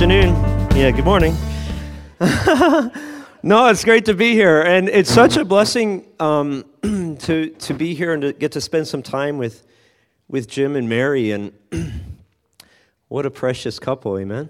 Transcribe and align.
afternoon. 0.00 0.34
Yeah, 0.74 0.92
good 0.92 1.04
morning. 1.04 1.36
no, 3.42 3.66
it's 3.66 3.84
great 3.84 4.06
to 4.06 4.14
be 4.14 4.32
here, 4.32 4.62
and 4.62 4.88
it's 4.88 5.12
such 5.12 5.36
a 5.36 5.44
blessing 5.44 6.06
um, 6.18 6.64
to 7.18 7.50
to 7.50 7.74
be 7.74 7.92
here 7.92 8.14
and 8.14 8.22
to 8.22 8.32
get 8.32 8.52
to 8.52 8.62
spend 8.62 8.88
some 8.88 9.02
time 9.02 9.36
with 9.36 9.62
with 10.26 10.48
Jim 10.48 10.74
and 10.74 10.88
Mary. 10.88 11.32
And 11.32 11.52
what 13.08 13.26
a 13.26 13.30
precious 13.30 13.78
couple, 13.78 14.16
amen. 14.16 14.48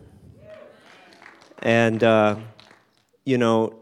And 1.58 2.04
uh, 2.04 2.36
you 3.24 3.36
know, 3.36 3.74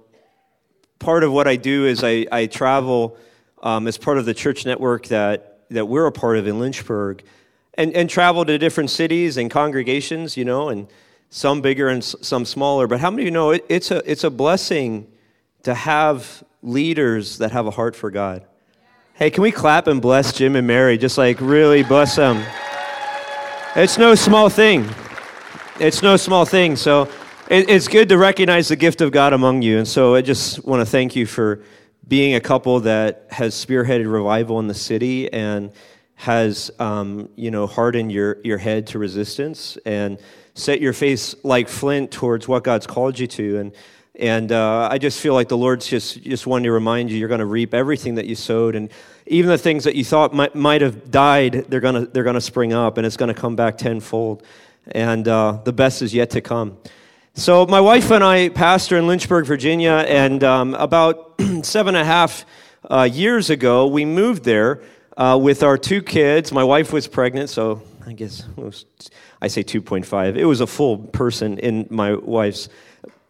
part 0.98 1.22
of 1.22 1.32
what 1.32 1.46
I 1.46 1.56
do 1.56 1.84
is 1.84 2.02
I, 2.02 2.24
I 2.32 2.46
travel 2.46 3.18
um, 3.62 3.86
as 3.86 3.98
part 3.98 4.16
of 4.16 4.24
the 4.24 4.32
church 4.32 4.64
network 4.64 5.08
that 5.08 5.68
that 5.68 5.84
we're 5.84 6.06
a 6.06 6.12
part 6.12 6.38
of 6.38 6.46
in 6.46 6.60
Lynchburg, 6.60 7.22
and 7.74 7.92
and 7.92 8.08
travel 8.08 8.46
to 8.46 8.56
different 8.56 8.88
cities 8.88 9.36
and 9.36 9.50
congregations, 9.50 10.34
you 10.34 10.46
know, 10.46 10.70
and 10.70 10.88
some 11.30 11.60
bigger 11.60 11.88
and 11.88 12.02
some 12.02 12.44
smaller. 12.44 12.86
But 12.86 13.00
how 13.00 13.10
many 13.10 13.22
of 13.22 13.26
you 13.26 13.30
know 13.30 13.50
it, 13.50 13.64
it's, 13.68 13.90
a, 13.90 14.10
it's 14.10 14.24
a 14.24 14.30
blessing 14.30 15.06
to 15.62 15.74
have 15.74 16.42
leaders 16.62 17.38
that 17.38 17.52
have 17.52 17.66
a 17.66 17.70
heart 17.70 17.94
for 17.94 18.10
God? 18.10 18.44
Hey, 19.14 19.30
can 19.30 19.42
we 19.42 19.50
clap 19.50 19.86
and 19.88 20.00
bless 20.00 20.32
Jim 20.32 20.56
and 20.56 20.66
Mary? 20.66 20.96
Just 20.96 21.18
like 21.18 21.40
really 21.40 21.82
bless 21.82 22.16
them. 22.16 22.44
It's 23.74 23.98
no 23.98 24.14
small 24.14 24.48
thing. 24.48 24.88
It's 25.80 26.02
no 26.02 26.16
small 26.16 26.44
thing. 26.44 26.76
So 26.76 27.08
it, 27.50 27.68
it's 27.68 27.88
good 27.88 28.08
to 28.10 28.18
recognize 28.18 28.68
the 28.68 28.76
gift 28.76 29.00
of 29.00 29.12
God 29.12 29.32
among 29.32 29.62
you. 29.62 29.78
And 29.78 29.88
so 29.88 30.14
I 30.14 30.22
just 30.22 30.64
want 30.64 30.80
to 30.80 30.86
thank 30.86 31.16
you 31.16 31.26
for 31.26 31.62
being 32.06 32.34
a 32.34 32.40
couple 32.40 32.80
that 32.80 33.26
has 33.30 33.54
spearheaded 33.54 34.10
revival 34.10 34.58
in 34.60 34.66
the 34.66 34.74
city 34.74 35.32
and 35.32 35.72
has, 36.14 36.70
um, 36.78 37.28
you 37.36 37.50
know, 37.50 37.66
hardened 37.66 38.10
your, 38.10 38.38
your 38.42 38.58
head 38.58 38.86
to 38.88 38.98
resistance 38.98 39.78
and 39.84 40.18
set 40.58 40.80
your 40.80 40.92
face 40.92 41.34
like 41.44 41.68
flint 41.68 42.10
towards 42.10 42.48
what 42.48 42.64
God's 42.64 42.86
called 42.86 43.18
you 43.18 43.26
to. 43.28 43.58
And, 43.58 43.72
and 44.16 44.50
uh, 44.50 44.88
I 44.90 44.98
just 44.98 45.20
feel 45.20 45.34
like 45.34 45.48
the 45.48 45.56
Lord's 45.56 45.86
just, 45.86 46.22
just 46.22 46.46
wanting 46.46 46.64
to 46.64 46.72
remind 46.72 47.10
you 47.10 47.18
you're 47.18 47.28
going 47.28 47.38
to 47.38 47.46
reap 47.46 47.72
everything 47.72 48.16
that 48.16 48.26
you 48.26 48.34
sowed. 48.34 48.74
And 48.74 48.90
even 49.26 49.48
the 49.48 49.58
things 49.58 49.84
that 49.84 49.94
you 49.94 50.04
thought 50.04 50.34
might, 50.34 50.54
might 50.54 50.80
have 50.80 51.10
died, 51.10 51.66
they're 51.68 51.80
going 51.80 51.94
to 51.94 52.10
they're 52.10 52.24
gonna 52.24 52.40
spring 52.40 52.72
up 52.72 52.98
and 52.98 53.06
it's 53.06 53.16
going 53.16 53.32
to 53.32 53.40
come 53.40 53.54
back 53.54 53.78
tenfold. 53.78 54.42
And 54.90 55.28
uh, 55.28 55.60
the 55.64 55.72
best 55.72 56.02
is 56.02 56.12
yet 56.12 56.30
to 56.30 56.40
come. 56.40 56.78
So, 57.34 57.66
my 57.66 57.80
wife 57.80 58.10
and 58.10 58.24
I 58.24 58.48
pastor 58.48 58.96
in 58.96 59.06
Lynchburg, 59.06 59.46
Virginia, 59.46 60.04
and 60.08 60.42
um, 60.42 60.74
about 60.74 61.34
seven 61.62 61.94
and 61.94 62.02
a 62.02 62.04
half 62.04 62.44
uh, 62.90 63.08
years 63.10 63.48
ago, 63.48 63.86
we 63.86 64.04
moved 64.04 64.42
there 64.42 64.82
uh, 65.16 65.38
with 65.40 65.62
our 65.62 65.78
two 65.78 66.02
kids. 66.02 66.50
My 66.50 66.64
wife 66.64 66.92
was 66.92 67.06
pregnant, 67.06 67.50
so 67.50 67.82
I 68.04 68.14
guess 68.14 68.44
I 69.40 69.48
say 69.48 69.62
2.5. 69.62 70.36
It 70.36 70.44
was 70.44 70.60
a 70.60 70.66
full 70.66 70.98
person 70.98 71.58
in 71.58 71.86
my 71.90 72.14
wife's 72.14 72.68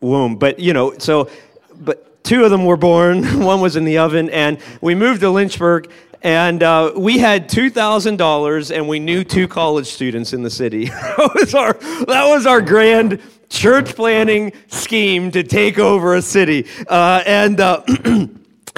womb. 0.00 0.36
But, 0.36 0.58
you 0.58 0.72
know, 0.72 0.96
so, 0.98 1.30
but 1.78 2.24
two 2.24 2.44
of 2.44 2.50
them 2.50 2.64
were 2.64 2.76
born, 2.76 3.40
one 3.44 3.60
was 3.60 3.76
in 3.76 3.84
the 3.84 3.98
oven, 3.98 4.30
and 4.30 4.58
we 4.80 4.94
moved 4.94 5.20
to 5.20 5.30
Lynchburg. 5.30 5.90
And 6.20 6.64
uh, 6.64 6.94
we 6.96 7.18
had 7.18 7.48
two 7.48 7.70
thousand 7.70 8.16
dollars, 8.16 8.72
and 8.72 8.88
we 8.88 8.98
knew 8.98 9.22
two 9.22 9.46
college 9.46 9.86
students 9.86 10.32
in 10.32 10.42
the 10.42 10.50
city. 10.50 10.86
that 10.88 11.30
was 11.32 11.54
our 11.54 11.74
that 11.74 12.26
was 12.26 12.44
our 12.44 12.60
grand 12.60 13.20
church 13.48 13.94
planning 13.94 14.52
scheme 14.66 15.30
to 15.30 15.44
take 15.44 15.78
over 15.78 16.16
a 16.16 16.22
city. 16.22 16.66
Uh, 16.88 17.22
and 17.24 17.60
uh, 17.60 17.82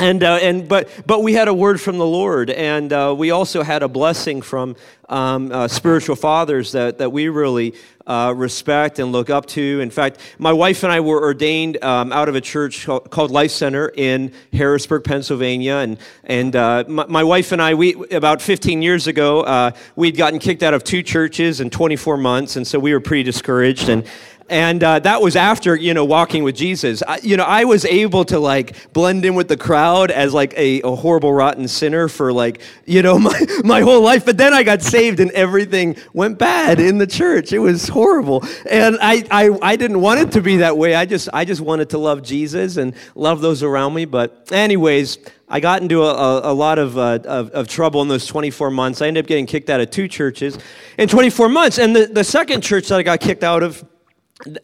and 0.01 0.23
uh, 0.23 0.39
and 0.41 0.69
but 0.69 0.89
but 1.07 1.23
we 1.23 1.35
had 1.35 1.49
a 1.49 1.55
word 1.55 1.81
from 1.81 1.99
the 1.99 2.07
Lord, 2.07 2.51
and 2.51 2.93
uh, 2.93 3.15
we 3.17 3.31
also 3.31 3.63
had 3.63 3.83
a 3.83 3.89
blessing 3.89 4.41
from 4.41 4.77
um, 5.09 5.53
uh, 5.53 5.69
spiritual 5.69 6.17
fathers 6.17 6.73
that 6.73 6.99
that 6.99 7.13
we 7.13 7.29
really 7.29 7.75
uh, 8.07 8.33
respect 8.35 8.99
and 8.99 9.13
look 9.13 9.29
up 9.29 9.47
to. 9.47 9.81
In 9.81 9.91
fact, 9.91 10.19
my 10.39 10.53
wife 10.53 10.83
and 10.83 10.93
I 10.93 11.01
were 11.01 11.23
ordained 11.23 11.83
um, 11.85 12.13
out 12.13 12.29
of 12.29 12.35
a 12.35 12.41
church 12.41 12.87
called 12.87 13.31
Life 13.31 13.51
Center 13.51 13.93
in 13.95 14.33
Harrisburg, 14.53 15.05
Pennsylvania, 15.05 15.75
and 15.75 15.99
and 16.25 16.57
uh, 16.57 16.85
my, 16.89 17.07
my, 17.07 17.25
wife 17.25 17.53
and 17.53 17.61
I, 17.61 17.75
we 17.75 17.95
about 18.11 18.41
15 18.41 18.81
years 18.83 19.07
ago, 19.07 19.43
uh, 19.43 19.73
we'd 19.97 20.17
gotten 20.17 20.39
kicked 20.39 20.63
out 20.63 20.73
of 20.73 20.83
two 20.83 21.03
churches 21.03 21.61
in 21.61 21.69
24 21.69 22.17
months, 22.17 22.57
and 22.57 22.67
so 22.67 22.79
we 22.79 22.93
were 22.93 23.01
pretty 23.01 23.23
discouraged 23.23 23.89
and 23.89 24.05
and 24.51 24.83
uh, 24.83 24.99
that 24.99 25.23
was 25.23 25.37
after 25.37 25.77
you 25.77 25.95
know 25.95 26.05
walking 26.05 26.45
with 26.45 26.57
jesus. 26.57 27.03
I, 27.07 27.21
you 27.23 27.37
know 27.37 27.45
i 27.45 27.65
was 27.65 27.85
able 27.85 28.25
to 28.27 28.39
like 28.39 28.93
blend 28.93 29.25
in 29.25 29.35
with 29.35 29.49
the 29.49 29.57
crowd 29.57 30.11
as 30.11 30.35
like 30.35 30.53
a, 30.57 30.83
a, 30.83 30.95
horrible 30.97 31.33
rotten 31.33 31.69
sinner 31.69 32.09
for 32.09 32.33
like 32.33 32.61
you 32.85 33.01
know 33.03 33.19
my, 33.31 33.47
my 33.65 33.81
whole 33.81 34.03
life. 34.03 34.25
But 34.27 34.37
then 34.37 34.53
i 34.53 34.63
got 34.63 34.83
saved 34.83 35.21
and 35.21 35.31
everything 35.31 35.97
went 36.13 36.39
bad 36.39 36.81
in 36.81 36.99
the 36.99 37.07
church. 37.07 37.53
It 37.53 37.61
was 37.61 37.89
horrible. 37.89 38.45
And 38.69 38.99
I, 39.01 39.25
I 39.31 39.59
i 39.63 39.77
didn't 39.77 40.01
want 40.01 40.21
it 40.21 40.33
to 40.33 40.43
be 40.43 40.59
that 40.59 40.77
way. 40.77 40.95
I 40.95 41.07
just 41.07 41.29
i 41.33 41.45
just 41.45 41.61
wanted 41.61 41.91
to 41.91 41.99
love 41.99 42.23
jesus 42.23 42.77
and 42.77 42.95
love 43.15 43.41
those 43.41 43.63
around 43.63 43.95
me. 43.95 44.05
But 44.05 44.49
anyways 44.51 45.19
I 45.53 45.59
got 45.59 45.83
into 45.83 46.05
a, 46.05 46.15
a, 46.15 46.53
a 46.53 46.55
lot 46.55 46.79
of, 46.79 46.97
uh, 46.97 47.19
of, 47.25 47.51
of, 47.51 47.67
trouble 47.67 48.03
in 48.03 48.09
those 48.09 48.25
24 48.25 48.71
months. 48.71 49.03
I 49.03 49.09
ended 49.09 49.25
up 49.25 49.29
getting 49.29 49.47
kicked 49.47 49.69
out 49.69 49.81
of 49.81 49.91
two 49.91 50.07
churches 50.07 50.57
in 50.97 51.09
24 51.09 51.49
months. 51.49 51.79
And 51.81 51.95
the, 51.95 52.07
the 52.07 52.23
second 52.23 52.61
church 52.61 52.87
that 52.87 53.01
I 53.01 53.03
got 53.03 53.19
kicked 53.19 53.43
out 53.43 53.65
of, 53.65 53.85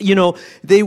you 0.01 0.15
know, 0.15 0.37
they, 0.65 0.83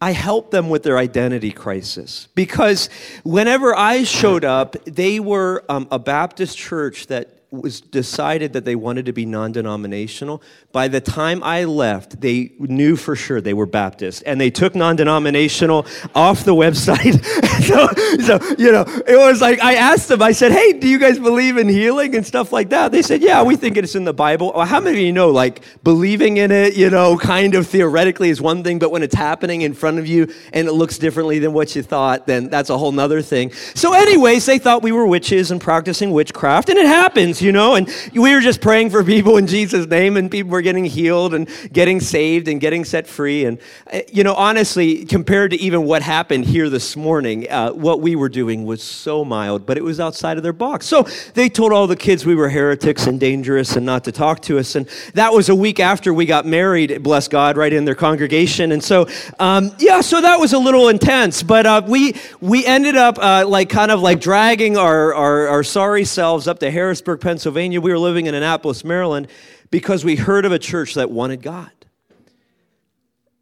I 0.00 0.12
helped 0.12 0.50
them 0.50 0.68
with 0.68 0.82
their 0.82 0.98
identity 0.98 1.52
crisis 1.52 2.28
because 2.34 2.88
whenever 3.24 3.74
I 3.74 4.04
showed 4.04 4.44
up, 4.44 4.76
they 4.84 5.20
were 5.20 5.64
um, 5.68 5.88
a 5.90 5.98
Baptist 5.98 6.58
church 6.58 7.06
that 7.06 7.36
was 7.50 7.80
decided 7.80 8.52
that 8.54 8.64
they 8.64 8.74
wanted 8.74 9.06
to 9.06 9.12
be 9.12 9.24
non-denominational. 9.24 10.42
By 10.72 10.88
the 10.88 11.00
time 11.00 11.42
i 11.42 11.64
left 11.64 12.20
they 12.20 12.52
knew 12.58 12.96
for 12.96 13.16
sure 13.16 13.40
they 13.40 13.54
were 13.54 13.66
baptist 13.66 14.22
and 14.26 14.40
they 14.40 14.50
took 14.50 14.74
non-denominational 14.74 15.86
off 16.14 16.44
the 16.44 16.54
website 16.54 17.24
so, 18.20 18.38
so, 18.38 18.54
you 18.58 18.70
know 18.70 18.84
it 19.06 19.16
was 19.16 19.40
like 19.40 19.60
i 19.60 19.74
asked 19.74 20.08
them 20.08 20.22
i 20.22 20.32
said 20.32 20.52
hey 20.52 20.72
do 20.74 20.88
you 20.88 20.98
guys 20.98 21.18
believe 21.18 21.56
in 21.56 21.68
healing 21.68 22.14
and 22.14 22.26
stuff 22.26 22.52
like 22.52 22.68
that? 22.70 22.92
They 22.92 23.02
said 23.02 23.22
yeah 23.22 23.42
we 23.42 23.56
think 23.56 23.76
it's 23.76 23.94
in 23.94 24.04
the 24.04 24.12
bible. 24.12 24.52
Well, 24.54 24.66
how 24.66 24.80
many 24.80 24.98
of 24.98 25.02
you 25.02 25.12
know 25.12 25.30
like 25.30 25.62
believing 25.82 26.36
in 26.36 26.50
it 26.50 26.76
you 26.76 26.90
know 26.90 27.16
kind 27.16 27.54
of 27.54 27.66
theoretically 27.66 28.28
is 28.28 28.40
one 28.40 28.62
thing 28.62 28.78
but 28.78 28.90
when 28.90 29.02
it's 29.02 29.14
happening 29.14 29.62
in 29.62 29.74
front 29.74 29.98
of 29.98 30.06
you 30.06 30.32
and 30.52 30.68
it 30.68 30.72
looks 30.72 30.98
differently 30.98 31.38
than 31.38 31.52
what 31.52 31.74
you 31.74 31.82
thought 31.82 32.26
then 32.26 32.48
that's 32.48 32.70
a 32.70 32.78
whole 32.78 32.92
nother 32.92 33.22
thing. 33.22 33.52
So 33.74 33.94
anyways 33.94 34.46
they 34.46 34.58
thought 34.58 34.82
we 34.82 34.92
were 34.92 35.06
witches 35.06 35.50
and 35.50 35.60
practicing 35.60 36.12
witchcraft 36.12 36.68
and 36.68 36.78
it 36.78 36.86
happens 36.86 37.40
you 37.40 37.52
know, 37.52 37.74
and 37.74 37.88
we 38.12 38.34
were 38.34 38.40
just 38.40 38.60
praying 38.60 38.90
for 38.90 39.02
people 39.04 39.36
in 39.36 39.46
Jesus' 39.46 39.86
name, 39.86 40.16
and 40.16 40.30
people 40.30 40.50
were 40.50 40.62
getting 40.62 40.84
healed 40.84 41.34
and 41.34 41.48
getting 41.72 42.00
saved 42.00 42.48
and 42.48 42.60
getting 42.60 42.84
set 42.84 43.06
free. 43.06 43.44
And, 43.44 43.58
uh, 43.92 44.00
you 44.12 44.24
know, 44.24 44.34
honestly, 44.34 45.04
compared 45.04 45.52
to 45.52 45.56
even 45.56 45.84
what 45.84 46.02
happened 46.02 46.44
here 46.44 46.68
this 46.68 46.96
morning, 46.96 47.48
uh, 47.56 47.72
what 47.72 48.00
we 48.02 48.14
were 48.16 48.28
doing 48.28 48.66
was 48.66 48.82
so 48.82 49.24
mild, 49.24 49.64
but 49.64 49.78
it 49.78 49.84
was 49.84 49.98
outside 49.98 50.36
of 50.36 50.42
their 50.42 50.52
box. 50.52 50.86
So 50.86 51.04
they 51.32 51.48
told 51.48 51.72
all 51.72 51.86
the 51.86 51.96
kids 51.96 52.26
we 52.26 52.34
were 52.34 52.50
heretics 52.50 53.06
and 53.06 53.18
dangerous 53.18 53.76
and 53.76 53.86
not 53.86 54.04
to 54.04 54.12
talk 54.12 54.42
to 54.42 54.58
us. 54.58 54.74
And 54.74 54.86
that 55.14 55.32
was 55.32 55.48
a 55.48 55.54
week 55.54 55.80
after 55.80 56.12
we 56.12 56.26
got 56.26 56.44
married, 56.44 57.02
bless 57.02 57.28
God, 57.28 57.56
right 57.56 57.72
in 57.72 57.86
their 57.86 57.94
congregation. 57.94 58.72
And 58.72 58.84
so, 58.84 59.08
um, 59.38 59.74
yeah, 59.78 60.02
so 60.02 60.20
that 60.20 60.38
was 60.38 60.52
a 60.52 60.58
little 60.58 60.88
intense, 60.88 61.42
but 61.42 61.64
uh, 61.64 61.82
we, 61.86 62.14
we 62.40 62.66
ended 62.66 62.96
up 62.96 63.18
uh, 63.18 63.46
like 63.46 63.70
kind 63.70 63.90
of 63.90 64.00
like 64.00 64.20
dragging 64.20 64.76
our, 64.76 65.14
our, 65.14 65.48
our 65.48 65.64
sorry 65.64 66.04
selves 66.04 66.46
up 66.46 66.58
to 66.58 66.70
Harrisburg, 66.70 67.20
Pennsylvania. 67.22 67.80
We 67.80 67.90
were 67.90 67.98
living 67.98 68.26
in 68.26 68.34
Annapolis, 68.34 68.84
Maryland, 68.84 69.28
because 69.70 70.04
we 70.04 70.16
heard 70.16 70.44
of 70.44 70.52
a 70.52 70.58
church 70.58 70.94
that 70.94 71.10
wanted 71.10 71.40
God. 71.40 71.70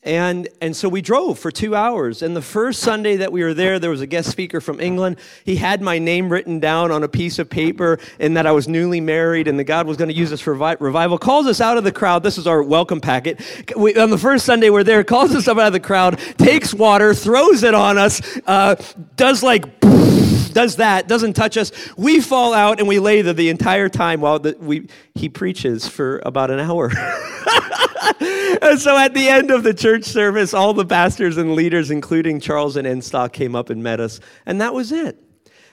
And, 0.05 0.49
and 0.61 0.77
so 0.77 0.89
we 0.89 1.01
drove 1.01 1.39
for 1.39 1.51
two 1.51 1.75
hours. 1.75 2.21
And 2.21 2.37
the 2.37 2.43
first 2.43 2.81
Sunday 2.81 3.17
that 3.17 3.33
we 3.33 3.43
were 3.43 3.55
there, 3.55 3.79
there 3.79 3.91
was 3.91 4.03
a 4.03 4.07
guest 4.07 4.31
speaker 4.31 4.61
from 4.61 4.79
England. 4.79 5.19
He 5.45 5.57
had 5.57 5.81
my 5.81 5.99
name 5.99 6.31
written 6.31 6.61
down 6.61 6.91
on 6.91 7.03
a 7.03 7.09
piece 7.09 7.39
of 7.39 7.49
paper 7.49 7.99
and 8.19 8.37
that 8.37 8.47
I 8.47 8.53
was 8.53 8.69
newly 8.69 9.01
married 9.01 9.49
and 9.49 9.59
that 9.59 9.65
God 9.65 9.87
was 9.87 9.97
going 9.97 10.11
to 10.11 10.15
use 10.15 10.31
us 10.31 10.43
for 10.43 10.53
revival. 10.53 11.17
Calls 11.17 11.47
us 11.47 11.61
out 11.63 11.79
of 11.79 11.85
the 11.85 11.93
crowd. 11.93 12.23
This 12.23 12.37
is 12.37 12.47
our 12.47 12.63
welcome 12.63 13.01
packet. 13.01 13.41
We, 13.75 13.97
on 13.97 14.11
the 14.11 14.19
first 14.19 14.45
Sunday 14.45 14.69
we're 14.69 14.85
there, 14.85 15.03
calls 15.05 15.35
us 15.35 15.49
up 15.49 15.57
out 15.57 15.69
of 15.69 15.73
the 15.73 15.81
crowd, 15.81 16.19
takes 16.37 16.75
water, 16.75 17.15
throws 17.15 17.63
it 17.63 17.75
on 17.75 17.97
us, 17.97 18.21
uh, 18.47 18.77
does 19.17 19.43
like 19.43 19.65
does 20.55 20.77
that, 20.77 21.07
doesn't 21.09 21.35
touch 21.35 21.57
us. 21.57 21.73
We 21.97 22.21
fall 22.21 22.55
out 22.55 22.79
and 22.79 22.89
we 22.89 22.99
lay 22.99 23.21
there 23.21 23.35
the 23.35 23.51
entire 23.51 23.89
time 23.89 24.21
while 24.21 24.39
the, 24.39 24.57
we, 24.59 24.89
he 25.15 25.29
preaches 25.29 25.87
for 25.87 26.23
about 26.25 26.51
an 26.51 26.61
hour. 26.61 26.87
and 28.63 28.79
so 28.79 28.97
at 28.97 29.13
the 29.13 29.29
end 29.29 29.51
of 29.51 29.63
the 29.63 29.75
church 29.75 30.05
service, 30.05 30.55
all 30.55 30.73
the 30.73 30.87
pastors 30.87 31.37
and 31.37 31.55
leaders, 31.55 31.91
including 31.91 32.41
Charles 32.41 32.77
and 32.77 32.87
Anne 32.87 33.03
Stock, 33.03 33.33
came 33.33 33.55
up 33.55 33.69
and 33.69 33.83
met 33.83 34.01
us. 34.01 34.21
And 34.47 34.61
that 34.61 34.73
was 34.73 34.93
it. 34.93 35.21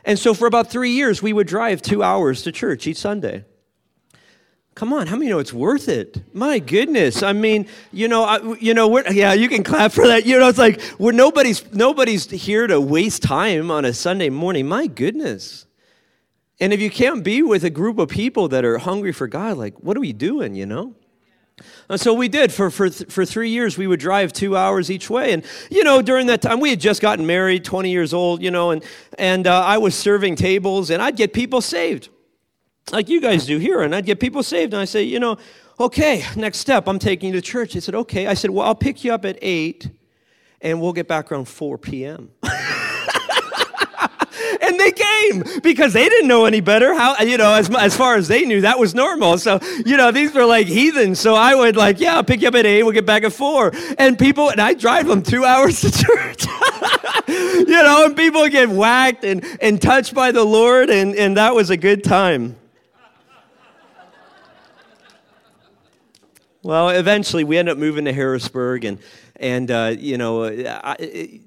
And 0.04 0.18
so 0.18 0.34
for 0.34 0.48
about 0.48 0.72
three 0.72 0.92
years, 0.92 1.22
we 1.22 1.32
would 1.32 1.48
drive 1.48 1.82
two 1.82 2.04
hours 2.04 2.42
to 2.44 2.52
church 2.52 2.88
each 2.88 2.98
Sunday. 2.98 3.46
Come 4.74 4.94
on, 4.94 5.08
how 5.08 5.18
many 5.18 5.30
know 5.30 5.40
it's 5.40 5.52
worth 5.54 5.90
it? 5.90 6.24
My 6.34 6.58
goodness, 6.60 7.24
I 7.24 7.34
mean, 7.34 7.68
you 7.92 8.08
know, 8.08 8.24
I, 8.24 8.56
you 8.56 8.74
know, 8.74 9.02
yeah, 9.10 9.34
you 9.34 9.50
can 9.50 9.64
clap 9.64 9.92
for 9.92 10.08
that. 10.08 10.26
You 10.26 10.40
know, 10.40 10.48
it's 10.48 10.58
like 10.58 10.82
we're 10.98 11.12
nobody's 11.12 11.72
nobody's 11.74 12.30
here 12.30 12.68
to 12.68 12.80
waste 12.80 13.22
time 13.22 13.70
on 13.70 13.84
a 13.84 13.94
Sunday 13.94 14.30
morning. 14.30 14.68
My 14.68 14.88
goodness, 14.88 15.66
and 16.62 16.72
if 16.72 16.80
you 16.80 16.90
can't 16.90 17.24
be 17.24 17.42
with 17.42 17.66
a 17.66 17.70
group 17.70 18.00
of 18.00 18.08
people 18.08 18.48
that 18.50 18.64
are 18.64 18.78
hungry 18.78 19.12
for 19.12 19.28
God, 19.28 19.58
like, 19.58 19.76
what 19.80 19.98
are 19.98 20.00
we 20.00 20.14
doing? 20.14 20.56
You 20.56 20.68
know, 20.68 20.96
And 21.90 22.00
so 22.00 22.14
we 22.14 22.30
did 22.30 22.54
for, 22.54 22.70
for, 22.70 22.90
for 22.90 23.26
three 23.26 23.50
years. 23.50 23.78
We 23.78 23.88
would 23.88 24.00
drive 24.00 24.32
two 24.32 24.56
hours 24.56 24.90
each 24.90 25.10
way. 25.10 25.34
And, 25.34 25.44
you 25.70 25.84
know, 25.84 26.02
during 26.02 26.28
that 26.28 26.42
time, 26.42 26.60
we 26.60 26.70
had 26.70 26.80
just 26.80 27.02
gotten 27.02 27.26
married, 27.28 27.66
20 27.66 27.92
years 27.92 28.14
old, 28.14 28.42
you 28.42 28.52
know, 28.52 28.72
and, 28.72 28.84
and 29.18 29.48
uh, 29.48 29.62
I 29.62 29.80
was 29.80 29.96
serving 29.96 30.36
tables 30.38 30.90
and 30.92 31.02
I'd 31.02 31.18
get 31.18 31.34
people 31.34 31.62
saved 31.62 32.10
like 32.92 33.10
you 33.10 33.22
guys 33.22 33.46
do 33.46 33.58
here. 33.58 33.82
And 33.82 33.96
I'd 33.96 34.06
get 34.06 34.20
people 34.20 34.44
saved. 34.44 34.74
And 34.74 34.82
I 34.82 34.86
say, 34.86 35.04
you 35.04 35.20
know, 35.20 35.38
okay, 35.80 36.26
next 36.36 36.60
step, 36.60 36.88
I'm 36.88 37.00
taking 37.00 37.30
you 37.30 37.34
to 37.34 37.42
church. 37.42 37.74
They 37.74 37.80
said, 37.80 37.96
okay. 37.96 38.28
I 38.28 38.34
said, 38.34 38.52
well, 38.52 38.68
I'll 38.68 38.76
pick 38.76 39.04
you 39.04 39.14
up 39.14 39.26
at 39.26 39.38
8 39.42 39.90
and 40.62 40.82
we'll 40.82 40.94
get 40.94 41.08
back 41.08 41.32
around 41.32 41.46
4 41.46 41.78
p.m. 41.78 42.32
and 44.62 44.80
they 44.80 44.92
came 44.92 45.44
because 45.64 45.94
they 45.94 46.08
didn't 46.08 46.28
know 46.28 46.46
any 46.46 46.62
better. 46.62 46.94
How 46.94 47.20
you 47.20 47.38
know, 47.38 47.54
as 47.54 47.70
as 47.76 47.96
far 47.96 48.16
as 48.16 48.28
they 48.28 48.46
knew, 48.46 48.62
that 48.62 48.78
was 48.78 48.94
normal. 48.94 49.38
So 49.38 49.60
you 49.86 49.98
know, 49.98 50.12
these 50.12 50.34
were 50.34 50.46
like 50.46 50.68
heathens. 50.68 51.20
So 51.20 51.36
I 51.36 51.56
would 51.56 51.76
like, 51.76 52.00
yeah, 52.00 52.16
I'll 52.16 52.24
pick 52.24 52.42
you 52.42 52.48
up 52.48 52.56
at 52.56 52.66
eight. 52.66 52.84
We'll 52.84 52.94
get 52.94 53.06
back 53.06 53.24
at 53.24 53.34
four. 53.34 53.72
And 53.98 54.18
people, 54.18 54.50
and 54.50 54.62
I 54.62 54.74
drive 54.74 55.08
them 55.08 55.24
two 55.24 55.46
hours 55.46 55.82
to 55.82 55.92
church. 55.92 56.46
you 57.28 57.66
know, 57.66 58.06
and 58.06 58.16
people 58.16 58.48
get 58.50 58.70
whacked 58.70 59.24
and 59.24 59.44
and 59.62 59.82
touched 59.82 60.14
by 60.14 60.32
the 60.32 60.44
Lord, 60.44 60.90
and 60.90 61.16
and 61.16 61.38
that 61.38 61.56
was 61.56 61.70
a 61.70 61.78
good 61.78 62.04
time. 62.04 62.56
Well, 66.64 66.90
eventually 66.90 67.44
we 67.44 67.58
ended 67.58 67.72
up 67.72 67.78
moving 67.80 68.06
to 68.06 68.14
Harrisburg, 68.14 68.86
and 68.86 69.00
and 69.38 69.72
uh, 69.72 69.96
you 69.98 70.16
know, 70.20 70.46
I, 70.46 71.40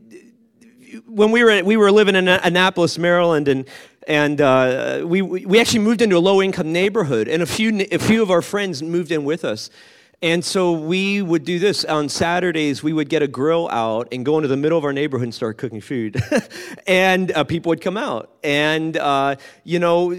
when 1.06 1.30
we 1.30 1.44
were 1.44 1.62
we 1.62 1.76
were 1.76 1.92
living 1.92 2.16
in 2.16 2.26
Annapolis, 2.26 2.98
Maryland, 2.98 3.46
and 3.46 3.64
and 4.08 4.40
uh, 4.40 5.02
we 5.06 5.22
we 5.22 5.60
actually 5.60 5.84
moved 5.84 6.02
into 6.02 6.16
a 6.16 6.18
low 6.18 6.42
income 6.42 6.72
neighborhood, 6.72 7.28
and 7.28 7.44
a 7.44 7.46
few 7.46 7.86
a 7.92 7.98
few 7.98 8.24
of 8.24 8.30
our 8.32 8.42
friends 8.42 8.82
moved 8.82 9.12
in 9.12 9.24
with 9.24 9.44
us. 9.44 9.70
And 10.20 10.44
so 10.44 10.72
we 10.72 11.22
would 11.22 11.44
do 11.44 11.58
this 11.58 11.84
on 11.84 12.08
Saturdays. 12.08 12.82
We 12.82 12.92
would 12.92 13.08
get 13.08 13.22
a 13.22 13.28
grill 13.28 13.68
out 13.68 14.08
and 14.10 14.24
go 14.24 14.38
into 14.38 14.48
the 14.48 14.56
middle 14.56 14.78
of 14.78 14.84
our 14.84 14.92
neighborhood 14.92 15.26
and 15.26 15.34
start 15.34 15.58
cooking 15.58 15.80
food, 15.80 16.20
and 16.88 17.30
uh, 17.30 17.44
people 17.44 17.70
would 17.70 17.80
come 17.80 17.96
out. 17.96 18.30
And 18.42 18.96
uh, 18.96 19.36
you 19.62 19.78
know, 19.78 20.12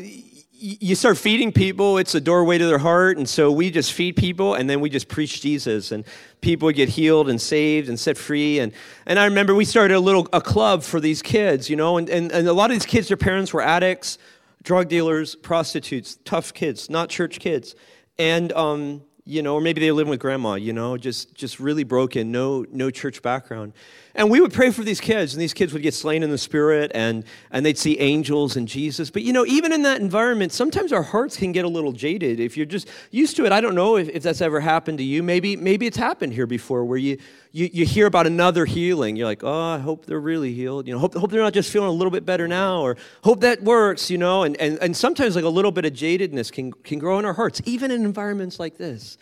you 0.65 0.95
start 0.95 1.17
feeding 1.19 1.51
people, 1.51 1.99
it's 1.99 2.15
a 2.15 2.21
doorway 2.21 2.57
to 2.57 2.65
their 2.65 2.79
heart. 2.79 3.17
And 3.17 3.29
so 3.29 3.51
we 3.51 3.69
just 3.69 3.93
feed 3.93 4.15
people 4.15 4.55
and 4.55 4.67
then 4.67 4.81
we 4.81 4.89
just 4.89 5.07
preach 5.07 5.41
Jesus. 5.41 5.91
And 5.91 6.03
people 6.41 6.71
get 6.71 6.89
healed 6.89 7.29
and 7.29 7.39
saved 7.39 7.87
and 7.87 7.99
set 7.99 8.17
free. 8.17 8.59
And, 8.59 8.73
and 9.05 9.19
I 9.19 9.25
remember 9.25 9.53
we 9.53 9.65
started 9.65 9.93
a 9.93 9.99
little 9.99 10.27
a 10.33 10.41
club 10.41 10.81
for 10.81 10.99
these 10.99 11.21
kids, 11.21 11.69
you 11.69 11.75
know, 11.75 11.97
and, 11.97 12.09
and, 12.09 12.31
and 12.31 12.47
a 12.47 12.53
lot 12.53 12.71
of 12.71 12.75
these 12.75 12.85
kids, 12.85 13.09
their 13.09 13.17
parents 13.17 13.53
were 13.53 13.61
addicts, 13.61 14.17
drug 14.63 14.89
dealers, 14.89 15.35
prostitutes, 15.35 16.17
tough 16.25 16.51
kids, 16.51 16.89
not 16.89 17.09
church 17.09 17.39
kids. 17.39 17.75
And, 18.17 18.51
um, 18.53 19.03
you 19.23 19.43
know, 19.43 19.55
or 19.55 19.61
maybe 19.61 19.81
they 19.81 19.91
live 19.91 20.07
with 20.07 20.19
grandma, 20.19 20.55
you 20.55 20.73
know, 20.73 20.97
just, 20.97 21.35
just 21.35 21.59
really 21.59 21.83
broken, 21.83 22.31
no, 22.31 22.65
no 22.71 22.89
church 22.89 23.21
background. 23.21 23.73
And 24.17 24.31
we 24.31 24.39
would 24.39 24.53
pray 24.53 24.71
for 24.71 24.81
these 24.81 25.01
kids, 25.01 25.33
and 25.33 25.41
these 25.41 25.53
kids 25.53 25.73
would 25.73 25.81
get 25.81 25.93
slain 25.93 26.23
in 26.23 26.29
the 26.29 26.37
spirit, 26.37 26.91
and, 26.95 27.25
and 27.51 27.65
they'd 27.65 27.77
see 27.77 27.99
angels 27.99 28.55
and 28.55 28.65
Jesus. 28.65 29.09
But 29.09 29.23
you 29.23 29.33
know, 29.33 29.45
even 29.45 29.73
in 29.73 29.81
that 29.81 29.99
environment, 29.99 30.53
sometimes 30.53 30.93
our 30.93 31.03
hearts 31.03 31.35
can 31.35 31.51
get 31.51 31.65
a 31.65 31.67
little 31.67 31.91
jaded. 31.91 32.39
If 32.39 32.55
you're 32.55 32.65
just 32.65 32.87
used 33.11 33.35
to 33.35 33.45
it, 33.45 33.51
I 33.51 33.59
don't 33.59 33.75
know 33.75 33.97
if, 33.97 34.07
if 34.07 34.23
that's 34.23 34.39
ever 34.39 34.61
happened 34.61 34.99
to 34.99 35.03
you. 35.03 35.21
Maybe, 35.21 35.57
maybe 35.57 35.85
it's 35.85 35.97
happened 35.97 36.31
here 36.31 36.47
before 36.47 36.85
where 36.85 36.97
you, 36.97 37.17
you, 37.51 37.69
you 37.73 37.85
hear 37.85 38.07
about 38.07 38.25
another 38.25 38.63
healing. 38.63 39.17
You're 39.17 39.27
like, 39.27 39.43
oh, 39.43 39.73
I 39.73 39.79
hope 39.79 40.05
they're 40.05 40.17
really 40.17 40.53
healed. 40.53 40.87
You 40.87 40.93
know, 40.93 40.99
hope, 40.99 41.13
hope 41.13 41.29
they're 41.29 41.41
not 41.41 41.53
just 41.53 41.69
feeling 41.69 41.89
a 41.89 41.93
little 41.93 42.11
bit 42.11 42.25
better 42.25 42.47
now, 42.47 42.81
or 42.81 42.95
hope 43.21 43.41
that 43.41 43.63
works, 43.63 44.09
you 44.09 44.17
know. 44.17 44.43
And, 44.43 44.55
and, 44.61 44.77
and 44.79 44.95
sometimes 44.95 45.35
like 45.35 45.43
a 45.43 45.49
little 45.49 45.71
bit 45.71 45.83
of 45.83 45.91
jadedness 45.91 46.53
can, 46.53 46.71
can 46.71 46.99
grow 46.99 47.19
in 47.19 47.25
our 47.25 47.33
hearts, 47.33 47.61
even 47.65 47.91
in 47.91 48.05
environments 48.05 48.61
like 48.61 48.77
this. 48.77 49.17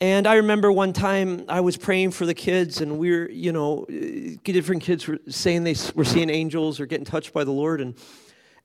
And 0.00 0.26
I 0.26 0.34
remember 0.34 0.70
one 0.70 0.92
time 0.92 1.46
I 1.48 1.60
was 1.60 1.78
praying 1.78 2.10
for 2.10 2.26
the 2.26 2.34
kids, 2.34 2.82
and 2.82 2.98
we 2.98 3.10
were, 3.10 3.30
you 3.30 3.50
know, 3.50 3.86
eh, 3.88 4.36
different 4.44 4.82
kids 4.82 5.06
were 5.08 5.18
saying 5.28 5.64
they 5.64 5.74
were 5.94 6.04
seeing 6.04 6.28
angels 6.28 6.80
or 6.80 6.86
getting 6.86 7.06
touched 7.06 7.32
by 7.32 7.44
the 7.44 7.50
Lord. 7.50 7.80
And, 7.80 7.94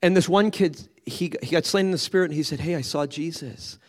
and 0.01 0.15
this 0.15 0.27
one 0.27 0.51
kid, 0.51 0.89
he, 1.05 1.31
he 1.41 1.51
got 1.51 1.65
slain 1.65 1.85
in 1.85 1.91
the 1.91 1.97
spirit, 1.97 2.25
and 2.25 2.33
he 2.33 2.43
said, 2.43 2.59
Hey, 2.59 2.75
I 2.75 2.81
saw 2.81 3.05
Jesus. 3.05 3.79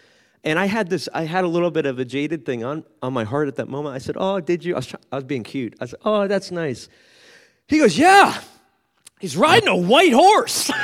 And 0.45 0.57
I 0.59 0.67
had 0.67 0.89
this, 0.89 1.09
I 1.13 1.25
had 1.25 1.43
a 1.45 1.49
little 1.49 1.71
bit 1.71 1.87
of 1.87 1.99
a 1.99 2.05
jaded 2.05 2.45
thing 2.45 2.63
on, 2.65 2.85
on 3.03 3.13
my 3.13 3.25
heart 3.25 3.49
at 3.49 3.57
that 3.57 3.69
moment. 3.69 3.95
I 3.95 3.99
said, 3.99 4.17
Oh, 4.19 4.39
did 4.41 4.65
you? 4.65 4.75
I 4.75 4.79
was, 4.79 4.95
I 5.11 5.17
was 5.17 5.25
being 5.25 5.43
cute. 5.43 5.75
I 5.81 5.87
said, 5.87 5.99
Oh, 6.05 6.29
that's 6.29 6.53
nice. 6.53 6.89
He 7.67 7.79
goes, 7.79 7.99
Yeah, 7.99 8.41
he's 9.19 9.37
riding 9.37 9.69
a 9.69 9.77
white 9.77 10.13
horse. 10.13 10.71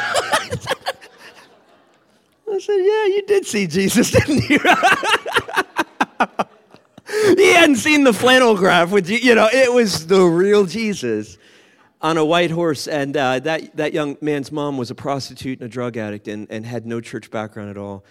I 2.51 2.59
said, 2.59 2.79
Yeah, 2.79 3.05
you 3.15 3.23
did 3.29 3.47
see 3.47 3.69
Jesus, 3.69 4.11
didn't 4.13 4.49
you? 4.51 4.59
he 7.37 7.53
hadn't 7.53 7.77
seen 7.77 8.05
the 8.05 8.13
flannel 8.13 8.57
graph 8.57 8.91
with 8.91 9.09
you. 9.09 9.35
Know, 9.35 9.49
it 9.53 9.73
was 9.73 10.07
the 10.07 10.23
real 10.23 10.65
Jesus 10.67 11.39
on 12.01 12.17
a 12.17 12.25
white 12.25 12.51
horse. 12.51 12.87
And 12.87 13.17
uh, 13.17 13.41
that, 13.41 13.77
that 13.77 13.93
young 13.93 14.17
man's 14.21 14.53
mom 14.53 14.77
was 14.77 14.91
a 14.91 14.95
prostitute 14.95 15.61
and 15.61 15.67
a 15.67 15.69
drug 15.69 15.97
addict 15.97 16.29
and, 16.29 16.47
and 16.51 16.65
had 16.65 16.87
no 16.87 17.01
church 17.01 17.31
background 17.31 17.71
at 17.71 17.77
all. 17.77 18.05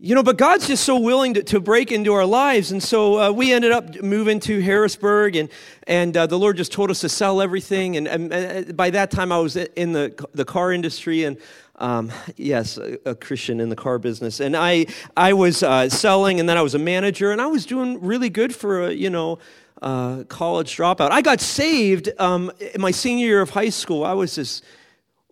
You 0.00 0.14
know, 0.14 0.22
but 0.22 0.36
God's 0.36 0.68
just 0.68 0.84
so 0.84 0.96
willing 0.96 1.34
to, 1.34 1.42
to 1.44 1.58
break 1.58 1.90
into 1.90 2.12
our 2.12 2.24
lives. 2.24 2.70
And 2.70 2.80
so 2.80 3.20
uh, 3.20 3.32
we 3.32 3.52
ended 3.52 3.72
up 3.72 4.00
moving 4.00 4.38
to 4.40 4.60
Harrisburg, 4.60 5.34
and, 5.34 5.48
and 5.88 6.16
uh, 6.16 6.28
the 6.28 6.38
Lord 6.38 6.56
just 6.56 6.70
told 6.70 6.92
us 6.92 7.00
to 7.00 7.08
sell 7.08 7.42
everything. 7.42 7.96
And, 7.96 8.06
and, 8.06 8.32
and, 8.32 8.76
by 8.76 8.90
that 8.90 9.10
time, 9.10 9.32
I 9.32 9.40
was 9.40 9.56
in 9.56 9.92
the, 9.92 10.14
the 10.34 10.44
car 10.44 10.72
industry, 10.72 11.24
and 11.24 11.36
um, 11.78 12.12
yes, 12.36 12.76
a, 12.76 12.98
a, 13.04 13.14
Christian 13.14 13.60
in 13.60 13.68
the 13.68 13.76
car 13.76 13.98
business. 13.98 14.40
And 14.40 14.56
I, 14.56 14.86
I 15.16 15.32
was 15.32 15.62
uh, 15.62 15.88
selling, 15.88 16.40
and 16.40 16.48
then 16.48 16.58
I 16.58 16.62
was 16.62 16.74
a 16.74 16.78
manager, 16.78 17.30
and 17.30 17.40
I 17.40 17.46
was 17.46 17.64
doing 17.64 18.00
really 18.00 18.30
good 18.30 18.54
for 18.54 18.88
a, 18.88 18.92
you 18.92 19.10
know, 19.10 19.38
uh, 19.80 20.24
college 20.24 20.76
dropout. 20.76 21.12
I 21.12 21.22
got 21.22 21.40
saved 21.40 22.10
um, 22.18 22.50
in 22.74 22.80
my 22.80 22.90
senior 22.90 23.26
year 23.26 23.40
of 23.40 23.50
high 23.50 23.68
school. 23.68 24.04
I 24.04 24.12
was 24.12 24.34
this 24.34 24.60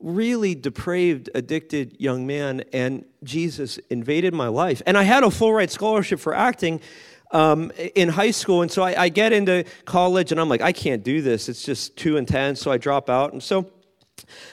really 0.01 0.55
depraved, 0.55 1.31
addicted 1.35 1.97
young 1.99 2.27
man, 2.27 2.63
and 2.73 3.05
Jesus 3.25 3.79
invaded 3.91 4.35
my 4.35 4.49
life. 4.49 4.83
And 4.87 4.97
I 4.97 5.03
had 5.03 5.25
a 5.25 5.31
full 5.31 5.53
ride 5.53 5.71
scholarship 5.71 6.21
for 6.21 6.35
acting. 6.35 6.81
Um, 7.33 7.73
in 7.97 8.09
high 8.09 8.31
school, 8.31 8.63
and 8.63 8.71
so 8.71 8.85
I, 8.85 9.03
I 9.03 9.09
get 9.09 9.33
into 9.33 9.65
college, 9.85 10.31
and 10.31 10.41
I'm 10.41 10.49
like, 10.49 10.61
I 10.61 10.71
can't 10.71 11.03
do 11.03 11.23
this. 11.23 11.49
It's 11.49 11.65
just 11.65 11.97
too 11.97 12.19
intense. 12.19 12.61
So 12.61 12.71
I 12.71 12.79
drop 12.79 13.11
out, 13.11 13.33
and 13.33 13.43
so 13.43 13.69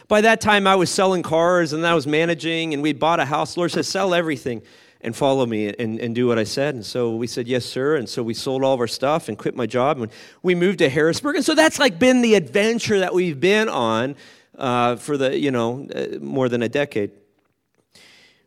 by 0.07 0.21
that 0.21 0.41
time, 0.41 0.67
I 0.67 0.75
was 0.75 0.89
selling 0.89 1.23
cars 1.23 1.73
and 1.73 1.85
I 1.85 1.93
was 1.93 2.07
managing, 2.07 2.73
and 2.73 2.83
we 2.83 2.93
bought 2.93 3.19
a 3.19 3.25
house. 3.25 3.57
Lord 3.57 3.71
said, 3.71 3.85
Sell 3.85 4.13
everything 4.13 4.61
and 5.03 5.15
follow 5.15 5.45
me 5.45 5.67
and, 5.67 5.99
and 5.99 6.15
do 6.15 6.27
what 6.27 6.39
I 6.39 6.45
said. 6.45 6.75
And 6.75 6.85
so 6.85 7.15
we 7.15 7.27
said, 7.27 7.47
Yes, 7.47 7.65
sir. 7.65 7.95
And 7.97 8.07
so 8.07 8.23
we 8.23 8.33
sold 8.33 8.63
all 8.63 8.73
of 8.73 8.79
our 8.79 8.87
stuff 8.87 9.27
and 9.27 9.37
quit 9.37 9.55
my 9.55 9.65
job. 9.65 9.99
And 9.99 10.11
we 10.41 10.55
moved 10.55 10.79
to 10.79 10.89
Harrisburg. 10.89 11.35
And 11.35 11.45
so 11.45 11.55
that's 11.55 11.77
like 11.77 11.99
been 11.99 12.21
the 12.21 12.35
adventure 12.35 12.99
that 12.99 13.13
we've 13.13 13.39
been 13.39 13.69
on 13.69 14.15
uh, 14.57 14.95
for 14.95 15.17
the, 15.17 15.37
you 15.37 15.51
know, 15.51 15.87
uh, 15.93 16.19
more 16.19 16.47
than 16.47 16.63
a 16.63 16.69
decade. 16.69 17.11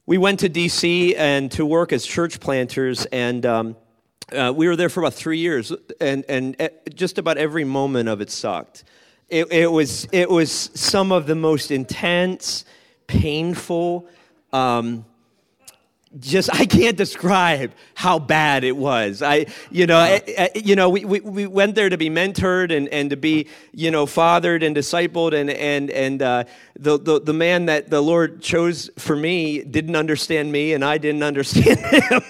We 0.06 0.18
went 0.18 0.40
to 0.40 0.49
D.C. 0.49 1.16
and 1.16 1.50
to 1.52 1.66
work 1.66 1.92
as 1.92 2.06
church 2.06 2.40
planters. 2.40 3.06
And 3.06 3.45
um, 3.45 3.76
uh, 4.33 4.52
we 4.54 4.68
were 4.68 4.76
there 4.76 4.88
for 4.88 5.00
about 5.00 5.14
three 5.14 5.38
years. 5.38 5.73
And, 6.00 6.25
and 6.28 6.61
uh, 6.61 6.68
just 6.95 7.18
about 7.18 7.38
every 7.38 7.64
moment 7.64 8.09
of 8.09 8.21
it 8.21 8.30
sucked. 8.30 8.85
It, 9.28 9.50
it, 9.50 9.71
was, 9.71 10.06
it 10.12 10.30
was 10.30 10.52
some 10.52 11.11
of 11.11 11.26
the 11.26 11.35
most 11.35 11.71
intense, 11.71 12.64
painful, 13.09 14.09
um, 14.52 15.04
just 16.20 16.52
I 16.52 16.66
can't 16.66 16.96
describe 16.96 17.73
how 17.94 18.18
bad 18.18 18.64
it 18.64 18.76
was. 18.76 19.23
I, 19.23 19.46
you 19.70 19.87
know, 19.87 19.99
I, 19.99 20.23
I, 20.38 20.50
you 20.54 20.76
know, 20.76 20.88
we, 20.88 21.04
we, 21.04 21.20
we 21.20 21.46
went 21.46 21.75
there 21.75 21.88
to 21.88 21.96
be 21.96 22.08
mentored 22.08 22.75
and, 22.75 22.88
and 22.88 23.11
to 23.11 23.16
be, 23.16 23.49
you 23.73 23.90
know, 23.90 24.06
fathered 24.06 24.62
and 24.62 24.75
discipled, 24.76 25.35
and 25.35 25.50
and 25.50 25.90
and 25.90 26.23
uh, 26.23 26.44
the, 26.78 26.99
the 26.99 27.20
the 27.20 27.32
man 27.32 27.66
that 27.66 27.90
the 27.90 28.00
Lord 28.00 28.40
chose 28.40 28.90
for 28.99 29.16
me 29.16 29.62
didn't 29.62 29.96
understand 29.96 30.50
me, 30.52 30.73
and 30.73 30.85
I 30.85 30.99
didn't 30.99 31.23
understand 31.23 31.78
him, 31.80 32.23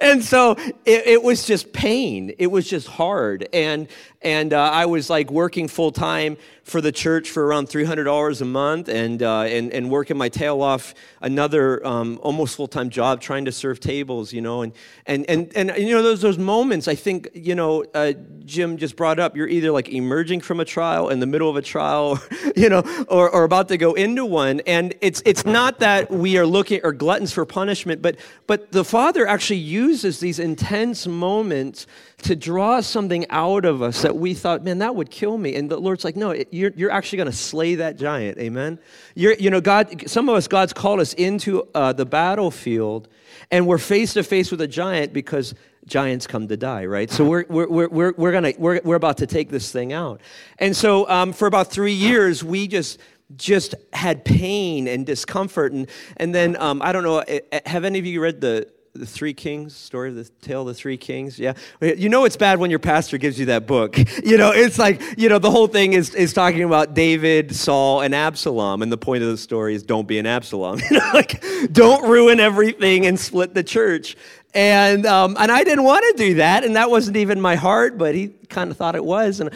and 0.00 0.22
so 0.22 0.52
it, 0.84 1.06
it, 1.06 1.22
was 1.22 1.46
just 1.46 1.72
pain. 1.72 2.34
It 2.38 2.48
was 2.48 2.68
just 2.68 2.88
hard, 2.88 3.48
and 3.52 3.88
and 4.22 4.52
uh, 4.52 4.60
I 4.60 4.86
was 4.86 5.08
like 5.08 5.30
working 5.30 5.68
full 5.68 5.92
time 5.92 6.36
for 6.68 6.80
the 6.80 6.92
church 6.92 7.30
for 7.30 7.46
around 7.46 7.68
$300 7.68 8.40
a 8.40 8.44
month 8.44 8.88
and, 8.88 9.22
uh, 9.22 9.40
and, 9.40 9.72
and 9.72 9.90
working 9.90 10.18
my 10.18 10.28
tail 10.28 10.60
off 10.62 10.94
another 11.22 11.84
um, 11.86 12.18
almost 12.22 12.56
full-time 12.56 12.90
job 12.90 13.20
trying 13.20 13.46
to 13.46 13.52
serve 13.52 13.80
tables, 13.80 14.32
you 14.32 14.40
know. 14.40 14.62
And, 14.62 14.72
and, 15.06 15.24
and, 15.28 15.50
and, 15.56 15.76
you 15.78 15.94
know, 15.94 16.02
those, 16.02 16.20
those 16.20 16.38
moments, 16.38 16.86
I 16.86 16.94
think, 16.94 17.28
you 17.32 17.54
know, 17.54 17.84
uh, 17.94 18.12
Jim 18.44 18.76
just 18.76 18.96
brought 18.96 19.18
up, 19.18 19.36
you're 19.36 19.48
either 19.48 19.70
like 19.70 19.88
emerging 19.88 20.42
from 20.42 20.60
a 20.60 20.64
trial, 20.64 21.08
in 21.08 21.20
the 21.20 21.26
middle 21.26 21.48
of 21.48 21.56
a 21.56 21.62
trial, 21.62 22.20
you 22.56 22.68
know, 22.68 22.82
or, 23.08 23.30
or 23.30 23.44
about 23.44 23.68
to 23.68 23.78
go 23.78 23.94
into 23.94 24.26
one. 24.26 24.60
And 24.66 24.94
it's, 25.00 25.22
it's 25.24 25.46
not 25.46 25.78
that 25.80 26.10
we 26.10 26.36
are 26.36 26.46
looking, 26.46 26.80
or 26.84 26.92
gluttons 26.92 27.32
for 27.32 27.46
punishment, 27.46 28.02
but, 28.02 28.16
but 28.46 28.72
the 28.72 28.84
Father 28.84 29.26
actually 29.26 29.60
uses 29.60 30.20
these 30.20 30.38
intense 30.38 31.06
moments 31.06 31.86
to 32.22 32.34
draw 32.34 32.80
something 32.80 33.24
out 33.30 33.64
of 33.64 33.80
us 33.80 34.02
that 34.02 34.16
we 34.16 34.34
thought, 34.34 34.64
man, 34.64 34.78
that 34.78 34.94
would 34.94 35.10
kill 35.10 35.38
me. 35.38 35.54
And 35.54 35.70
the 35.70 35.78
Lord's 35.78 36.04
like, 36.04 36.16
no, 36.16 36.30
it, 36.30 36.48
you're, 36.58 36.72
you're 36.76 36.90
actually 36.90 37.18
going 37.18 37.30
to 37.30 37.36
slay 37.36 37.76
that 37.76 37.96
giant. 37.96 38.38
Amen. 38.38 38.78
You're, 39.14 39.34
you 39.34 39.50
know, 39.50 39.60
God. 39.60 40.08
Some 40.08 40.28
of 40.28 40.34
us, 40.34 40.48
God's 40.48 40.72
called 40.72 41.00
us 41.00 41.14
into 41.14 41.68
uh, 41.74 41.92
the 41.92 42.04
battlefield, 42.04 43.08
and 43.50 43.66
we're 43.66 43.78
face 43.78 44.14
to 44.14 44.22
face 44.22 44.50
with 44.50 44.60
a 44.60 44.68
giant 44.68 45.12
because 45.12 45.54
giants 45.86 46.26
come 46.26 46.48
to 46.48 46.56
die, 46.56 46.84
right? 46.84 47.10
So 47.10 47.24
we're, 47.24 47.44
we're, 47.48 47.68
we're, 47.68 47.88
we're, 47.88 48.12
we're, 48.16 48.32
gonna, 48.32 48.52
we're, 48.58 48.80
we're 48.84 48.96
about 48.96 49.18
to 49.18 49.26
take 49.26 49.48
this 49.48 49.72
thing 49.72 49.92
out. 49.92 50.20
And 50.58 50.76
so 50.76 51.08
um, 51.08 51.32
for 51.32 51.46
about 51.46 51.70
three 51.70 51.92
years, 51.92 52.44
we 52.44 52.68
just 52.68 52.98
just 53.36 53.74
had 53.92 54.24
pain 54.24 54.88
and 54.88 55.04
discomfort. 55.04 55.72
And, 55.72 55.88
and 56.16 56.34
then, 56.34 56.56
um, 56.56 56.80
I 56.82 56.92
don't 56.92 57.02
know, 57.02 57.18
eh, 57.18 57.40
eh, 57.52 57.60
have 57.66 57.84
any 57.84 57.98
of 57.98 58.06
you 58.06 58.22
read 58.22 58.40
the, 58.40 58.68
the 58.98 59.06
Three 59.06 59.34
Kings, 59.34 59.74
story 59.74 60.10
of 60.10 60.16
the 60.16 60.24
tale 60.42 60.62
of 60.62 60.68
the 60.68 60.74
Three 60.74 60.96
Kings. 60.96 61.38
Yeah, 61.38 61.54
you 61.80 62.08
know 62.08 62.24
it's 62.24 62.36
bad 62.36 62.58
when 62.58 62.70
your 62.70 62.78
pastor 62.78 63.18
gives 63.18 63.38
you 63.38 63.46
that 63.46 63.66
book. 63.66 63.96
You 64.28 64.36
know, 64.36 64.50
it's 64.50 64.78
like 64.78 65.00
you 65.16 65.28
know 65.28 65.38
the 65.38 65.50
whole 65.50 65.68
thing 65.68 65.92
is 65.94 66.14
is 66.14 66.32
talking 66.32 66.62
about 66.62 66.92
David, 66.92 67.54
Saul, 67.54 68.02
and 68.02 68.14
Absalom, 68.14 68.82
and 68.82 68.92
the 68.92 68.98
point 68.98 69.22
of 69.22 69.30
the 69.30 69.38
story 69.38 69.74
is 69.74 69.82
don't 69.82 70.06
be 70.06 70.18
an 70.18 70.26
Absalom. 70.26 70.80
You 70.90 70.98
know, 70.98 71.10
like 71.14 71.42
don't 71.72 72.08
ruin 72.08 72.40
everything 72.40 73.06
and 73.06 73.18
split 73.18 73.54
the 73.54 73.62
church. 73.62 74.16
And 74.54 75.06
um, 75.06 75.36
and 75.38 75.52
I 75.52 75.64
didn't 75.64 75.84
want 75.84 76.04
to 76.10 76.24
do 76.24 76.34
that, 76.34 76.64
and 76.64 76.76
that 76.76 76.90
wasn't 76.90 77.16
even 77.16 77.40
my 77.40 77.54
heart, 77.54 77.96
but 77.96 78.14
he 78.14 78.28
kind 78.48 78.70
of 78.70 78.76
thought 78.76 78.96
it 78.96 79.04
was, 79.04 79.40
and 79.40 79.50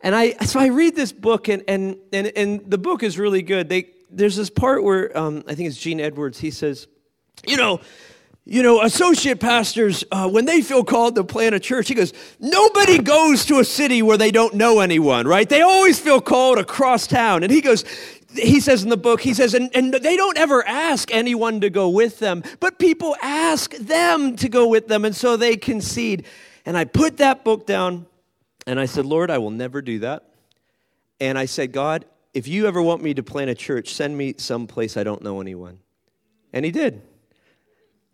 and 0.00 0.14
I 0.14 0.32
so 0.44 0.60
I 0.60 0.66
read 0.66 0.96
this 0.96 1.12
book, 1.12 1.48
and 1.48 1.62
and 1.68 1.96
and, 2.12 2.32
and 2.34 2.70
the 2.70 2.78
book 2.78 3.02
is 3.02 3.18
really 3.18 3.42
good. 3.42 3.68
They 3.68 3.90
there's 4.10 4.36
this 4.36 4.50
part 4.50 4.82
where 4.82 5.16
um, 5.16 5.44
I 5.46 5.54
think 5.54 5.68
it's 5.68 5.78
Gene 5.78 6.00
Edwards. 6.00 6.38
He 6.38 6.50
says, 6.50 6.86
you 7.46 7.56
know 7.56 7.80
you 8.50 8.62
know, 8.62 8.80
associate 8.80 9.40
pastors, 9.40 10.04
uh, 10.10 10.26
when 10.26 10.46
they 10.46 10.62
feel 10.62 10.82
called 10.82 11.16
to 11.16 11.22
plant 11.22 11.54
a 11.54 11.60
church, 11.60 11.86
he 11.86 11.94
goes, 11.94 12.14
nobody 12.40 12.96
goes 12.96 13.44
to 13.44 13.58
a 13.58 13.64
city 13.64 14.00
where 14.00 14.16
they 14.16 14.30
don't 14.30 14.54
know 14.54 14.80
anyone, 14.80 15.28
right? 15.28 15.46
They 15.46 15.60
always 15.60 16.00
feel 16.00 16.22
called 16.22 16.56
across 16.56 17.06
town. 17.06 17.42
And 17.42 17.52
he 17.52 17.60
goes, 17.60 17.84
he 18.32 18.60
says 18.60 18.82
in 18.82 18.88
the 18.88 18.96
book, 18.96 19.20
he 19.20 19.34
says, 19.34 19.52
and, 19.52 19.70
and 19.74 19.92
they 19.92 20.16
don't 20.16 20.38
ever 20.38 20.66
ask 20.66 21.12
anyone 21.12 21.60
to 21.60 21.68
go 21.68 21.90
with 21.90 22.20
them, 22.20 22.42
but 22.58 22.78
people 22.78 23.14
ask 23.20 23.74
them 23.76 24.34
to 24.36 24.48
go 24.48 24.66
with 24.66 24.88
them, 24.88 25.04
and 25.04 25.14
so 25.14 25.36
they 25.36 25.58
concede. 25.58 26.24
And 26.64 26.74
I 26.74 26.86
put 26.86 27.18
that 27.18 27.44
book 27.44 27.66
down, 27.66 28.06
and 28.66 28.80
I 28.80 28.86
said, 28.86 29.04
Lord, 29.04 29.30
I 29.30 29.36
will 29.36 29.50
never 29.50 29.82
do 29.82 29.98
that. 29.98 30.24
And 31.20 31.38
I 31.38 31.44
said, 31.44 31.72
God, 31.72 32.06
if 32.32 32.48
you 32.48 32.66
ever 32.66 32.80
want 32.80 33.02
me 33.02 33.12
to 33.12 33.22
plant 33.22 33.50
a 33.50 33.54
church, 33.54 33.92
send 33.92 34.16
me 34.16 34.36
someplace 34.38 34.96
I 34.96 35.04
don't 35.04 35.20
know 35.20 35.42
anyone. 35.42 35.80
And 36.54 36.64
he 36.64 36.70
did 36.70 37.02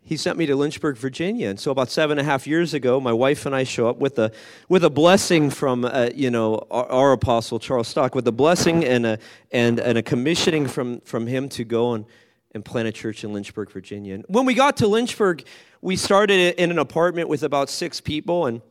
he 0.05 0.17
sent 0.17 0.37
me 0.37 0.45
to 0.45 0.55
Lynchburg, 0.55 0.97
Virginia. 0.97 1.49
And 1.49 1.59
so 1.59 1.71
about 1.71 1.89
seven 1.89 2.19
and 2.19 2.27
a 2.27 2.31
half 2.31 2.45
years 2.45 2.75
ago, 2.75 2.99
my 3.01 3.11
wife 3.11 3.47
and 3.47 3.55
I 3.55 3.63
show 3.63 3.89
up 3.89 3.97
with 3.97 4.19
a, 4.19 4.31
with 4.69 4.83
a 4.83 4.89
blessing 4.89 5.49
from, 5.49 5.83
uh, 5.83 6.09
you 6.13 6.29
know, 6.29 6.67
our, 6.69 6.85
our, 6.85 7.11
apostle, 7.11 7.57
Charles 7.57 7.87
Stock, 7.87 8.13
with 8.13 8.27
a 8.27 8.31
blessing 8.31 8.85
and 8.85 9.03
a, 9.03 9.19
and, 9.51 9.79
and 9.79 9.97
a 9.97 10.03
commissioning 10.03 10.67
from, 10.67 11.01
from 11.01 11.25
him 11.25 11.49
to 11.49 11.63
go 11.63 11.93
and, 11.93 12.05
and 12.53 12.63
plant 12.63 12.87
a 12.87 12.91
church 12.91 13.23
in 13.23 13.33
Lynchburg, 13.33 13.71
Virginia. 13.71 14.13
And 14.13 14.25
when 14.27 14.45
we 14.45 14.53
got 14.53 14.77
to 14.77 14.87
Lynchburg, 14.87 15.43
we 15.81 15.95
started 15.95 16.53
in 16.61 16.69
an 16.69 16.77
apartment 16.77 17.27
with 17.27 17.41
about 17.41 17.71
six 17.71 17.99
people, 17.99 18.45
and, 18.45 18.61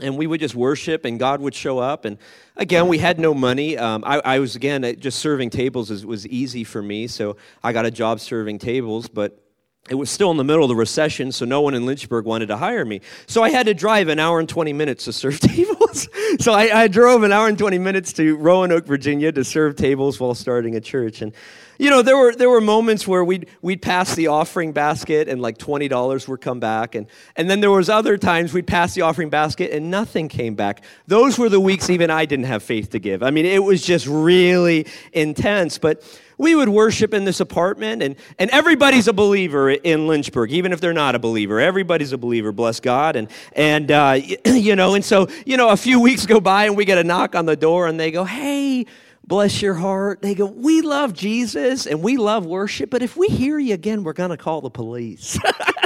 and 0.00 0.16
we 0.16 0.28
would 0.28 0.38
just 0.38 0.54
worship, 0.54 1.04
and 1.04 1.18
God 1.18 1.40
would 1.40 1.54
show 1.54 1.80
up. 1.80 2.04
And 2.04 2.16
again, 2.56 2.86
we 2.86 2.98
had 2.98 3.18
no 3.18 3.34
money. 3.34 3.76
Um, 3.76 4.04
I, 4.06 4.20
I, 4.20 4.38
was, 4.38 4.54
again, 4.54 4.94
just 5.00 5.18
serving 5.18 5.50
tables 5.50 5.90
was, 5.90 6.06
was 6.06 6.28
easy 6.28 6.62
for 6.62 6.80
me, 6.80 7.08
so 7.08 7.36
I 7.60 7.72
got 7.72 7.86
a 7.86 7.90
job 7.90 8.20
serving 8.20 8.60
tables, 8.60 9.08
but 9.08 9.42
it 9.88 9.94
was 9.94 10.10
still 10.10 10.30
in 10.32 10.36
the 10.36 10.44
middle 10.44 10.64
of 10.64 10.68
the 10.68 10.74
recession, 10.74 11.30
so 11.30 11.44
no 11.44 11.60
one 11.60 11.74
in 11.74 11.86
Lynchburg 11.86 12.24
wanted 12.24 12.46
to 12.46 12.56
hire 12.56 12.84
me. 12.84 13.00
So 13.26 13.42
I 13.44 13.50
had 13.50 13.66
to 13.66 13.74
drive 13.74 14.08
an 14.08 14.18
hour 14.18 14.40
and 14.40 14.48
20 14.48 14.72
minutes 14.72 15.04
to 15.04 15.12
serve 15.12 15.38
tables. 15.40 16.08
so 16.40 16.52
I, 16.52 16.82
I, 16.82 16.88
drove 16.88 17.22
an 17.22 17.30
hour 17.30 17.46
and 17.46 17.56
20 17.56 17.78
minutes 17.78 18.12
to 18.14 18.36
Roanoke, 18.36 18.84
Virginia 18.84 19.30
to 19.30 19.44
serve 19.44 19.76
tables 19.76 20.18
while 20.18 20.34
starting 20.34 20.74
a 20.74 20.80
church. 20.80 21.22
And, 21.22 21.32
you 21.78 21.90
know, 21.90 22.02
there 22.02 22.16
were, 22.16 22.34
there 22.34 22.50
were 22.50 22.60
moments 22.60 23.06
where 23.06 23.24
we'd, 23.24 23.48
we'd 23.62 23.80
pass 23.80 24.14
the 24.14 24.26
offering 24.26 24.72
basket 24.72 25.28
and 25.28 25.40
like 25.40 25.56
$20 25.58 26.26
would 26.28 26.40
come 26.40 26.58
back. 26.58 26.94
And, 26.96 27.06
and 27.36 27.48
then 27.48 27.60
there 27.60 27.70
was 27.70 27.88
other 27.88 28.18
times 28.18 28.52
we'd 28.52 28.66
pass 28.66 28.94
the 28.94 29.02
offering 29.02 29.30
basket 29.30 29.70
and 29.72 29.90
nothing 29.90 30.28
came 30.28 30.56
back. 30.56 30.82
Those 31.06 31.38
were 31.38 31.48
the 31.48 31.60
weeks 31.60 31.90
even 31.90 32.10
I 32.10 32.24
didn't 32.24 32.46
have 32.46 32.62
faith 32.62 32.90
to 32.90 32.98
give. 32.98 33.22
I 33.22 33.30
mean, 33.30 33.46
it 33.46 33.62
was 33.62 33.82
just 33.82 34.06
really 34.06 34.86
intense. 35.12 35.78
But 35.78 36.02
we 36.38 36.54
would 36.54 36.68
worship 36.68 37.14
in 37.14 37.24
this 37.24 37.40
apartment, 37.40 38.02
and, 38.02 38.16
and 38.38 38.50
everybody's 38.50 39.08
a 39.08 39.12
believer 39.12 39.70
in 39.70 40.06
Lynchburg, 40.06 40.52
even 40.52 40.72
if 40.72 40.80
they're 40.80 40.92
not 40.92 41.14
a 41.14 41.18
believer. 41.18 41.60
Everybody's 41.60 42.12
a 42.12 42.18
believer, 42.18 42.52
bless 42.52 42.80
God. 42.80 43.16
And, 43.16 43.28
and 43.52 43.90
uh, 43.90 44.20
you 44.46 44.76
know, 44.76 44.94
and 44.94 45.04
so, 45.04 45.28
you 45.44 45.56
know, 45.56 45.70
a 45.70 45.76
few 45.76 46.00
weeks 46.00 46.26
go 46.26 46.40
by 46.40 46.66
and 46.66 46.76
we 46.76 46.84
get 46.84 46.98
a 46.98 47.04
knock 47.04 47.34
on 47.34 47.46
the 47.46 47.56
door, 47.56 47.86
and 47.86 47.98
they 47.98 48.10
go, 48.10 48.24
hey, 48.24 48.86
bless 49.26 49.60
your 49.60 49.74
heart. 49.74 50.22
They 50.22 50.34
go, 50.34 50.46
we 50.46 50.82
love 50.82 51.12
Jesus 51.12 51.86
and 51.86 52.02
we 52.02 52.16
love 52.16 52.46
worship, 52.46 52.90
but 52.90 53.02
if 53.02 53.16
we 53.16 53.26
hear 53.26 53.58
you 53.58 53.74
again, 53.74 54.04
we're 54.04 54.12
going 54.12 54.30
to 54.30 54.36
call 54.36 54.60
the 54.60 54.70
police. 54.70 55.38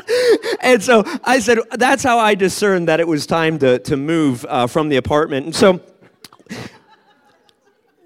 and 0.60 0.82
so 0.82 1.04
I 1.24 1.40
said, 1.40 1.58
that's 1.72 2.02
how 2.02 2.18
I 2.18 2.34
discerned 2.34 2.88
that 2.88 3.00
it 3.00 3.08
was 3.08 3.26
time 3.26 3.58
to, 3.60 3.78
to 3.80 3.96
move 3.96 4.44
uh, 4.48 4.66
from 4.66 4.90
the 4.90 4.96
apartment. 4.96 5.46
And 5.46 5.56
so 5.56 5.80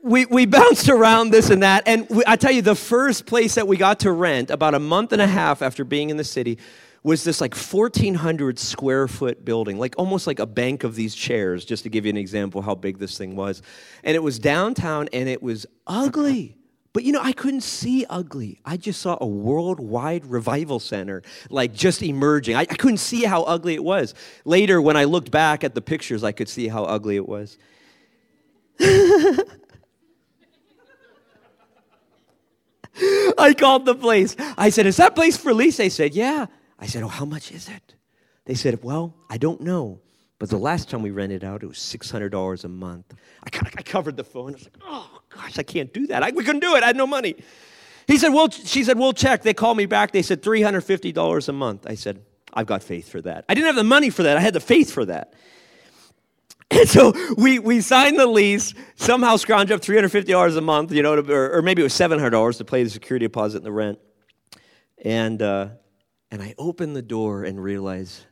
we, 0.04 0.26
we 0.26 0.46
bounced 0.46 0.88
around 0.88 1.30
this 1.30 1.50
and 1.50 1.62
that. 1.62 1.82
And 1.86 2.06
we, 2.08 2.22
I 2.26 2.36
tell 2.36 2.52
you, 2.52 2.62
the 2.62 2.76
first 2.76 3.26
place 3.26 3.56
that 3.56 3.66
we 3.66 3.76
got 3.76 4.00
to 4.00 4.12
rent 4.12 4.50
about 4.50 4.74
a 4.74 4.78
month 4.78 5.12
and 5.12 5.22
a 5.22 5.26
half 5.26 5.62
after 5.62 5.82
being 5.84 6.10
in 6.10 6.16
the 6.16 6.24
city 6.24 6.58
was 7.02 7.22
this 7.22 7.40
like 7.40 7.54
1,400 7.54 8.58
square 8.58 9.06
foot 9.08 9.44
building, 9.44 9.78
like 9.78 9.94
almost 9.98 10.26
like 10.26 10.38
a 10.38 10.46
bank 10.46 10.84
of 10.84 10.94
these 10.94 11.14
chairs, 11.14 11.64
just 11.64 11.82
to 11.82 11.90
give 11.90 12.06
you 12.06 12.10
an 12.10 12.16
example 12.16 12.62
how 12.62 12.74
big 12.74 12.98
this 12.98 13.18
thing 13.18 13.36
was. 13.36 13.60
And 14.04 14.14
it 14.14 14.22
was 14.22 14.38
downtown 14.38 15.08
and 15.12 15.28
it 15.28 15.42
was 15.42 15.66
ugly. 15.86 16.56
But 16.94 17.02
you 17.02 17.12
know, 17.12 17.20
I 17.20 17.32
couldn't 17.32 17.62
see 17.62 18.06
ugly. 18.08 18.60
I 18.64 18.76
just 18.76 19.02
saw 19.02 19.18
a 19.20 19.26
worldwide 19.26 20.24
revival 20.24 20.78
center, 20.78 21.22
like 21.50 21.74
just 21.74 22.02
emerging. 22.02 22.56
I, 22.56 22.60
I 22.60 22.64
couldn't 22.66 22.98
see 22.98 23.24
how 23.24 23.42
ugly 23.42 23.74
it 23.74 23.84
was. 23.84 24.14
Later, 24.44 24.80
when 24.80 24.96
I 24.96 25.04
looked 25.04 25.30
back 25.30 25.64
at 25.64 25.74
the 25.74 25.82
pictures, 25.82 26.24
I 26.24 26.32
could 26.32 26.48
see 26.48 26.68
how 26.68 26.84
ugly 26.84 27.16
it 27.16 27.28
was. 27.28 27.58
I 33.38 33.54
called 33.58 33.84
the 33.84 33.94
place. 33.94 34.36
I 34.56 34.70
said, 34.70 34.86
Is 34.86 34.96
that 34.98 35.14
place 35.14 35.36
for 35.36 35.52
lease? 35.52 35.76
They 35.76 35.88
said, 35.88 36.14
Yeah. 36.14 36.46
I 36.78 36.86
said, 36.86 37.02
Oh, 37.02 37.08
how 37.08 37.24
much 37.24 37.52
is 37.52 37.68
it? 37.68 37.94
They 38.44 38.54
said, 38.54 38.82
Well, 38.82 39.14
I 39.30 39.36
don't 39.36 39.60
know. 39.60 40.00
But 40.38 40.50
the 40.50 40.58
last 40.58 40.90
time 40.90 41.02
we 41.02 41.10
rented 41.10 41.44
out, 41.44 41.62
it 41.62 41.66
was 41.66 41.78
$600 41.78 42.64
a 42.64 42.68
month. 42.68 43.14
I, 43.44 43.58
I 43.76 43.82
covered 43.82 44.16
the 44.16 44.24
phone. 44.24 44.50
I 44.50 44.52
was 44.52 44.64
like, 44.64 44.76
Oh, 44.82 45.20
gosh, 45.30 45.58
I 45.58 45.62
can't 45.62 45.92
do 45.92 46.06
that. 46.08 46.22
I, 46.22 46.30
we 46.30 46.44
couldn't 46.44 46.60
do 46.60 46.76
it. 46.76 46.82
I 46.82 46.88
had 46.88 46.96
no 46.96 47.06
money. 47.06 47.36
He 48.06 48.18
said, 48.18 48.30
Well, 48.30 48.50
she 48.50 48.84
said, 48.84 48.98
We'll 48.98 49.12
check. 49.12 49.42
They 49.42 49.54
called 49.54 49.76
me 49.76 49.86
back. 49.86 50.12
They 50.12 50.22
said, 50.22 50.42
$350 50.42 51.48
a 51.48 51.52
month. 51.52 51.86
I 51.88 51.94
said, 51.94 52.22
I've 52.52 52.66
got 52.66 52.82
faith 52.82 53.08
for 53.08 53.20
that. 53.22 53.44
I 53.48 53.54
didn't 53.54 53.66
have 53.66 53.76
the 53.76 53.84
money 53.84 54.10
for 54.10 54.22
that. 54.22 54.36
I 54.36 54.40
had 54.40 54.54
the 54.54 54.60
faith 54.60 54.92
for 54.92 55.04
that. 55.06 55.34
And 56.70 56.88
so 56.88 57.12
we, 57.36 57.58
we 57.58 57.80
signed 57.80 58.18
the 58.18 58.26
lease, 58.26 58.74
somehow 58.96 59.36
scrounge 59.36 59.70
up 59.70 59.80
$350 59.80 60.56
a 60.56 60.60
month, 60.60 60.92
you 60.92 61.02
know, 61.02 61.20
to, 61.20 61.32
or, 61.32 61.58
or, 61.58 61.62
maybe 61.62 61.82
it 61.82 61.84
was 61.84 61.92
$700 61.92 62.58
to 62.58 62.64
pay 62.64 62.82
the 62.82 62.90
security 62.90 63.26
deposit 63.26 63.58
and 63.58 63.66
the 63.66 63.72
rent. 63.72 63.98
And, 65.04 65.40
uh, 65.40 65.68
and 66.30 66.42
I 66.42 66.54
opened 66.58 66.96
the 66.96 67.02
door 67.02 67.44
and 67.44 67.62
realized 67.62 68.24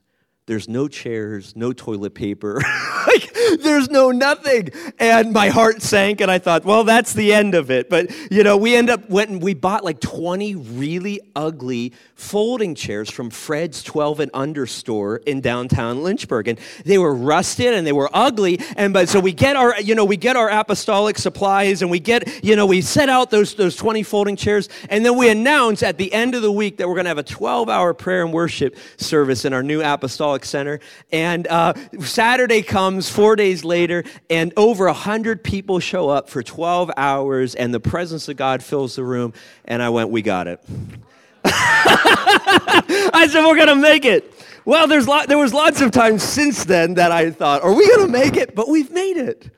there's 0.46 0.68
no 0.68 0.88
chairs, 0.88 1.54
no 1.54 1.72
toilet 1.72 2.14
paper. 2.14 2.60
like, 3.06 3.31
there's 3.60 3.90
no 3.90 4.10
nothing. 4.10 4.70
And 4.98 5.32
my 5.32 5.48
heart 5.48 5.82
sank, 5.82 6.20
and 6.20 6.30
I 6.30 6.38
thought, 6.38 6.64
well, 6.64 6.84
that's 6.84 7.12
the 7.12 7.32
end 7.32 7.54
of 7.54 7.70
it. 7.70 7.88
But, 7.88 8.10
you 8.30 8.42
know, 8.42 8.56
we 8.56 8.74
end 8.74 8.90
up, 8.90 9.08
went 9.08 9.30
and 9.30 9.42
we 9.42 9.54
bought 9.54 9.84
like 9.84 10.00
20 10.00 10.54
really 10.54 11.20
ugly 11.34 11.92
folding 12.14 12.74
chairs 12.74 13.10
from 13.10 13.30
Fred's 13.30 13.82
12 13.82 14.20
and 14.20 14.30
Under 14.32 14.66
store 14.66 15.16
in 15.16 15.40
downtown 15.40 16.02
Lynchburg. 16.02 16.48
And 16.48 16.58
they 16.84 16.98
were 16.98 17.14
rusted 17.14 17.74
and 17.74 17.86
they 17.86 17.92
were 17.92 18.08
ugly. 18.12 18.60
And, 18.76 18.92
but 18.92 19.08
so 19.08 19.18
we 19.20 19.32
get 19.32 19.56
our, 19.56 19.78
you 19.80 19.94
know, 19.94 20.04
we 20.04 20.16
get 20.16 20.36
our 20.36 20.48
apostolic 20.48 21.18
supplies 21.18 21.82
and 21.82 21.90
we 21.90 21.98
get, 21.98 22.44
you 22.44 22.54
know, 22.54 22.66
we 22.66 22.80
set 22.80 23.08
out 23.08 23.30
those, 23.30 23.54
those 23.54 23.76
20 23.76 24.02
folding 24.04 24.36
chairs. 24.36 24.68
And 24.88 25.04
then 25.04 25.16
we 25.16 25.28
announce 25.28 25.82
at 25.82 25.98
the 25.98 26.12
end 26.12 26.34
of 26.34 26.42
the 26.42 26.52
week 26.52 26.76
that 26.76 26.88
we're 26.88 26.94
going 26.94 27.04
to 27.04 27.10
have 27.10 27.18
a 27.18 27.22
12 27.22 27.68
hour 27.68 27.92
prayer 27.92 28.22
and 28.22 28.32
worship 28.32 28.76
service 28.96 29.44
in 29.44 29.52
our 29.52 29.62
new 29.62 29.82
apostolic 29.82 30.44
center. 30.44 30.80
And 31.10 31.46
uh, 31.48 31.74
Saturday 32.00 32.62
comes 32.62 33.10
four 33.32 33.36
days 33.36 33.64
later, 33.64 34.04
and 34.28 34.52
over 34.58 34.84
100 34.84 35.42
people 35.42 35.80
show 35.80 36.10
up 36.10 36.28
for 36.28 36.42
12 36.42 36.90
hours, 36.98 37.54
and 37.54 37.72
the 37.72 37.80
presence 37.80 38.28
of 38.28 38.36
God 38.36 38.62
fills 38.62 38.96
the 38.96 39.04
room. 39.04 39.32
And 39.64 39.82
I 39.82 39.88
went, 39.88 40.10
We 40.10 40.20
got 40.20 40.48
it. 40.48 40.62
I 41.46 43.26
said, 43.32 43.42
We're 43.46 43.56
going 43.56 43.68
to 43.68 43.74
make 43.74 44.04
it. 44.04 44.34
Well, 44.66 44.86
there's 44.86 45.08
lot, 45.08 45.28
there 45.28 45.38
was 45.38 45.54
lots 45.54 45.80
of 45.80 45.92
times 45.92 46.22
since 46.22 46.66
then 46.66 46.92
that 46.94 47.10
I 47.10 47.30
thought, 47.30 47.62
Are 47.62 47.72
we 47.72 47.88
going 47.88 48.04
to 48.04 48.12
make 48.12 48.36
it? 48.36 48.54
But 48.54 48.68
we've 48.68 48.90
made 48.90 49.16
it. 49.16 49.50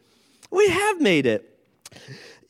We 0.52 0.68
have 0.68 1.00
made 1.00 1.26
it. 1.26 1.58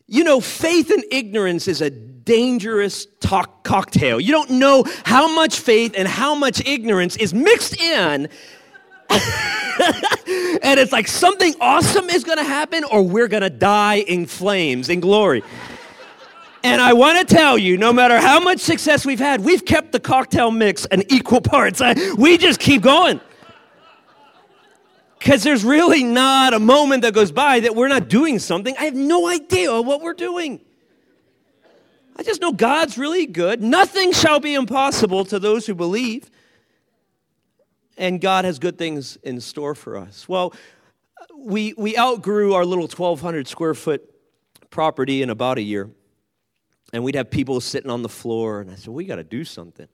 You 0.06 0.24
know, 0.24 0.42
faith 0.42 0.90
and 0.90 1.04
ignorance 1.10 1.68
is 1.68 1.80
a 1.80 1.88
dangerous 1.88 3.06
talk 3.20 3.64
cocktail. 3.64 4.20
You 4.20 4.32
don't 4.32 4.50
know 4.50 4.84
how 5.04 5.34
much 5.34 5.58
faith 5.60 5.94
and 5.96 6.06
how 6.06 6.34
much 6.34 6.60
ignorance 6.66 7.16
is 7.16 7.32
mixed 7.32 7.80
in. 7.80 8.28
and 9.10 10.80
it's 10.80 10.92
like 10.92 11.08
something 11.08 11.54
awesome 11.60 12.08
is 12.10 12.24
going 12.24 12.38
to 12.38 12.44
happen 12.44 12.84
or 12.84 13.02
we're 13.02 13.28
going 13.28 13.42
to 13.42 13.50
die 13.50 13.96
in 13.96 14.26
flames 14.26 14.88
in 14.88 15.00
glory. 15.00 15.42
And 16.62 16.80
I 16.80 16.94
want 16.94 17.18
to 17.18 17.34
tell 17.34 17.58
you, 17.58 17.76
no 17.76 17.92
matter 17.92 18.18
how 18.18 18.40
much 18.40 18.60
success 18.60 19.04
we've 19.04 19.18
had, 19.18 19.42
we've 19.42 19.64
kept 19.66 19.92
the 19.92 20.00
cocktail 20.00 20.50
mix 20.50 20.86
in 20.86 21.04
equal 21.12 21.42
parts. 21.42 21.82
I, 21.82 21.94
we 22.16 22.38
just 22.38 22.58
keep 22.58 22.80
going. 22.80 23.20
Because 25.18 25.42
there's 25.42 25.64
really 25.64 26.02
not 26.02 26.54
a 26.54 26.58
moment 26.58 27.02
that 27.02 27.12
goes 27.12 27.32
by 27.32 27.60
that 27.60 27.74
we're 27.74 27.88
not 27.88 28.08
doing 28.08 28.38
something. 28.38 28.74
I 28.78 28.84
have 28.84 28.94
no 28.94 29.28
idea 29.28 29.80
what 29.80 30.00
we're 30.00 30.14
doing. 30.14 30.60
I 32.16 32.22
just 32.22 32.40
know 32.40 32.52
God's 32.52 32.96
really 32.96 33.26
good. 33.26 33.62
Nothing 33.62 34.12
shall 34.12 34.40
be 34.40 34.54
impossible 34.54 35.24
to 35.26 35.38
those 35.38 35.66
who 35.66 35.74
believe. 35.74 36.30
And 37.96 38.20
God 38.20 38.44
has 38.44 38.58
good 38.58 38.76
things 38.76 39.16
in 39.22 39.40
store 39.40 39.74
for 39.74 39.96
us. 39.96 40.28
Well, 40.28 40.52
we, 41.36 41.74
we 41.76 41.96
outgrew 41.96 42.54
our 42.54 42.64
little 42.64 42.84
1,200 42.84 43.46
square 43.46 43.74
foot 43.74 44.02
property 44.70 45.22
in 45.22 45.30
about 45.30 45.58
a 45.58 45.62
year. 45.62 45.90
And 46.92 47.02
we'd 47.04 47.14
have 47.14 47.30
people 47.30 47.60
sitting 47.60 47.90
on 47.90 48.02
the 48.02 48.08
floor. 48.08 48.60
And 48.60 48.70
I 48.70 48.74
said, 48.74 48.88
we 48.88 49.04
got 49.04 49.16
to 49.16 49.24
do 49.24 49.44
something. 49.44 49.88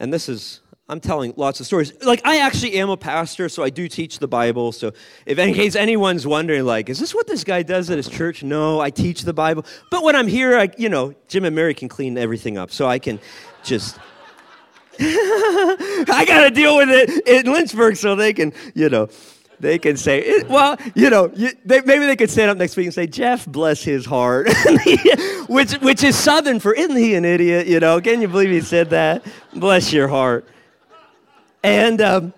And 0.00 0.12
this 0.12 0.28
is, 0.28 0.60
I'm 0.88 1.00
telling 1.00 1.34
lots 1.36 1.60
of 1.60 1.66
stories. 1.66 1.92
Like, 2.02 2.20
I 2.24 2.38
actually 2.38 2.74
am 2.74 2.90
a 2.90 2.96
pastor, 2.96 3.48
so 3.48 3.62
I 3.62 3.70
do 3.70 3.88
teach 3.88 4.18
the 4.18 4.28
Bible. 4.28 4.72
So, 4.72 4.92
if 5.24 5.38
in 5.38 5.54
case 5.54 5.76
anyone's 5.76 6.26
wondering, 6.26 6.64
like, 6.64 6.88
is 6.88 6.98
this 6.98 7.14
what 7.14 7.26
this 7.26 7.44
guy 7.44 7.62
does 7.62 7.90
at 7.90 7.96
his 7.96 8.08
church? 8.08 8.42
No, 8.42 8.80
I 8.80 8.90
teach 8.90 9.22
the 9.22 9.32
Bible. 9.32 9.64
But 9.90 10.02
when 10.02 10.16
I'm 10.16 10.26
here, 10.26 10.58
I, 10.58 10.70
you 10.76 10.88
know, 10.88 11.14
Jim 11.28 11.44
and 11.44 11.54
Mary 11.54 11.74
can 11.74 11.88
clean 11.88 12.18
everything 12.18 12.58
up, 12.58 12.70
so 12.70 12.86
I 12.86 12.98
can 12.98 13.20
just. 13.62 13.98
I 15.00 16.24
got 16.26 16.44
to 16.44 16.50
deal 16.50 16.76
with 16.76 16.88
it 16.90 17.26
in 17.26 17.52
Lynchburg, 17.52 17.96
so 17.96 18.14
they 18.14 18.32
can, 18.32 18.52
you 18.74 18.88
know, 18.88 19.08
they 19.60 19.78
can 19.78 19.96
say, 19.96 20.42
well, 20.44 20.76
you 20.94 21.10
know, 21.10 21.30
you, 21.34 21.50
they, 21.64 21.80
maybe 21.82 22.06
they 22.06 22.16
could 22.16 22.30
stand 22.30 22.50
up 22.50 22.58
next 22.58 22.76
week 22.76 22.86
and 22.86 22.94
say, 22.94 23.06
Jeff, 23.06 23.46
bless 23.46 23.82
his 23.82 24.04
heart, 24.04 24.48
which, 25.48 25.72
which 25.74 26.02
is 26.02 26.16
Southern 26.16 26.60
for, 26.60 26.74
isn't 26.74 26.96
he 26.96 27.14
an 27.14 27.24
idiot? 27.24 27.66
You 27.66 27.80
know, 27.80 28.00
can 28.00 28.20
you 28.20 28.28
believe 28.28 28.50
he 28.50 28.60
said 28.60 28.90
that? 28.90 29.24
Bless 29.54 29.92
your 29.92 30.08
heart. 30.08 30.48
And, 31.62 32.00
um, 32.00 32.34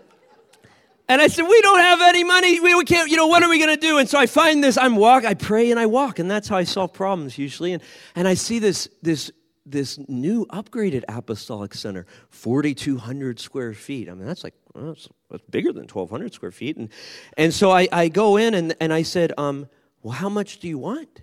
and 1.09 1.21
I 1.21 1.29
said, 1.29 1.47
we 1.49 1.61
don't 1.63 1.81
have 1.81 2.01
any 2.01 2.25
money. 2.25 2.61
We, 2.61 2.75
we 2.75 2.85
can't, 2.85 3.11
you 3.11 3.17
know, 3.17 3.29
what 3.29 3.43
are 3.43 3.49
we 3.49 3.59
going 3.59 3.75
to 3.75 3.81
do? 3.81 3.99
And 3.99 4.09
so 4.09 4.19
I 4.19 4.27
find 4.27 4.63
this, 4.63 4.77
I'm 4.77 4.97
walk, 4.97 5.25
I 5.25 5.35
pray 5.35 5.71
and 5.71 5.79
I 5.79 5.87
walk. 5.87 6.19
And 6.19 6.31
that's 6.31 6.49
how 6.49 6.57
I 6.57 6.65
solve 6.65 6.93
problems 6.93 7.39
usually. 7.39 7.73
And, 7.73 7.83
and 8.15 8.27
I 8.27 8.35
see 8.35 8.59
this, 8.59 8.89
this, 9.03 9.31
this 9.67 9.99
new 10.09 10.47
upgraded 10.47 11.05
apostolic 11.09 11.75
center, 11.75 12.07
4,200 12.31 13.41
square 13.41 13.75
feet. 13.75 14.09
I 14.09 14.15
mean, 14.15 14.27
that's 14.27 14.45
like, 14.45 14.55
well, 14.75 14.87
that's, 14.87 15.09
that's, 15.31 15.43
bigger 15.51 15.73
than 15.73 15.83
1,200 15.83 16.33
square 16.33 16.53
feet. 16.53 16.77
And, 16.77 16.89
and 17.37 17.53
so 17.53 17.71
I, 17.71 17.89
I 17.93 18.09
go 18.09 18.37
in 18.37 18.55
and, 18.55 18.75
and 18.81 18.93
I 18.93 19.03
said, 19.03 19.33
um, 19.37 19.69
well, 20.03 20.13
how 20.13 20.29
much 20.29 20.61
do 20.61 20.69
you 20.69 20.79
want? 20.79 21.23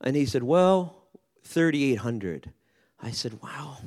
And 0.00 0.16
he 0.16 0.24
said, 0.24 0.42
well, 0.42 1.04
3,800. 1.44 2.52
I 3.02 3.10
said, 3.10 3.40
wow. 3.42 3.78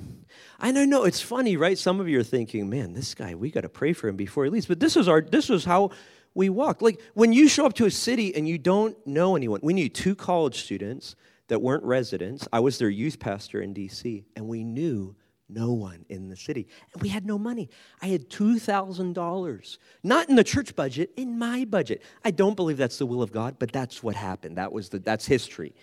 and 0.60 0.78
I 0.78 0.86
know. 0.86 1.04
It's 1.04 1.22
funny, 1.22 1.56
right? 1.56 1.78
Some 1.78 2.00
of 2.00 2.10
you 2.10 2.20
are 2.20 2.24
thinking, 2.24 2.70
man, 2.70 2.94
this 2.94 3.14
guy, 3.14 3.36
we 3.36 3.52
got 3.52 3.62
to 3.62 3.70
pray 3.70 3.94
for 3.94 4.08
him 4.08 4.16
before 4.16 4.44
he 4.44 4.50
leaves. 4.50 4.66
But 4.66 4.80
this 4.80 4.98
is 4.98 5.08
our, 5.08 5.22
this 5.22 5.50
was 5.50 5.66
how 5.66 5.92
we 6.36 6.50
walk 6.50 6.82
Like 6.82 7.00
when 7.14 7.32
you 7.32 7.48
show 7.48 7.66
up 7.66 7.74
to 7.74 7.86
a 7.86 7.92
city 7.92 8.36
and 8.36 8.48
you 8.48 8.58
don't 8.58 8.96
know 9.06 9.36
anyone, 9.36 9.60
we 9.64 9.74
knew 9.74 9.88
two 9.88 10.16
college 10.16 10.64
students 10.64 11.16
that 11.48 11.62
weren't 11.62 11.84
residents. 11.84 12.48
I 12.52 12.60
was 12.60 12.78
their 12.78 12.90
youth 12.90 13.20
pastor 13.20 13.62
in 13.62 13.74
DC, 13.74 14.24
and 14.36 14.48
we 14.48 14.64
knew 14.64 15.16
no 15.50 15.74
one 15.74 16.06
in 16.10 16.30
the 16.30 16.36
city. 16.36 16.68
And 16.94 17.02
we 17.02 17.10
had 17.10 17.26
no 17.26 17.38
money. 17.38 17.70
I 18.02 18.08
had 18.08 18.30
$2,000, 18.30 19.78
not 20.04 20.30
in 20.30 20.36
the 20.36 20.44
church 20.44 20.76
budget, 20.76 21.12
in 21.16 21.38
my 21.38 21.66
budget. 21.66 22.02
I 22.24 22.32
don't 22.32 22.56
believe 22.56 22.78
that's 22.78 22.98
the 22.98 23.06
will 23.06 23.22
of 23.22 23.32
God, 23.32 23.58
but 23.60 23.72
that's 23.72 24.02
what 24.02 24.16
happened. 24.16 24.58
That 24.58 24.72
was 24.72 24.90
the, 24.90 25.00
that's 25.00 25.26
history. 25.26 25.76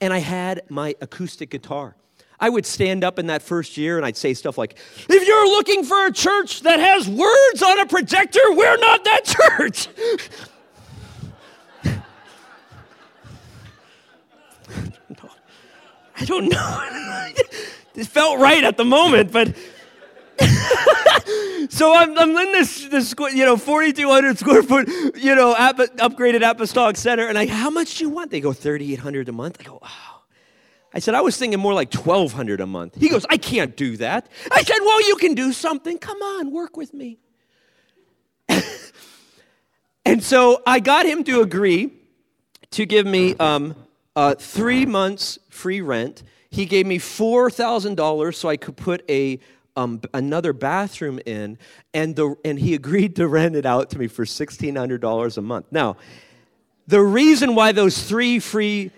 And 0.00 0.12
I 0.12 0.18
had 0.18 0.62
my 0.68 0.94
acoustic 1.00 1.50
guitar. 1.50 1.96
I 2.40 2.48
would 2.48 2.66
stand 2.66 3.04
up 3.04 3.20
in 3.20 3.28
that 3.28 3.40
first 3.40 3.76
year 3.76 3.98
and 3.98 4.04
I'd 4.04 4.16
say 4.16 4.34
stuff 4.34 4.58
like, 4.58 4.76
if 5.08 5.26
you're 5.28 5.46
looking 5.46 5.84
for 5.84 6.06
a 6.06 6.12
church 6.12 6.62
that 6.62 6.80
has 6.80 7.08
words 7.08 7.62
on 7.62 7.78
a 7.78 7.86
projector, 7.86 8.40
we're 8.50 8.78
not 8.78 9.04
that 9.04 9.24
church. 9.58 9.88
I 16.22 16.24
don't 16.24 16.48
know. 16.48 16.88
it 17.96 18.06
felt 18.06 18.38
right 18.38 18.62
at 18.62 18.76
the 18.76 18.84
moment, 18.84 19.32
but. 19.32 19.56
so 21.68 21.94
I'm, 21.94 22.16
I'm 22.16 22.30
in 22.30 22.52
this, 22.52 22.86
this, 22.86 23.12
you 23.34 23.44
know, 23.44 23.56
4,200 23.56 24.38
square 24.38 24.62
foot, 24.62 24.88
you 25.16 25.34
know, 25.34 25.52
upgraded 25.54 26.48
apostolic 26.48 26.96
center, 26.96 27.26
and 27.26 27.36
I, 27.36 27.46
how 27.46 27.70
much 27.70 27.98
do 27.98 28.04
you 28.04 28.10
want? 28.10 28.30
They 28.30 28.40
go 28.40 28.52
3,800 28.52 29.28
a 29.28 29.32
month. 29.32 29.56
I 29.60 29.64
go, 29.64 29.80
oh. 29.82 30.22
I 30.94 31.00
said, 31.00 31.14
I 31.14 31.22
was 31.22 31.36
thinking 31.36 31.58
more 31.58 31.74
like 31.74 31.92
1200 31.92 32.60
a 32.60 32.66
month. 32.66 32.94
He 32.94 33.08
goes, 33.08 33.26
I 33.28 33.36
can't 33.36 33.76
do 33.76 33.96
that. 33.96 34.28
I 34.50 34.62
said, 34.62 34.78
Well, 34.80 35.08
you 35.08 35.16
can 35.16 35.34
do 35.34 35.52
something. 35.52 35.96
Come 35.98 36.20
on, 36.20 36.52
work 36.52 36.76
with 36.76 36.92
me. 36.92 37.18
and 40.04 40.22
so 40.22 40.62
I 40.66 40.80
got 40.80 41.06
him 41.06 41.24
to 41.24 41.40
agree 41.40 41.92
to 42.72 42.84
give 42.84 43.06
me 43.06 43.34
um, 43.36 43.74
uh, 44.16 44.34
three 44.34 44.86
months 44.86 45.38
free 45.48 45.80
rent. 45.80 46.22
He 46.50 46.66
gave 46.66 46.86
me 46.86 46.98
$4,000 46.98 48.34
so 48.34 48.48
I 48.48 48.56
could 48.56 48.76
put 48.76 49.08
a 49.08 49.38
um, 49.74 50.02
another 50.12 50.52
bathroom 50.52 51.18
in, 51.24 51.56
and, 51.94 52.14
the, 52.14 52.34
and 52.44 52.58
he 52.58 52.74
agreed 52.82 53.16
to 53.16 53.26
rent 53.26 53.56
it 53.56 53.66
out 53.66 53.90
to 53.90 53.98
me 53.98 54.06
for 54.06 54.24
$1,600 54.24 55.36
a 55.38 55.40
month. 55.40 55.66
Now, 55.70 55.96
the 56.86 57.00
reason 57.00 57.54
why 57.54 57.72
those 57.72 58.02
three 58.02 58.38
free 58.38 58.90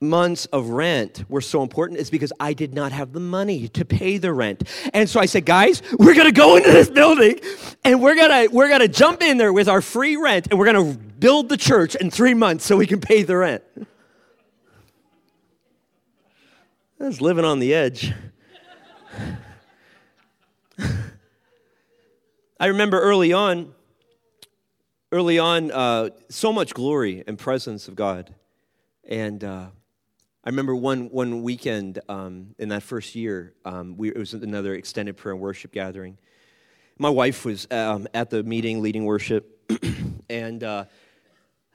months 0.00 0.46
of 0.46 0.70
rent 0.70 1.24
were 1.28 1.40
so 1.40 1.62
important 1.62 2.00
is 2.00 2.10
because 2.10 2.32
I 2.40 2.54
did 2.54 2.74
not 2.74 2.92
have 2.92 3.12
the 3.12 3.20
money 3.20 3.68
to 3.68 3.84
pay 3.84 4.18
the 4.18 4.32
rent. 4.32 4.68
And 4.92 5.08
so 5.08 5.20
I 5.20 5.26
said, 5.26 5.46
guys, 5.46 5.80
we're 5.98 6.14
gonna 6.14 6.32
go 6.32 6.56
into 6.56 6.72
this 6.72 6.90
building 6.90 7.38
and 7.84 8.02
we're 8.02 8.16
gonna 8.16 8.48
we're 8.50 8.68
gonna 8.68 8.88
jump 8.88 9.22
in 9.22 9.38
there 9.38 9.52
with 9.52 9.68
our 9.68 9.80
free 9.80 10.16
rent 10.16 10.48
and 10.50 10.58
we're 10.58 10.66
gonna 10.66 10.94
build 10.94 11.48
the 11.48 11.56
church 11.56 11.94
in 11.94 12.10
three 12.10 12.34
months 12.34 12.64
so 12.64 12.76
we 12.76 12.86
can 12.86 13.00
pay 13.00 13.22
the 13.22 13.36
rent. 13.36 13.62
Was 17.02 17.20
living 17.20 17.44
on 17.44 17.58
the 17.58 17.74
edge. 17.74 18.12
I 22.60 22.66
remember 22.66 23.00
early 23.00 23.32
on, 23.32 23.74
early 25.10 25.36
on, 25.36 25.72
uh, 25.72 26.10
so 26.28 26.52
much 26.52 26.74
glory 26.74 27.24
and 27.26 27.36
presence 27.36 27.88
of 27.88 27.96
God. 27.96 28.32
And 29.02 29.42
uh, 29.42 29.66
I 30.44 30.48
remember 30.48 30.76
one, 30.76 31.10
one 31.10 31.42
weekend 31.42 31.98
um, 32.08 32.54
in 32.60 32.68
that 32.68 32.84
first 32.84 33.16
year, 33.16 33.52
um, 33.64 33.96
we, 33.96 34.10
it 34.10 34.16
was 34.16 34.32
another 34.34 34.72
extended 34.74 35.16
prayer 35.16 35.32
and 35.32 35.42
worship 35.42 35.72
gathering. 35.72 36.18
My 36.98 37.10
wife 37.10 37.44
was 37.44 37.66
um, 37.72 38.06
at 38.14 38.30
the 38.30 38.44
meeting 38.44 38.80
leading 38.80 39.06
worship, 39.06 39.60
and, 40.30 40.62
uh, 40.62 40.84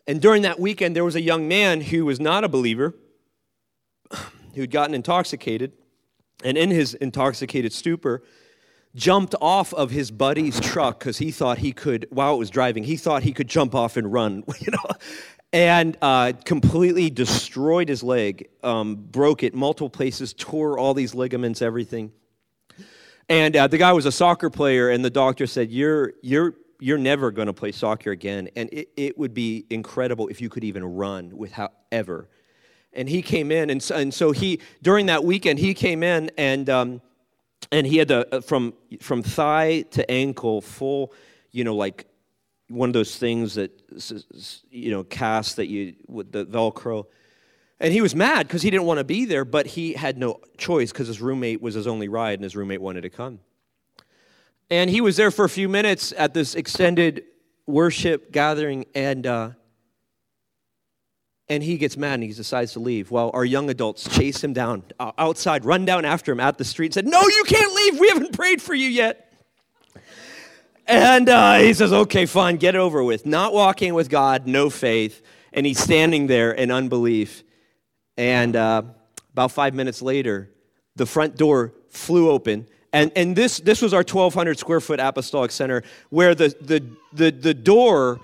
and 0.07 0.21
during 0.21 0.43
that 0.43 0.57
weekend, 0.57 0.95
there 0.95 1.03
was 1.03 1.17
a 1.17 1.21
young 1.21 1.49
man 1.49 1.81
who 1.81 2.05
was 2.05 2.21
not 2.21 2.45
a 2.45 2.47
believer, 2.47 2.93
who 4.57 4.63
had 4.63 4.71
gotten 4.71 4.93
intoxicated, 4.93 5.71
and 6.43 6.57
in 6.57 6.69
his 6.69 6.93
intoxicated 6.95 7.71
stupor, 7.71 8.23
jumped 8.93 9.35
off 9.39 9.73
of 9.73 9.91
his 9.91 10.11
buddy's 10.11 10.59
truck 10.59 10.99
because 10.99 11.19
he 11.19 11.31
thought 11.31 11.59
he 11.59 11.71
could, 11.71 12.07
while 12.09 12.35
it 12.35 12.37
was 12.37 12.49
driving, 12.49 12.83
he 12.83 12.97
thought 12.97 13.23
he 13.23 13.31
could 13.31 13.47
jump 13.47 13.73
off 13.73 13.95
and 13.95 14.11
run, 14.11 14.43
you 14.59 14.71
know 14.71 14.95
and 15.53 15.97
uh, 16.01 16.33
completely 16.45 17.09
destroyed 17.09 17.89
his 17.89 18.03
leg, 18.03 18.49
um, 18.63 18.95
broke 18.95 19.43
it 19.43 19.53
multiple 19.53 19.89
places, 19.89 20.33
tore 20.33 20.77
all 20.77 20.93
these 20.93 21.15
ligaments, 21.15 21.61
everything. 21.61 22.11
And 23.29 23.55
uh, 23.55 23.67
the 23.67 23.77
guy 23.77 23.93
was 23.93 24.05
a 24.05 24.11
soccer 24.11 24.49
player, 24.49 24.89
and 24.89 25.03
the 25.03 25.09
doctor 25.09 25.47
said, 25.47 25.71
"You're 25.71 26.13
you're 26.21 26.53
you're 26.79 26.97
never 26.97 27.31
going 27.31 27.47
to 27.47 27.53
play 27.53 27.71
soccer 27.71 28.11
again, 28.11 28.49
and 28.55 28.69
it, 28.71 28.89
it 28.95 29.17
would 29.17 29.33
be 29.33 29.65
incredible 29.69 30.27
if 30.27 30.41
you 30.41 30.49
could 30.49 30.63
even 30.63 30.83
run 30.83 31.35
without 31.35 31.73
ever." 31.91 32.29
And 32.93 33.07
he 33.07 33.21
came 33.21 33.51
in, 33.51 33.69
and 33.69 33.81
so, 33.81 33.95
and 33.95 34.13
so 34.13 34.31
he 34.31 34.59
during 34.81 35.05
that 35.07 35.23
weekend 35.23 35.59
he 35.59 35.73
came 35.73 36.01
in 36.01 36.31
and 36.37 36.69
um, 36.69 37.01
and 37.71 37.85
he 37.85 37.97
had 37.97 38.07
the 38.07 38.35
uh, 38.35 38.41
from 38.41 38.73
from 39.01 39.21
thigh 39.21 39.81
to 39.91 40.09
ankle 40.09 40.61
full, 40.61 41.13
you 41.51 41.63
know, 41.63 41.75
like 41.75 42.07
one 42.69 42.89
of 42.89 42.93
those 42.93 43.17
things 43.17 43.55
that 43.55 43.71
you 44.69 44.91
know 44.91 45.03
cast 45.03 45.57
that 45.57 45.67
you 45.67 45.95
with 46.07 46.31
the 46.31 46.45
velcro. 46.45 47.05
And 47.79 47.93
he 47.93 48.01
was 48.01 48.15
mad 48.15 48.47
because 48.47 48.63
he 48.63 48.71
didn't 48.71 48.85
want 48.85 48.97
to 48.97 49.03
be 49.03 49.25
there 49.25 49.45
but 49.45 49.67
he 49.67 49.93
had 49.93 50.17
no 50.17 50.39
choice 50.57 50.91
because 50.91 51.07
his 51.07 51.21
roommate 51.21 51.61
was 51.61 51.75
his 51.75 51.85
only 51.85 52.07
ride 52.07 52.33
and 52.33 52.43
his 52.43 52.55
roommate 52.55 52.81
wanted 52.81 53.01
to 53.01 53.09
come. 53.09 53.39
And 54.69 54.89
he 54.89 54.99
was 54.99 55.15
there 55.15 55.31
for 55.31 55.45
a 55.45 55.49
few 55.49 55.69
minutes 55.69 56.13
at 56.17 56.33
this 56.33 56.55
extended 56.55 57.23
worship 57.67 58.31
gathering 58.31 58.85
and 58.95 59.25
uh, 59.25 59.49
and 61.49 61.63
he 61.63 61.77
gets 61.77 61.95
mad 61.95 62.15
and 62.15 62.23
he 62.23 62.33
decides 62.33 62.73
to 62.73 62.79
leave 62.79 63.11
while 63.11 63.31
our 63.33 63.45
young 63.45 63.69
adults 63.69 64.07
chase 64.15 64.43
him 64.43 64.53
down 64.53 64.83
uh, 64.99 65.11
outside 65.17 65.65
run 65.65 65.85
down 65.85 66.05
after 66.05 66.31
him 66.31 66.39
at 66.39 66.57
the 66.57 66.65
street 66.65 66.87
and 66.87 66.93
said 66.93 67.07
no 67.07 67.21
you 67.21 67.43
can't 67.45 67.73
leave 67.73 67.99
we 67.99 68.09
haven't 68.09 68.33
prayed 68.33 68.61
for 68.61 68.73
you 68.73 68.89
yet 68.89 69.27
And 70.87 71.27
uh, 71.27 71.57
he 71.57 71.73
says, 71.73 71.91
okay, 71.91 72.25
fine, 72.25 72.55
get 72.55 72.77
over 72.77 73.03
with. 73.03 73.25
Not 73.25 73.53
walking 73.53 73.93
with 73.93 74.09
God, 74.09 74.47
no 74.47 74.69
faith. 74.69 75.21
And 75.51 75.65
he's 75.65 75.79
standing 75.79 76.27
there 76.27 76.53
in 76.53 76.71
unbelief. 76.71 77.43
And 78.15 78.55
uh, 78.55 78.83
about 79.33 79.51
five 79.51 79.73
minutes 79.73 80.01
later, 80.01 80.49
the 80.95 81.05
front 81.05 81.35
door 81.35 81.73
flew 81.89 82.29
open. 82.29 82.67
And, 82.93 83.11
and 83.17 83.35
this, 83.35 83.59
this 83.59 83.81
was 83.81 83.93
our 83.93 83.99
1,200 83.99 84.57
square 84.57 84.79
foot 84.79 85.01
apostolic 85.01 85.51
center 85.51 85.83
where 86.09 86.33
the, 86.33 86.55
the, 86.61 86.89
the, 87.11 87.31
the 87.31 87.53
door 87.53 88.21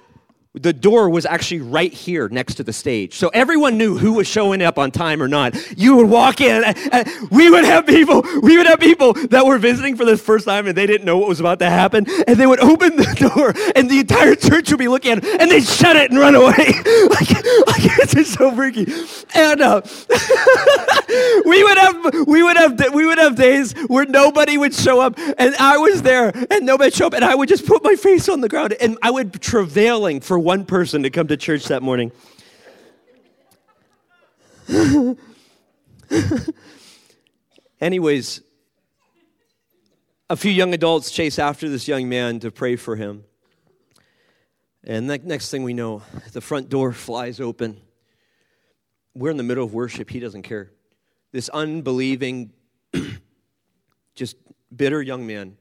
the 0.55 0.71
door 0.71 1.09
was 1.09 1.25
actually 1.25 1.61
right 1.61 1.91
here 1.91 2.29
next 2.29 2.55
to 2.55 2.63
the 2.63 2.73
stage. 2.73 3.15
So 3.15 3.29
everyone 3.29 3.75
knew 3.75 3.97
who 3.97 4.13
was 4.13 4.27
showing 4.27 4.61
up 4.61 4.77
on 4.77 4.91
time 4.91 5.21
or 5.21 5.27
not. 5.27 5.55
You 5.75 5.95
would 5.97 6.07
walk 6.07 6.41
in, 6.41 6.63
and 6.63 7.09
we 7.31 7.49
would 7.49 7.65
have 7.65 7.87
people, 7.87 8.23
we 8.41 8.57
would 8.57 8.67
have 8.67 8.79
people 8.79 9.13
that 9.29 9.47
were 9.47 9.57
visiting 9.57 9.95
for 9.95 10.05
the 10.05 10.15
first 10.15 10.45
time 10.45 10.67
and 10.67 10.77
they 10.77 10.85
didn't 10.85 11.05
know 11.05 11.17
what 11.17 11.27
was 11.27 11.39
about 11.39 11.57
to 11.59 11.69
happen. 11.69 12.05
And 12.27 12.37
they 12.37 12.45
would 12.45 12.59
open 12.59 12.97
the 12.97 13.29
door 13.33 13.53
and 13.75 13.89
the 13.89 13.99
entire 13.99 14.35
church 14.35 14.69
would 14.69 14.77
be 14.77 14.87
looking 14.87 15.13
at 15.13 15.23
it 15.23 15.41
and 15.41 15.49
they'd 15.49 15.63
shut 15.63 15.95
it 15.95 16.11
and 16.11 16.19
run 16.19 16.35
away. 16.35 16.45
like, 17.09 17.31
like 17.31 17.83
it's 17.99 18.13
just 18.13 18.33
so 18.33 18.53
freaky. 18.53 18.85
And 19.33 19.59
uh, 19.59 19.81
we 21.45 21.63
would 21.63 21.77
have, 21.79 22.27
we 22.27 22.43
would 22.43 22.57
have, 22.57 22.93
we 22.93 23.07
would 23.07 23.17
have 23.17 23.35
days 23.35 23.73
where 23.87 24.05
nobody 24.05 24.59
would 24.59 24.75
show 24.75 25.01
up 25.01 25.17
and 25.17 25.55
I 25.55 25.77
was 25.77 26.03
there 26.03 26.31
and 26.51 26.63
nobody 26.63 26.91
showed 26.91 27.07
up 27.07 27.13
and 27.15 27.25
I 27.25 27.33
would 27.33 27.49
just 27.49 27.65
put 27.65 27.83
my 27.83 27.95
face 27.95 28.29
on 28.29 28.41
the 28.41 28.49
ground 28.49 28.73
and 28.73 28.99
I 29.01 29.09
would 29.09 29.41
travailing 29.41 30.21
for 30.21 30.42
one 30.43 30.65
person 30.65 31.03
to 31.03 31.10
come 31.10 31.27
to 31.27 31.38
church 31.38 31.65
that 31.65 31.82
morning. 31.82 32.12
Anyways, 37.82 38.41
a 40.29 40.36
few 40.36 40.51
young 40.51 40.73
adults 40.73 41.12
chase 41.12 41.39
after 41.39 41.69
this 41.69 41.88
young 41.88 42.10
man 42.10 42.39
to 42.41 42.51
pray 42.51 42.75
for 42.75 42.95
him. 42.95 43.23
And 44.84 45.10
the 45.10 45.17
next 45.17 45.49
thing 45.49 45.63
we 45.63 45.73
know, 45.73 46.01
the 46.34 46.41
front 46.41 46.69
door 46.69 46.91
flies 46.91 47.39
open. 47.39 47.79
We're 49.15 49.32
in 49.32 49.38
the 49.38 49.43
middle 49.43 49.63
of 49.63 49.73
worship. 49.73 50.10
He 50.10 50.19
doesn't 50.19 50.41
care. 50.43 50.71
This 51.32 51.49
unbelieving, 51.49 52.51
just 54.15 54.36
bitter 54.75 55.01
young 55.01 55.25
man 55.25 55.58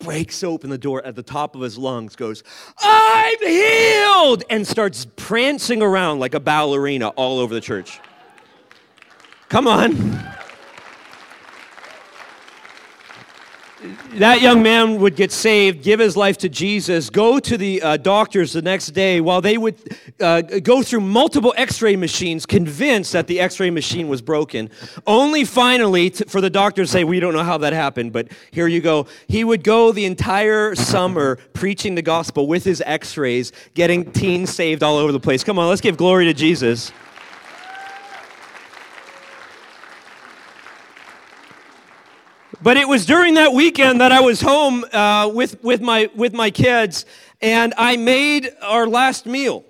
breaks 0.00 0.44
open 0.44 0.70
the 0.70 0.78
door 0.78 1.04
at 1.04 1.16
the 1.16 1.22
top 1.22 1.54
of 1.54 1.62
his 1.62 1.78
lungs, 1.78 2.16
goes, 2.16 2.42
I'm 2.78 3.38
healed, 3.40 4.44
and 4.50 4.66
starts 4.66 5.06
prancing 5.16 5.82
around 5.82 6.18
like 6.18 6.34
a 6.34 6.40
ballerina 6.40 7.08
all 7.08 7.38
over 7.38 7.54
the 7.54 7.60
church. 7.60 8.00
Come 9.48 9.66
on. 9.66 10.33
That 14.18 14.40
young 14.40 14.62
man 14.62 15.00
would 15.00 15.16
get 15.16 15.32
saved, 15.32 15.82
give 15.82 15.98
his 15.98 16.16
life 16.16 16.38
to 16.38 16.48
Jesus, 16.48 17.10
go 17.10 17.40
to 17.40 17.56
the 17.56 17.82
uh, 17.82 17.96
doctors 17.96 18.52
the 18.52 18.62
next 18.62 18.88
day 18.88 19.20
while 19.20 19.40
they 19.40 19.58
would 19.58 19.76
uh, 20.20 20.40
go 20.40 20.82
through 20.82 21.00
multiple 21.00 21.52
x 21.56 21.82
ray 21.82 21.96
machines, 21.96 22.46
convinced 22.46 23.12
that 23.12 23.26
the 23.26 23.40
x 23.40 23.58
ray 23.58 23.70
machine 23.70 24.08
was 24.08 24.22
broken. 24.22 24.70
Only 25.06 25.44
finally 25.44 26.10
for 26.10 26.40
the 26.40 26.50
doctor 26.50 26.82
to 26.82 26.86
say, 26.86 27.02
We 27.02 27.18
don't 27.18 27.34
know 27.34 27.42
how 27.42 27.58
that 27.58 27.72
happened, 27.72 28.12
but 28.12 28.28
here 28.50 28.68
you 28.68 28.80
go. 28.80 29.06
He 29.26 29.42
would 29.42 29.64
go 29.64 29.90
the 29.90 30.04
entire 30.04 30.74
summer 30.74 31.36
preaching 31.52 31.94
the 31.94 32.02
gospel 32.02 32.46
with 32.46 32.64
his 32.64 32.82
x 32.86 33.16
rays, 33.16 33.52
getting 33.74 34.12
teens 34.12 34.50
saved 34.54 34.82
all 34.82 34.96
over 34.96 35.10
the 35.12 35.20
place. 35.20 35.42
Come 35.42 35.58
on, 35.58 35.68
let's 35.68 35.80
give 35.80 35.96
glory 35.96 36.26
to 36.26 36.34
Jesus. 36.34 36.92
But 42.64 42.78
it 42.78 42.88
was 42.88 43.04
during 43.04 43.34
that 43.34 43.52
weekend 43.52 44.00
that 44.00 44.10
I 44.10 44.22
was 44.22 44.40
home 44.40 44.86
uh, 44.90 45.30
with, 45.34 45.62
with, 45.62 45.82
my, 45.82 46.08
with 46.14 46.32
my 46.32 46.50
kids, 46.50 47.04
and 47.42 47.74
I 47.76 47.98
made 47.98 48.50
our 48.62 48.86
last 48.86 49.26
meal. 49.26 49.66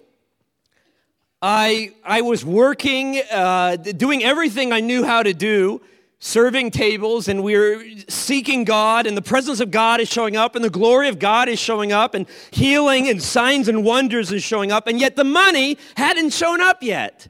I, 1.42 1.90
I 2.04 2.20
was 2.20 2.44
working, 2.44 3.20
uh, 3.32 3.74
doing 3.74 4.22
everything 4.22 4.72
I 4.72 4.78
knew 4.78 5.02
how 5.02 5.24
to 5.24 5.34
do, 5.34 5.80
serving 6.20 6.70
tables, 6.70 7.26
and 7.26 7.42
we 7.42 7.56
were 7.56 7.84
seeking 8.06 8.62
God, 8.62 9.08
and 9.08 9.16
the 9.16 9.22
presence 9.22 9.58
of 9.58 9.72
God 9.72 9.98
is 9.98 10.08
showing 10.08 10.36
up, 10.36 10.54
and 10.54 10.64
the 10.64 10.70
glory 10.70 11.08
of 11.08 11.18
God 11.18 11.48
is 11.48 11.58
showing 11.58 11.90
up, 11.90 12.14
and 12.14 12.26
healing 12.52 13.08
and 13.08 13.20
signs 13.20 13.66
and 13.66 13.82
wonders 13.82 14.30
is 14.30 14.44
showing 14.44 14.70
up, 14.70 14.86
and 14.86 15.00
yet 15.00 15.16
the 15.16 15.24
money 15.24 15.78
hadn't 15.96 16.30
shown 16.30 16.60
up 16.60 16.80
yet. 16.80 17.26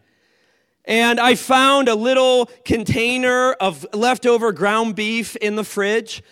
And 0.84 1.18
I 1.18 1.34
found 1.34 1.88
a 1.88 1.94
little 1.94 2.46
container 2.64 3.52
of 3.54 3.86
leftover 3.94 4.52
ground 4.52 4.94
beef 4.94 5.34
in 5.36 5.56
the 5.56 5.64
fridge. 5.64 6.22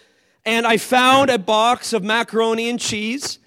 And 0.44 0.66
I 0.66 0.76
found 0.76 1.30
a 1.30 1.38
box 1.38 1.92
of 1.92 2.02
macaroni 2.02 2.68
and 2.68 2.78
cheese. 2.78 3.38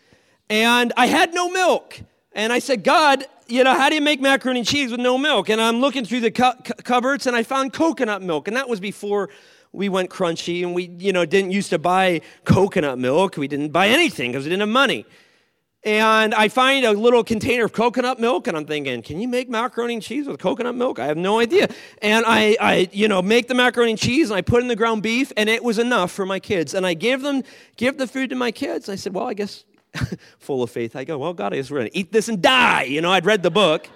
And 0.50 0.94
I 0.98 1.08
had 1.08 1.34
no 1.34 1.50
milk. 1.50 2.00
And 2.32 2.52
I 2.52 2.60
said, 2.60 2.84
God, 2.84 3.26
you 3.48 3.64
know, 3.64 3.76
how 3.76 3.90
do 3.90 3.96
you 3.96 4.02
make 4.02 4.20
macaroni 4.20 4.62
and 4.62 4.68
cheese 4.68 4.92
with 4.92 5.00
no 5.00 5.18
milk? 5.18 5.50
And 5.50 5.62
I'm 5.62 5.80
looking 5.80 6.06
through 6.06 6.22
the 6.22 6.32
cu- 6.32 6.74
cupboards 6.84 7.28
and 7.28 7.36
I 7.36 7.44
found 7.44 7.74
coconut 7.74 8.24
milk. 8.24 8.48
And 8.48 8.58
that 8.58 8.68
was 8.68 8.80
before 8.80 9.30
we 9.72 9.90
went 9.90 10.10
crunchy 10.10 10.64
and 10.64 10.74
we, 10.74 10.90
you 10.98 11.14
know, 11.14 11.26
didn't 11.26 11.52
used 11.52 11.70
to 11.70 11.78
buy 11.78 12.22
coconut 12.46 12.98
milk. 12.98 13.38
We 13.38 13.48
didn't 13.48 13.70
buy 13.70 13.90
anything 13.90 14.32
because 14.32 14.46
we 14.46 14.50
didn't 14.50 14.62
have 14.62 14.70
money 14.70 15.06
and 15.86 16.34
I 16.34 16.48
find 16.48 16.84
a 16.84 16.92
little 16.94 17.24
container 17.24 17.66
of 17.66 17.72
coconut 17.72 18.20
milk, 18.20 18.48
and 18.48 18.58
I'm 18.58 18.66
thinking, 18.66 19.04
can 19.04 19.20
you 19.20 19.28
make 19.28 19.48
macaroni 19.48 19.94
and 19.94 20.04
cheese 20.04 20.28
with 20.28 20.40
coconut 20.40 20.74
milk? 20.74 20.98
I 20.98 21.06
have 21.06 21.16
no 21.16 21.40
idea. 21.40 21.70
And 22.02 22.26
I, 22.28 22.58
I, 22.60 22.90
you 22.92 23.08
know, 23.08 23.22
make 23.22 23.48
the 23.48 23.54
macaroni 23.54 23.92
and 23.92 24.00
cheese, 24.00 24.32
and 24.32 24.38
I 24.38 24.42
put 24.42 24.64
in 24.64 24.68
the 24.68 24.76
ground 24.76 25.04
beef, 25.04 25.32
and 25.38 25.48
it 25.48 25.64
was 25.64 25.78
enough 25.78 26.12
for 26.12 26.26
my 26.26 26.40
kids. 26.40 26.74
And 26.74 26.88
I 26.88 26.96
give 26.96 27.22
them, 27.22 27.44
give 27.78 28.00
the 28.00 28.08
food 28.08 28.32
to 28.32 28.36
my 28.36 28.52
kids. 28.52 28.90
I 28.90 28.96
said, 28.96 29.14
well, 29.14 29.28
I 29.28 29.36
guess, 29.36 29.64
full 30.40 30.64
of 30.64 30.72
faith, 30.72 30.96
I 30.96 31.04
go, 31.04 31.20
well, 31.20 31.34
God, 31.34 31.54
I 31.54 31.58
guess 31.58 31.70
we're 31.70 31.78
gonna 31.78 31.92
eat 31.94 32.12
this 32.12 32.30
and 32.30 32.42
die. 32.42 32.84
You 32.84 33.02
know, 33.02 33.12
I'd 33.12 33.26
read 33.26 33.44
the 33.44 33.52
book. 33.52 33.88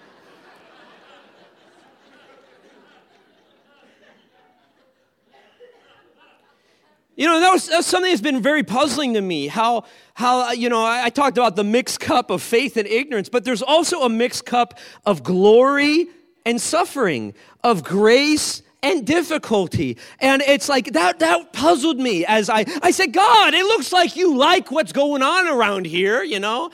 You 7.19 7.25
know, 7.25 7.41
that 7.41 7.51
was, 7.51 7.67
that 7.67 7.75
was, 7.75 7.85
something 7.85 8.09
that's 8.09 8.21
been 8.21 8.41
very 8.41 8.63
puzzling 8.63 9.15
to 9.15 9.21
me. 9.21 9.47
How, 9.47 9.83
how 10.13 10.47
uh, 10.47 10.51
you 10.51 10.69
know, 10.69 10.81
I, 10.81 11.07
I, 11.07 11.09
talked 11.09 11.37
about 11.37 11.57
the 11.57 11.65
mixed 11.65 11.99
cup 11.99 12.29
of 12.29 12.41
faith 12.41 12.77
and 12.77 12.87
ignorance, 12.87 13.27
but 13.27 13.43
there's 13.43 13.61
also 13.61 14.03
a 14.03 14.09
mixed 14.09 14.45
cup 14.45 14.79
of 15.05 15.21
glory 15.21 16.07
and 16.45 16.61
suffering, 16.61 17.33
of 17.61 17.83
grace 17.83 18.61
and 18.81 19.05
difficulty. 19.05 19.97
And 20.21 20.41
it's 20.43 20.69
like 20.69 20.93
that, 20.93 21.19
that 21.19 21.51
puzzled 21.51 21.97
me 21.97 22.25
as 22.25 22.49
I, 22.49 22.63
I 22.81 22.91
said, 22.91 23.11
God, 23.11 23.53
it 23.53 23.65
looks 23.65 23.91
like 23.91 24.15
you 24.15 24.37
like 24.37 24.71
what's 24.71 24.93
going 24.93 25.21
on 25.21 25.45
around 25.45 25.87
here, 25.87 26.23
you 26.23 26.39
know? 26.39 26.71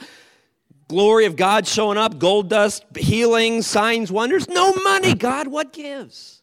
Glory 0.86 1.24
of 1.24 1.34
God 1.34 1.66
showing 1.66 1.98
up, 1.98 2.20
gold 2.20 2.50
dust, 2.50 2.84
healing, 2.96 3.62
signs, 3.62 4.12
wonders. 4.12 4.48
No 4.48 4.72
money, 4.74 5.12
God, 5.12 5.48
what 5.48 5.72
gives? 5.72 6.36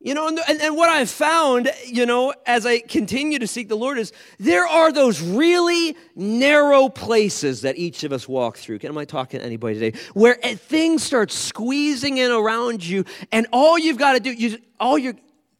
You 0.00 0.14
know, 0.14 0.28
and, 0.28 0.38
and, 0.60 0.76
what 0.76 0.88
I've 0.88 1.10
found, 1.10 1.72
you 1.84 2.06
know, 2.06 2.32
as 2.46 2.64
I 2.64 2.78
continue 2.78 3.40
to 3.40 3.48
seek 3.48 3.68
the 3.68 3.76
Lord 3.76 3.98
is 3.98 4.12
there 4.38 4.64
are 4.64 4.92
those 4.92 5.20
really 5.20 5.96
narrow 6.14 6.88
places 6.88 7.62
that 7.62 7.76
each 7.76 8.04
of 8.04 8.12
us 8.12 8.28
walk 8.28 8.58
through. 8.58 8.78
Am 8.84 8.96
I 8.96 9.04
talking 9.04 9.40
to 9.40 9.46
anybody 9.46 9.74
today? 9.74 9.98
Where 10.14 10.34
things 10.34 11.02
start 11.02 11.32
squeezing 11.32 12.18
in 12.18 12.30
around 12.30 12.86
you, 12.86 13.04
and 13.32 13.48
all 13.52 13.76
you've 13.76 13.98
got 13.98 14.12
to 14.12 14.20
do, 14.20 14.30
you, 14.30 14.58
all, 14.78 14.96
you 14.96 15.16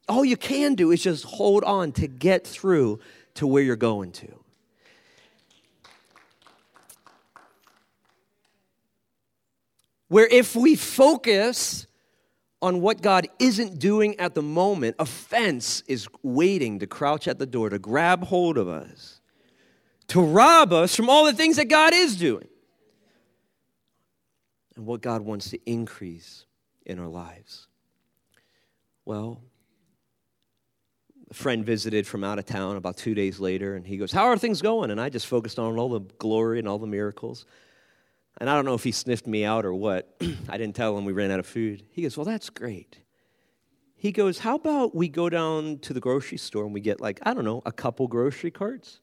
all 0.09 0.24
you 0.24 0.37
can 0.37 0.77
do 0.77 0.92
is 0.92 1.03
just 1.03 1.24
hold 1.24 1.64
on 1.64 1.90
to 1.92 2.07
get 2.07 2.46
through 2.46 3.01
to 3.35 3.46
where 3.46 3.64
you're 3.64 3.74
going 3.74 4.12
to. 4.12 4.38
Where 10.07 10.29
if 10.29 10.55
we 10.55 10.77
focus 10.77 11.88
on 12.61 12.81
what 12.81 13.03
God 13.03 13.29
isn't 13.38 13.79
doing 13.79 14.18
at 14.18 14.35
the 14.35 14.42
moment, 14.42 14.97
offense 14.99 15.83
is 15.87 16.09
waiting 16.23 16.81
to 16.81 16.87
crouch 16.87 17.29
at 17.29 17.38
the 17.38 17.47
door 17.47 17.71
to 17.71 17.79
grab 17.79 18.25
hold 18.25 18.59
of 18.59 18.68
us, 18.68 19.21
to 20.09 20.21
rob 20.21 20.73
us 20.73 20.97
from 20.97 21.09
all 21.09 21.25
the 21.25 21.33
things 21.33 21.57
that 21.57 21.66
God 21.66 21.94
is 21.94 22.16
doing 22.16 22.49
and 24.75 24.87
what 24.87 25.03
God 25.03 25.23
wants 25.23 25.51
to 25.51 25.71
increase 25.71 26.47
in 26.85 26.99
our 26.99 27.09
lives. 27.09 27.68
Well, 29.05 29.40
a 31.31 31.35
friend 31.35 31.64
visited 31.64 32.07
from 32.07 32.25
out 32.25 32.38
of 32.38 32.47
town 32.47 32.77
about 32.77 32.97
two 32.97 33.14
days 33.14 33.38
later, 33.38 33.75
and 33.75 33.87
he 33.87 33.99
goes, 33.99 34.12
How 34.12 34.27
are 34.27 34.38
things 34.38 34.62
going? 34.62 34.90
And 34.90 35.01
I 35.01 35.11
just 35.11 35.27
focused 35.27 35.59
on 35.59 35.79
all 35.79 35.90
the 35.90 36.01
glory 36.18 36.59
and 36.59 36.66
all 36.66 36.79
the 36.79 36.87
miracles. 36.87 37.44
And 38.40 38.48
I 38.48 38.55
don't 38.55 38.64
know 38.64 38.74
if 38.74 38.85
he 38.85 38.92
sniffed 38.92 39.27
me 39.27 39.44
out 39.44 39.64
or 39.64 39.74
what. 39.74 40.16
I 40.48 40.57
didn't 40.57 40.77
tell 40.77 40.96
him 40.96 41.05
we 41.05 41.12
ran 41.12 41.31
out 41.31 41.40
of 41.40 41.46
food. 41.46 41.85
He 41.90 42.03
goes, 42.03 42.16
Well, 42.16 42.24
that's 42.24 42.51
great. 42.51 42.98
He 43.96 44.12
goes, 44.12 44.38
How 44.38 44.55
about 44.55 44.94
we 44.94 45.09
go 45.09 45.29
down 45.29 45.79
to 45.81 45.92
the 45.92 46.01
grocery 46.01 46.38
store 46.38 46.64
and 46.64 46.72
we 46.72 46.81
get, 46.81 47.01
like, 47.01 47.18
I 47.22 47.35
don't 47.35 47.44
know, 47.44 47.62
a 47.66 47.72
couple 47.72 48.07
grocery 48.07 48.53
carts 48.53 49.01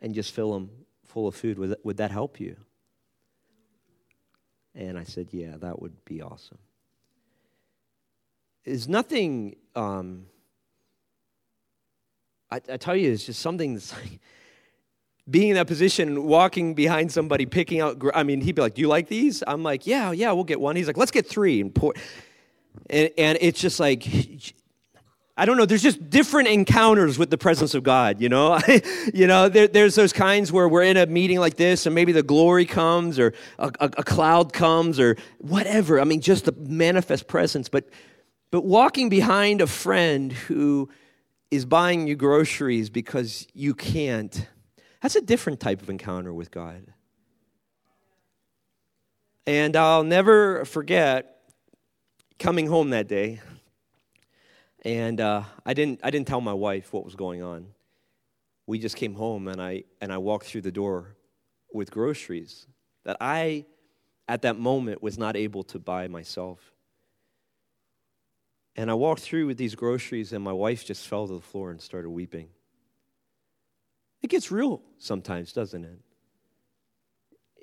and 0.00 0.14
just 0.14 0.32
fill 0.32 0.52
them 0.52 0.70
full 1.04 1.28
of 1.28 1.36
food? 1.36 1.58
Would 1.58 1.70
that, 1.70 1.84
would 1.84 1.96
that 1.98 2.10
help 2.10 2.40
you? 2.40 2.56
And 4.74 4.98
I 4.98 5.04
said, 5.04 5.28
Yeah, 5.30 5.56
that 5.58 5.80
would 5.80 6.04
be 6.04 6.20
awesome. 6.20 6.58
There's 8.64 8.88
nothing, 8.88 9.54
um, 9.76 10.26
I, 12.50 12.56
I 12.56 12.76
tell 12.78 12.96
you, 12.96 13.12
it's 13.12 13.24
just 13.24 13.40
something 13.40 13.74
that's 13.74 13.92
like, 14.02 14.18
being 15.28 15.48
in 15.50 15.54
that 15.56 15.66
position, 15.66 16.24
walking 16.24 16.74
behind 16.74 17.10
somebody, 17.10 17.46
picking 17.46 17.80
out. 17.80 18.00
I 18.14 18.22
mean, 18.22 18.40
he'd 18.40 18.54
be 18.54 18.62
like, 18.62 18.74
"Do 18.74 18.80
you 18.80 18.88
like 18.88 19.08
these?" 19.08 19.42
I'm 19.46 19.62
like, 19.62 19.86
"Yeah, 19.86 20.12
yeah, 20.12 20.32
we'll 20.32 20.44
get 20.44 20.60
one." 20.60 20.76
He's 20.76 20.86
like, 20.86 20.96
"Let's 20.96 21.10
get 21.10 21.26
three 21.26 21.60
and 21.60 21.74
pour." 21.74 21.94
And, 22.88 23.10
and 23.18 23.38
it's 23.40 23.60
just 23.60 23.80
like, 23.80 24.06
I 25.38 25.44
don't 25.44 25.56
know. 25.56 25.66
There's 25.66 25.82
just 25.82 26.08
different 26.08 26.48
encounters 26.48 27.18
with 27.18 27.30
the 27.30 27.36
presence 27.36 27.74
of 27.74 27.82
God. 27.82 28.20
You 28.20 28.28
know, 28.28 28.58
you 29.14 29.26
know. 29.26 29.48
There, 29.48 29.68
there's 29.68 29.94
those 29.94 30.12
kinds 30.12 30.52
where 30.52 30.68
we're 30.68 30.84
in 30.84 30.96
a 30.96 31.06
meeting 31.06 31.40
like 31.40 31.56
this, 31.56 31.86
and 31.86 31.94
maybe 31.94 32.12
the 32.12 32.22
glory 32.22 32.64
comes, 32.64 33.18
or 33.18 33.34
a, 33.58 33.70
a, 33.80 33.90
a 33.98 34.04
cloud 34.04 34.52
comes, 34.52 34.98
or 35.00 35.16
whatever. 35.38 36.00
I 36.00 36.04
mean, 36.04 36.20
just 36.20 36.44
the 36.46 36.52
manifest 36.52 37.26
presence. 37.26 37.68
But, 37.68 37.88
but 38.50 38.64
walking 38.64 39.08
behind 39.08 39.60
a 39.60 39.66
friend 39.66 40.32
who 40.32 40.88
is 41.50 41.64
buying 41.64 42.06
you 42.06 42.16
groceries 42.16 42.90
because 42.90 43.46
you 43.52 43.74
can't 43.74 44.46
that's 45.02 45.16
a 45.16 45.20
different 45.20 45.60
type 45.60 45.82
of 45.82 45.90
encounter 45.90 46.32
with 46.32 46.50
God. 46.50 46.86
And 49.46 49.76
I'll 49.76 50.04
never 50.04 50.64
forget 50.64 51.36
coming 52.38 52.66
home 52.66 52.90
that 52.90 53.08
day. 53.08 53.40
And 54.82 55.20
uh, 55.20 55.42
I, 55.64 55.74
didn't, 55.74 56.00
I 56.02 56.10
didn't 56.10 56.26
tell 56.28 56.40
my 56.40 56.52
wife 56.52 56.92
what 56.92 57.04
was 57.04 57.14
going 57.14 57.42
on. 57.42 57.68
We 58.66 58.78
just 58.78 58.96
came 58.96 59.14
home 59.14 59.48
and 59.48 59.60
I, 59.60 59.84
and 60.00 60.12
I 60.12 60.18
walked 60.18 60.46
through 60.46 60.62
the 60.62 60.72
door 60.72 61.16
with 61.72 61.90
groceries 61.90 62.66
that 63.04 63.16
I, 63.20 63.66
at 64.28 64.42
that 64.42 64.58
moment, 64.58 65.02
was 65.02 65.18
not 65.18 65.36
able 65.36 65.62
to 65.64 65.78
buy 65.78 66.08
myself. 66.08 66.72
And 68.74 68.90
I 68.90 68.94
walked 68.94 69.22
through 69.22 69.46
with 69.46 69.56
these 69.56 69.74
groceries, 69.74 70.32
and 70.32 70.44
my 70.44 70.52
wife 70.52 70.84
just 70.84 71.06
fell 71.06 71.26
to 71.26 71.34
the 71.34 71.40
floor 71.40 71.70
and 71.70 71.80
started 71.80 72.10
weeping. 72.10 72.48
It 74.26 74.30
gets 74.30 74.50
real 74.50 74.82
sometimes, 74.98 75.52
doesn't 75.52 75.84
it? 75.84 76.00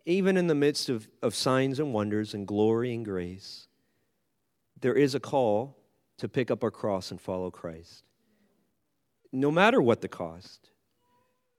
Even 0.06 0.38
in 0.38 0.48
the 0.48 0.56
midst 0.56 0.88
of, 0.88 1.10
of 1.22 1.36
signs 1.36 1.78
and 1.78 1.94
wonders 1.94 2.34
and 2.34 2.48
glory 2.48 2.96
and 2.96 3.04
grace, 3.04 3.68
there 4.80 4.94
is 4.94 5.14
a 5.14 5.20
call 5.20 5.78
to 6.20 6.30
pick 6.30 6.50
up 6.50 6.64
our 6.64 6.72
cross 6.72 7.12
and 7.12 7.20
follow 7.20 7.52
Christ, 7.52 8.06
no 9.34 9.52
matter 9.52 9.82
what 9.82 10.00
the 10.00 10.08
cost. 10.08 10.70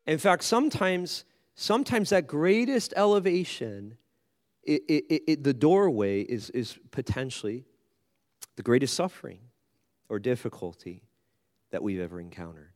In 0.07 0.17
fact, 0.17 0.43
sometimes, 0.43 1.27
sometimes 1.55 2.09
that 2.09 2.27
greatest 2.27 2.95
elevation, 2.97 3.99
it, 4.63 4.85
it, 4.89 5.23
it, 5.27 5.45
the 5.45 5.53
doorway 5.53 6.23
is, 6.23 6.49
is 6.49 6.79
potentially 6.93 7.67
the 8.57 8.63
greatest 8.63 8.95
suffering 8.95 9.41
or 10.09 10.19
difficulty 10.19 11.03
that 11.73 11.83
we've 11.83 12.01
ever 12.01 12.19
encountered. 12.23 12.74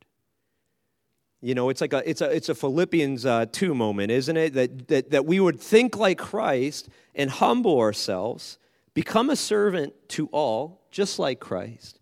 You 1.41 1.55
know, 1.55 1.69
it's 1.69 1.79
like 1.79 1.93
a, 1.93 2.07
it's 2.09 2.21
a, 2.21 2.29
it's 2.29 2.49
a 2.49 2.55
Philippians 2.55 3.25
uh, 3.25 3.45
2 3.51 3.73
moment, 3.73 4.11
isn't 4.11 4.35
it? 4.35 4.53
That, 4.53 4.87
that, 4.89 5.11
that 5.11 5.25
we 5.25 5.39
would 5.39 5.59
think 5.59 5.97
like 5.97 6.17
Christ 6.17 6.89
and 7.15 7.29
humble 7.29 7.79
ourselves, 7.79 8.57
become 8.93 9.29
a 9.29 9.35
servant 9.35 9.93
to 10.09 10.27
all, 10.27 10.81
just 10.91 11.17
like 11.17 11.39
Christ. 11.39 11.99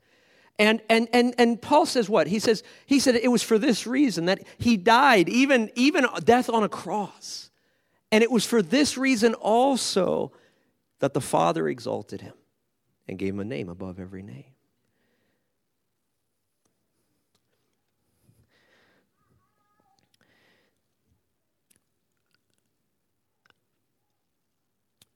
And, 0.59 0.81
and, 0.89 1.07
and, 1.13 1.35
and 1.37 1.61
Paul 1.61 1.85
says 1.85 2.09
what? 2.09 2.27
He 2.27 2.39
says, 2.39 2.63
he 2.87 2.99
said 2.99 3.15
it 3.15 3.29
was 3.29 3.43
for 3.43 3.59
this 3.59 3.85
reason 3.85 4.25
that 4.25 4.41
he 4.57 4.75
died, 4.75 5.29
even, 5.29 5.69
even 5.75 6.07
death 6.23 6.49
on 6.49 6.63
a 6.63 6.69
cross. 6.69 7.51
And 8.11 8.23
it 8.23 8.31
was 8.31 8.45
for 8.45 8.63
this 8.63 8.97
reason 8.97 9.35
also 9.35 10.31
that 10.99 11.13
the 11.13 11.21
Father 11.21 11.67
exalted 11.67 12.21
him 12.21 12.33
and 13.07 13.19
gave 13.19 13.33
him 13.35 13.39
a 13.39 13.45
name 13.45 13.69
above 13.69 13.99
every 13.99 14.23
name. 14.23 14.45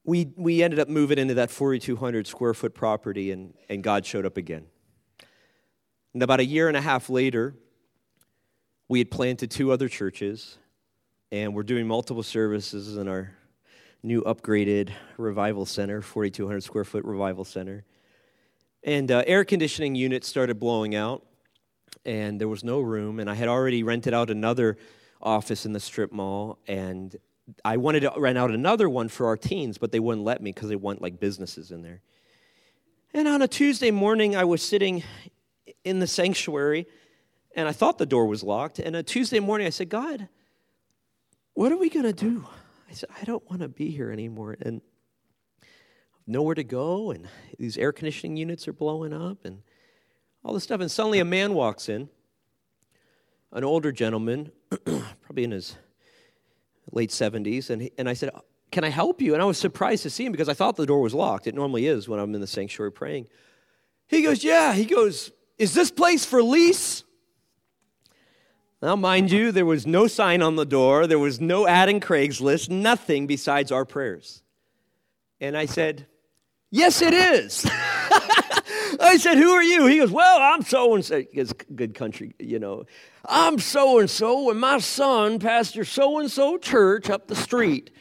We, 0.04 0.32
we 0.36 0.64
ended 0.64 0.80
up 0.80 0.90
moving 0.90 1.18
into 1.18 1.36
that 1.36 1.52
4,200 1.52 2.26
square 2.28 2.54
foot 2.54 2.74
property, 2.74 3.32
and, 3.32 3.54
and 3.70 3.84
God 3.84 4.06
showed 4.06 4.26
up 4.26 4.38
again. 4.38 4.66
And 6.14 6.24
about 6.24 6.40
a 6.40 6.46
year 6.46 6.68
and 6.68 6.76
a 6.76 6.82
half 6.82 7.10
later, 7.10 7.56
we 8.88 9.00
had 9.00 9.12
planted 9.12 9.52
two 9.52 9.72
other 9.72 9.88
churches, 9.88 10.58
and 11.32 11.54
we're 11.54 11.64
doing 11.64 11.88
multiple 11.88 12.24
services 12.24 12.98
in 12.98 13.08
our 13.08 13.32
new 14.04 14.24
upgraded 14.24 14.92
revival 15.18 15.66
center, 15.66 16.02
4,200 16.02 16.62
square 16.62 16.84
foot 16.84 17.06
revival 17.06 17.46
center. 17.46 17.86
And 18.84 19.12
uh, 19.12 19.24
air 19.28 19.46
conditioning 19.46 19.94
units 19.94 20.28
started 20.28 20.60
blowing 20.60 20.96
out, 20.96 21.24
and 22.04 22.42
there 22.42 22.48
was 22.48 22.64
no 22.64 22.82
room. 22.82 23.20
And 23.20 23.30
I 23.30 23.36
had 23.36 23.48
already 23.48 23.84
rented 23.84 24.14
out 24.14 24.32
another 24.32 24.78
office 25.22 25.68
in 25.68 25.74
the 25.74 25.80
strip 25.80 26.12
mall, 26.12 26.58
and 26.68 27.16
I 27.66 27.78
wanted 27.78 28.02
to 28.02 28.14
rent 28.18 28.38
out 28.38 28.52
another 28.52 28.90
one 28.90 29.10
for 29.10 29.28
our 29.28 29.38
teens, 29.38 29.78
but 29.78 29.92
they 29.92 30.00
wouldn't 30.00 30.26
let 30.26 30.42
me 30.42 30.52
because 30.52 30.70
they 30.70 30.76
want 30.76 31.02
like 31.02 31.20
businesses 31.20 31.72
in 31.72 31.82
there. 31.82 32.02
And 33.14 33.28
on 33.28 33.42
a 33.42 33.48
Tuesday 33.48 33.92
morning, 33.92 34.36
I 34.36 34.46
was 34.46 34.62
sitting 34.62 35.04
in 35.84 36.00
the 36.00 36.08
sanctuary 36.08 36.88
and 37.56 37.68
I 37.68 37.74
thought 37.74 37.98
the 37.98 38.06
door 38.06 38.26
was 38.26 38.44
locked. 38.44 38.80
And 38.80 38.96
a 38.96 39.04
Tuesday 39.04 39.40
morning, 39.40 39.68
I 39.68 39.72
said, 39.72 39.90
God, 39.90 40.30
what 41.54 41.72
are 41.72 41.78
we 41.78 41.90
going 41.90 42.06
to 42.06 42.14
do? 42.14 42.46
I 42.90 42.94
said, 42.94 43.10
I 43.20 43.26
don't 43.26 43.48
want 43.50 43.62
to 43.62 43.68
be 43.68 43.92
here 43.92 44.12
anymore. 44.12 44.56
And 44.62 44.82
nowhere 46.26 46.56
to 46.56 46.64
go. 46.64 47.12
And 47.12 47.28
these 47.60 47.78
air 47.78 47.92
conditioning 47.92 48.38
units 48.38 48.68
are 48.68 48.74
blowing 48.74 49.14
up 49.14 49.44
and 49.44 49.62
all 50.44 50.54
this 50.54 50.64
stuff. 50.64 50.80
And 50.80 50.90
suddenly 50.90 51.20
a 51.20 51.26
man 51.26 51.54
walks 51.54 51.90
in, 51.90 52.10
an 53.52 53.64
older 53.64 53.92
gentleman, 53.92 54.52
probably 55.22 55.44
in 55.44 55.52
his 55.52 55.76
late 56.91 57.10
70s, 57.10 57.70
and, 57.70 57.84
he, 57.84 57.91
and 57.98 58.10
I 58.10 58.13
said, 58.13 58.30
Can 58.72 58.84
I 58.84 58.89
help 58.89 59.22
you? 59.22 59.34
And 59.34 59.41
I 59.41 59.46
was 59.46 59.58
surprised 59.58 60.04
to 60.04 60.10
see 60.10 60.26
him 60.26 60.32
because 60.32 60.50
I 60.50 60.54
thought 60.54 60.76
the 60.76 60.86
door 60.86 61.02
was 61.02 61.13
locked. 61.13 61.48
It 61.48 61.56
normally 61.56 61.88
is 61.88 62.08
when 62.08 62.20
I'm 62.20 62.34
in 62.36 62.41
the 62.41 62.48
sanctuary 62.48 62.91
praying. 62.91 63.28
He 64.08 64.22
goes, 64.22 64.44
Yeah. 64.44 64.74
He 64.74 64.86
goes, 64.86 65.32
Is 65.58 65.74
this 65.74 65.91
place 65.91 66.26
for 66.26 66.44
lease? 66.44 67.04
Now, 68.82 68.96
mind 68.96 69.32
you, 69.32 69.52
there 69.52 69.65
was 69.65 69.86
no 69.86 70.08
sign 70.08 70.41
on 70.41 70.56
the 70.56 70.65
door, 70.65 71.06
there 71.06 71.20
was 71.20 71.39
no 71.39 71.67
ad 71.67 71.88
in 71.88 72.00
Craigslist, 72.00 72.70
nothing 72.70 73.28
besides 73.28 73.72
our 73.72 73.86
prayers. 73.86 74.41
And 75.39 75.56
I 75.56 75.65
said, 75.65 76.08
Yes, 76.72 77.02
it 77.02 77.13
is. 77.13 77.70
I 79.00 79.18
said, 79.18 79.38
Who 79.38 79.52
are 79.52 79.64
you? 79.64 79.86
He 79.88 79.98
goes, 79.98 80.12
Well, 80.12 80.40
I'm 80.42 80.64
so 80.64 80.96
and 80.96 81.04
so. 81.04 81.24
It's 81.32 81.54
good 81.54 81.94
country, 81.96 82.36
you 82.40 82.60
know. 82.60 82.86
I'm 83.26 83.60
so 83.60 84.00
and 84.00 84.10
so, 84.10 84.50
and 84.50 84.60
my 84.60 84.80
son, 84.80 85.40
Pastor 85.40 85.86
so 85.86 86.20
and 86.20 86.30
so 86.30 86.58
church 86.58 87.10
up 87.10 87.28
the 87.28 87.36
street. 87.36 87.92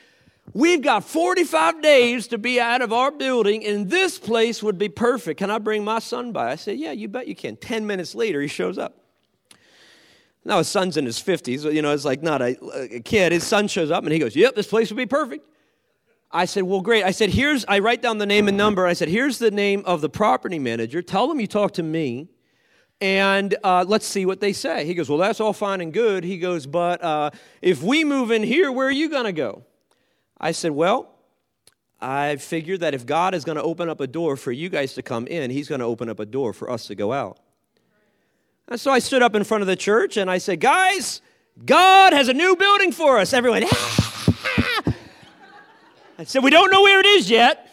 We've 0.53 0.83
got 0.83 1.05
45 1.05 1.81
days 1.81 2.27
to 2.29 2.39
be 2.39 2.59
out 2.59 2.83
of 2.83 2.93
our 2.93 3.13
building, 3.13 3.65
and 3.65 3.89
this 3.89 4.19
place 4.19 4.63
would 4.63 4.79
be 4.79 4.89
perfect. 4.89 5.39
Can 5.39 5.51
I 5.51 5.59
bring 5.59 5.85
my 5.85 6.01
son 6.01 6.33
by? 6.33 6.51
I 6.51 6.57
said, 6.57 6.79
Yeah, 6.79 6.93
you 6.93 7.09
bet 7.09 7.29
you 7.29 7.37
can. 7.37 7.57
10 7.57 7.87
minutes 7.87 8.15
later, 8.15 8.41
he 8.41 8.49
shows 8.49 8.79
up. 8.79 8.97
Now, 10.45 10.59
his 10.59 10.69
son's 10.69 10.97
in 10.97 11.05
his 11.05 11.19
50s, 11.19 11.73
you 11.73 11.83
know, 11.83 11.93
it's 11.93 12.05
like 12.05 12.23
not 12.23 12.41
a, 12.41 12.57
a 12.95 13.01
kid. 13.01 13.31
His 13.33 13.47
son 13.47 13.69
shows 13.69 13.91
up 13.91 14.05
and 14.05 14.13
he 14.13 14.19
goes, 14.19 14.35
Yep, 14.35 14.55
this 14.55 14.67
place 14.67 14.91
would 14.91 14.97
be 14.97 15.07
perfect. 15.07 15.47
I 16.33 16.45
said, 16.45 16.63
Well, 16.63 16.81
great. 16.81 17.05
I 17.05 17.11
said, 17.11 17.31
Here's, 17.31 17.65
I 17.67 17.81
write 17.81 18.03
down 18.03 18.19
the 18.19 18.27
name 18.27 18.49
and 18.49 18.57
number. 18.57 18.87
I 18.87 18.93
said, 18.93 19.09
Here's 19.09 19.39
the 19.39 19.51
name 19.51 19.83
of 19.85 20.01
the 20.01 20.09
property 20.09 20.59
manager. 20.59 21.03
Tell 21.03 21.27
them 21.27 21.41
you 21.41 21.47
talked 21.47 21.75
to 21.77 21.83
me, 21.83 22.29
and 23.01 23.57
uh, 23.65 23.85
let's 23.87 24.07
see 24.07 24.27
what 24.27 24.41
they 24.41 24.53
say. 24.53 24.85
He 24.87 24.95
goes, 24.95 25.09
Well, 25.09 25.19
that's 25.19 25.41
all 25.41 25.53
fine 25.53 25.81
and 25.81 25.93
good. 25.93 26.23
He 26.23 26.39
goes, 26.39 26.67
But 26.67 27.03
uh, 27.03 27.31
if 27.61 27.83
we 27.83 28.05
move 28.05 28.31
in 28.31 28.43
here, 28.43 28.71
where 28.71 28.87
are 28.87 28.93
you 28.93 29.09
going 29.09 29.25
to 29.25 29.33
go? 29.33 29.65
I 30.39 30.53
said, 30.53 30.71
Well, 30.71 31.11
I 32.01 32.37
figured 32.37 32.81
that 32.81 32.95
if 32.95 33.05
God 33.05 33.35
is 33.35 33.45
going 33.45 33.57
to 33.57 33.63
open 33.63 33.89
up 33.89 34.01
a 34.01 34.07
door 34.07 34.37
for 34.37 34.53
you 34.53 34.69
guys 34.69 34.95
to 34.95 35.03
come 35.03 35.27
in, 35.27 35.51
He's 35.51 35.69
going 35.69 35.81
to 35.81 35.85
open 35.87 36.09
up 36.09 36.21
a 36.21 36.27
door 36.27 36.53
for 36.53 36.71
us 36.71 36.87
to 36.87 36.95
go 36.95 37.13
out. 37.13 37.39
And 38.69 38.81
so 38.81 38.93
I 38.93 39.01
stood 39.01 39.21
up 39.21 39.35
in 39.35 39.43
front 39.43 39.63
of 39.63 39.67
the 39.67 39.77
church 39.77 40.17
and 40.17 40.31
I 40.31 40.39
said, 40.39 40.61
Guys, 40.61 41.23
God 41.65 42.13
has 42.13 42.29
a 42.29 42.35
new 42.35 42.55
building 42.55 42.93
for 42.93 43.19
us. 43.19 43.33
Everyone, 43.33 43.65
I 46.21 46.25
said, 46.25 46.45
We 46.45 46.51
don't 46.51 46.71
know 46.71 46.83
where 46.83 47.01
it 47.01 47.07
is 47.07 47.31
yet. 47.31 47.67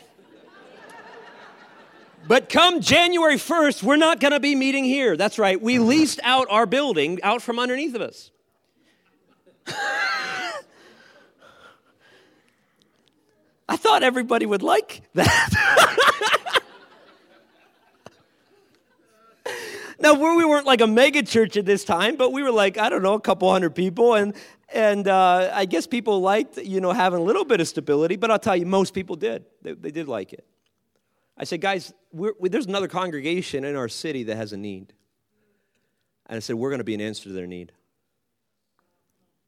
But 2.30 2.48
come 2.48 2.80
January 2.80 3.36
1st, 3.36 3.84
we're 3.84 3.98
not 3.98 4.22
going 4.22 4.32
to 4.32 4.40
be 4.40 4.56
meeting 4.56 4.86
here. 4.86 5.18
That's 5.18 5.38
right. 5.38 5.62
We 5.62 5.80
leased 5.80 6.22
out 6.24 6.48
our 6.50 6.66
building 6.66 7.22
out 7.24 7.42
from 7.42 7.60
underneath 7.60 7.94
of 7.94 8.02
us. 8.02 8.32
I 13.68 13.76
thought 13.76 14.02
everybody 14.02 14.46
would 14.46 14.64
like 14.64 15.02
that. 15.14 16.62
now, 20.00 20.14
we 20.14 20.46
weren't 20.46 20.66
like 20.66 20.80
a 20.80 20.88
mega 20.88 21.22
church 21.22 21.58
at 21.58 21.66
this 21.66 21.84
time, 21.84 22.16
but 22.16 22.32
we 22.32 22.44
were 22.44 22.52
like, 22.52 22.78
I 22.78 22.88
don't 22.88 23.04
know, 23.04 23.14
a 23.14 23.20
couple 23.20 23.52
hundred 23.52 23.76
people. 23.76 24.14
And 24.16 24.34
and 24.74 25.08
uh, 25.08 25.52
I 25.54 25.66
guess 25.66 25.88
people 25.88 26.20
liked, 26.20 26.58
you 26.58 26.82
know, 26.82 26.92
having 26.92 27.20
a 27.20 27.24
little 27.24 27.46
bit 27.46 27.62
of 27.62 27.68
stability, 27.68 28.18
but 28.18 28.32
I'll 28.32 28.40
tell 28.40 28.56
you, 28.56 28.66
most 28.66 28.94
people 28.94 29.16
did. 29.16 29.46
They, 29.62 29.74
they 29.74 29.92
did 29.92 30.08
like 30.08 30.34
it. 30.34 30.46
I 31.38 31.44
said, 31.44 31.62
guys, 31.62 31.94
we, 32.12 32.32
there's 32.50 32.66
another 32.66 32.88
congregation 32.88 33.64
in 33.64 33.76
our 33.76 33.88
city 33.88 34.24
that 34.24 34.36
has 34.36 34.54
a 34.54 34.58
need. 34.58 34.94
And 36.26 36.38
I 36.38 36.40
said, 36.40 36.56
we're 36.56 36.70
going 36.70 36.80
to 36.80 36.84
be 36.84 36.96
an 36.96 37.02
answer 37.02 37.24
to 37.24 37.30
their 37.30 37.48
need. 37.48 37.72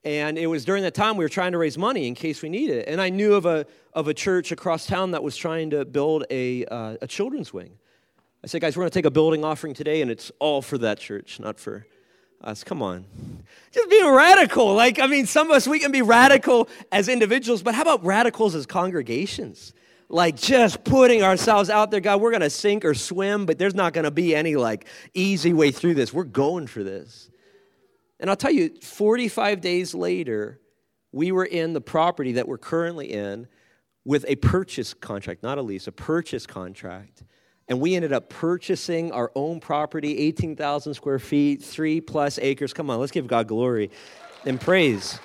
And 0.05 0.37
it 0.37 0.47
was 0.47 0.63
during 0.63 0.83
that 0.83 0.93
time 0.93 1.17
we 1.17 1.25
were 1.25 1.29
trying 1.29 1.51
to 1.51 1.57
raise 1.57 1.77
money 1.77 2.07
in 2.07 2.15
case 2.15 2.41
we 2.41 2.47
needed 2.47 2.77
it. 2.77 2.87
And 2.87 3.01
I 3.01 3.09
knew 3.09 3.33
of 3.33 3.45
a, 3.45 3.65
of 3.93 4.07
a 4.07 4.13
church 4.13 4.53
across 4.53 4.85
town 4.85 5.11
that 5.11 5.21
was 5.21 5.35
trying 5.35 5.71
to 5.71 5.83
build 5.83 6.23
a, 6.29 6.63
uh, 6.65 6.95
a 7.01 7.07
children's 7.07 7.51
wing. 7.51 7.77
I 8.41 8.47
said, 8.47 8.61
guys, 8.61 8.77
we're 8.77 8.83
going 8.83 8.91
to 8.91 8.97
take 8.97 9.05
a 9.05 9.11
building 9.11 9.43
offering 9.43 9.73
today, 9.73 10.01
and 10.01 10.09
it's 10.09 10.31
all 10.39 10.61
for 10.61 10.77
that 10.77 10.99
church, 10.99 11.41
not 11.41 11.59
for 11.59 11.85
us. 12.41 12.63
Come 12.63 12.81
on. 12.81 13.05
Just 13.71 13.89
being 13.89 14.09
radical. 14.09 14.73
Like, 14.73 14.99
I 14.99 15.07
mean, 15.07 15.25
some 15.25 15.49
of 15.49 15.55
us, 15.55 15.67
we 15.67 15.79
can 15.79 15.91
be 15.91 16.01
radical 16.01 16.69
as 16.91 17.07
individuals, 17.09 17.61
but 17.61 17.75
how 17.75 17.81
about 17.83 18.03
radicals 18.03 18.55
as 18.55 18.65
congregations? 18.65 19.73
Like, 20.07 20.37
just 20.37 20.83
putting 20.83 21.21
ourselves 21.21 21.69
out 21.69 21.91
there, 21.91 21.99
God, 21.99 22.19
we're 22.19 22.31
going 22.31 22.41
to 22.41 22.49
sink 22.49 22.83
or 22.83 22.95
swim, 22.95 23.45
but 23.45 23.59
there's 23.59 23.75
not 23.75 23.93
going 23.93 24.05
to 24.05 24.11
be 24.11 24.35
any 24.35 24.55
like 24.55 24.87
easy 25.13 25.53
way 25.53 25.71
through 25.71 25.93
this. 25.93 26.11
We're 26.11 26.23
going 26.23 26.67
for 26.67 26.83
this. 26.83 27.29
And 28.19 28.29
I'll 28.29 28.35
tell 28.35 28.51
you, 28.51 28.75
45 28.81 29.61
days 29.61 29.93
later, 29.93 30.59
we 31.11 31.31
were 31.31 31.45
in 31.45 31.73
the 31.73 31.81
property 31.81 32.33
that 32.33 32.47
we're 32.47 32.57
currently 32.57 33.11
in 33.11 33.47
with 34.03 34.25
a 34.27 34.35
purchase 34.35 34.93
contract, 34.93 35.43
not 35.43 35.57
a 35.57 35.61
lease, 35.61 35.87
a 35.87 35.91
purchase 35.91 36.47
contract. 36.47 37.23
And 37.69 37.79
we 37.79 37.95
ended 37.95 38.11
up 38.11 38.29
purchasing 38.29 39.11
our 39.11 39.31
own 39.35 39.59
property, 39.59 40.17
18,000 40.17 40.95
square 40.95 41.19
feet, 41.19 41.63
three 41.63 42.01
plus 42.01 42.39
acres. 42.39 42.73
Come 42.73 42.89
on, 42.89 42.99
let's 42.99 43.11
give 43.11 43.27
God 43.27 43.47
glory 43.47 43.91
and 44.45 44.59
praise. 44.59 45.19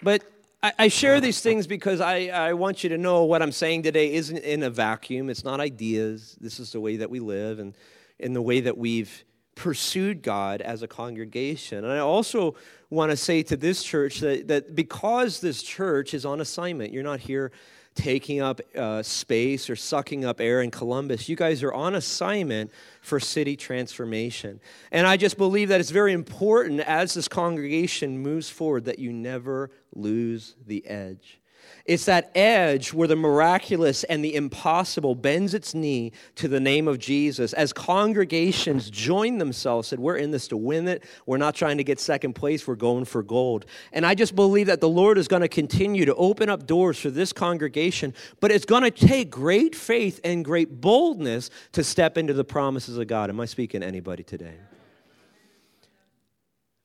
But 0.00 0.22
I, 0.62 0.72
I 0.78 0.88
share 0.88 1.20
these 1.20 1.40
things 1.40 1.66
because 1.66 2.00
I, 2.00 2.26
I 2.26 2.52
want 2.52 2.84
you 2.84 2.90
to 2.90 2.98
know 2.98 3.24
what 3.24 3.42
I'm 3.42 3.50
saying 3.50 3.82
today 3.82 4.14
isn't 4.14 4.38
in 4.38 4.62
a 4.62 4.70
vacuum. 4.70 5.28
It's 5.28 5.42
not 5.42 5.58
ideas. 5.58 6.36
This 6.40 6.60
is 6.60 6.70
the 6.70 6.80
way 6.80 6.98
that 6.98 7.10
we 7.10 7.18
live 7.18 7.58
and 7.58 7.74
in 8.20 8.32
the 8.32 8.42
way 8.42 8.60
that 8.60 8.78
we've 8.78 9.24
pursued 9.56 10.22
God 10.22 10.60
as 10.60 10.82
a 10.82 10.86
congregation. 10.86 11.82
And 11.82 11.92
I 11.92 11.98
also 11.98 12.54
want 12.90 13.10
to 13.10 13.16
say 13.16 13.42
to 13.42 13.56
this 13.56 13.82
church 13.82 14.20
that, 14.20 14.46
that 14.46 14.76
because 14.76 15.40
this 15.40 15.62
church 15.62 16.14
is 16.14 16.24
on 16.24 16.40
assignment, 16.40 16.92
you're 16.92 17.02
not 17.02 17.18
here 17.18 17.50
taking 17.96 18.40
up 18.40 18.60
uh, 18.76 19.02
space 19.02 19.68
or 19.70 19.74
sucking 19.74 20.24
up 20.24 20.40
air 20.40 20.60
in 20.60 20.70
Columbus. 20.70 21.28
You 21.28 21.34
guys 21.34 21.62
are 21.62 21.72
on 21.72 21.94
assignment 21.94 22.70
for 23.00 23.18
city 23.18 23.56
transformation. 23.56 24.60
And 24.92 25.06
I 25.06 25.16
just 25.16 25.38
believe 25.38 25.70
that 25.70 25.80
it's 25.80 25.90
very 25.90 26.12
important 26.12 26.80
as 26.80 27.14
this 27.14 27.26
congregation 27.26 28.18
moves 28.18 28.50
forward 28.50 28.84
that 28.84 28.98
you 28.98 29.12
never 29.12 29.70
lose 29.94 30.54
the 30.66 30.86
edge. 30.86 31.40
It's 31.84 32.04
that 32.06 32.30
edge 32.34 32.92
where 32.92 33.08
the 33.08 33.16
miraculous 33.16 34.04
and 34.04 34.24
the 34.24 34.34
impossible 34.34 35.14
bends 35.14 35.54
its 35.54 35.74
knee 35.74 36.12
to 36.36 36.48
the 36.48 36.60
name 36.60 36.88
of 36.88 36.98
Jesus. 36.98 37.52
As 37.52 37.72
congregations 37.72 38.90
join 38.90 39.38
themselves, 39.38 39.88
said, 39.88 40.00
We're 40.00 40.16
in 40.16 40.30
this 40.30 40.48
to 40.48 40.56
win 40.56 40.88
it. 40.88 41.04
We're 41.26 41.36
not 41.36 41.54
trying 41.54 41.78
to 41.78 41.84
get 41.84 42.00
second 42.00 42.34
place. 42.34 42.66
We're 42.66 42.74
going 42.74 43.04
for 43.04 43.22
gold. 43.22 43.66
And 43.92 44.04
I 44.04 44.14
just 44.14 44.34
believe 44.34 44.66
that 44.66 44.80
the 44.80 44.88
Lord 44.88 45.18
is 45.18 45.28
going 45.28 45.42
to 45.42 45.48
continue 45.48 46.04
to 46.04 46.14
open 46.14 46.48
up 46.48 46.66
doors 46.66 46.98
for 46.98 47.10
this 47.10 47.32
congregation, 47.32 48.14
but 48.40 48.50
it's 48.50 48.64
going 48.64 48.82
to 48.82 48.90
take 48.90 49.30
great 49.30 49.74
faith 49.74 50.20
and 50.24 50.44
great 50.44 50.80
boldness 50.80 51.50
to 51.72 51.84
step 51.84 52.18
into 52.18 52.32
the 52.32 52.44
promises 52.44 52.98
of 52.98 53.06
God. 53.06 53.30
Am 53.30 53.40
I 53.40 53.46
speaking 53.46 53.80
to 53.80 53.86
anybody 53.86 54.22
today? 54.22 54.56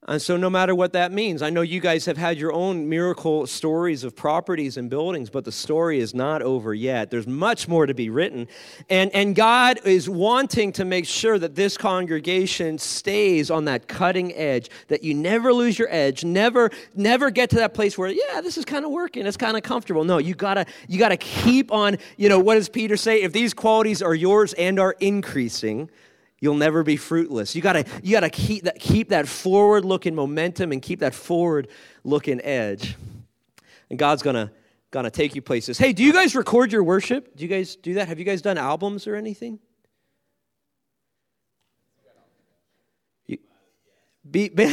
And 0.08 0.20
so, 0.20 0.36
no 0.36 0.50
matter 0.50 0.74
what 0.74 0.94
that 0.94 1.12
means, 1.12 1.44
I 1.44 1.52
know 1.52 1.62
you 1.62 1.80
guys 1.80 2.06
have 2.06 2.18
had 2.18 2.40
your 2.40 2.52
own 2.52 2.90
miracle 2.90 3.46
stories 3.46 4.04
of 4.04 4.16
properties 4.16 4.76
and 4.78 4.90
buildings, 4.90 5.30
but 5.30 5.46
the 5.46 5.52
story 5.52 6.00
is 6.00 6.16
not 6.16 6.42
over 6.42 6.74
yet. 6.74 7.12
There's 7.12 7.28
much 7.28 7.68
more 7.68 7.86
to 7.86 7.94
be 7.94 8.10
written. 8.10 8.48
And, 8.90 9.14
and 9.14 9.36
God 9.36 9.80
is 9.86 10.10
wanting 10.10 10.72
to 10.74 10.86
make 10.86 11.06
sure 11.06 11.38
that 11.38 11.54
this 11.54 11.78
congregation 11.78 12.80
stays 12.80 13.52
on 13.52 13.66
that 13.66 13.88
cutting 13.88 14.34
edge, 14.34 14.72
that 14.88 15.04
you 15.04 15.14
never 15.14 15.54
lose 15.54 15.78
your 15.78 15.88
edge, 15.92 16.24
never, 16.24 16.72
never 16.96 17.30
get 17.30 17.52
to 17.52 17.58
that 17.58 17.76
place 17.76 17.96
where, 17.96 18.10
yeah, 18.10 18.42
this 18.42 18.58
is 18.58 18.66
kind 18.66 18.86
of 18.86 18.90
working, 18.90 19.28
it's 19.28 19.38
kind 19.38 19.56
of 19.56 19.62
comfortable. 19.62 20.04
No, 20.04 20.18
you 20.18 20.34
gotta, 20.34 20.66
you 20.88 20.98
gotta 20.98 21.18
keep 21.18 21.72
on, 21.72 21.98
you 22.18 22.28
know, 22.28 22.40
what 22.40 22.56
does 22.56 22.70
Peter 22.70 22.98
say? 22.98 23.22
If 23.22 23.34
these 23.34 23.54
qualities 23.54 24.02
are 24.02 24.16
yours 24.16 24.54
and 24.54 24.80
are 24.80 24.96
increasing, 25.00 25.92
you'll 26.42 26.56
never 26.56 26.84
be 26.84 26.98
fruitless. 26.98 27.56
You 27.56 27.62
gotta, 27.62 27.86
you 28.04 28.12
gotta 28.12 28.30
keep 28.30 28.66
that, 28.66 28.80
keep 28.80 29.10
that 29.10 29.28
forward 29.28 29.86
looking 29.86 30.16
momentum 30.16 30.74
and 30.74 30.82
keep 30.82 31.00
that 31.00 31.14
forward 31.16 31.70
looking 32.04 32.42
edge. 32.42 32.98
And 33.90 33.98
God's 33.98 34.24
gonna, 34.24 34.52
gonna 34.90 35.12
take 35.12 35.36
you 35.36 35.42
places. 35.42 35.78
Hey, 35.78 35.94
do 35.94 36.04
you 36.04 36.12
guys 36.12 36.36
record 36.36 36.74
your 36.74 36.84
worship? 36.84 37.38
Do 37.38 37.44
you 37.44 37.50
guys 37.50 37.76
do 37.76 37.94
that? 37.94 38.08
Have 38.08 38.20
you 38.20 38.26
guys 38.26 38.42
done 38.42 38.58
albums 38.58 39.08
or 39.08 39.16
anything? 39.16 39.60
You, 43.28 43.38
be, 44.30 44.50
be 44.50 44.66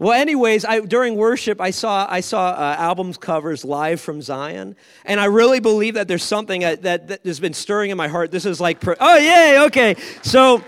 Well, 0.00 0.12
anyways, 0.12 0.64
I, 0.64 0.80
during 0.80 1.16
worship, 1.16 1.60
I 1.60 1.70
saw 1.70 2.06
I 2.08 2.20
saw 2.20 2.50
uh, 2.50 2.76
albums 2.78 3.18
covers 3.18 3.64
live 3.64 4.00
from 4.00 4.22
Zion, 4.22 4.76
and 5.04 5.18
I 5.18 5.24
really 5.24 5.58
believe 5.58 5.94
that 5.94 6.06
there's 6.06 6.22
something 6.22 6.60
that, 6.60 6.82
that, 6.82 7.08
that 7.08 7.26
has 7.26 7.40
been 7.40 7.52
stirring 7.52 7.90
in 7.90 7.96
my 7.96 8.06
heart. 8.06 8.30
This 8.30 8.46
is 8.46 8.60
like, 8.60 8.78
oh 9.00 9.16
yay, 9.16 9.58
okay, 9.66 9.96
so. 10.22 10.62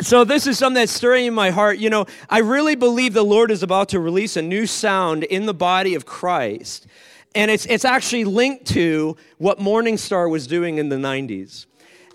So 0.00 0.24
this 0.24 0.46
is 0.46 0.56
something 0.56 0.80
that's 0.80 0.90
stirring 0.90 1.26
in 1.26 1.34
my 1.34 1.50
heart. 1.50 1.76
You 1.76 1.90
know, 1.90 2.06
I 2.30 2.38
really 2.38 2.76
believe 2.76 3.12
the 3.12 3.22
Lord 3.22 3.50
is 3.50 3.62
about 3.62 3.90
to 3.90 4.00
release 4.00 4.38
a 4.38 4.42
new 4.42 4.66
sound 4.66 5.22
in 5.22 5.44
the 5.44 5.52
body 5.52 5.94
of 5.94 6.06
Christ. 6.06 6.86
And 7.34 7.50
it's, 7.50 7.66
it's 7.66 7.84
actually 7.84 8.24
linked 8.24 8.64
to 8.68 9.18
what 9.36 9.60
Morning 9.60 9.98
Star 9.98 10.30
was 10.30 10.46
doing 10.46 10.78
in 10.78 10.88
the 10.88 10.96
90s. 10.96 11.66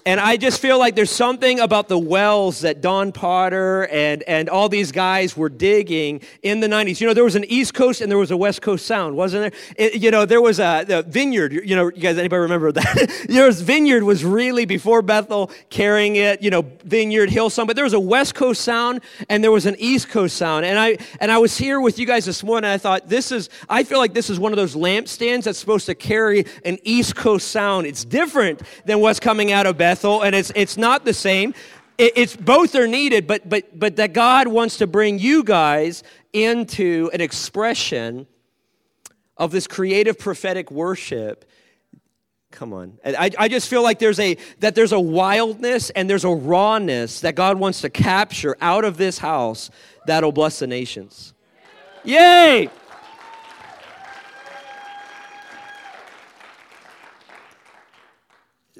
And 0.07 0.21
I 0.21 0.37
just 0.37 0.61
feel 0.61 0.79
like 0.79 0.95
there's 0.95 1.11
something 1.11 1.59
about 1.59 1.89
the 1.89 1.99
wells 1.99 2.61
that 2.61 2.79
Don 2.79 3.11
Potter 3.11 3.87
and, 3.87 4.23
and 4.23 4.47
all 4.47 4.69
these 4.69 4.93
guys 4.93 5.35
were 5.35 5.49
digging 5.49 6.21
in 6.41 6.61
the 6.61 6.67
90s. 6.67 7.01
You 7.01 7.07
know, 7.07 7.13
there 7.13 7.25
was 7.25 7.35
an 7.35 7.43
East 7.43 7.73
Coast 7.73 7.99
and 7.99 8.09
there 8.09 8.17
was 8.17 8.31
a 8.31 8.37
West 8.37 8.61
Coast 8.61 8.85
sound, 8.85 9.17
wasn't 9.17 9.51
there? 9.51 9.61
It, 9.75 10.01
you 10.01 10.09
know, 10.09 10.25
there 10.25 10.39
was 10.39 10.59
a 10.59 11.03
vineyard. 11.09 11.51
You 11.51 11.75
know, 11.75 11.87
you 11.87 12.01
guys, 12.01 12.17
anybody 12.17 12.39
remember 12.39 12.71
that? 12.71 13.25
was 13.29 13.59
vineyard 13.59 14.03
was 14.03 14.23
really 14.23 14.63
before 14.63 15.01
Bethel 15.01 15.51
carrying 15.69 16.15
it, 16.15 16.41
you 16.41 16.51
know, 16.51 16.61
vineyard, 16.85 17.29
Hillsong. 17.29 17.67
But 17.67 17.75
there 17.75 17.83
was 17.83 17.91
a 17.91 17.99
West 17.99 18.33
Coast 18.33 18.61
sound 18.61 19.01
and 19.27 19.43
there 19.43 19.51
was 19.51 19.65
an 19.65 19.75
East 19.77 20.07
Coast 20.07 20.37
sound. 20.37 20.63
And 20.65 20.79
I, 20.79 20.99
and 21.19 21.33
I 21.33 21.37
was 21.37 21.57
here 21.57 21.81
with 21.81 21.99
you 21.99 22.05
guys 22.05 22.23
this 22.23 22.45
morning. 22.45 22.71
I 22.71 22.77
thought, 22.77 23.09
this 23.09 23.33
is, 23.33 23.49
I 23.67 23.83
feel 23.83 23.97
like 23.97 24.13
this 24.13 24.29
is 24.29 24.39
one 24.39 24.53
of 24.53 24.57
those 24.57 24.73
lampstands 24.73 25.43
that's 25.43 25.59
supposed 25.59 25.85
to 25.87 25.95
carry 25.95 26.45
an 26.63 26.77
East 26.83 27.17
Coast 27.17 27.49
sound. 27.49 27.87
It's 27.87 28.05
different 28.05 28.61
than 28.85 29.01
what's 29.01 29.19
coming 29.19 29.51
out 29.51 29.65
of 29.65 29.77
Bethel. 29.77 29.96
Bethel, 29.97 30.21
and 30.21 30.35
it's, 30.35 30.51
it's 30.55 30.77
not 30.77 31.05
the 31.05 31.13
same. 31.13 31.55
It, 31.97 32.13
it's 32.15 32.35
both 32.35 32.75
are 32.75 32.87
needed, 32.87 33.25
but, 33.25 33.49
but, 33.49 33.77
but 33.77 33.95
that 33.95 34.13
God 34.13 34.47
wants 34.47 34.77
to 34.77 34.87
bring 34.87 35.17
you 35.17 35.43
guys 35.43 36.03
into 36.33 37.09
an 37.13 37.21
expression 37.21 38.27
of 39.37 39.51
this 39.51 39.65
creative 39.65 40.19
prophetic 40.19 40.69
worship. 40.69 41.45
Come 42.51 42.73
on. 42.73 42.99
I, 43.03 43.31
I 43.39 43.47
just 43.47 43.69
feel 43.69 43.81
like 43.81 43.97
there's 43.97 44.19
a 44.19 44.37
that 44.59 44.75
there's 44.75 44.91
a 44.91 44.99
wildness 44.99 45.89
and 45.89 46.09
there's 46.09 46.23
a 46.23 46.29
rawness 46.29 47.19
that 47.21 47.35
god 47.35 47.59
wants 47.59 47.81
to 47.81 47.89
capture 47.89 48.55
out 48.61 48.85
of 48.85 48.97
this 48.97 49.17
house 49.17 49.69
that'll 50.07 50.31
bless 50.31 50.59
the 50.59 50.65
nations. 50.65 51.33
Yay 52.03 52.69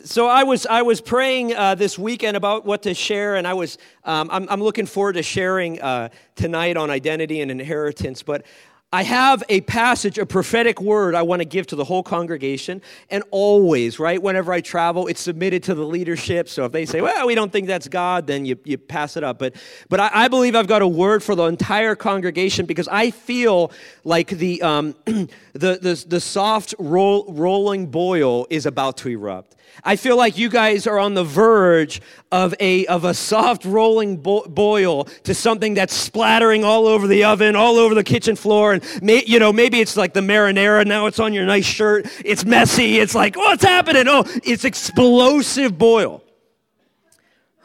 so 0.07 0.27
I 0.27 0.43
was 0.43 0.65
I 0.65 0.83
was 0.83 1.01
praying 1.01 1.53
uh, 1.53 1.75
this 1.75 1.99
weekend 1.99 2.37
about 2.37 2.65
what 2.65 2.83
to 2.83 2.93
share, 2.93 3.35
and 3.35 3.45
I 3.45 3.53
was 3.53 3.77
um, 4.05 4.29
I'm, 4.31 4.47
I'm, 4.49 4.61
looking 4.63 4.85
forward 4.85 5.13
to 5.13 5.23
sharing 5.23 5.81
uh, 5.81 6.09
tonight 6.35 6.77
on 6.77 6.89
identity 6.89 7.41
and 7.41 7.51
inheritance. 7.51 8.23
But 8.23 8.45
I 8.93 9.03
have 9.03 9.43
a 9.49 9.59
passage, 9.61 10.17
a 10.17 10.25
prophetic 10.25 10.79
word 10.79 11.13
I 11.13 11.23
want 11.23 11.41
to 11.41 11.45
give 11.45 11.67
to 11.67 11.75
the 11.75 11.83
whole 11.83 12.03
congregation, 12.03 12.81
and 13.09 13.21
always, 13.31 13.99
right, 13.99 14.21
whenever 14.21 14.53
I 14.53 14.61
travel, 14.61 15.07
it's 15.07 15.19
submitted 15.19 15.63
to 15.63 15.75
the 15.75 15.83
leadership. 15.83 16.47
So 16.47 16.63
if 16.63 16.71
they 16.71 16.85
say, 16.85 17.01
well, 17.01 17.27
we 17.27 17.35
don't 17.35 17.51
think 17.51 17.67
that's 17.67 17.89
God, 17.89 18.27
then 18.27 18.45
you, 18.45 18.57
you 18.63 18.77
pass 18.77 19.17
it 19.17 19.25
up. 19.25 19.39
But, 19.39 19.55
but 19.89 19.99
I, 19.99 20.09
I 20.13 20.27
believe 20.29 20.55
I've 20.55 20.67
got 20.67 20.81
a 20.81 20.87
word 20.87 21.21
for 21.21 21.35
the 21.35 21.43
entire 21.43 21.95
congregation 21.95 22.65
because 22.65 22.87
I 22.87 23.11
feel 23.11 23.73
like 24.05 24.29
the, 24.29 24.61
um, 24.61 24.95
the, 25.05 25.27
the, 25.51 26.05
the 26.07 26.21
soft 26.21 26.73
roll, 26.79 27.25
rolling 27.27 27.87
boil 27.87 28.47
is 28.49 28.65
about 28.65 28.95
to 28.99 29.09
erupt. 29.09 29.56
I 29.83 29.95
feel 29.95 30.17
like 30.17 30.37
you 30.37 30.49
guys 30.49 30.87
are 30.87 30.99
on 30.99 31.13
the 31.13 31.23
verge 31.23 32.01
of 32.31 32.53
a, 32.59 32.85
of 32.87 33.03
a 33.03 33.13
soft 33.13 33.63
rolling 33.65 34.17
bo- 34.17 34.47
boil 34.47 35.05
to 35.23 35.33
something 35.33 35.75
that's 35.75 35.93
splattering 35.93 36.63
all 36.63 36.87
over 36.87 37.07
the 37.07 37.23
oven, 37.23 37.55
all 37.55 37.77
over 37.77 37.95
the 37.95 38.03
kitchen 38.03 38.35
floor. 38.35 38.73
And, 38.73 38.83
may, 39.01 39.23
you 39.25 39.39
know, 39.39 39.53
maybe 39.53 39.79
it's 39.79 39.95
like 39.95 40.13
the 40.13 40.21
marinara. 40.21 40.85
Now 40.85 41.05
it's 41.05 41.19
on 41.19 41.33
your 41.33 41.45
nice 41.45 41.65
shirt. 41.65 42.07
It's 42.25 42.45
messy. 42.45 42.99
It's 42.99 43.15
like, 43.15 43.35
what's 43.35 43.63
happening? 43.63 44.05
Oh, 44.07 44.23
it's 44.43 44.65
explosive 44.65 45.77
boil. 45.77 46.23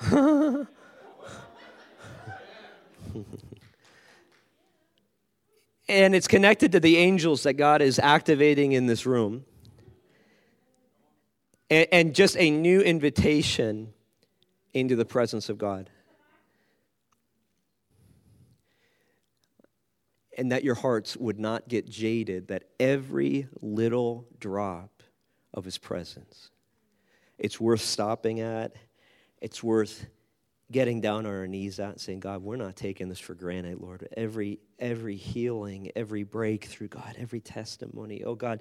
and 5.88 6.14
it's 6.14 6.28
connected 6.28 6.72
to 6.72 6.80
the 6.80 6.96
angels 6.96 7.44
that 7.44 7.54
God 7.54 7.80
is 7.82 7.98
activating 7.98 8.72
in 8.72 8.86
this 8.86 9.06
room 9.06 9.44
and, 11.73 11.89
and 11.91 12.14
just 12.14 12.37
a 12.37 12.51
new 12.51 12.83
invitation 12.83 13.95
into 14.75 14.95
the 14.95 15.07
presence 15.07 15.49
of 15.49 15.57
God. 15.57 15.89
And 20.37 20.53
that 20.53 20.64
your 20.64 20.75
hearts 20.75 21.16
would 21.16 21.39
not 21.39 21.68
get 21.68 21.89
jaded, 21.89 22.49
that 22.49 22.64
every 22.79 23.49
little 23.62 24.27
drop 24.39 25.03
of 25.55 25.64
His 25.64 25.79
presence, 25.79 26.51
it's 27.39 27.59
worth 27.59 27.81
stopping 27.81 28.41
at, 28.41 28.77
it's 29.41 29.62
worth 29.62 30.07
getting 30.70 31.01
down 31.01 31.27
on 31.27 31.33
our 31.33 31.47
knees 31.47 31.79
at 31.81 31.91
and 31.91 32.01
saying, 32.01 32.20
God, 32.20 32.43
we're 32.43 32.57
not 32.57 32.77
taking 32.77 33.09
this 33.09 33.18
for 33.18 33.35
granted, 33.35 33.81
Lord. 33.81 34.09
Every 34.16 34.61
every 34.79 35.16
healing, 35.16 35.91
every 35.97 36.23
breakthrough, 36.23 36.89
God, 36.89 37.14
every 37.18 37.41
testimony. 37.41 38.25
Oh 38.25 38.35
God, 38.35 38.61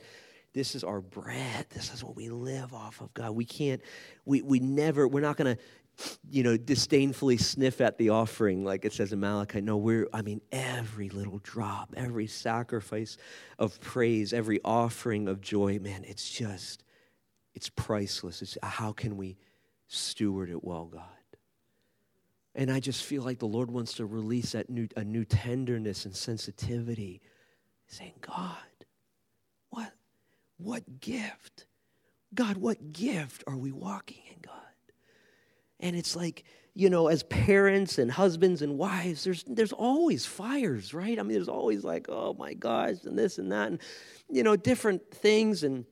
this 0.54 0.76
is 0.76 0.84
our 0.84 1.02
bread. 1.02 1.66
This 1.70 1.94
is 1.94 2.04
what 2.04 2.16
we 2.16 2.30
live 2.30 2.74
off 2.74 3.02
of, 3.02 3.14
God. 3.14 3.32
We 3.32 3.46
can't, 3.46 3.82
we, 4.26 4.42
we 4.42 4.60
never, 4.60 5.08
we're 5.08 5.22
not 5.22 5.38
going 5.38 5.56
to, 5.56 5.62
you 6.30 6.44
know, 6.44 6.58
disdainfully 6.58 7.38
sniff 7.38 7.80
at 7.80 7.98
the 7.98 8.10
offering 8.10 8.64
like 8.64 8.86
it 8.86 8.94
says 8.94 9.14
in 9.14 9.20
Malachi. 9.20 9.62
No, 9.62 9.78
we're, 9.78 10.08
I 10.14 10.22
mean, 10.22 10.42
every 10.52 11.10
little 11.10 11.40
drop, 11.44 11.94
every 11.96 12.28
sacrifice 12.28 13.18
of 13.60 13.80
praise, 13.80 14.34
every 14.34 14.60
offering 14.66 15.28
of 15.28 15.42
joy, 15.42 15.80
man, 15.80 16.04
it's 16.06 16.30
just, 16.30 16.84
it's 17.54 17.70
priceless. 17.70 18.42
It's 18.42 18.58
how 18.64 18.92
can 18.92 19.18
we 19.18 19.38
steward 19.88 20.50
it 20.50 20.64
well, 20.64 20.86
God? 20.86 21.04
And 22.56 22.70
I 22.70 22.80
just 22.80 23.06
feel 23.06 23.24
like 23.24 23.40
the 23.40 23.46
Lord 23.46 23.72
wants 23.72 23.94
to 23.94 24.06
release 24.06 24.52
that 24.52 24.70
new, 24.70 24.88
a 24.98 25.04
new 25.04 25.24
tenderness 25.24 26.06
and 26.06 26.16
sensitivity, 26.16 27.22
saying, 27.88 28.14
God, 28.22 28.58
what 30.64 31.00
gift? 31.00 31.66
God, 32.34 32.58
what 32.58 32.94
gift 32.94 33.44
are 33.48 33.58
we 33.58 33.72
walking 33.72 34.22
in, 34.30 34.38
God? 34.42 34.56
And 35.80 35.96
it's 35.96 36.16
like, 36.16 36.44
you 36.74 36.90
know, 36.90 37.08
as 37.08 37.24
parents 37.24 37.98
and 37.98 38.10
husbands 38.10 38.62
and 38.62 38.78
wives, 38.78 39.24
there's 39.24 39.44
there's 39.46 39.74
always 39.74 40.26
fires, 40.26 40.94
right? 40.94 41.20
I 41.20 41.24
mean, 41.24 41.34
there's 41.34 41.50
always 41.50 41.84
like, 41.84 42.08
oh 42.08 42.36
my 42.38 42.54
gosh, 42.54 43.04
and 43.04 43.18
this 43.18 43.38
and 43.38 43.52
that, 43.52 43.68
and 43.68 43.80
you 44.30 44.44
know, 44.44 44.56
different 44.56 45.12
things 45.12 45.64
and 45.64 45.86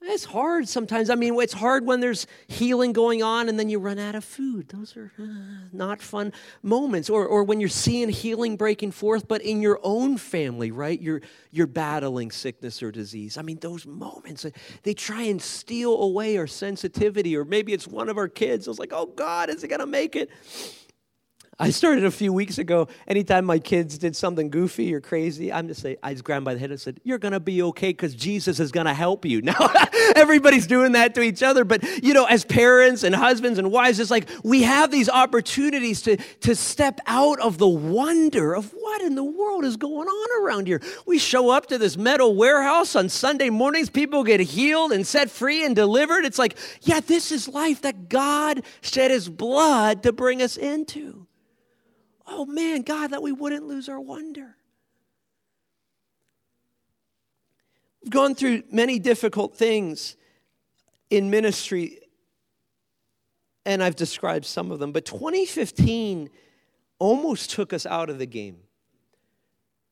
it's 0.00 0.24
hard 0.24 0.68
sometimes. 0.68 1.10
I 1.10 1.16
mean, 1.16 1.34
it's 1.40 1.52
hard 1.52 1.84
when 1.84 2.00
there's 2.00 2.26
healing 2.46 2.92
going 2.92 3.22
on 3.22 3.48
and 3.48 3.58
then 3.58 3.68
you 3.68 3.78
run 3.78 3.98
out 3.98 4.14
of 4.14 4.24
food. 4.24 4.68
Those 4.68 4.96
are 4.96 5.12
uh, 5.18 5.24
not 5.72 6.00
fun 6.00 6.32
moments. 6.62 7.10
Or, 7.10 7.26
or 7.26 7.42
when 7.44 7.58
you're 7.58 7.68
seeing 7.68 8.08
healing 8.08 8.56
breaking 8.56 8.92
forth, 8.92 9.26
but 9.26 9.42
in 9.42 9.60
your 9.60 9.80
own 9.82 10.16
family, 10.16 10.70
right? 10.70 11.00
You're, 11.00 11.22
you're 11.50 11.66
battling 11.66 12.30
sickness 12.30 12.82
or 12.82 12.92
disease. 12.92 13.36
I 13.36 13.42
mean, 13.42 13.58
those 13.60 13.86
moments, 13.86 14.44
uh, 14.44 14.50
they 14.84 14.94
try 14.94 15.22
and 15.22 15.42
steal 15.42 16.00
away 16.00 16.38
our 16.38 16.46
sensitivity. 16.46 17.36
Or 17.36 17.44
maybe 17.44 17.72
it's 17.72 17.88
one 17.88 18.08
of 18.08 18.16
our 18.18 18.28
kids. 18.28 18.68
I 18.68 18.70
was 18.70 18.78
like, 18.78 18.92
oh 18.92 19.06
God, 19.06 19.50
is 19.50 19.64
it 19.64 19.68
going 19.68 19.80
to 19.80 19.86
make 19.86 20.14
it? 20.14 20.30
I 21.60 21.70
started 21.70 22.04
a 22.04 22.10
few 22.12 22.32
weeks 22.32 22.58
ago. 22.58 22.86
Anytime 23.08 23.44
my 23.44 23.58
kids 23.58 23.98
did 23.98 24.14
something 24.14 24.48
goofy 24.48 24.94
or 24.94 25.00
crazy, 25.00 25.52
I'm 25.52 25.66
just 25.66 25.82
say, 25.82 25.96
I 26.04 26.12
just 26.12 26.22
grabbed 26.22 26.44
by 26.44 26.54
the 26.54 26.60
head 26.60 26.70
and 26.70 26.80
said, 26.80 27.00
"You're 27.02 27.18
gonna 27.18 27.40
be 27.40 27.62
okay 27.62 27.88
because 27.88 28.14
Jesus 28.14 28.60
is 28.60 28.70
gonna 28.70 28.94
help 28.94 29.24
you." 29.24 29.42
Now 29.48 29.72
everybody's 30.14 30.66
doing 30.66 30.92
that 30.92 31.14
to 31.14 31.22
each 31.22 31.42
other, 31.42 31.64
but 31.64 31.82
you 32.04 32.12
know, 32.12 32.26
as 32.26 32.44
parents 32.44 33.02
and 33.02 33.14
husbands 33.14 33.58
and 33.58 33.72
wives, 33.72 33.98
it's 33.98 34.10
like 34.10 34.28
we 34.44 34.62
have 34.62 34.90
these 34.90 35.08
opportunities 35.08 36.02
to 36.02 36.18
to 36.40 36.54
step 36.54 37.00
out 37.06 37.40
of 37.40 37.56
the 37.56 37.68
wonder 37.68 38.54
of 38.54 38.70
what 38.72 39.00
in 39.00 39.14
the 39.14 39.24
world 39.24 39.64
is 39.64 39.78
going 39.78 40.06
on 40.06 40.44
around 40.44 40.66
here. 40.66 40.82
We 41.06 41.18
show 41.18 41.48
up 41.48 41.66
to 41.68 41.78
this 41.78 41.96
metal 41.96 42.36
warehouse 42.36 42.94
on 42.94 43.08
Sunday 43.08 43.48
mornings. 43.48 43.88
People 43.88 44.22
get 44.22 44.40
healed 44.40 44.92
and 44.92 45.06
set 45.06 45.30
free 45.30 45.64
and 45.64 45.74
delivered. 45.74 46.26
It's 46.26 46.38
like, 46.38 46.58
yeah, 46.82 47.00
this 47.00 47.32
is 47.32 47.48
life 47.48 47.80
that 47.82 48.10
God 48.10 48.62
shed 48.82 49.10
His 49.10 49.30
blood 49.30 50.02
to 50.02 50.12
bring 50.12 50.42
us 50.42 50.58
into 50.58 51.27
oh 52.28 52.46
man, 52.46 52.82
God, 52.82 53.10
that 53.10 53.22
we 53.22 53.32
wouldn't 53.32 53.66
lose 53.66 53.88
our 53.88 54.00
wonder. 54.00 54.56
We've 58.02 58.10
gone 58.10 58.34
through 58.34 58.62
many 58.70 58.98
difficult 58.98 59.56
things 59.56 60.16
in 61.10 61.30
ministry, 61.30 61.98
and 63.66 63.82
I've 63.82 63.96
described 63.96 64.44
some 64.44 64.70
of 64.70 64.78
them, 64.78 64.92
but 64.92 65.04
2015 65.04 66.30
almost 66.98 67.50
took 67.50 67.72
us 67.72 67.86
out 67.86 68.10
of 68.10 68.18
the 68.18 68.26
game. 68.26 68.58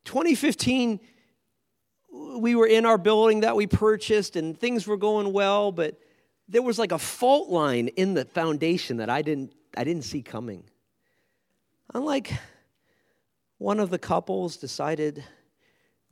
2015, 0.05 1.01
we 2.39 2.55
were 2.55 2.67
in 2.67 2.87
our 2.87 2.99
building 2.99 3.41
that 3.41 3.57
we 3.57 3.67
purchased, 3.67 4.37
and 4.37 4.59
things 4.59 4.87
were 4.87 4.97
going 4.97 5.33
well, 5.33 5.73
but 5.73 5.99
there 6.49 6.63
was 6.63 6.79
like 6.79 6.93
a 6.93 6.99
fault 6.99 7.49
line 7.49 7.89
in 7.89 8.15
the 8.15 8.25
foundation 8.25 8.99
that 8.99 9.11
I 9.11 9.23
didn't, 9.23 9.53
I 9.77 9.85
didn't 9.85 10.05
see 10.05 10.23
coming. 10.23 10.65
Unlike 11.95 12.33
one 13.59 13.81
of 13.81 13.91
the 13.91 13.99
couples 13.99 14.57
decided 14.57 15.25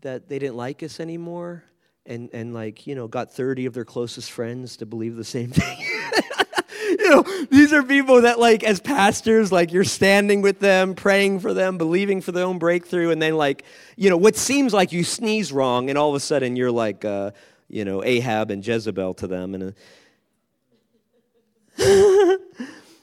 that 0.01 0.29
they 0.29 0.39
didn't 0.39 0.57
like 0.57 0.83
us 0.83 1.01
anymore 1.01 1.64
and, 2.07 2.31
and 2.33 2.55
like, 2.55 2.87
you 2.87 2.95
know, 2.95 3.09
got 3.09 3.33
30 3.33 3.66
of 3.66 3.75
their 3.75 3.85
closest 3.85 4.31
friends 4.31 4.77
to 4.79 4.87
believe 4.87 5.16
the 5.16 5.25
same 5.25 5.51
thing. 5.53 5.79
you 6.81 7.11
know, 7.11 7.22
these 7.51 7.72
are 7.72 7.83
people 7.83 8.22
that, 8.22 8.39
like, 8.39 8.62
as 8.62 8.81
pastors, 8.81 9.51
like, 9.51 9.72
you're 9.72 9.85
standing 9.85 10.43
with 10.43 10.61
them, 10.61 10.95
praying 10.95 11.41
for 11.41 11.55
them, 11.55 11.79
believing 11.79 12.20
for 12.20 12.33
their 12.33 12.45
own 12.45 12.59
breakthrough, 12.59 13.11
and 13.11 13.20
then, 13.20 13.37
like, 13.37 13.64
you 13.97 14.11
know, 14.11 14.16
what 14.16 14.37
seems 14.37 14.72
like 14.72 14.93
you 14.93 15.03
sneeze 15.03 15.53
wrong, 15.53 15.89
and 15.89 15.99
all 15.99 16.11
of 16.11 16.14
a 16.14 16.20
sudden 16.20 16.57
you're 16.57 16.70
like, 16.70 17.05
uh, 17.05 17.31
you 17.68 17.85
know, 17.85 18.05
Ahab 18.05 18.51
and 18.51 18.66
Jezebel 18.66 19.14
to 19.14 19.27
them. 19.27 19.55
And 19.55 19.75
uh, 21.79 22.37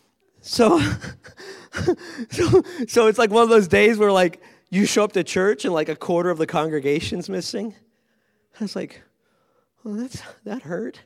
so 0.41 0.79
so, 2.29 2.63
so 2.87 3.07
it's 3.07 3.17
like 3.17 3.31
one 3.31 3.43
of 3.43 3.49
those 3.49 3.67
days 3.67 3.97
where 3.97 4.11
like 4.11 4.41
you 4.69 4.85
show 4.85 5.03
up 5.03 5.13
to 5.13 5.23
church 5.23 5.65
and 5.65 5.73
like 5.73 5.89
a 5.89 5.95
quarter 5.95 6.29
of 6.29 6.37
the 6.37 6.47
congregation's 6.47 7.29
missing. 7.29 7.75
I 8.59 8.63
was 8.63 8.75
like, 8.75 9.01
well, 9.83 9.95
that's 9.95 10.21
that 10.43 10.63
hurt. 10.63 11.01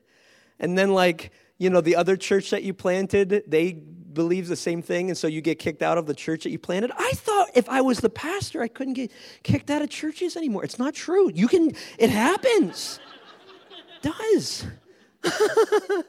And 0.60 0.78
then 0.78 0.94
like, 0.94 1.32
you 1.58 1.70
know, 1.70 1.82
the 1.82 1.96
other 1.96 2.18
church 2.18 2.50
that 2.50 2.64
you 2.64 2.74
planted, 2.74 3.44
they 3.48 3.74
believe 3.74 4.48
the 4.48 4.56
same 4.56 4.82
thing, 4.82 5.10
and 5.10 5.18
so 5.18 5.28
you 5.28 5.42
get 5.42 5.60
kicked 5.60 5.82
out 5.82 5.98
of 5.98 6.06
the 6.06 6.14
church 6.14 6.44
that 6.44 6.50
you 6.50 6.58
planted. 6.58 6.92
I 6.98 7.12
thought 7.14 7.50
if 7.54 7.70
I 7.70 7.82
was 7.82 8.00
the 8.00 8.10
pastor, 8.10 8.62
I 8.62 8.68
couldn't 8.68 8.94
get 8.94 9.12
kicked 9.44 9.70
out 9.70 9.82
of 9.82 9.90
churches 9.90 10.36
anymore. 10.36 10.64
It's 10.64 10.80
not 10.80 10.94
true. 10.94 11.30
You 11.34 11.48
can, 11.48 11.74
it 12.00 12.10
happens. 12.10 13.00
it 14.02 14.14
does. 14.14 14.66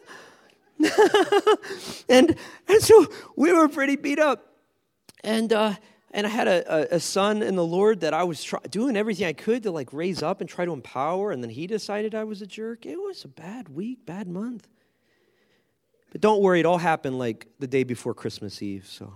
and, 2.08 2.36
and 2.68 2.82
so 2.82 3.06
we 3.36 3.52
were 3.52 3.68
pretty 3.68 3.96
beat 3.96 4.18
up. 4.18 4.54
And, 5.24 5.52
uh, 5.52 5.74
and 6.12 6.26
I 6.26 6.30
had 6.30 6.48
a, 6.48 6.94
a, 6.94 7.00
son 7.00 7.42
in 7.42 7.56
the 7.56 7.64
Lord 7.64 8.00
that 8.00 8.14
I 8.14 8.24
was 8.24 8.42
try, 8.42 8.60
doing 8.70 8.96
everything 8.96 9.26
I 9.26 9.32
could 9.32 9.62
to 9.64 9.70
like 9.70 9.92
raise 9.92 10.22
up 10.22 10.40
and 10.40 10.48
try 10.48 10.64
to 10.64 10.72
empower. 10.72 11.30
And 11.30 11.42
then 11.42 11.50
he 11.50 11.66
decided 11.66 12.14
I 12.14 12.24
was 12.24 12.42
a 12.42 12.46
jerk. 12.46 12.86
It 12.86 12.96
was 12.96 13.24
a 13.24 13.28
bad 13.28 13.68
week, 13.68 14.06
bad 14.06 14.28
month. 14.28 14.68
But 16.12 16.20
don't 16.20 16.40
worry, 16.40 16.60
it 16.60 16.66
all 16.66 16.78
happened 16.78 17.18
like 17.18 17.46
the 17.58 17.66
day 17.66 17.84
before 17.84 18.14
Christmas 18.14 18.62
Eve. 18.62 18.86
So 18.88 19.12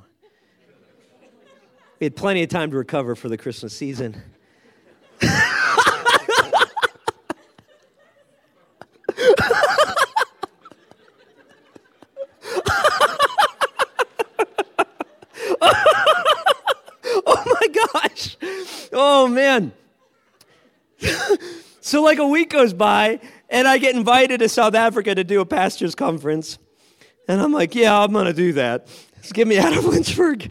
we 1.99 2.05
had 2.05 2.17
plenty 2.17 2.43
of 2.43 2.49
time 2.49 2.71
to 2.71 2.77
recover 2.77 3.15
for 3.15 3.29
the 3.29 3.39
Christmas 3.39 3.75
season. 3.75 4.21
Oh, 18.93 19.29
man. 19.29 19.73
so, 21.81 22.03
like, 22.03 22.19
a 22.19 22.27
week 22.27 22.51
goes 22.51 22.73
by, 22.73 23.21
and 23.49 23.69
I 23.69 23.79
get 23.79 23.95
invited 23.95 24.41
to 24.41 24.49
South 24.49 24.75
Africa 24.75 25.15
to 25.15 25.25
do 25.25 25.41
a 25.41 25.47
pastor's 25.47 25.95
conference. 25.95 26.59
And 27.29 27.41
I'm 27.41 27.53
like, 27.53 27.75
yeah, 27.75 27.99
I'm 27.99 28.13
going 28.13 28.27
to 28.27 28.33
do 28.33 28.55
that. 28.55 28.89
Just 29.23 29.35
get 29.35 29.47
me 29.47 29.59
out 29.59 29.77
of 29.77 29.85
Lynchburg. 29.85 30.51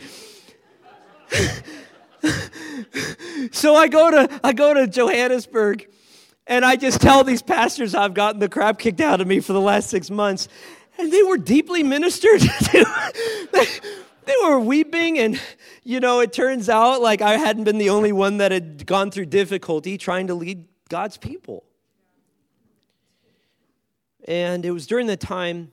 so 3.51 3.75
I 3.75 3.87
go 3.87 4.11
to 4.11 4.39
I 4.43 4.53
go 4.53 4.73
to 4.73 4.87
Johannesburg 4.87 5.87
and 6.47 6.65
I 6.65 6.75
just 6.75 7.01
tell 7.01 7.23
these 7.23 7.43
pastors 7.43 7.93
I've 7.93 8.13
gotten 8.13 8.39
the 8.39 8.49
crap 8.49 8.79
kicked 8.79 8.99
out 8.99 9.21
of 9.21 9.27
me 9.27 9.39
for 9.39 9.53
the 9.53 9.61
last 9.61 9.89
six 9.89 10.09
months. 10.09 10.47
And 10.97 11.13
they 11.13 11.23
were 11.23 11.37
deeply 11.37 11.83
ministered 11.83 12.41
to 12.41 13.67
they 14.29 14.47
were 14.47 14.59
weeping 14.59 15.17
and 15.17 15.41
you 15.83 15.99
know 15.99 16.19
it 16.19 16.31
turns 16.31 16.69
out 16.69 17.01
like 17.01 17.21
i 17.21 17.37
hadn't 17.37 17.63
been 17.63 17.79
the 17.79 17.89
only 17.89 18.11
one 18.11 18.37
that 18.37 18.51
had 18.51 18.85
gone 18.85 19.09
through 19.09 19.25
difficulty 19.25 19.97
trying 19.97 20.27
to 20.27 20.35
lead 20.35 20.65
god's 20.89 21.17
people. 21.17 21.63
And 24.25 24.65
it 24.65 24.71
was 24.71 24.85
during 24.85 25.07
that 25.07 25.19
time 25.19 25.71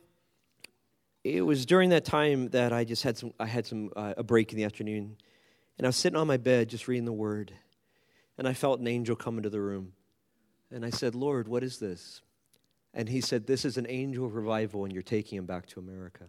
it 1.25 1.43
was 1.43 1.67
during 1.67 1.91
that 1.91 2.05
time 2.05 2.49
that 2.51 2.73
i 2.73 2.85
just 2.85 3.03
had 3.03 3.19
some 3.19 3.33
i 3.39 3.47
had 3.47 3.67
some 3.67 3.91
uh, 3.97 4.15
a 4.17 4.23
break 4.23 4.53
in 4.53 4.57
the 4.57 4.65
afternoon 4.65 5.17
and 5.77 5.87
i 5.87 5.89
was 5.89 5.97
sitting 5.97 6.17
on 6.17 6.27
my 6.27 6.37
bed 6.37 6.69
just 6.69 6.89
reading 6.89 7.05
the 7.05 7.13
word 7.13 7.53
and 8.39 8.47
i 8.47 8.55
felt 8.55 8.81
an 8.81 8.87
angel 8.87 9.17
come 9.17 9.37
into 9.37 9.51
the 9.51 9.61
room 9.61 9.93
and 10.71 10.87
i 10.87 10.91
said 10.91 11.15
lord 11.15 11.49
what 11.49 11.63
is 11.63 11.79
this? 11.79 12.23
And 12.95 13.11
he 13.11 13.21
said 13.21 13.47
this 13.47 13.67
is 13.67 13.77
an 13.77 13.87
angel 13.91 14.25
of 14.25 14.35
revival 14.35 14.85
and 14.85 14.93
you're 14.93 15.03
taking 15.03 15.37
him 15.37 15.47
back 15.47 15.67
to 15.67 15.81
america 15.81 16.25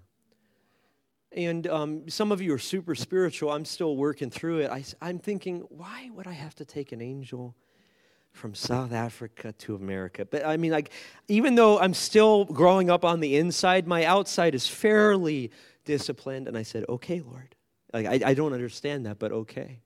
and 1.32 1.68
um, 1.68 2.10
some 2.10 2.32
of 2.32 2.42
you 2.42 2.54
are 2.54 2.60
super 2.60 2.96
spiritual. 2.96 3.52
I'm 3.52 3.66
still 3.66 3.96
working 3.96 4.30
through 4.30 4.60
it. 4.60 4.72
I, 4.72 4.84
I'm 5.02 5.20
thinking, 5.20 5.66
why 5.70 6.10
would 6.14 6.28
I 6.28 6.32
have 6.32 6.56
to 6.56 6.66
take 6.66 6.92
an 6.92 7.02
angel 7.02 7.56
from 8.32 8.56
South 8.56 8.92
Africa 8.92 9.54
to 9.60 9.76
America? 9.76 10.26
But 10.26 10.46
I 10.46 10.58
mean, 10.58 10.72
like, 10.72 10.92
even 11.28 11.56
though 11.56 11.80
I'm 11.80 11.94
still 11.94 12.46
growing 12.46 12.90
up 12.90 13.04
on 13.04 13.20
the 13.20 13.36
inside, 13.36 13.88
my 13.88 14.06
outside 14.06 14.56
is 14.56 14.68
fairly 14.68 15.52
disciplined. 15.86 16.48
And 16.48 16.58
I 16.58 16.64
said, 16.64 16.86
okay, 16.88 17.22
Lord. 17.22 17.56
Like, 17.94 18.06
I, 18.06 18.32
I 18.32 18.34
don't 18.34 18.54
understand 18.54 19.06
that, 19.06 19.18
but 19.18 19.32
okay. 19.32 19.80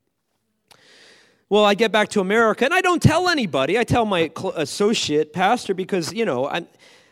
Well, 1.50 1.66
I 1.66 1.74
get 1.74 1.92
back 1.92 2.10
to 2.10 2.22
America 2.22 2.66
and 2.66 2.74
I 2.74 2.82
don't 2.82 3.02
tell 3.02 3.30
anybody. 3.30 3.78
I 3.78 3.84
tell 3.84 4.06
my 4.06 4.32
associate 4.56 5.34
pastor 5.34 5.74
because, 5.74 6.14
you 6.14 6.26
know, 6.26 6.48
I'm, 6.48 6.68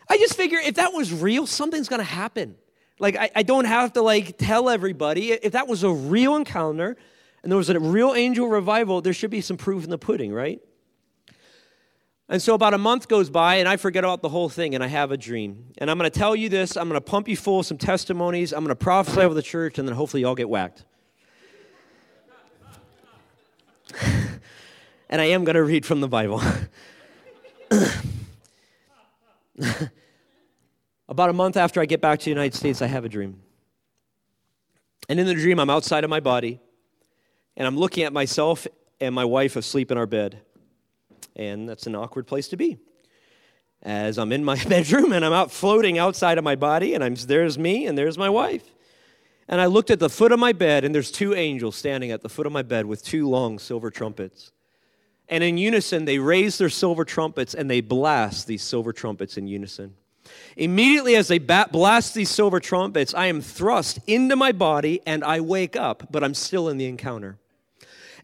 I 0.09 0.17
just 0.17 0.35
figure 0.35 0.59
if 0.59 0.75
that 0.75 0.93
was 0.93 1.13
real, 1.13 1.45
something's 1.45 1.89
going 1.89 1.99
to 1.99 2.05
happen. 2.05 2.55
Like, 2.99 3.15
I, 3.15 3.31
I 3.35 3.43
don't 3.43 3.65
have 3.65 3.93
to, 3.93 4.01
like, 4.01 4.37
tell 4.37 4.69
everybody. 4.69 5.31
If 5.31 5.53
that 5.53 5.67
was 5.67 5.83
a 5.83 5.89
real 5.89 6.35
encounter 6.35 6.97
and 7.41 7.51
there 7.51 7.57
was 7.57 7.69
a 7.69 7.79
real 7.79 8.13
angel 8.13 8.47
revival, 8.47 9.01
there 9.01 9.13
should 9.13 9.31
be 9.31 9.41
some 9.41 9.57
proof 9.57 9.83
in 9.83 9.89
the 9.89 9.97
pudding, 9.97 10.33
right? 10.33 10.61
And 12.27 12.41
so 12.41 12.53
about 12.53 12.73
a 12.75 12.77
month 12.77 13.07
goes 13.07 13.29
by, 13.29 13.55
and 13.55 13.67
I 13.67 13.77
forget 13.77 14.03
about 14.03 14.21
the 14.21 14.29
whole 14.29 14.49
thing, 14.49 14.75
and 14.75 14.83
I 14.83 14.87
have 14.87 15.11
a 15.11 15.17
dream. 15.17 15.71
And 15.79 15.89
I'm 15.89 15.97
going 15.97 16.11
to 16.11 16.19
tell 16.19 16.35
you 16.35 16.49
this. 16.49 16.77
I'm 16.77 16.87
going 16.87 17.01
to 17.01 17.01
pump 17.01 17.27
you 17.27 17.35
full 17.35 17.61
of 17.61 17.65
some 17.65 17.77
testimonies. 17.77 18.53
I'm 18.53 18.59
going 18.59 18.69
to 18.69 18.75
prophesy 18.75 19.21
over 19.21 19.33
the 19.33 19.41
church, 19.41 19.79
and 19.79 19.87
then 19.87 19.95
hopefully 19.95 20.21
y'all 20.21 20.35
get 20.35 20.49
whacked. 20.49 20.85
and 25.09 25.21
I 25.21 25.25
am 25.25 25.43
going 25.43 25.55
to 25.55 25.63
read 25.63 25.85
from 25.85 26.01
the 26.01 26.07
Bible. 26.07 26.41
About 31.09 31.31
a 31.31 31.33
month 31.33 31.57
after 31.57 31.81
I 31.81 31.85
get 31.85 32.01
back 32.01 32.19
to 32.19 32.25
the 32.25 32.29
United 32.29 32.53
States, 32.53 32.83
I 32.83 32.85
have 32.85 33.03
a 33.03 33.09
dream. 33.09 33.41
And 35.09 35.19
in 35.19 35.25
the 35.25 35.33
dream, 35.33 35.59
I'm 35.59 35.71
outside 35.71 36.03
of 36.03 36.09
my 36.11 36.19
body, 36.19 36.61
and 37.57 37.65
I'm 37.65 37.75
looking 37.75 38.03
at 38.03 38.13
myself 38.13 38.67
and 39.01 39.15
my 39.15 39.25
wife 39.25 39.55
asleep 39.55 39.89
in 39.89 39.97
our 39.97 40.05
bed. 40.05 40.39
And 41.35 41.67
that's 41.67 41.87
an 41.87 41.95
awkward 41.95 42.27
place 42.27 42.47
to 42.49 42.57
be. 42.57 42.77
As 43.81 44.19
I'm 44.19 44.31
in 44.31 44.43
my 44.43 44.63
bedroom 44.69 45.11
and 45.11 45.25
I'm 45.25 45.33
out 45.33 45.51
floating 45.51 45.97
outside 45.97 46.37
of 46.37 46.43
my 46.43 46.55
body, 46.55 46.93
and 46.93 47.03
I'm, 47.03 47.15
there's 47.15 47.57
me 47.57 47.87
and 47.87 47.97
there's 47.97 48.17
my 48.17 48.29
wife. 48.29 48.75
And 49.47 49.59
I 49.59 49.65
looked 49.65 49.89
at 49.89 49.99
the 49.99 50.09
foot 50.11 50.31
of 50.31 50.37
my 50.37 50.53
bed, 50.53 50.85
and 50.85 50.93
there's 50.93 51.09
two 51.09 51.33
angels 51.33 51.75
standing 51.75 52.11
at 52.11 52.21
the 52.21 52.29
foot 52.29 52.45
of 52.45 52.51
my 52.51 52.61
bed 52.61 52.85
with 52.85 53.03
two 53.03 53.27
long 53.27 53.57
silver 53.57 53.89
trumpets. 53.89 54.51
And 55.27 55.43
in 55.43 55.57
unison, 55.57 56.05
they 56.05 56.19
raise 56.19 56.59
their 56.59 56.69
silver 56.69 57.03
trumpets 57.03 57.55
and 57.55 57.67
they 57.67 57.81
blast 57.81 58.45
these 58.45 58.61
silver 58.61 58.93
trumpets 58.93 59.37
in 59.37 59.47
unison. 59.47 59.95
Immediately 60.57 61.15
as 61.15 61.27
they 61.27 61.37
blast 61.37 62.13
these 62.13 62.29
silver 62.29 62.59
trumpets, 62.59 63.13
I 63.13 63.27
am 63.27 63.41
thrust 63.41 63.99
into 64.07 64.35
my 64.35 64.51
body 64.51 65.01
and 65.05 65.23
I 65.23 65.41
wake 65.41 65.75
up, 65.75 66.07
but 66.11 66.23
I'm 66.23 66.33
still 66.33 66.69
in 66.69 66.77
the 66.77 66.85
encounter. 66.85 67.37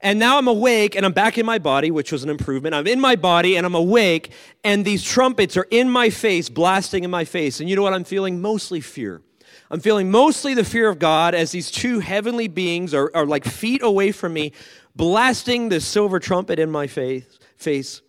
And 0.01 0.19
now 0.19 0.37
I'm 0.37 0.47
awake 0.47 0.95
and 0.95 1.05
I'm 1.05 1.13
back 1.13 1.37
in 1.37 1.45
my 1.45 1.57
body, 1.57 1.89
which 1.91 2.11
was 2.11 2.23
an 2.23 2.29
improvement. 2.29 2.75
I'm 2.75 2.87
in 2.87 2.99
my 2.99 3.15
body 3.15 3.55
and 3.55 3.65
I'm 3.65 3.75
awake, 3.75 4.31
and 4.63 4.85
these 4.85 5.03
trumpets 5.03 5.57
are 5.57 5.67
in 5.71 5.89
my 5.89 6.09
face, 6.09 6.49
blasting 6.49 7.03
in 7.03 7.09
my 7.09 7.25
face. 7.25 7.59
And 7.59 7.69
you 7.69 7.75
know 7.75 7.81
what 7.81 7.93
I'm 7.93 8.03
feeling? 8.03 8.41
Mostly 8.41 8.81
fear. 8.81 9.21
I'm 9.71 9.79
feeling 9.79 10.11
mostly 10.11 10.53
the 10.53 10.63
fear 10.63 10.89
of 10.89 10.99
God 10.99 11.33
as 11.33 11.51
these 11.51 11.71
two 11.71 11.99
heavenly 11.99 12.47
beings 12.47 12.93
are, 12.93 13.09
are 13.15 13.25
like 13.25 13.45
feet 13.45 13.81
away 13.81 14.11
from 14.11 14.33
me, 14.33 14.51
blasting 14.95 15.69
the 15.69 15.81
silver 15.81 16.19
trumpet 16.19 16.59
in 16.59 16.69
my 16.69 16.87
face. 16.87 17.39
face. 17.57 18.01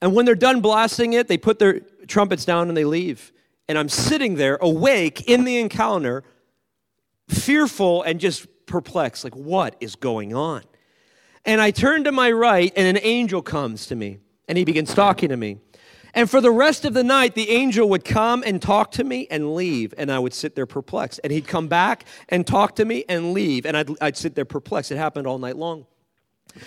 And 0.00 0.14
when 0.14 0.26
they're 0.26 0.34
done 0.34 0.60
blasting 0.60 1.12
it, 1.12 1.28
they 1.28 1.38
put 1.38 1.60
their 1.60 1.82
trumpets 2.12 2.44
down 2.44 2.68
and 2.68 2.76
they 2.76 2.84
leave. 2.84 3.32
And 3.68 3.78
I'm 3.78 3.88
sitting 3.88 4.34
there 4.36 4.58
awake 4.60 5.28
in 5.28 5.44
the 5.44 5.58
encounter, 5.58 6.22
fearful 7.28 8.02
and 8.02 8.20
just 8.20 8.46
perplexed 8.66 9.24
like, 9.24 9.34
what 9.34 9.76
is 9.80 9.96
going 9.96 10.34
on? 10.34 10.62
And 11.44 11.60
I 11.60 11.72
turn 11.72 12.04
to 12.04 12.12
my 12.12 12.30
right, 12.30 12.72
and 12.76 12.86
an 12.86 13.02
angel 13.02 13.42
comes 13.42 13.86
to 13.86 13.96
me, 13.96 14.18
and 14.46 14.56
he 14.56 14.64
begins 14.64 14.94
talking 14.94 15.30
to 15.30 15.36
me. 15.36 15.58
And 16.14 16.30
for 16.30 16.40
the 16.40 16.52
rest 16.52 16.84
of 16.84 16.94
the 16.94 17.02
night, 17.02 17.34
the 17.34 17.50
angel 17.50 17.88
would 17.88 18.04
come 18.04 18.44
and 18.46 18.62
talk 18.62 18.92
to 18.92 19.04
me 19.04 19.26
and 19.30 19.54
leave, 19.54 19.92
and 19.96 20.12
I 20.12 20.18
would 20.20 20.34
sit 20.34 20.54
there 20.54 20.66
perplexed. 20.66 21.20
And 21.24 21.32
he'd 21.32 21.48
come 21.48 21.66
back 21.66 22.04
and 22.28 22.46
talk 22.46 22.76
to 22.76 22.84
me 22.84 23.04
and 23.08 23.32
leave, 23.32 23.66
and 23.66 23.76
I'd, 23.76 23.90
I'd 24.00 24.16
sit 24.16 24.36
there 24.36 24.44
perplexed. 24.44 24.92
It 24.92 24.98
happened 24.98 25.26
all 25.26 25.38
night 25.38 25.56
long. 25.56 25.86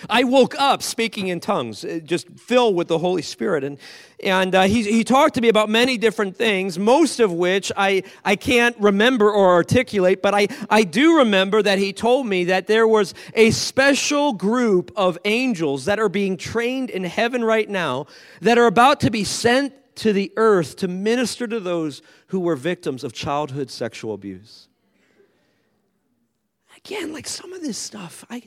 I 0.08 0.24
woke 0.24 0.54
up 0.58 0.82
speaking 0.82 1.28
in 1.28 1.40
tongues, 1.40 1.84
uh, 1.84 2.00
just 2.04 2.28
filled 2.38 2.74
with 2.74 2.88
the 2.88 2.98
Holy 2.98 3.22
Spirit. 3.22 3.64
And, 3.64 3.78
and 4.22 4.54
uh, 4.54 4.62
he, 4.62 4.82
he 4.82 5.04
talked 5.04 5.34
to 5.34 5.40
me 5.40 5.48
about 5.48 5.68
many 5.68 5.98
different 5.98 6.36
things, 6.36 6.78
most 6.78 7.20
of 7.20 7.32
which 7.32 7.70
I, 7.76 8.02
I 8.24 8.36
can't 8.36 8.76
remember 8.78 9.30
or 9.30 9.52
articulate, 9.52 10.22
but 10.22 10.34
I, 10.34 10.48
I 10.70 10.84
do 10.84 11.18
remember 11.18 11.62
that 11.62 11.78
he 11.78 11.92
told 11.92 12.26
me 12.26 12.44
that 12.44 12.66
there 12.66 12.88
was 12.88 13.14
a 13.34 13.50
special 13.50 14.32
group 14.32 14.90
of 14.96 15.18
angels 15.24 15.84
that 15.84 15.98
are 15.98 16.08
being 16.08 16.36
trained 16.36 16.90
in 16.90 17.04
heaven 17.04 17.44
right 17.44 17.68
now 17.68 18.06
that 18.40 18.58
are 18.58 18.66
about 18.66 19.00
to 19.00 19.10
be 19.10 19.24
sent 19.24 19.72
to 19.96 20.12
the 20.12 20.32
earth 20.36 20.76
to 20.76 20.88
minister 20.88 21.46
to 21.46 21.58
those 21.58 22.02
who 22.28 22.40
were 22.40 22.56
victims 22.56 23.02
of 23.02 23.12
childhood 23.12 23.70
sexual 23.70 24.14
abuse. 24.14 24.68
Again, 26.76 27.12
like 27.12 27.26
some 27.26 27.52
of 27.52 27.62
this 27.62 27.78
stuff, 27.78 28.24
I 28.30 28.42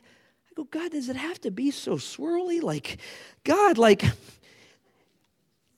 go, 0.64 0.80
God, 0.80 0.92
does 0.92 1.10
it 1.10 1.16
have 1.16 1.40
to 1.42 1.52
be 1.52 1.72
so 1.72 1.96
swirly? 1.96 2.62
Like, 2.62 2.98
God, 3.44 3.78
like, 3.78 4.04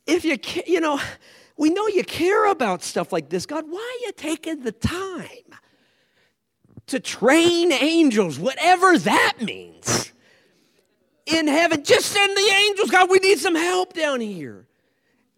if 0.08 0.26
you, 0.26 0.38
you 0.66 0.80
know, 0.80 1.00
we 1.58 1.70
know 1.70 1.88
you 1.88 2.04
care 2.04 2.50
about 2.50 2.84
stuff 2.84 3.14
like 3.14 3.30
this. 3.30 3.46
God, 3.46 3.66
why 3.70 3.78
are 3.78 4.06
you 4.06 4.12
taking 4.14 4.64
the 4.64 4.72
time 4.72 5.28
to 6.88 7.00
train 7.00 7.72
angels, 7.72 8.40
whatever 8.40 8.98
that 8.98 9.34
means, 9.42 10.12
in 11.26 11.48
heaven? 11.48 11.84
Just 11.84 12.08
send 12.08 12.36
the 12.36 12.52
angels. 12.68 12.90
God, 12.90 13.10
we 13.10 13.20
need 13.20 13.38
some 13.40 13.56
help 13.56 13.94
down 13.94 14.20
here. 14.20 14.66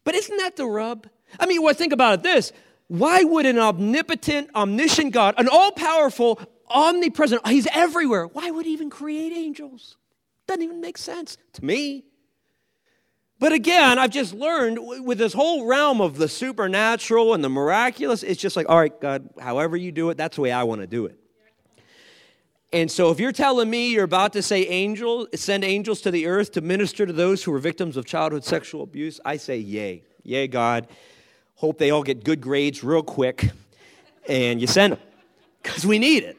But 0.05 0.15
isn't 0.15 0.37
that 0.37 0.55
the 0.55 0.65
rub? 0.65 1.07
I 1.39 1.45
mean, 1.45 1.61
well, 1.61 1.73
think 1.73 1.93
about 1.93 2.19
it 2.19 2.23
this. 2.23 2.53
Why 2.87 3.23
would 3.23 3.45
an 3.45 3.57
omnipotent, 3.57 4.49
omniscient 4.55 5.13
God, 5.13 5.35
an 5.37 5.49
all 5.49 5.71
powerful, 5.71 6.39
omnipresent. 6.73 7.47
He's 7.47 7.67
everywhere. 7.73 8.25
Why 8.25 8.51
would 8.51 8.65
he 8.65 8.73
even 8.73 8.89
create 8.89 9.31
angels? 9.31 9.97
Doesn't 10.47 10.63
even 10.63 10.81
make 10.81 10.97
sense 10.97 11.37
to 11.53 11.63
me. 11.63 12.03
But 13.39 13.51
again, 13.51 13.99
I've 13.99 14.11
just 14.11 14.33
learned 14.33 14.79
with 15.05 15.17
this 15.17 15.33
whole 15.33 15.65
realm 15.65 16.01
of 16.01 16.17
the 16.17 16.29
supernatural 16.29 17.33
and 17.33 17.43
the 17.43 17.49
miraculous, 17.49 18.23
it's 18.23 18.39
just 18.39 18.55
like, 18.55 18.69
all 18.69 18.77
right, 18.77 19.01
God, 19.01 19.29
however 19.39 19.75
you 19.75 19.91
do 19.91 20.09
it, 20.09 20.17
that's 20.17 20.35
the 20.37 20.41
way 20.41 20.51
I 20.51 20.63
want 20.63 20.81
to 20.81 20.87
do 20.87 21.05
it. 21.05 21.17
And 22.71 22.89
so 22.89 23.11
if 23.11 23.19
you're 23.19 23.33
telling 23.33 23.69
me 23.69 23.91
you're 23.91 24.03
about 24.03 24.33
to 24.33 24.41
say 24.41 24.65
angels, 24.67 25.27
send 25.35 25.63
angels 25.63 26.01
to 26.01 26.11
the 26.11 26.25
earth 26.25 26.53
to 26.53 26.61
minister 26.61 27.05
to 27.05 27.13
those 27.13 27.43
who 27.43 27.53
are 27.53 27.59
victims 27.59 27.97
of 27.97 28.05
childhood 28.05 28.43
sexual 28.43 28.81
abuse, 28.81 29.19
I 29.23 29.37
say 29.37 29.57
yay. 29.57 30.03
Yay, 30.23 30.47
God. 30.47 30.87
Hope 31.55 31.77
they 31.77 31.91
all 31.91 32.01
get 32.01 32.23
good 32.23 32.41
grades 32.41 32.83
real 32.83 33.03
quick 33.03 33.51
and 34.27 34.59
you 34.59 34.67
send 34.67 34.93
them 34.93 34.99
because 35.61 35.85
we 35.85 35.99
need 35.99 36.23
it. 36.23 36.37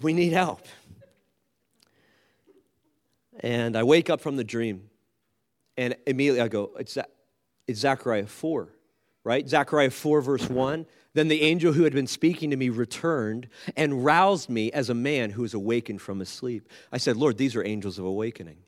We 0.00 0.12
need 0.12 0.32
help. 0.32 0.66
And 3.40 3.76
I 3.76 3.82
wake 3.82 4.10
up 4.10 4.20
from 4.20 4.36
the 4.36 4.44
dream, 4.44 4.88
and 5.76 5.94
immediately 6.06 6.40
I 6.40 6.48
go, 6.48 6.72
it's, 6.78 6.96
it's 7.66 7.80
Zechariah 7.80 8.26
4, 8.26 8.68
right? 9.24 9.46
Zechariah 9.48 9.90
4, 9.90 10.20
verse 10.22 10.48
1. 10.48 10.86
Then 11.12 11.28
the 11.28 11.42
angel 11.42 11.72
who 11.72 11.84
had 11.84 11.92
been 11.92 12.06
speaking 12.06 12.50
to 12.50 12.56
me 12.56 12.68
returned 12.68 13.48
and 13.76 14.04
roused 14.04 14.50
me 14.50 14.70
as 14.72 14.90
a 14.90 14.94
man 14.94 15.30
who 15.30 15.44
is 15.44 15.54
awakened 15.54 16.02
from 16.02 16.18
his 16.18 16.28
sleep. 16.28 16.68
I 16.92 16.98
said, 16.98 17.16
Lord, 17.16 17.38
these 17.38 17.56
are 17.56 17.64
angels 17.64 17.98
of 17.98 18.04
awakening. 18.04 18.58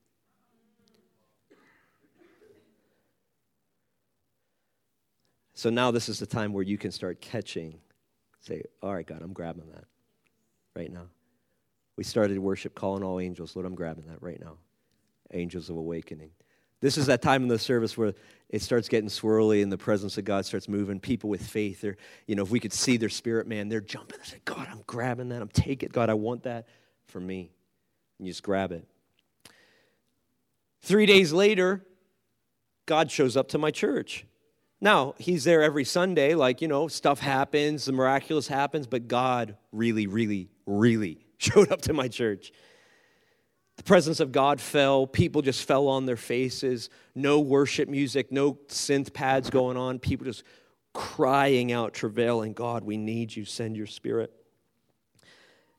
So 5.54 5.70
now 5.70 5.90
this 5.90 6.08
is 6.08 6.20
the 6.20 6.26
time 6.26 6.52
where 6.52 6.62
you 6.62 6.78
can 6.78 6.92
start 6.92 7.20
catching. 7.20 7.80
Say, 8.40 8.62
all 8.80 8.94
right, 8.94 9.06
God, 9.06 9.22
I'm 9.22 9.32
grabbing 9.32 9.68
that 9.74 9.84
right 10.76 10.92
now. 10.92 11.08
We 11.99 12.05
started 12.05 12.38
worship 12.38 12.76
calling 12.76 13.03
all 13.03 13.18
angels. 13.18 13.57
Lord, 13.57 13.66
I'm 13.66 13.74
grabbing 13.74 14.07
that 14.07 14.22
right 14.22 14.38
now. 14.40 14.59
Angels 15.32 15.68
of 15.68 15.76
awakening. 15.76 16.30
This 16.80 16.96
is 16.96 17.07
that 17.07 17.22
time 17.22 17.42
in 17.42 17.49
the 17.49 17.59
service 17.59 17.99
where 17.99 18.14
it 18.51 18.62
starts 18.62 18.88
getting 18.88 19.09
swirly 19.09 19.64
and 19.64 19.72
the 19.72 19.78
presence 19.78 20.16
of 20.16 20.24
God 20.24 20.46
starts 20.46 20.68
moving. 20.68 21.01
People 21.01 21.28
with 21.28 21.44
faith, 21.44 21.80
they're, 21.80 21.96
you 22.28 22.36
know, 22.36 22.44
if 22.44 22.51
we 22.51 22.61
could 22.61 22.72
see 22.72 22.99
their 22.99 23.09
spirit, 23.09 23.49
man, 23.49 23.68
they're 23.68 23.80
jumping. 23.80 24.16
They 24.22 24.30
say, 24.30 24.40
God, 24.44 24.68
I'm 24.70 24.84
grabbing 24.86 25.30
that. 25.30 25.42
I'm 25.42 25.49
taking 25.49 25.88
it. 25.88 25.92
God, 25.92 26.09
I 26.09 26.14
want 26.14 26.44
that 26.44 26.68
for 27.07 27.18
me. 27.18 27.51
And 28.20 28.28
you 28.28 28.32
just 28.32 28.44
grab 28.44 28.70
it. 28.70 28.86
Three 30.82 31.05
days 31.05 31.32
later, 31.32 31.84
God 32.86 33.11
shows 33.11 33.36
up 33.36 33.49
to 33.49 33.59
my 33.59 33.72
church. 33.72 34.24
Now, 34.80 35.16
he's 35.18 35.42
there 35.42 35.64
every 35.64 35.82
Sunday, 35.82 36.36
like, 36.36 36.62
you 36.62 36.68
know, 36.68 36.86
stuff 36.86 37.18
happens, 37.18 37.86
the 37.86 37.92
miraculous 37.92 38.46
happens, 38.46 38.86
but 38.86 39.09
God 39.09 39.57
really, 39.72 40.07
really, 40.07 40.49
really 40.64 41.24
showed 41.39 41.72
up 41.72 41.80
to 41.82 41.93
my 41.93 42.09
church. 42.09 42.53
The 43.76 43.84
presence 43.84 44.18
of 44.18 44.32
God 44.32 44.61
fell. 44.61 45.07
People 45.07 45.41
just 45.41 45.64
fell 45.64 45.86
on 45.86 46.05
their 46.05 46.16
faces. 46.16 46.91
No 47.14 47.39
worship 47.41 47.89
music, 47.89 48.32
no 48.32 48.55
synth 48.68 49.12
pads 49.12 49.51
going 49.51 49.76
on. 49.76 50.01
People 50.01 50.26
just 50.26 50.43
crying 50.93 51.70
out, 51.70 51.95
travailing, 51.95 52.55
God, 52.55 52.82
we 52.82 52.97
need 52.97 53.34
you. 53.36 53.45
Send 53.45 53.76
your 53.76 53.86
spirit. 53.86 54.32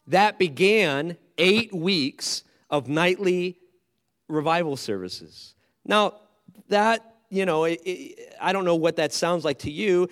that 0.08 0.40
began 0.40 1.18
eight 1.38 1.74
weeks 1.74 2.44
of 2.70 2.88
nightly 2.88 3.58
revival 4.28 4.76
services. 4.78 5.56
Now, 5.86 6.16
that, 6.70 7.16
you 7.30 7.46
know, 7.46 7.66
it, 7.66 7.82
it, 7.86 8.34
I 8.42 8.54
don't 8.54 8.66
know 8.66 8.76
what 8.76 8.96
that 8.98 9.14
sounds 9.14 9.46
like 9.46 9.60
to 9.60 9.72
you. 9.72 10.10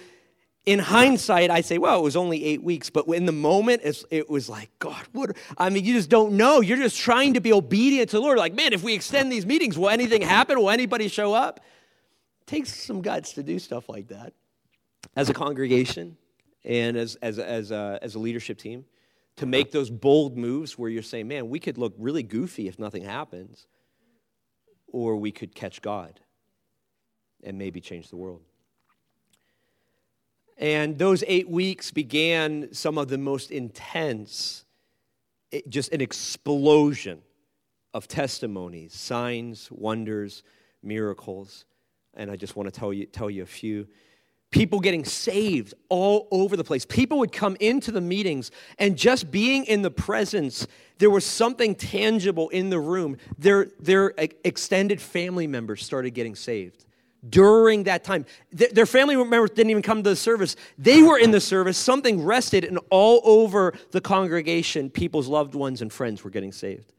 In 0.68 0.80
hindsight, 0.80 1.49
I 1.49 1.61
say, 1.61 1.78
well, 1.78 1.97
it 1.97 2.03
was 2.03 2.18
only 2.18 2.43
eight 2.43 2.61
weeks. 2.61 2.89
But 2.89 3.07
in 3.07 3.26
the 3.26 3.32
moment, 3.32 3.84
it 4.11 4.30
was 4.30 4.49
like, 4.49 4.70
God, 4.80 5.01
what? 5.13 5.38
I 5.57 5.70
mean, 5.70 5.86
you 5.86 5.93
just 5.93 6.09
don't 6.09 6.34
know. 6.34 6.59
You're 6.59 6.76
just 6.76 6.99
trying 6.99 7.36
to 7.36 7.39
be 7.39 7.53
obedient 7.53 8.09
to 8.09 8.18
the 8.18 8.22
Lord. 8.22 8.38
Like, 8.38 8.53
man, 8.53 8.74
if 8.74 8.84
we 8.84 8.93
extend 8.93 9.32
these 9.32 9.45
meetings, 9.45 9.78
will 9.78 9.89
anything 9.89 10.22
happen? 10.22 10.59
Will 10.59 10.70
anybody 10.70 11.07
show 11.07 11.34
up? 11.34 11.61
It 12.41 12.47
takes 12.47 12.76
some 12.76 13.01
guts 13.01 13.32
to 13.34 13.43
do 13.43 13.59
stuff 13.59 13.88
like 13.88 14.09
that 14.09 14.34
as 15.15 15.30
a 15.30 15.34
congregation 15.34 16.18
and 16.65 16.97
as, 16.97 17.15
as, 17.22 17.39
as, 17.39 17.72
a, 17.72 17.97
as 18.01 18.15
a 18.15 18.20
leadership 18.20 18.57
team 18.57 18.84
to 19.38 19.45
make 19.45 19.72
those 19.72 19.89
bold 19.89 20.38
moves 20.38 20.78
where 20.78 20.89
you're 20.89 21.01
saying, 21.01 21.30
man, 21.30 21.47
we 21.47 21.59
could 21.59 21.78
look 21.78 21.93
really 21.97 22.24
goofy 22.24 22.68
if 22.68 22.78
nothing 22.78 23.03
happens, 23.03 23.68
or 24.88 25.15
we 25.15 25.32
could 25.32 25.55
catch 25.55 25.82
God 25.82 26.20
and 27.41 27.57
maybe 27.57 27.80
change 27.80 28.09
the 28.09 28.18
world. 28.18 28.41
And 30.58 30.97
those 30.97 31.24
eight 31.28 31.49
weeks 31.49 31.91
began 31.91 32.74
some 32.74 32.97
of 32.97 33.10
the 33.10 33.18
most 33.18 33.51
intense, 33.51 34.66
eh, 35.51 35.62
just 35.70 35.93
an 35.93 36.01
explosion 36.01 37.22
of 37.93 38.08
testimonies, 38.08 38.93
signs, 38.93 39.70
wonders, 39.72 40.43
miracles. 40.82 41.66
And 42.16 42.32
I 42.32 42.36
just 42.36 42.55
want 42.55 42.74
to 42.74 42.80
tell 42.80 42.91
you, 42.91 43.05
tell 43.05 43.30
you 43.30 43.43
a 43.43 43.47
few 43.47 43.88
people 44.49 44.80
getting 44.80 45.05
saved 45.05 45.74
all 45.89 46.28
over 46.32 46.58
the 46.58 46.64
place. 46.64 46.86
People 46.86 47.20
would 47.20 47.32
come 47.32 47.58
into 47.60 47.91
the 47.91 48.01
meetings, 48.01 48.49
and 48.80 48.97
just 48.97 49.30
being 49.30 49.66
in 49.66 49.82
the 49.82 49.91
presence, 49.91 50.66
there 50.97 51.10
was 51.10 51.26
something 51.26 51.76
tangible 51.76 52.49
in 52.49 52.70
the 52.70 52.80
room. 52.80 53.18
Their, 53.38 53.68
their 53.80 54.20
eh, 54.20 54.28
extended 54.43 55.01
family 55.01 55.45
members 55.45 55.86
started 55.86 56.12
getting 56.12 56.34
saved 56.34 56.86
during 57.30 57.84
that 57.84 58.03
time. 58.03 58.25
Their 58.51 58.86
family 58.86 59.15
members 59.15 59.51
didn't 59.51 59.71
even 59.71 59.84
come 59.84 60.03
to 60.03 60.09
the 60.09 60.15
service. 60.15 60.55
They 60.78 61.01
were 61.01 61.17
in 61.17 61.32
the 61.32 61.41
service. 61.41 61.78
Something 61.78 62.23
rested, 62.23 62.63
and 62.63 62.80
all 62.89 63.21
over 63.23 63.73
the 63.91 64.01
congregation, 64.01 64.89
people's 64.89 65.28
loved 65.28 65.55
ones 65.55 65.82
and 65.82 65.91
friends 65.91 66.23
were 66.23 66.30
getting 66.30 66.51
saved. 66.51 66.93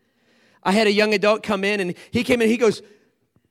I 0.62 0.72
had 0.72 0.86
a 0.86 0.92
young 0.92 1.14
adult 1.14 1.42
come 1.42 1.64
in, 1.64 1.80
and 1.80 1.94
he 2.10 2.24
came 2.24 2.42
in, 2.42 2.48
he 2.48 2.56
goes, 2.56 2.82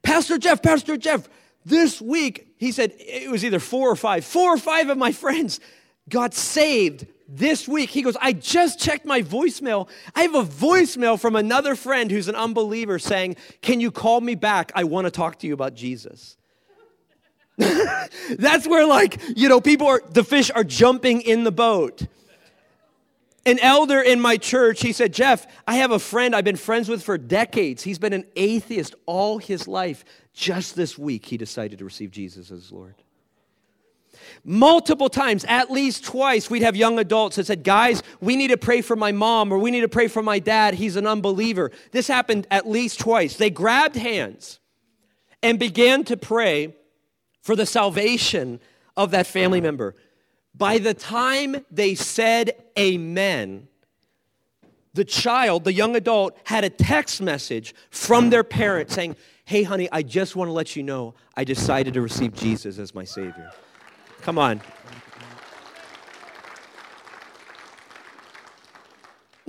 Pastor 0.02 0.38
Jeff, 0.38 0.62
Pastor 0.62 0.96
Jeff, 0.96 1.28
this 1.64 2.00
week, 2.00 2.54
he 2.56 2.72
said 2.72 2.94
it 2.98 3.30
was 3.30 3.44
either 3.44 3.58
four 3.58 3.90
or 3.90 3.96
five, 3.96 4.24
four 4.24 4.54
or 4.54 4.58
five 4.58 4.88
of 4.88 4.96
my 4.96 5.12
friends 5.12 5.60
got 6.08 6.32
saved 6.32 7.06
this 7.28 7.68
week. 7.68 7.90
He 7.90 8.02
goes, 8.02 8.16
I 8.20 8.32
just 8.32 8.80
checked 8.80 9.04
my 9.04 9.20
voicemail. 9.20 9.88
I 10.14 10.22
have 10.22 10.34
a 10.34 10.44
voicemail 10.44 11.20
from 11.20 11.36
another 11.36 11.74
friend 11.74 12.10
who's 12.10 12.28
an 12.28 12.34
unbeliever 12.34 12.98
saying, 12.98 13.36
Can 13.60 13.80
you 13.80 13.90
call 13.90 14.20
me 14.20 14.34
back? 14.34 14.72
I 14.74 14.84
want 14.84 15.06
to 15.06 15.10
talk 15.10 15.38
to 15.40 15.46
you 15.46 15.52
about 15.52 15.74
Jesus. 15.74 16.37
That's 18.38 18.66
where, 18.66 18.86
like, 18.86 19.20
you 19.36 19.48
know, 19.48 19.60
people 19.60 19.86
are, 19.88 20.02
the 20.10 20.24
fish 20.24 20.50
are 20.50 20.64
jumping 20.64 21.22
in 21.22 21.44
the 21.44 21.52
boat. 21.52 22.06
An 23.44 23.58
elder 23.60 24.00
in 24.00 24.20
my 24.20 24.36
church, 24.36 24.80
he 24.80 24.92
said, 24.92 25.12
Jeff, 25.12 25.46
I 25.66 25.76
have 25.76 25.90
a 25.90 25.98
friend 25.98 26.36
I've 26.36 26.44
been 26.44 26.56
friends 26.56 26.88
with 26.88 27.02
for 27.02 27.18
decades. 27.18 27.82
He's 27.82 27.98
been 27.98 28.12
an 28.12 28.26
atheist 28.36 28.94
all 29.06 29.38
his 29.38 29.66
life. 29.66 30.04
Just 30.34 30.76
this 30.76 30.96
week, 30.96 31.26
he 31.26 31.36
decided 31.36 31.78
to 31.80 31.84
receive 31.84 32.10
Jesus 32.10 32.50
as 32.50 32.70
Lord. 32.70 32.94
Multiple 34.44 35.08
times, 35.08 35.44
at 35.48 35.70
least 35.70 36.04
twice, 36.04 36.50
we'd 36.50 36.62
have 36.62 36.76
young 36.76 36.98
adults 36.98 37.36
that 37.36 37.46
said, 37.46 37.64
Guys, 37.64 38.02
we 38.20 38.36
need 38.36 38.48
to 38.48 38.56
pray 38.56 38.82
for 38.82 38.94
my 38.94 39.10
mom 39.10 39.52
or 39.52 39.58
we 39.58 39.70
need 39.70 39.80
to 39.80 39.88
pray 39.88 40.06
for 40.06 40.22
my 40.22 40.38
dad. 40.38 40.74
He's 40.74 40.96
an 40.96 41.06
unbeliever. 41.06 41.72
This 41.90 42.06
happened 42.06 42.46
at 42.50 42.68
least 42.68 43.00
twice. 43.00 43.36
They 43.36 43.50
grabbed 43.50 43.96
hands 43.96 44.60
and 45.42 45.58
began 45.58 46.04
to 46.04 46.16
pray 46.16 46.74
for 47.48 47.56
the 47.56 47.64
salvation 47.64 48.60
of 48.94 49.10
that 49.10 49.26
family 49.26 49.58
member. 49.58 49.94
By 50.54 50.76
the 50.76 50.92
time 50.92 51.64
they 51.70 51.94
said 51.94 52.50
amen, 52.78 53.68
the 54.92 55.06
child, 55.06 55.64
the 55.64 55.72
young 55.72 55.96
adult, 55.96 56.36
had 56.44 56.64
a 56.64 56.68
text 56.68 57.22
message 57.22 57.74
from 57.88 58.28
their 58.28 58.44
parent 58.44 58.90
saying, 58.90 59.16
Hey, 59.46 59.62
honey, 59.62 59.88
I 59.90 60.02
just 60.02 60.36
want 60.36 60.48
to 60.48 60.52
let 60.52 60.76
you 60.76 60.82
know 60.82 61.14
I 61.38 61.44
decided 61.44 61.94
to 61.94 62.02
receive 62.02 62.34
Jesus 62.34 62.78
as 62.78 62.94
my 62.94 63.04
Savior. 63.04 63.50
Come 64.20 64.36
on. 64.38 64.52
And 64.52 64.60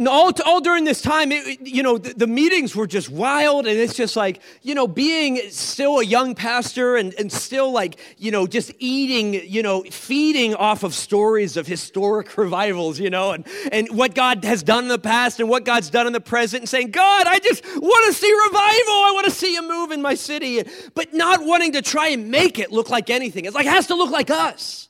all, 0.07 0.31
all 0.45 0.61
during 0.61 0.85
this 0.85 1.01
time, 1.01 1.31
it, 1.31 1.59
you 1.61 1.83
know, 1.83 1.97
the, 1.97 2.13
the, 2.13 2.27
meetings 2.27 2.75
were 2.75 2.87
just 2.87 3.09
wild. 3.09 3.67
And 3.67 3.77
it's 3.77 3.95
just 3.95 4.15
like, 4.15 4.41
you 4.61 4.75
know, 4.75 4.87
being 4.87 5.39
still 5.49 5.99
a 5.99 6.03
young 6.05 6.35
pastor 6.35 6.95
and, 6.95 7.13
and 7.15 7.31
still 7.31 7.71
like, 7.71 7.99
you 8.17 8.31
know, 8.31 8.47
just 8.47 8.71
eating, 8.79 9.33
you 9.33 9.61
know, 9.61 9.83
feeding 9.83 10.55
off 10.55 10.83
of 10.83 10.93
stories 10.93 11.57
of 11.57 11.67
historic 11.67 12.37
revivals, 12.37 12.99
you 12.99 13.09
know, 13.09 13.31
and, 13.31 13.47
and 13.71 13.89
what 13.89 14.15
God 14.15 14.43
has 14.43 14.63
done 14.63 14.83
in 14.83 14.89
the 14.89 14.99
past 14.99 15.39
and 15.39 15.49
what 15.49 15.65
God's 15.65 15.89
done 15.89 16.07
in 16.07 16.13
the 16.13 16.21
present 16.21 16.61
and 16.61 16.69
saying, 16.69 16.91
God, 16.91 17.27
I 17.27 17.39
just 17.39 17.63
want 17.65 18.05
to 18.07 18.13
see 18.13 18.31
revival. 18.31 18.93
I 18.93 19.11
want 19.13 19.25
to 19.25 19.31
see 19.31 19.53
you 19.53 19.67
move 19.67 19.91
in 19.91 20.01
my 20.01 20.15
city. 20.15 20.63
But 20.93 21.13
not 21.13 21.43
wanting 21.43 21.73
to 21.73 21.81
try 21.81 22.09
and 22.09 22.31
make 22.31 22.59
it 22.59 22.71
look 22.71 22.89
like 22.89 23.09
anything. 23.09 23.45
It's 23.45 23.55
like, 23.55 23.65
it 23.65 23.73
has 23.73 23.87
to 23.87 23.95
look 23.95 24.11
like 24.11 24.29
us. 24.29 24.87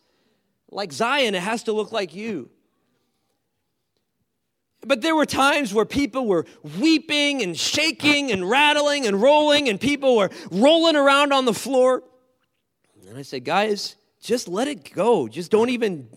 Like 0.72 0.92
Zion, 0.92 1.36
it 1.36 1.42
has 1.42 1.64
to 1.64 1.74
look 1.74 1.92
like 1.92 2.14
you. 2.14 2.50
But 4.86 5.02
there 5.02 5.16
were 5.16 5.26
times 5.26 5.74
where 5.74 5.86
people 5.86 6.26
were 6.26 6.46
weeping 6.80 7.42
and 7.42 7.58
shaking 7.58 8.32
and 8.32 8.50
rattling 8.50 9.06
and 9.06 9.22
rolling, 9.22 9.68
and 9.68 9.80
people 9.80 10.16
were 10.16 10.30
rolling 10.52 10.96
around 10.96 11.34
on 11.34 11.46
the 11.46 11.54
floor. 11.54 12.04
And 13.08 13.18
I 13.18 13.24
said, 13.24 13.44
guys, 13.44 13.96
just 14.22 14.48
let 14.48 14.68
it 14.68 14.94
go. 14.94 15.28
Just 15.28 15.52
don't 15.52 15.70
even. 15.70 16.08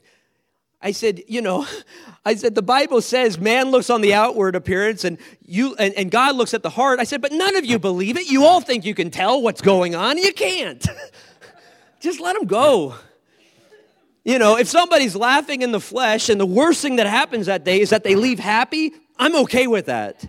I 0.81 0.93
said, 0.93 1.23
you 1.27 1.41
know, 1.41 1.67
I 2.25 2.35
said, 2.37 2.55
the 2.55 2.63
Bible 2.63 3.01
says 3.01 3.39
man 3.39 3.71
looks 3.71 3.91
on 3.91 4.01
the 4.01 4.15
outward 4.15 4.55
appearance 4.55 5.05
and 5.05 5.19
you 5.45 5.75
and, 5.77 5.95
and 5.95 6.11
God 6.11 6.37
looks 6.37 6.55
at 6.55 6.63
the 6.63 6.71
heart. 6.71 7.01
I 7.01 7.05
said, 7.05 7.21
but 7.21 7.33
none 7.33 7.57
of 7.57 7.65
you 7.65 7.79
believe 7.79 8.17
it. 8.17 8.31
You 8.31 8.45
all 8.45 8.61
think 8.61 8.85
you 8.85 8.95
can 8.95 9.11
tell 9.11 9.43
what's 9.43 9.61
going 9.61 9.95
on. 9.95 10.19
You 10.19 10.33
can't. 10.33 10.87
just 12.01 12.21
let 12.21 12.35
them 12.39 12.47
go. 12.47 12.95
You 14.25 14.39
know, 14.39 14.57
if 14.57 14.69
somebody's 14.69 15.17
laughing 15.17 15.63
in 15.63 15.73
the 15.73 15.81
flesh 15.81 16.29
and 16.29 16.41
the 16.41 16.47
worst 16.47 16.83
thing 16.83 16.97
that 16.97 17.07
happens 17.07 17.47
that 17.47 17.65
day 17.65 17.81
is 17.81 17.91
that 17.91 18.05
they 18.05 18.15
leave 18.15 18.39
happy, 18.39 18.93
I'm 19.19 19.35
okay 19.37 19.67
with 19.67 19.87
that. 19.87 20.29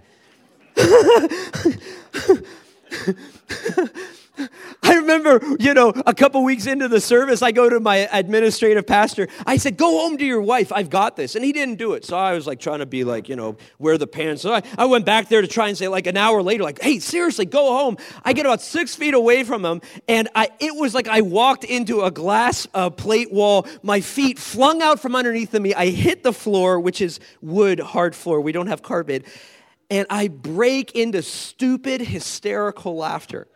I 4.84 4.95
remember, 4.95 5.39
you 5.59 5.73
know, 5.73 5.89
a 6.05 6.13
couple 6.13 6.43
weeks 6.43 6.65
into 6.65 6.88
the 6.88 6.99
service, 6.99 7.41
I 7.41 7.51
go 7.51 7.69
to 7.69 7.79
my 7.79 8.07
administrative 8.11 8.88
pastor. 8.88 9.27
I 9.45 9.57
said, 9.57 9.77
Go 9.77 9.99
home 9.99 10.17
to 10.17 10.25
your 10.25 10.41
wife. 10.41 10.71
I've 10.71 10.89
got 10.89 11.15
this. 11.15 11.36
And 11.36 11.45
he 11.45 11.51
didn't 11.51 11.75
do 11.75 11.93
it. 11.93 12.03
So 12.05 12.17
I 12.17 12.34
was 12.34 12.47
like 12.47 12.59
trying 12.59 12.79
to 12.79 12.86
be 12.86 13.03
like, 13.03 13.29
you 13.29 13.36
know, 13.36 13.57
wear 13.77 13.97
the 13.97 14.07
pants. 14.07 14.41
So 14.41 14.53
I, 14.53 14.63
I 14.77 14.86
went 14.86 15.05
back 15.05 15.29
there 15.29 15.41
to 15.41 15.47
try 15.47 15.67
and 15.67 15.77
say, 15.77 15.88
like 15.88 16.07
an 16.07 16.17
hour 16.17 16.41
later, 16.41 16.63
like, 16.63 16.81
Hey, 16.81 16.99
seriously, 16.99 17.45
go 17.45 17.77
home. 17.77 17.97
I 18.23 18.34
get 18.34 18.45
about 18.45 18.61
six 18.61 18.95
feet 18.95 19.13
away 19.13 19.43
from 19.43 19.63
him. 19.63 19.81
And 20.07 20.29
I, 20.34 20.49
it 20.59 20.75
was 20.75 20.95
like 20.95 21.07
I 21.07 21.21
walked 21.21 21.63
into 21.63 22.01
a 22.01 22.11
glass 22.11 22.67
uh, 22.73 22.89
plate 22.89 23.31
wall. 23.31 23.67
My 23.84 24.01
feet 24.01 24.39
flung 24.39 24.81
out 24.81 24.99
from 24.99 25.15
underneath 25.15 25.53
of 25.53 25.61
me. 25.61 25.73
I 25.75 25.88
hit 25.88 26.23
the 26.23 26.34
floor, 26.34 26.79
which 26.79 27.01
is 27.01 27.19
wood, 27.41 27.79
hard 27.79 28.15
floor. 28.15 28.41
We 28.41 28.51
don't 28.51 28.67
have 28.67 28.81
carpet. 28.81 29.25
And 29.91 30.07
I 30.09 30.27
break 30.27 30.93
into 30.93 31.21
stupid, 31.21 32.01
hysterical 32.01 32.95
laughter. 32.95 33.47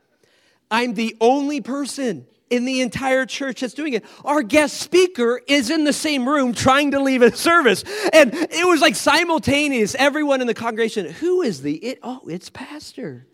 I'm 0.69 0.93
the 0.93 1.15
only 1.21 1.61
person 1.61 2.27
in 2.49 2.65
the 2.65 2.81
entire 2.81 3.25
church 3.25 3.61
that's 3.61 3.73
doing 3.73 3.93
it. 3.93 4.05
Our 4.23 4.41
guest 4.41 4.79
speaker 4.79 5.41
is 5.47 5.69
in 5.69 5.83
the 5.83 5.93
same 5.93 6.27
room 6.27 6.53
trying 6.53 6.91
to 6.91 6.99
leave 6.99 7.21
a 7.21 7.35
service. 7.35 7.83
And 8.13 8.33
it 8.33 8.67
was 8.67 8.81
like 8.81 8.95
simultaneous, 8.95 9.95
everyone 9.95 10.41
in 10.41 10.47
the 10.47 10.53
congregation, 10.53 11.07
who 11.07 11.41
is 11.41 11.61
the 11.61 11.75
it? 11.75 11.99
Oh, 12.03 12.21
it's 12.27 12.49
Pastor. 12.49 13.27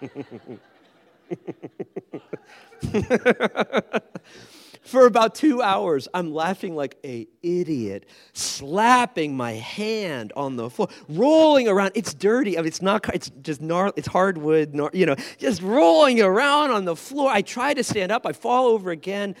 For 4.86 5.06
about 5.06 5.34
two 5.34 5.62
hours, 5.62 6.06
I'm 6.14 6.32
laughing 6.32 6.76
like 6.76 6.96
a 7.04 7.26
idiot, 7.42 8.08
slapping 8.34 9.36
my 9.36 9.54
hand 9.54 10.32
on 10.36 10.54
the 10.54 10.70
floor, 10.70 10.88
rolling 11.08 11.66
around. 11.66 11.90
It's 11.96 12.14
dirty. 12.14 12.56
I 12.56 12.60
mean, 12.60 12.68
it's 12.68 12.80
not. 12.80 13.12
It's 13.12 13.30
just 13.42 13.60
gnarly. 13.60 13.94
It's 13.96 14.06
hardwood. 14.06 14.74
Gnar- 14.74 14.94
you 14.94 15.04
know, 15.04 15.16
just 15.38 15.60
rolling 15.60 16.22
around 16.22 16.70
on 16.70 16.84
the 16.84 16.94
floor. 16.94 17.30
I 17.32 17.42
try 17.42 17.74
to 17.74 17.82
stand 17.82 18.12
up. 18.12 18.26
I 18.26 18.32
fall 18.32 18.66
over 18.66 18.90
again, 18.92 19.34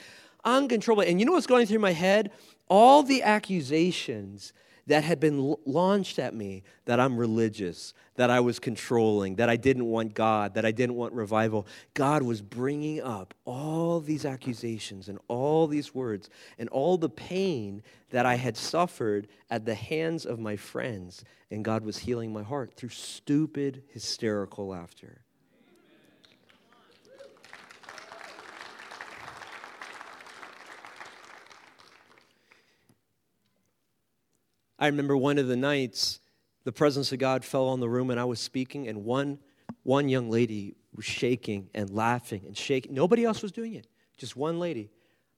uncontrollable. 0.44 1.08
And 1.08 1.20
you 1.20 1.26
know 1.26 1.32
what's 1.32 1.46
going 1.46 1.66
through 1.66 1.78
my 1.78 1.92
head? 1.92 2.32
All 2.68 3.04
the 3.04 3.22
accusations 3.22 4.52
that 4.86 5.04
had 5.04 5.18
been 5.18 5.56
launched 5.66 6.18
at 6.18 6.34
me 6.34 6.62
that 6.84 7.00
I'm 7.00 7.16
religious, 7.16 7.92
that 8.14 8.30
I 8.30 8.40
was 8.40 8.58
controlling, 8.58 9.36
that 9.36 9.48
I 9.48 9.56
didn't 9.56 9.86
want 9.86 10.14
God, 10.14 10.54
that 10.54 10.64
I 10.64 10.70
didn't 10.70 10.94
want 10.94 11.12
revival. 11.12 11.66
God 11.94 12.22
was 12.22 12.40
bringing 12.40 13.02
up 13.02 13.34
all 13.44 14.00
these 14.00 14.24
accusations 14.24 15.08
and 15.08 15.18
all 15.28 15.66
these 15.66 15.94
words 15.94 16.30
and 16.58 16.68
all 16.68 16.96
the 16.96 17.10
pain 17.10 17.82
that 18.10 18.26
I 18.26 18.36
had 18.36 18.56
suffered 18.56 19.28
at 19.50 19.64
the 19.64 19.74
hands 19.74 20.24
of 20.24 20.38
my 20.38 20.56
friends. 20.56 21.24
And 21.50 21.64
God 21.64 21.84
was 21.84 21.98
healing 21.98 22.32
my 22.32 22.42
heart 22.42 22.74
through 22.74 22.90
stupid, 22.90 23.82
hysterical 23.88 24.68
laughter. 24.68 25.22
I 34.78 34.86
remember 34.86 35.16
one 35.16 35.38
of 35.38 35.48
the 35.48 35.56
nights, 35.56 36.20
the 36.64 36.72
presence 36.72 37.12
of 37.12 37.18
God 37.18 37.44
fell 37.44 37.68
on 37.68 37.80
the 37.80 37.88
room 37.88 38.10
and 38.10 38.20
I 38.20 38.24
was 38.24 38.40
speaking, 38.40 38.88
and 38.88 39.04
one, 39.04 39.38
one 39.82 40.08
young 40.08 40.30
lady 40.30 40.74
was 40.94 41.04
shaking 41.04 41.68
and 41.74 41.90
laughing 41.90 42.42
and 42.46 42.56
shaking. 42.56 42.94
Nobody 42.94 43.24
else 43.24 43.42
was 43.42 43.52
doing 43.52 43.74
it, 43.74 43.86
just 44.16 44.36
one 44.36 44.58
lady. 44.58 44.90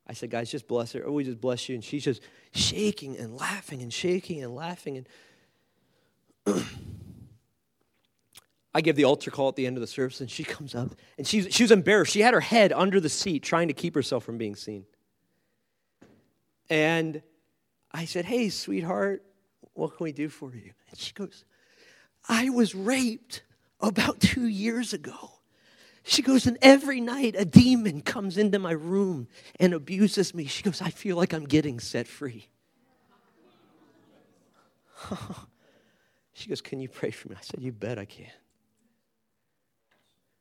I 0.06 0.14
said, 0.14 0.30
guys, 0.30 0.50
just 0.50 0.66
bless 0.66 0.92
her. 0.92 1.04
Oh, 1.06 1.12
we 1.12 1.24
just 1.24 1.40
bless 1.40 1.68
you. 1.68 1.74
And 1.74 1.84
she's 1.84 2.02
just 2.02 2.22
shaking 2.54 3.18
and 3.18 3.36
laughing 3.36 3.82
and 3.82 3.92
shaking 3.92 4.42
and 4.42 4.54
laughing. 4.54 5.04
And 6.46 6.64
I 8.74 8.80
give 8.80 8.96
the 8.96 9.04
altar 9.04 9.30
call 9.30 9.50
at 9.50 9.56
the 9.56 9.66
end 9.66 9.76
of 9.76 9.82
the 9.82 9.86
service, 9.86 10.20
and 10.20 10.30
she 10.30 10.44
comes 10.44 10.74
up 10.74 10.94
and 11.18 11.26
she's, 11.26 11.54
she 11.54 11.62
was 11.62 11.70
embarrassed. 11.70 12.12
She 12.12 12.20
had 12.20 12.32
her 12.32 12.40
head 12.40 12.72
under 12.72 13.00
the 13.00 13.10
seat 13.10 13.42
trying 13.42 13.68
to 13.68 13.74
keep 13.74 13.94
herself 13.94 14.24
from 14.24 14.38
being 14.38 14.56
seen. 14.56 14.86
And 16.70 17.22
I 17.92 18.06
said, 18.06 18.24
Hey, 18.24 18.48
sweetheart, 18.48 19.24
what 19.78 19.96
can 19.96 20.04
we 20.04 20.12
do 20.12 20.28
for 20.28 20.52
you? 20.54 20.72
And 20.90 20.98
she 20.98 21.12
goes, 21.12 21.44
I 22.28 22.50
was 22.50 22.74
raped 22.74 23.42
about 23.80 24.18
two 24.20 24.48
years 24.48 24.92
ago. 24.92 25.30
She 26.02 26.20
goes, 26.20 26.46
and 26.46 26.58
every 26.60 27.00
night 27.00 27.36
a 27.38 27.44
demon 27.44 28.00
comes 28.00 28.38
into 28.38 28.58
my 28.58 28.72
room 28.72 29.28
and 29.60 29.72
abuses 29.72 30.34
me. 30.34 30.46
She 30.46 30.62
goes, 30.62 30.82
I 30.82 30.90
feel 30.90 31.16
like 31.16 31.32
I'm 31.32 31.44
getting 31.44 31.78
set 31.78 32.08
free. 32.08 32.48
she 36.32 36.48
goes, 36.48 36.60
Can 36.60 36.80
you 36.80 36.88
pray 36.88 37.12
for 37.12 37.28
me? 37.28 37.36
I 37.38 37.42
said, 37.42 37.60
You 37.60 37.72
bet 37.72 37.98
I 37.98 38.04
can. 38.04 38.26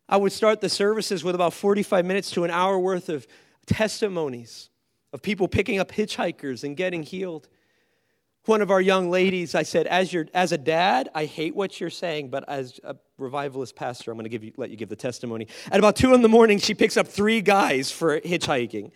I 0.09 0.17
would 0.17 0.31
start 0.31 0.61
the 0.61 0.69
services 0.69 1.23
with 1.23 1.35
about 1.35 1.53
45 1.53 2.05
minutes 2.05 2.31
to 2.31 2.43
an 2.43 2.49
hour 2.49 2.79
worth 2.79 3.09
of 3.09 3.27
testimonies 3.67 4.69
of 5.13 5.21
people 5.21 5.47
picking 5.47 5.79
up 5.79 5.91
hitchhikers 5.91 6.63
and 6.63 6.75
getting 6.75 7.03
healed 7.03 7.49
one 8.47 8.61
of 8.61 8.71
our 8.71 8.81
young 8.81 9.09
ladies, 9.09 9.55
I 9.55 9.63
said, 9.63 9.87
as, 9.87 10.11
your, 10.11 10.27
as 10.33 10.51
a 10.51 10.57
dad, 10.57 11.09
I 11.13 11.25
hate 11.25 11.55
what 11.55 11.79
you're 11.79 11.89
saying, 11.89 12.29
but 12.29 12.47
as 12.47 12.79
a 12.83 12.95
revivalist 13.17 13.75
pastor, 13.75 14.11
I'm 14.11 14.17
going 14.17 14.29
to 14.29 14.51
let 14.57 14.69
you 14.69 14.77
give 14.77 14.89
the 14.89 14.95
testimony. 14.95 15.47
At 15.71 15.79
about 15.79 15.95
2 15.95 16.13
in 16.13 16.21
the 16.21 16.29
morning, 16.29 16.59
she 16.59 16.73
picks 16.73 16.97
up 16.97 17.07
three 17.07 17.41
guys 17.41 17.91
for 17.91 18.19
hitchhiking. 18.19 18.91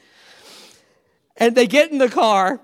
And 1.37 1.55
they 1.55 1.67
get 1.67 1.91
in 1.91 1.97
the 1.97 2.09
car, 2.09 2.61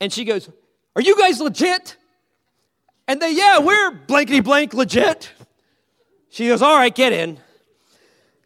and 0.00 0.12
she 0.12 0.24
goes, 0.24 0.48
Are 0.94 1.02
you 1.02 1.16
guys 1.18 1.40
legit? 1.40 1.96
And 3.08 3.20
they, 3.20 3.32
Yeah, 3.32 3.58
we're 3.60 3.90
blankety 3.90 4.40
blank 4.40 4.74
legit. 4.74 5.30
She 6.30 6.48
goes, 6.48 6.62
All 6.62 6.76
right, 6.76 6.94
get 6.94 7.12
in. 7.12 7.38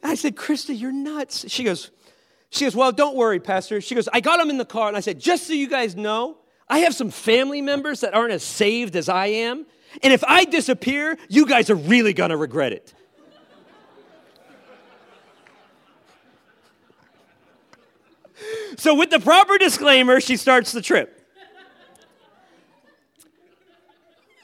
I 0.02 0.14
said, 0.14 0.36
Krista, 0.36 0.78
you're 0.78 0.92
nuts. 0.92 1.48
She 1.48 1.64
goes, 1.64 1.90
she 2.50 2.64
goes, 2.64 2.74
Well, 2.74 2.92
don't 2.92 3.16
worry, 3.16 3.40
Pastor. 3.40 3.80
She 3.80 3.94
goes, 3.94 4.08
I 4.12 4.20
got 4.20 4.38
them 4.38 4.50
in 4.50 4.58
the 4.58 4.64
car, 4.64 4.88
and 4.88 4.96
I 4.96 5.00
said, 5.00 5.20
Just 5.20 5.46
so 5.46 5.52
you 5.52 5.68
guys 5.68 5.94
know, 5.94 6.39
I 6.70 6.78
have 6.78 6.94
some 6.94 7.10
family 7.10 7.60
members 7.60 8.00
that 8.00 8.14
aren't 8.14 8.32
as 8.32 8.44
saved 8.44 8.94
as 8.94 9.08
I 9.08 9.26
am. 9.26 9.66
And 10.04 10.12
if 10.12 10.22
I 10.22 10.44
disappear, 10.44 11.18
you 11.28 11.44
guys 11.44 11.68
are 11.68 11.74
really 11.74 12.12
going 12.12 12.30
to 12.30 12.36
regret 12.36 12.72
it. 12.72 12.94
so, 18.78 18.94
with 18.94 19.10
the 19.10 19.18
proper 19.18 19.58
disclaimer, 19.58 20.20
she 20.20 20.36
starts 20.36 20.70
the 20.70 20.80
trip. 20.80 21.16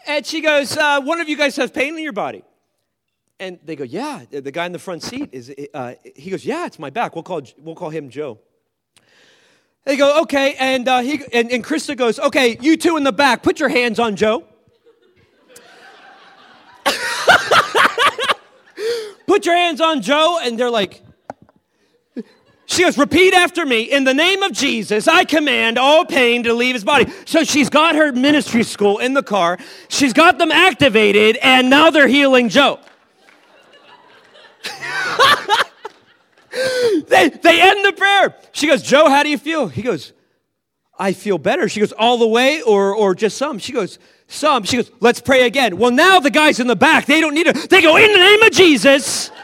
And 0.09 0.27
she 0.27 0.41
goes, 0.41 0.77
uh, 0.77 1.01
One 1.03 1.21
of 1.21 1.29
you 1.29 1.37
guys 1.37 1.55
has 1.57 1.71
pain 1.71 1.97
in 1.97 2.03
your 2.03 2.13
body. 2.13 2.43
And 3.39 3.61
they 3.65 3.77
go, 3.77 3.85
Yeah. 3.85 4.25
The 4.29 4.51
guy 4.51 4.67
in 4.67 4.73
the 4.73 4.81
front 4.81 5.05
seat 5.05 5.29
is, 5.31 5.55
uh, 5.73 5.95
he 6.17 6.31
goes, 6.31 6.45
Yeah, 6.45 6.67
it's 6.67 6.81
my 6.81 6.91
back. 6.91 7.15
We'll 7.15 7.23
call, 7.23 7.43
we'll 7.59 7.77
call 7.77 7.91
him 7.91 8.11
Joe. 8.11 8.41
They 9.87 9.97
go, 9.97 10.23
okay, 10.23 10.57
and, 10.59 10.87
uh, 10.89 10.99
he, 10.99 11.23
and, 11.33 11.51
and 11.53 11.65
Krista 11.65 11.97
goes, 11.97 12.19
okay, 12.19 12.59
you 12.61 12.77
two 12.77 12.97
in 12.97 13.05
the 13.05 13.13
back, 13.13 13.45
put 13.45 13.61
your 13.61 13.69
hands 13.69 14.01
on 14.01 14.17
Joe. 14.17 14.43
put 19.29 19.47
your 19.47 19.55
hands 19.55 19.81
on 19.81 20.03
Joe, 20.03 20.41
and 20.43 20.59
they're 20.59 20.73
like, 20.73 21.03
she 22.67 22.83
goes, 22.83 22.99
repeat 22.99 23.33
after 23.33 23.65
me. 23.65 23.83
In 23.83 24.03
the 24.03 24.13
name 24.13 24.43
of 24.43 24.51
Jesus, 24.51 25.07
I 25.07 25.23
command 25.25 25.79
all 25.79 26.05
pain 26.05 26.43
to 26.43 26.53
leave 26.53 26.75
his 26.75 26.83
body. 26.83 27.07
So 27.25 27.45
she's 27.45 27.71
got 27.71 27.95
her 27.95 28.11
ministry 28.11 28.65
school 28.65 28.99
in 28.99 29.15
the 29.15 29.23
car. 29.23 29.57
She's 29.87 30.13
got 30.13 30.37
them 30.39 30.51
activated, 30.51 31.37
and 31.37 31.71
now 31.71 31.91
they're 31.91 32.09
healing 32.09 32.49
Joe. 32.49 32.81
they, 37.09 37.29
they 37.29 37.61
end 37.61 37.85
the 37.85 37.93
prayer. 37.97 38.35
She 38.53 38.67
goes, 38.67 38.83
Joe, 38.83 39.09
how 39.09 39.23
do 39.23 39.29
you 39.29 39.39
feel? 39.39 39.69
He 39.69 39.83
goes, 39.83 40.13
I 40.99 41.13
feel 41.13 41.37
better. 41.39 41.69
She 41.69 41.81
goes, 41.81 41.93
all 41.93 42.19
the 42.19 42.27
way 42.27 42.63
or, 42.63 42.95
or 42.95 43.15
just 43.15 43.37
some? 43.37 43.59
She 43.59 43.73
goes, 43.73 43.99
some. 44.29 44.65
She 44.65 44.77
goes, 44.77 44.91
let's 45.01 45.21
pray 45.21 45.47
again. 45.47 45.77
Well, 45.77 45.91
now 45.91 46.21
the 46.21 46.31
guys 46.31 46.59
in 46.59 46.67
the 46.67 46.77
back, 46.77 47.05
they 47.07 47.21
don't 47.21 47.35
need 47.35 47.47
it. 47.47 47.69
They 47.69 47.83
go, 47.83 47.97
in 47.97 48.11
the 48.11 48.19
name 48.19 48.43
of 48.43 48.51
Jesus. 48.53 49.31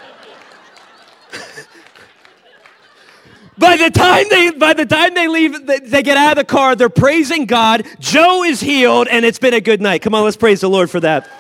by 3.58 3.76
the 3.76 3.90
time 3.90 4.24
they 4.30 4.50
by 4.50 4.72
the 4.72 4.86
time 4.86 5.12
they 5.14 5.28
leave 5.28 5.66
they, 5.66 5.78
they 5.78 6.02
get 6.02 6.16
out 6.16 6.32
of 6.32 6.36
the 6.36 6.44
car 6.44 6.74
they're 6.74 6.88
praising 6.88 7.44
god 7.46 7.86
joe 8.00 8.42
is 8.42 8.60
healed 8.60 9.08
and 9.08 9.24
it's 9.24 9.38
been 9.38 9.54
a 9.54 9.60
good 9.60 9.80
night 9.80 10.02
come 10.02 10.14
on 10.14 10.24
let's 10.24 10.36
praise 10.36 10.60
the 10.60 10.68
lord 10.68 10.90
for 10.90 11.00
that 11.00 11.30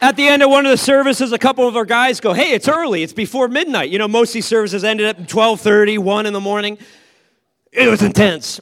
At 0.00 0.16
the 0.16 0.26
end 0.28 0.42
of 0.42 0.50
one 0.50 0.66
of 0.66 0.70
the 0.70 0.76
services, 0.76 1.32
a 1.32 1.38
couple 1.38 1.66
of 1.66 1.76
our 1.76 1.84
guys 1.84 2.20
go, 2.20 2.32
"Hey, 2.32 2.52
it's 2.52 2.68
early. 2.68 3.02
It's 3.02 3.12
before 3.12 3.48
midnight." 3.48 3.90
You 3.90 3.98
know, 3.98 4.08
most 4.08 4.30
of 4.30 4.34
these 4.34 4.46
services 4.46 4.84
ended 4.84 5.06
up 5.06 5.20
at 5.20 5.28
12:30, 5.28 5.98
1 5.98 6.26
in 6.26 6.32
the 6.32 6.40
morning. 6.40 6.78
It 7.72 7.88
was 7.88 8.02
intense. 8.02 8.60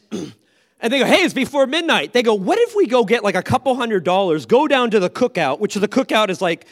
And 0.83 0.93
they 0.93 0.99
go, 0.99 1.05
hey, 1.05 1.23
it's 1.23 1.33
before 1.33 1.69
midnight. 1.69 2.13
They 2.13 2.25
go, 2.25 2.35
what 2.35 2.59
if 2.59 2.75
we 2.75 2.89
go 2.89 3.05
get 3.05 3.23
like 3.23 3.37
a 3.37 3.43
couple 3.43 3.75
hundred 3.77 4.03
dollars, 4.03 4.47
go 4.47 4.67
down 4.67 4.91
to 4.91 4.99
the 4.99 5.09
cookout, 5.09 5.61
which 5.61 5.75
the 5.75 5.87
cookout 5.87 6.29
is 6.29 6.43
like 6.43 6.67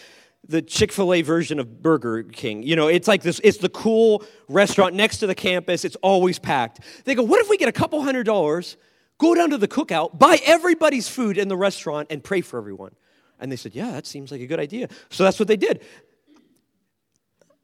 the 0.48 0.60
Chick 0.60 0.90
fil 0.90 1.14
A 1.14 1.22
version 1.22 1.60
of 1.60 1.80
Burger 1.80 2.24
King. 2.24 2.64
You 2.64 2.74
know, 2.74 2.88
it's 2.88 3.06
like 3.06 3.22
this, 3.22 3.40
it's 3.44 3.58
the 3.58 3.68
cool 3.68 4.24
restaurant 4.48 4.96
next 4.96 5.18
to 5.18 5.28
the 5.28 5.34
campus, 5.34 5.84
it's 5.84 5.96
always 5.96 6.40
packed. 6.40 6.80
They 7.04 7.14
go, 7.14 7.22
what 7.22 7.40
if 7.40 7.48
we 7.48 7.56
get 7.56 7.68
a 7.68 7.72
couple 7.72 8.02
hundred 8.02 8.24
dollars, 8.24 8.76
go 9.18 9.34
down 9.34 9.50
to 9.50 9.58
the 9.58 9.68
cookout, 9.68 10.18
buy 10.18 10.40
everybody's 10.44 11.08
food 11.08 11.38
in 11.38 11.46
the 11.46 11.56
restaurant, 11.56 12.08
and 12.10 12.24
pray 12.24 12.40
for 12.40 12.58
everyone? 12.58 12.96
And 13.40 13.50
they 13.50 13.56
said, 13.56 13.74
Yeah, 13.74 13.90
that 13.92 14.06
seems 14.06 14.30
like 14.30 14.40
a 14.40 14.46
good 14.46 14.60
idea. 14.60 14.88
So 15.08 15.24
that's 15.24 15.38
what 15.38 15.48
they 15.48 15.56
did. 15.56 15.82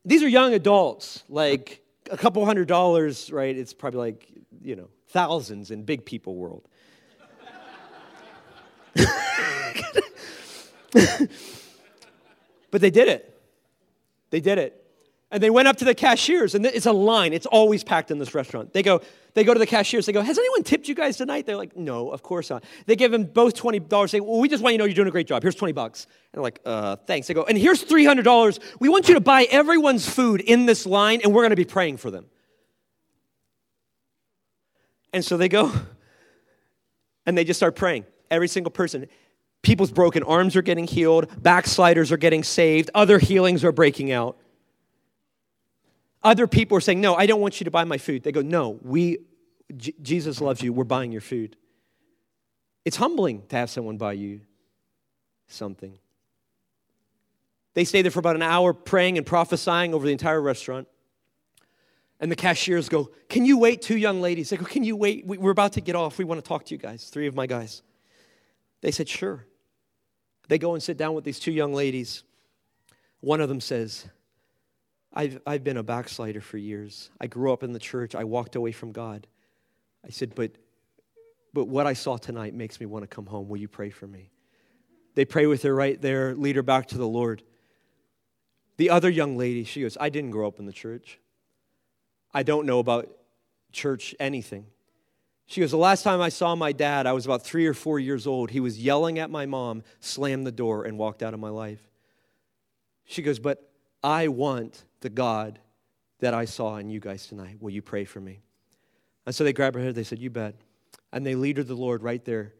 These 0.04 0.22
are 0.22 0.28
young 0.28 0.54
adults, 0.54 1.22
like 1.28 1.82
a 2.10 2.16
couple 2.16 2.44
hundred 2.44 2.68
dollars, 2.68 3.30
right? 3.30 3.56
It's 3.56 3.74
probably 3.74 3.98
like, 3.98 4.28
you 4.62 4.76
know, 4.76 4.88
thousands 5.08 5.70
in 5.70 5.82
big 5.82 6.04
people 6.04 6.34
world. 6.36 6.66
but 12.70 12.80
they 12.80 12.90
did 12.90 13.08
it. 13.08 13.38
They 14.30 14.40
did 14.40 14.58
it. 14.58 14.85
And 15.30 15.42
they 15.42 15.50
went 15.50 15.66
up 15.66 15.76
to 15.78 15.84
the 15.84 15.94
cashiers, 15.94 16.54
and 16.54 16.64
it's 16.64 16.86
a 16.86 16.92
line. 16.92 17.32
It's 17.32 17.46
always 17.46 17.82
packed 17.82 18.12
in 18.12 18.18
this 18.18 18.32
restaurant. 18.32 18.72
They 18.72 18.82
go, 18.82 19.00
they 19.34 19.42
go 19.42 19.52
to 19.52 19.58
the 19.58 19.66
cashiers. 19.66 20.06
They 20.06 20.12
go, 20.12 20.22
"Has 20.22 20.38
anyone 20.38 20.62
tipped 20.62 20.86
you 20.88 20.94
guys 20.94 21.16
tonight?" 21.16 21.46
They're 21.46 21.56
like, 21.56 21.76
"No, 21.76 22.10
of 22.10 22.22
course 22.22 22.48
not." 22.48 22.64
They 22.86 22.96
give 22.96 23.10
them 23.10 23.24
both 23.24 23.54
twenty 23.54 23.80
dollars. 23.80 24.12
Say, 24.12 24.20
"Well, 24.20 24.38
we 24.38 24.48
just 24.48 24.62
want 24.62 24.74
you 24.74 24.78
to 24.78 24.82
know 24.82 24.86
you're 24.86 24.94
doing 24.94 25.08
a 25.08 25.10
great 25.10 25.26
job. 25.26 25.42
Here's 25.42 25.56
twenty 25.56 25.72
bucks." 25.72 26.04
And 26.04 26.38
they're 26.38 26.42
like, 26.42 26.60
uh, 26.64 26.96
"Thanks." 27.06 27.26
They 27.26 27.34
go, 27.34 27.42
"And 27.42 27.58
here's 27.58 27.82
three 27.82 28.04
hundred 28.04 28.22
dollars. 28.22 28.60
We 28.78 28.88
want 28.88 29.08
you 29.08 29.14
to 29.14 29.20
buy 29.20 29.42
everyone's 29.50 30.08
food 30.08 30.40
in 30.40 30.64
this 30.64 30.86
line, 30.86 31.20
and 31.22 31.34
we're 31.34 31.42
going 31.42 31.50
to 31.50 31.56
be 31.56 31.64
praying 31.64 31.98
for 31.98 32.10
them." 32.10 32.26
And 35.12 35.24
so 35.24 35.36
they 35.36 35.48
go, 35.48 35.72
and 37.26 37.36
they 37.36 37.44
just 37.44 37.58
start 37.58 37.74
praying. 37.74 38.06
Every 38.30 38.48
single 38.48 38.70
person. 38.70 39.06
People's 39.62 39.90
broken 39.90 40.22
arms 40.22 40.56
are 40.56 40.62
getting 40.62 40.86
healed. 40.86 41.42
Backsliders 41.42 42.12
are 42.12 42.16
getting 42.16 42.42
saved. 42.44 42.90
Other 42.94 43.18
healings 43.18 43.64
are 43.64 43.72
breaking 43.72 44.12
out. 44.12 44.38
Other 46.22 46.46
people 46.46 46.76
are 46.76 46.80
saying, 46.80 47.00
No, 47.00 47.14
I 47.14 47.26
don't 47.26 47.40
want 47.40 47.60
you 47.60 47.64
to 47.64 47.70
buy 47.70 47.84
my 47.84 47.98
food. 47.98 48.22
They 48.22 48.32
go, 48.32 48.42
No, 48.42 48.78
we, 48.82 49.18
J- 49.76 49.94
Jesus 50.02 50.40
loves 50.40 50.62
you. 50.62 50.72
We're 50.72 50.84
buying 50.84 51.12
your 51.12 51.20
food. 51.20 51.56
It's 52.84 52.96
humbling 52.96 53.42
to 53.48 53.56
have 53.56 53.70
someone 53.70 53.96
buy 53.96 54.12
you 54.12 54.40
something. 55.48 55.98
They 57.74 57.84
stay 57.84 58.02
there 58.02 58.10
for 58.10 58.20
about 58.20 58.36
an 58.36 58.42
hour 58.42 58.72
praying 58.72 59.18
and 59.18 59.26
prophesying 59.26 59.92
over 59.92 60.06
the 60.06 60.12
entire 60.12 60.40
restaurant. 60.40 60.88
And 62.20 62.32
the 62.32 62.36
cashiers 62.36 62.88
go, 62.88 63.10
Can 63.28 63.44
you 63.44 63.58
wait? 63.58 63.82
Two 63.82 63.98
young 63.98 64.20
ladies. 64.20 64.50
They 64.50 64.56
go, 64.56 64.64
Can 64.64 64.84
you 64.84 64.96
wait? 64.96 65.26
We're 65.26 65.50
about 65.50 65.74
to 65.74 65.80
get 65.80 65.94
off. 65.94 66.18
We 66.18 66.24
want 66.24 66.42
to 66.42 66.48
talk 66.48 66.64
to 66.66 66.74
you 66.74 66.78
guys. 66.78 67.08
Three 67.08 67.26
of 67.26 67.34
my 67.34 67.46
guys. 67.46 67.82
They 68.80 68.90
said, 68.90 69.08
Sure. 69.08 69.44
They 70.48 70.58
go 70.58 70.74
and 70.74 70.82
sit 70.82 70.96
down 70.96 71.14
with 71.14 71.24
these 71.24 71.38
two 71.38 71.52
young 71.52 71.74
ladies. 71.74 72.22
One 73.20 73.40
of 73.40 73.48
them 73.48 73.60
says, 73.60 74.06
I've, 75.16 75.40
I've 75.46 75.64
been 75.64 75.78
a 75.78 75.82
backslider 75.82 76.42
for 76.42 76.58
years. 76.58 77.10
I 77.18 77.26
grew 77.26 77.50
up 77.50 77.62
in 77.62 77.72
the 77.72 77.78
church. 77.78 78.14
I 78.14 78.24
walked 78.24 78.54
away 78.54 78.70
from 78.70 78.92
God. 78.92 79.26
I 80.06 80.10
said, 80.10 80.34
But, 80.34 80.52
but 81.54 81.64
what 81.64 81.86
I 81.86 81.94
saw 81.94 82.18
tonight 82.18 82.52
makes 82.52 82.78
me 82.78 82.84
want 82.84 83.02
to 83.02 83.08
come 83.08 83.24
home. 83.24 83.48
Will 83.48 83.56
you 83.56 83.66
pray 83.66 83.88
for 83.88 84.06
me? 84.06 84.30
They 85.14 85.24
pray 85.24 85.46
with 85.46 85.62
her 85.62 85.74
right 85.74 86.00
there, 86.00 86.34
lead 86.34 86.56
her 86.56 86.62
back 86.62 86.88
to 86.88 86.98
the 86.98 87.08
Lord. 87.08 87.42
The 88.76 88.90
other 88.90 89.08
young 89.08 89.38
lady, 89.38 89.64
she 89.64 89.80
goes, 89.80 89.96
I 89.98 90.10
didn't 90.10 90.32
grow 90.32 90.46
up 90.46 90.58
in 90.58 90.66
the 90.66 90.72
church. 90.72 91.18
I 92.34 92.42
don't 92.42 92.66
know 92.66 92.78
about 92.78 93.08
church 93.72 94.14
anything. 94.20 94.66
She 95.46 95.62
goes, 95.62 95.70
The 95.70 95.78
last 95.78 96.02
time 96.02 96.20
I 96.20 96.28
saw 96.28 96.54
my 96.54 96.72
dad, 96.72 97.06
I 97.06 97.14
was 97.14 97.24
about 97.24 97.42
three 97.42 97.66
or 97.66 97.72
four 97.72 97.98
years 97.98 98.26
old. 98.26 98.50
He 98.50 98.60
was 98.60 98.78
yelling 98.78 99.18
at 99.18 99.30
my 99.30 99.46
mom, 99.46 99.82
slammed 100.00 100.46
the 100.46 100.52
door, 100.52 100.84
and 100.84 100.98
walked 100.98 101.22
out 101.22 101.32
of 101.32 101.40
my 101.40 101.48
life. 101.48 101.80
She 103.06 103.22
goes, 103.22 103.38
But 103.38 103.65
I 104.02 104.28
want 104.28 104.84
the 105.00 105.10
God 105.10 105.58
that 106.20 106.34
I 106.34 106.44
saw 106.44 106.76
in 106.76 106.88
you 106.88 107.00
guys 107.00 107.26
tonight. 107.26 107.58
Will 107.60 107.70
you 107.70 107.82
pray 107.82 108.04
for 108.04 108.20
me? 108.20 108.40
And 109.26 109.34
so 109.34 109.44
they 109.44 109.52
grab 109.52 109.74
her 109.74 109.80
head, 109.80 109.94
they 109.94 110.04
said, 110.04 110.18
You 110.18 110.30
bet. 110.30 110.54
And 111.12 111.26
they 111.26 111.34
lead 111.34 111.56
her 111.56 111.62
to 111.62 111.68
the 111.68 111.74
Lord 111.74 112.02
right 112.02 112.24
there 112.24 112.54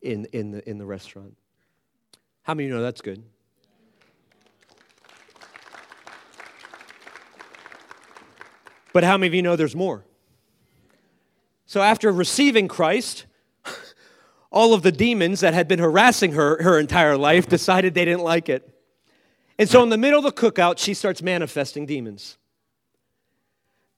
in, 0.00 0.26
in, 0.26 0.50
the, 0.50 0.68
in 0.68 0.78
the 0.78 0.86
restaurant. 0.86 1.36
How 2.42 2.54
many 2.54 2.66
of 2.66 2.70
you 2.70 2.76
know 2.76 2.82
that's 2.82 3.00
good? 3.00 3.22
But 8.92 9.04
how 9.04 9.16
many 9.16 9.28
of 9.28 9.34
you 9.34 9.42
know 9.42 9.56
there's 9.56 9.76
more? 9.76 10.04
So 11.66 11.80
after 11.80 12.12
receiving 12.12 12.68
Christ, 12.68 13.24
all 14.52 14.74
of 14.74 14.82
the 14.82 14.92
demons 14.92 15.40
that 15.40 15.54
had 15.54 15.66
been 15.66 15.78
harassing 15.78 16.32
her 16.32 16.62
her 16.62 16.78
entire 16.78 17.16
life 17.16 17.48
decided 17.48 17.94
they 17.94 18.04
didn't 18.04 18.22
like 18.22 18.48
it. 18.48 18.71
And 19.58 19.68
so 19.68 19.82
in 19.82 19.88
the 19.88 19.98
middle 19.98 20.18
of 20.18 20.24
the 20.24 20.32
cookout, 20.32 20.78
she 20.78 20.94
starts 20.94 21.22
manifesting 21.22 21.86
demons. 21.86 22.38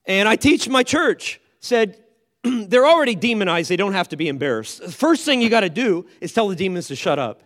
And 0.05 0.29
I 0.29 0.35
teach 0.35 0.69
my 0.69 0.83
church, 0.83 1.39
said, 1.59 2.03
they're 2.43 2.85
already 2.85 3.15
demonized, 3.15 3.69
they 3.69 3.77
don't 3.77 3.93
have 3.93 4.09
to 4.09 4.17
be 4.17 4.27
embarrassed. 4.27 4.81
The 4.81 4.91
first 4.91 5.25
thing 5.25 5.41
you 5.41 5.49
got 5.49 5.61
to 5.61 5.69
do 5.69 6.05
is 6.21 6.33
tell 6.33 6.47
the 6.47 6.55
demons 6.55 6.87
to 6.87 6.95
shut 6.95 7.19
up. 7.19 7.41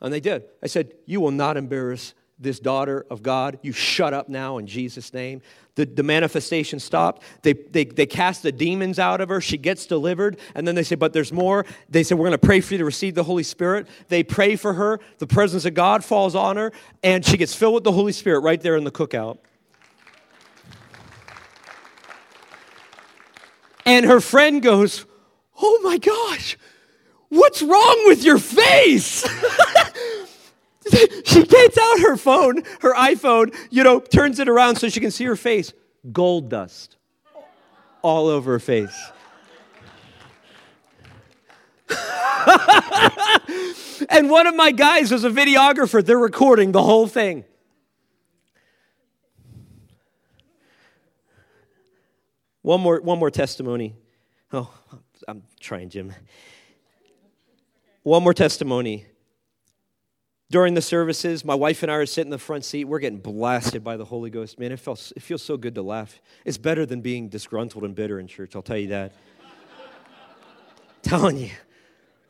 And 0.00 0.12
they 0.12 0.20
did. 0.20 0.44
I 0.62 0.68
said, 0.68 0.94
You 1.06 1.20
will 1.20 1.32
not 1.32 1.56
embarrass 1.56 2.14
this 2.38 2.60
daughter 2.60 3.04
of 3.10 3.22
God. 3.22 3.58
You 3.62 3.72
shut 3.72 4.14
up 4.14 4.28
now 4.28 4.58
in 4.58 4.66
Jesus' 4.66 5.12
name. 5.12 5.42
The, 5.74 5.86
the 5.86 6.02
manifestation 6.02 6.80
stopped. 6.80 7.22
They, 7.42 7.52
they, 7.52 7.84
they 7.84 8.06
cast 8.06 8.42
the 8.42 8.52
demons 8.52 8.98
out 8.98 9.20
of 9.20 9.28
her. 9.28 9.40
She 9.40 9.58
gets 9.58 9.86
delivered. 9.86 10.38
And 10.54 10.66
then 10.66 10.74
they 10.74 10.82
say, 10.82 10.96
But 10.96 11.12
there's 11.12 11.32
more. 11.32 11.64
They 11.88 12.02
say, 12.02 12.14
We're 12.14 12.26
going 12.26 12.32
to 12.32 12.38
pray 12.38 12.60
for 12.60 12.74
you 12.74 12.78
to 12.78 12.84
receive 12.84 13.14
the 13.14 13.24
Holy 13.24 13.42
Spirit. 13.42 13.88
They 14.08 14.22
pray 14.22 14.56
for 14.56 14.72
her. 14.74 15.00
The 15.18 15.26
presence 15.26 15.64
of 15.64 15.74
God 15.74 16.04
falls 16.04 16.34
on 16.34 16.56
her. 16.56 16.72
And 17.02 17.24
she 17.24 17.36
gets 17.36 17.54
filled 17.54 17.74
with 17.74 17.84
the 17.84 17.92
Holy 17.92 18.12
Spirit 18.12 18.40
right 18.40 18.60
there 18.60 18.76
in 18.76 18.84
the 18.84 18.90
cookout. 18.90 19.38
And 23.84 24.04
her 24.04 24.20
friend 24.20 24.60
goes, 24.60 25.06
Oh 25.60 25.80
my 25.82 25.98
gosh, 25.98 26.58
what's 27.30 27.62
wrong 27.62 28.02
with 28.06 28.22
your 28.22 28.38
face? 28.38 29.26
she 31.24 31.44
takes 31.44 31.78
out 31.78 32.00
her 32.00 32.16
phone, 32.16 32.62
her 32.80 32.94
iPhone, 32.94 33.54
you 33.70 33.84
know, 33.84 34.00
turns 34.00 34.38
it 34.38 34.48
around 34.48 34.76
so 34.76 34.88
she 34.88 35.00
can 35.00 35.10
see 35.10 35.24
her 35.24 35.36
face. 35.36 35.72
Gold 36.12 36.48
dust 36.48 36.96
all 38.02 38.28
over 38.28 38.52
her 38.52 38.58
face. 38.58 39.10
and 44.08 44.30
one 44.30 44.46
of 44.46 44.54
my 44.54 44.70
guys 44.70 45.10
was 45.10 45.24
a 45.24 45.30
videographer. 45.30 46.04
They're 46.04 46.18
recording 46.18 46.72
the 46.72 46.82
whole 46.82 47.06
thing. 47.06 47.44
One 52.62 52.80
more, 52.80 53.00
one 53.00 53.18
more 53.18 53.30
testimony. 53.30 53.94
Oh, 54.52 54.70
I'm 55.26 55.42
trying, 55.60 55.88
Jim. 55.88 56.14
One 58.02 58.22
more 58.22 58.34
testimony. 58.34 59.06
During 60.50 60.72
the 60.72 60.80
services, 60.80 61.44
my 61.44 61.54
wife 61.54 61.82
and 61.82 61.92
I 61.92 61.96
are 61.96 62.06
sitting 62.06 62.28
in 62.28 62.30
the 62.30 62.38
front 62.38 62.64
seat. 62.64 62.84
We're 62.84 63.00
getting 63.00 63.18
blasted 63.18 63.84
by 63.84 63.98
the 63.98 64.06
Holy 64.06 64.30
Ghost. 64.30 64.58
Man, 64.58 64.72
it, 64.72 64.80
feels, 64.80 65.12
it 65.14 65.22
feels 65.22 65.42
so 65.42 65.58
good 65.58 65.74
to 65.74 65.82
laugh. 65.82 66.20
It's 66.46 66.56
better 66.56 66.86
than 66.86 67.02
being 67.02 67.28
disgruntled 67.28 67.84
and 67.84 67.94
bitter 67.94 68.18
in 68.18 68.26
church, 68.28 68.56
I'll 68.56 68.62
tell 68.62 68.78
you 68.78 68.88
that. 68.88 69.12
telling 71.02 71.36
you. 71.36 71.50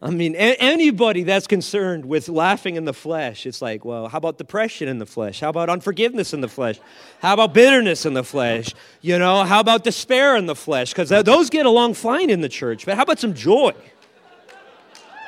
I 0.03 0.11
mean, 0.11 0.35
a- 0.35 0.57
anybody 0.57 1.23
that's 1.23 1.47
concerned 1.47 2.07
with 2.07 2.29
laughing 2.29 2.75
in 2.75 2.85
the 2.85 2.93
flesh, 2.93 3.47
it's 3.47 3.63
like, 3.63 3.85
well, 3.85 4.09
how 4.09 4.19
about 4.19 4.37
depression 4.37 4.89
in 4.89 4.99
the 4.99 5.07
flesh? 5.07 5.39
How 5.39 5.51
about 5.51 5.71
unforgiveness 5.71 6.35
in 6.35 6.41
the 6.41 6.49
flesh? 6.49 6.81
How 7.21 7.35
about 7.35 7.55
bitterness 7.55 8.05
in 8.05 8.15
the 8.15 8.25
flesh? 8.25 8.75
You 9.01 9.21
know, 9.21 9.45
how 9.45 9.61
about 9.61 9.85
despair 9.85 10.37
in 10.37 10.47
the 10.47 10.57
flesh? 10.57 10.93
Because 10.93 11.09
those 11.09 11.51
get 11.51 11.67
along 11.67 11.95
fine 11.95 12.31
in 12.31 12.41
the 12.41 12.49
church. 12.49 12.85
But 12.85 12.97
how 12.97 13.05
about 13.05 13.21
some 13.21 13.35
joy? 13.35 13.75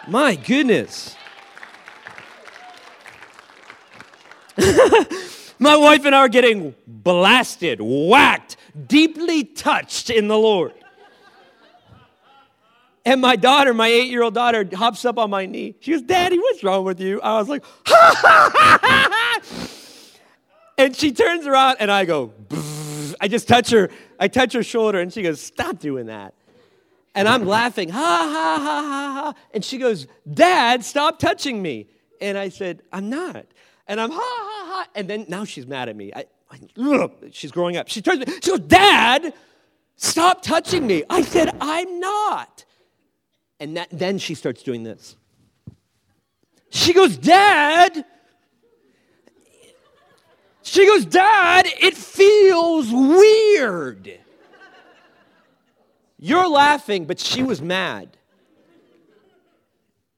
My 0.09 0.35
goodness. 0.35 1.17
My 5.59 5.77
wife 5.77 6.07
and 6.07 6.15
I 6.15 6.21
are 6.21 6.29
getting 6.29 6.75
blasted, 6.87 7.81
whacked, 7.83 8.57
deeply 8.87 9.45
touched 9.45 10.09
in 10.09 10.27
the 10.27 10.39
Lord. 10.39 10.73
And 13.05 13.21
my 13.21 13.37
daughter, 13.37 13.75
my 13.75 13.89
eight 13.89 14.11
year 14.11 14.23
old 14.23 14.35
daughter, 14.35 14.67
hops 14.75 15.05
up 15.05 15.19
on 15.19 15.31
my 15.31 15.47
knee. 15.47 15.75
She 15.81 15.93
goes, 15.93 16.03
Daddy, 16.03 16.39
what's 16.39 16.63
wrong 16.65 16.85
with 16.85 17.01
you? 17.01 17.21
I 17.21 17.39
was 17.39 17.49
like, 17.49 17.65
ha 17.85 18.15
ha 18.17 18.51
ha 18.55 19.09
ha. 19.11 19.69
And 20.79 20.97
she 20.97 21.13
turns 21.13 21.47
around 21.47 21.77
and 21.81 21.91
I 21.91 22.07
go, 22.07 22.33
I 23.21 23.29
just 23.29 23.47
touch 23.47 23.71
her, 23.71 23.91
I 24.19 24.29
touch 24.29 24.55
her 24.55 24.63
shoulder 24.63 24.99
and 25.01 25.13
she 25.13 25.23
goes, 25.23 25.41
Stop 25.41 25.79
doing 25.79 26.07
that. 26.07 26.33
And 27.15 27.29
I'm 27.29 27.45
laughing, 27.45 27.91
ha 27.91 27.99
ha 27.99 28.63
ha 28.65 28.83
ha 28.83 29.13
ha. 29.13 29.35
And 29.53 29.63
she 29.63 29.77
goes, 29.77 30.07
Dad, 30.33 30.85
stop 30.85 31.19
touching 31.19 31.61
me. 31.61 31.89
And 32.21 32.39
I 32.39 32.49
said, 32.49 32.83
I'm 32.93 33.11
not. 33.11 33.45
And 33.91 34.01
I'm 34.01 34.13
ha 34.13 34.21
ha 34.21 34.65
ha. 34.69 34.87
And 34.95 35.11
then 35.11 35.27
now 35.29 35.45
she's 35.45 35.67
mad 35.67 35.89
at 35.89 35.97
me. 35.97 36.13
I, 36.15 36.27
I, 36.49 37.11
she's 37.33 37.51
growing 37.51 37.77
up. 37.77 37.89
She 37.89 38.01
turns, 38.01 38.25
she 38.41 38.51
goes, 38.53 38.61
Dad, 38.61 39.35
stop 39.97 40.43
touching 40.43 40.87
me. 40.87 41.03
I 41.11 41.23
said, 41.23 41.57
I'm 41.61 41.99
not. 41.99 42.65
And 43.59 43.77
that, 43.77 43.89
then 43.91 44.19
she 44.19 44.37
starts 44.37 44.63
doing 44.63 44.85
this. 44.85 45.17
She 46.71 46.93
goes, 46.93 47.17
Dad. 47.17 48.05
She 50.63 50.87
goes, 50.87 51.05
Dad, 51.05 51.67
it 51.67 51.97
feels 51.97 52.93
weird. 52.93 54.21
You're 56.17 56.49
laughing, 56.49 57.07
but 57.07 57.19
she 57.19 57.43
was 57.43 57.61
mad. 57.61 58.17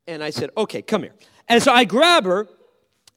And 0.07 0.23
I 0.23 0.29
said, 0.29 0.51
Okay, 0.59 0.83
come 0.83 1.05
here. 1.05 1.15
And 1.49 1.63
so 1.63 1.73
I 1.73 1.85
grab 1.87 2.27
her 2.27 2.49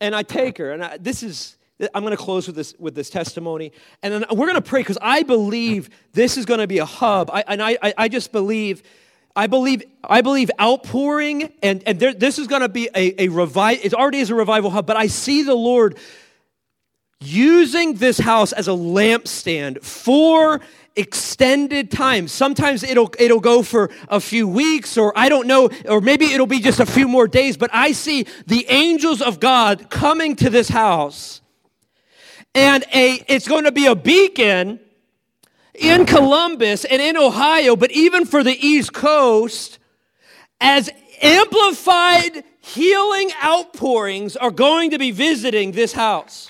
and 0.02 0.16
I 0.16 0.24
take 0.24 0.58
her, 0.58 0.72
and 0.72 0.84
I, 0.84 0.98
this 0.98 1.24
is. 1.24 1.58
I'm 1.94 2.04
going 2.04 2.12
to 2.12 2.18
close 2.18 2.48
with 2.48 2.56
this 2.56 2.74
with 2.80 2.96
this 2.96 3.10
testimony, 3.10 3.74
and 4.02 4.14
then 4.14 4.26
we're 4.32 4.48
going 4.48 4.56
to 4.56 4.62
pray 4.62 4.80
because 4.80 4.98
I 5.02 5.24
believe 5.24 5.90
this 6.14 6.38
is 6.38 6.46
going 6.46 6.62
to 6.62 6.68
be 6.68 6.78
a 6.78 6.86
hub. 6.86 7.30
I, 7.34 7.44
and 7.46 7.62
I, 7.62 7.78
I 7.98 8.08
just 8.08 8.32
believe 8.32 8.82
I 9.36 9.48
believe, 9.48 9.84
I 10.02 10.22
believe 10.22 10.50
outpouring, 10.62 11.52
and, 11.62 11.84
and 11.86 12.00
there, 12.00 12.14
this 12.14 12.40
is 12.40 12.48
going 12.48 12.62
to 12.62 12.70
be 12.70 12.88
a, 12.96 13.24
a 13.24 13.28
revival. 13.28 13.86
It 13.86 13.94
already 13.94 14.20
is 14.20 14.30
a 14.30 14.36
revival 14.36 14.70
hub, 14.70 14.86
but 14.86 14.96
I 14.96 15.08
see 15.08 15.44
the 15.44 15.56
Lord 15.56 15.98
using 17.22 17.96
this 17.96 18.18
house 18.18 18.52
as 18.52 18.68
a 18.68 18.72
lampstand 18.72 19.84
for 19.84 20.62
extended 20.96 21.92
time. 21.92 22.28
Sometimes 22.28 22.84
it'll 22.84 23.12
it'll 23.20 23.40
go 23.40 23.62
for 23.62 23.90
a 24.08 24.20
few 24.20 24.48
weeks 24.48 24.98
or 24.98 25.12
I 25.16 25.30
don't 25.30 25.48
know 25.48 25.70
or 25.86 26.02
maybe 26.02 26.26
it'll 26.26 26.48
be 26.48 26.60
just 26.60 26.80
a 26.80 26.86
few 26.86 27.08
more 27.08 27.28
days, 27.28 27.58
but 27.58 27.70
I 27.74 27.92
see 27.92 28.26
the 28.48 28.66
angels 28.70 29.22
of 29.22 29.40
God 29.40 29.90
coming 29.90 30.36
to 30.38 30.50
this 30.50 30.70
house. 30.70 31.42
And 32.54 32.86
a 32.94 33.22
it's 33.28 33.48
going 33.48 33.66
to 33.66 33.72
be 33.72 33.86
a 33.88 33.96
beacon 33.96 34.80
in 35.74 36.06
Columbus 36.06 36.86
and 36.86 37.02
in 37.02 37.18
Ohio, 37.18 37.76
but 37.76 37.92
even 37.92 38.26
for 38.26 38.44
the 38.44 38.56
East 38.66 38.94
Coast, 38.94 39.80
as 40.62 40.90
amplified 41.22 42.44
healing 42.62 43.32
outpourings 43.44 44.38
are 44.38 44.52
going 44.52 44.92
to 44.92 44.98
be 44.98 45.12
visiting 45.12 45.74
this 45.74 45.92
house. 45.92 46.50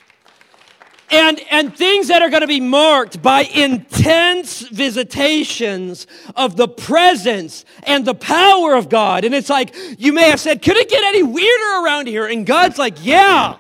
And, 1.12 1.40
and 1.52 1.76
things 1.76 2.08
that 2.08 2.24
are 2.24 2.30
going 2.32 2.42
to 2.42 2.48
be 2.48 2.60
marked 2.60 3.22
by 3.22 3.42
intense 3.42 4.62
visitations 4.62 6.08
of 6.36 6.58
the 6.58 6.68
presence 6.68 7.64
and 7.84 8.06
the 8.06 8.16
power 8.16 8.74
of 8.74 8.90
God. 8.90 9.24
And 9.24 9.36
it's 9.36 9.50
like, 9.50 9.76
you 10.00 10.14
may 10.14 10.30
have 10.30 10.40
said, 10.40 10.64
could 10.64 10.78
it 10.78 10.90
get 10.90 11.04
any 11.04 11.22
weirder 11.22 11.86
around 11.86 12.08
here? 12.08 12.26
And 12.26 12.46
God's 12.46 12.80
like, 12.80 13.06
yeah, 13.06 13.58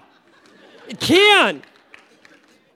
it 0.88 1.00
can. 1.00 1.62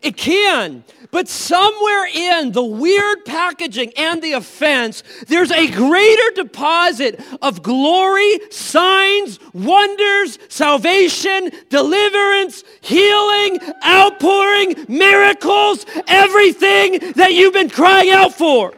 It 0.01 0.15
can. 0.15 0.85
But 1.11 1.27
somewhere 1.27 2.07
in 2.07 2.51
the 2.51 2.63
weird 2.63 3.25
packaging 3.25 3.91
and 3.97 4.21
the 4.21 4.33
offense, 4.33 5.03
there's 5.27 5.51
a 5.51 5.69
greater 5.71 6.31
deposit 6.35 7.19
of 7.41 7.63
glory, 7.63 8.39
signs, 8.51 9.39
wonders, 9.53 10.37
salvation, 10.47 11.51
deliverance, 11.69 12.63
healing, 12.81 13.59
outpouring, 13.85 14.85
miracles, 14.87 15.85
everything 16.07 17.13
that 17.15 17.33
you've 17.33 17.53
been 17.53 17.69
crying 17.69 18.11
out 18.11 18.33
for. 18.33 18.73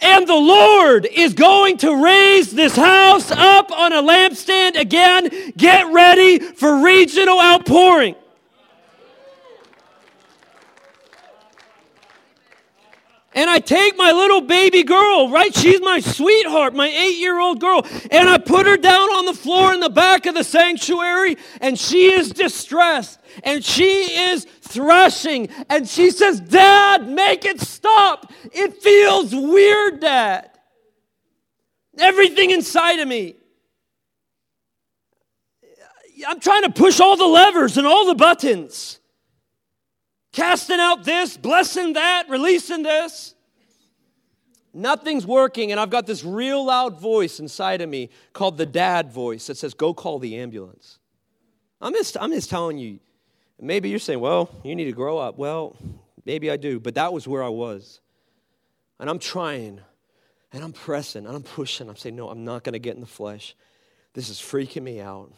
And 0.00 0.26
the 0.26 0.34
Lord 0.34 1.06
is 1.06 1.32
going 1.32 1.78
to 1.78 2.04
raise 2.04 2.50
this 2.50 2.76
house 2.76 3.30
up 3.30 3.72
on 3.72 3.92
a 3.92 4.02
lampstand 4.02 4.78
again. 4.78 5.52
Get 5.56 5.92
ready 5.92 6.38
for 6.38 6.84
regional 6.84 7.40
outpouring. 7.40 8.16
And 13.34 13.48
I 13.48 13.60
take 13.60 13.96
my 13.96 14.12
little 14.12 14.42
baby 14.42 14.82
girl, 14.82 15.30
right? 15.30 15.54
She's 15.54 15.80
my 15.80 16.00
sweetheart, 16.00 16.74
my 16.74 16.88
eight 16.88 17.18
year 17.18 17.38
old 17.40 17.60
girl. 17.60 17.86
And 18.10 18.28
I 18.28 18.38
put 18.38 18.66
her 18.66 18.76
down 18.76 19.08
on 19.10 19.24
the 19.24 19.34
floor 19.34 19.72
in 19.72 19.80
the 19.80 19.88
back 19.88 20.26
of 20.26 20.34
the 20.34 20.44
sanctuary, 20.44 21.36
and 21.60 21.78
she 21.78 22.12
is 22.12 22.30
distressed. 22.30 23.18
And 23.42 23.64
she 23.64 24.02
is 24.28 24.44
thrashing. 24.44 25.48
And 25.70 25.88
she 25.88 26.10
says, 26.10 26.40
Dad, 26.40 27.08
make 27.08 27.44
it 27.44 27.60
stop. 27.60 28.30
It 28.52 28.82
feels 28.82 29.34
weird, 29.34 30.00
Dad. 30.00 30.50
Everything 31.98 32.50
inside 32.50 33.00
of 33.00 33.08
me. 33.08 33.36
I'm 36.26 36.40
trying 36.40 36.62
to 36.62 36.70
push 36.70 37.00
all 37.00 37.16
the 37.16 37.26
levers 37.26 37.78
and 37.78 37.86
all 37.86 38.06
the 38.06 38.14
buttons 38.14 39.00
casting 40.32 40.80
out 40.80 41.04
this, 41.04 41.36
blessing 41.36 41.92
that, 41.92 42.28
releasing 42.28 42.82
this. 42.82 43.34
Nothing's 44.74 45.26
working, 45.26 45.70
and 45.70 45.78
I've 45.78 45.90
got 45.90 46.06
this 46.06 46.24
real 46.24 46.64
loud 46.64 46.98
voice 46.98 47.40
inside 47.40 47.82
of 47.82 47.90
me 47.90 48.08
called 48.32 48.56
the 48.56 48.64
dad 48.64 49.12
voice 49.12 49.46
that 49.48 49.58
says, 49.58 49.74
Go 49.74 49.92
call 49.92 50.18
the 50.18 50.38
ambulance. 50.38 50.98
I'm 51.80 51.92
just, 51.92 52.16
I'm 52.18 52.30
just 52.30 52.48
telling 52.48 52.78
you, 52.78 52.98
maybe 53.60 53.90
you're 53.90 53.98
saying, 53.98 54.20
Well, 54.20 54.50
you 54.64 54.74
need 54.74 54.86
to 54.86 54.92
grow 54.92 55.18
up. 55.18 55.36
Well, 55.36 55.76
maybe 56.24 56.50
I 56.50 56.56
do, 56.56 56.80
but 56.80 56.94
that 56.94 57.12
was 57.12 57.28
where 57.28 57.42
I 57.42 57.50
was. 57.50 58.00
And 58.98 59.10
I'm 59.10 59.18
trying, 59.18 59.80
and 60.52 60.64
I'm 60.64 60.72
pressing, 60.72 61.26
and 61.26 61.36
I'm 61.36 61.42
pushing. 61.42 61.90
I'm 61.90 61.96
saying, 61.96 62.16
No, 62.16 62.30
I'm 62.30 62.44
not 62.44 62.64
going 62.64 62.72
to 62.72 62.78
get 62.78 62.94
in 62.94 63.00
the 63.00 63.06
flesh. 63.06 63.54
This 64.14 64.30
is 64.30 64.38
freaking 64.38 64.82
me 64.82 65.00
out. 65.00 65.32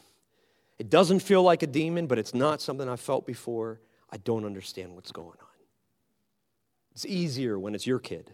It 0.78 0.90
doesn't 0.90 1.20
feel 1.20 1.42
like 1.42 1.64
a 1.64 1.66
demon, 1.66 2.07
but 2.07 2.18
it's 2.18 2.34
not 2.34 2.61
something 2.61 2.88
I've 2.88 3.01
felt 3.01 3.26
before. 3.26 3.80
I 4.15 4.17
don't 4.19 4.45
understand 4.45 4.95
what's 4.95 5.11
going 5.11 5.27
on. 5.27 5.49
It's 6.93 7.05
easier 7.05 7.59
when 7.59 7.75
it's 7.75 7.85
your 7.85 7.99
kid. 7.99 8.33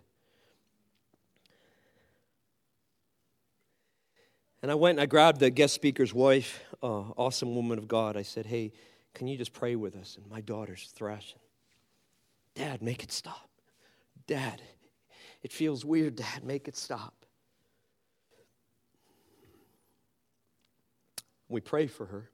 And 4.61 4.71
I 4.71 4.75
went 4.75 4.99
and 4.99 5.01
I 5.01 5.07
grabbed 5.07 5.41
the 5.41 5.49
guest 5.49 5.73
speaker's 5.73 6.13
wife, 6.13 6.63
uh, 6.83 7.01
awesome 7.17 7.55
woman 7.57 7.79
of 7.79 7.89
God. 7.89 8.19
I 8.19 8.21
said, 8.21 8.45
Hey, 8.45 8.73
can 9.15 9.27
you 9.27 9.39
just 9.39 9.55
pray 9.55 9.75
with 9.75 9.97
us? 9.97 10.19
And 10.21 10.31
my 10.31 10.43
daughter's 10.43 10.93
thrashing. 10.95 11.41
Dad, 12.55 12.83
make 12.83 13.03
it 13.03 13.11
stop. 13.11 13.49
Dad, 14.27 14.61
it 15.43 15.51
feels 15.51 15.83
weird, 15.83 16.17
Dad, 16.17 16.45
make 16.45 16.69
it 16.69 16.77
stop. 16.77 17.25
We 21.49 21.63
pray 21.63 21.87
for 21.87 22.05
her. 22.05 22.31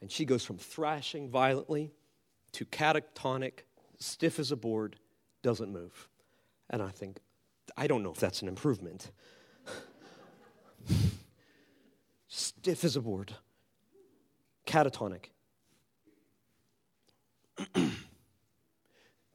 And 0.00 0.10
she 0.10 0.24
goes 0.24 0.42
from 0.42 0.56
thrashing 0.56 1.28
violently 1.28 1.92
to 2.52 2.64
catatonic, 2.64 3.60
stiff 3.98 4.38
as 4.38 4.52
a 4.52 4.56
board, 4.56 4.96
doesn't 5.42 5.72
move. 5.72 6.08
And 6.68 6.82
I 6.82 6.90
think, 6.90 7.18
I 7.76 7.86
don't 7.86 8.02
know 8.02 8.12
if 8.12 8.18
that's 8.18 8.42
an 8.42 8.48
improvement. 8.48 9.10
stiff 12.28 12.84
as 12.84 12.96
a 12.96 13.00
board, 13.00 13.32
catatonic. 14.66 15.26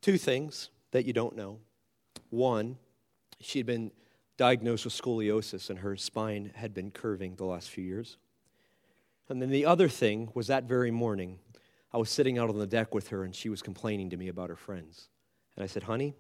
Two 0.02 0.18
things 0.18 0.70
that 0.92 1.06
you 1.06 1.14
don't 1.14 1.36
know. 1.36 1.60
One, 2.30 2.78
she 3.40 3.60
had 3.60 3.66
been 3.66 3.92
diagnosed 4.38 4.86
with 4.86 4.94
scoliosis 4.94 5.70
and 5.70 5.80
her 5.80 5.96
spine 5.96 6.52
had 6.56 6.74
been 6.74 6.92
curving 6.92 7.36
the 7.36 7.46
last 7.46 7.70
few 7.70 7.84
years. 7.84 8.18
And 9.30 9.42
then 9.42 9.50
the 9.50 9.66
other 9.66 9.90
thing 9.90 10.30
was 10.34 10.48
that 10.48 10.66
very 10.66 10.92
morning, 10.92 11.40
I 11.96 11.98
was 11.98 12.10
sitting 12.10 12.38
out 12.38 12.50
on 12.50 12.60
the 12.60 12.68
deck 12.68 12.94
with 12.94 13.08
her 13.08 13.24
and 13.24 13.34
she 13.34 13.48
was 13.48 13.62
complaining 13.62 14.10
to 14.10 14.18
me 14.18 14.28
about 14.28 14.50
her 14.50 14.58
friends. 14.58 15.08
And 15.56 15.64
I 15.64 15.68
said, 15.68 15.84
Honey, 15.84 16.14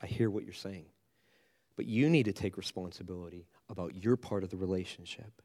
I 0.00 0.06
hear 0.06 0.30
what 0.30 0.44
you're 0.44 0.54
saying, 0.54 0.86
but 1.76 1.84
you 1.84 2.08
need 2.08 2.22
to 2.22 2.32
take 2.32 2.56
responsibility 2.56 3.46
about 3.68 3.94
your 3.94 4.16
part 4.16 4.44
of 4.44 4.48
the 4.48 4.56
relationship. 4.56 5.42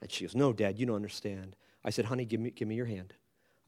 And 0.00 0.10
she 0.10 0.24
goes, 0.24 0.34
No, 0.34 0.52
Dad, 0.52 0.76
you 0.76 0.86
don't 0.86 0.96
understand. 0.96 1.54
I 1.84 1.90
said, 1.90 2.06
Honey, 2.06 2.24
give 2.24 2.40
me, 2.40 2.50
give 2.50 2.66
me 2.66 2.74
your 2.74 2.86
hand. 2.86 3.14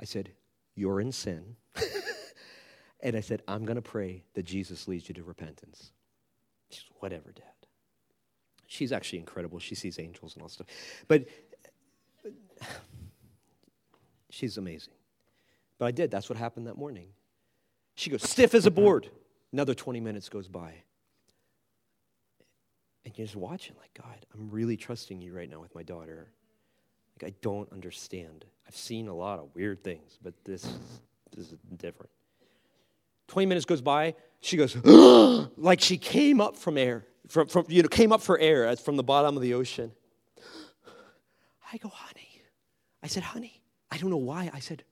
I 0.01 0.07
said, 0.07 0.33
You're 0.75 1.01
in 1.01 1.13
sin. 1.13 1.55
and 3.01 3.15
I 3.15 3.21
said, 3.21 3.41
I'm 3.47 3.65
going 3.65 3.77
to 3.77 3.83
pray 3.83 4.25
that 4.35 4.43
Jesus 4.43 4.89
leads 4.89 5.09
you 5.09 5.15
to 5.15 5.23
repentance. 5.23 5.93
She 6.71 6.81
goes, 6.81 6.97
Whatever, 6.99 7.31
Dad. 7.31 7.45
She's 8.67 8.91
actually 8.91 9.21
incredible. 9.21 9.61
She 9.61 9.77
sees 9.77 10.01
angels 10.01 10.35
and 10.35 10.43
all 10.43 10.49
stuff. 10.49 10.67
But, 11.07 11.27
but 12.25 12.33
she's 14.31 14.59
amazing. 14.59 14.95
But 15.85 15.89
I 15.89 15.91
did. 15.91 16.11
That's 16.11 16.31
what 16.31 16.39
happened 16.39 16.67
that 16.67 16.79
morning. 16.79 17.09
She 17.95 18.09
goes, 18.09 18.23
stiff 18.23 18.55
as 18.55 18.65
a 18.65 18.71
board. 18.81 19.11
Another 19.53 19.75
20 19.75 20.01
minutes 20.01 20.31
goes 20.31 20.49
by. 20.49 20.73
And 23.05 23.13
you're 23.19 23.27
just 23.27 23.37
watching, 23.37 23.77
like, 23.79 23.93
God, 23.93 24.25
I'm 24.33 24.49
really 24.49 24.79
trusting 24.79 25.21
you 25.21 25.35
right 25.35 25.51
now 25.51 25.61
with 25.61 25.75
my 25.75 25.83
daughter. 25.83 26.31
Like, 27.21 27.33
I 27.33 27.35
don't 27.43 27.71
understand. 27.71 28.47
I've 28.67 28.75
seen 28.75 29.09
a 29.09 29.15
lot 29.15 29.39
of 29.39 29.55
weird 29.55 29.85
things, 29.85 30.19
but 30.23 30.33
this, 30.43 30.63
this 31.37 31.53
is 31.53 31.59
different. 31.77 32.09
20 33.29 33.45
minutes 33.45 33.67
goes 33.67 33.83
by. 33.83 34.15
She 34.41 34.57
goes, 34.57 34.75
like 35.59 35.83
she 35.83 35.99
came 35.99 36.41
up 36.41 36.57
from 36.57 36.79
air, 36.79 37.05
from, 37.29 37.47
from, 37.47 37.67
you 37.69 37.83
know, 37.83 37.89
came 37.89 38.11
up 38.11 38.23
for 38.23 38.39
air 38.39 38.75
from 38.77 38.97
the 38.97 39.05
bottom 39.05 39.37
of 39.37 39.43
the 39.43 39.53
ocean. 39.53 39.93
I 41.71 41.77
go, 41.77 41.91
honey. 41.91 42.41
I 43.03 43.07
said, 43.07 43.23
honey. 43.23 43.61
I 43.91 43.99
don't 43.99 44.09
know 44.09 44.17
why. 44.17 44.51
I 44.55 44.61
said, 44.61 44.83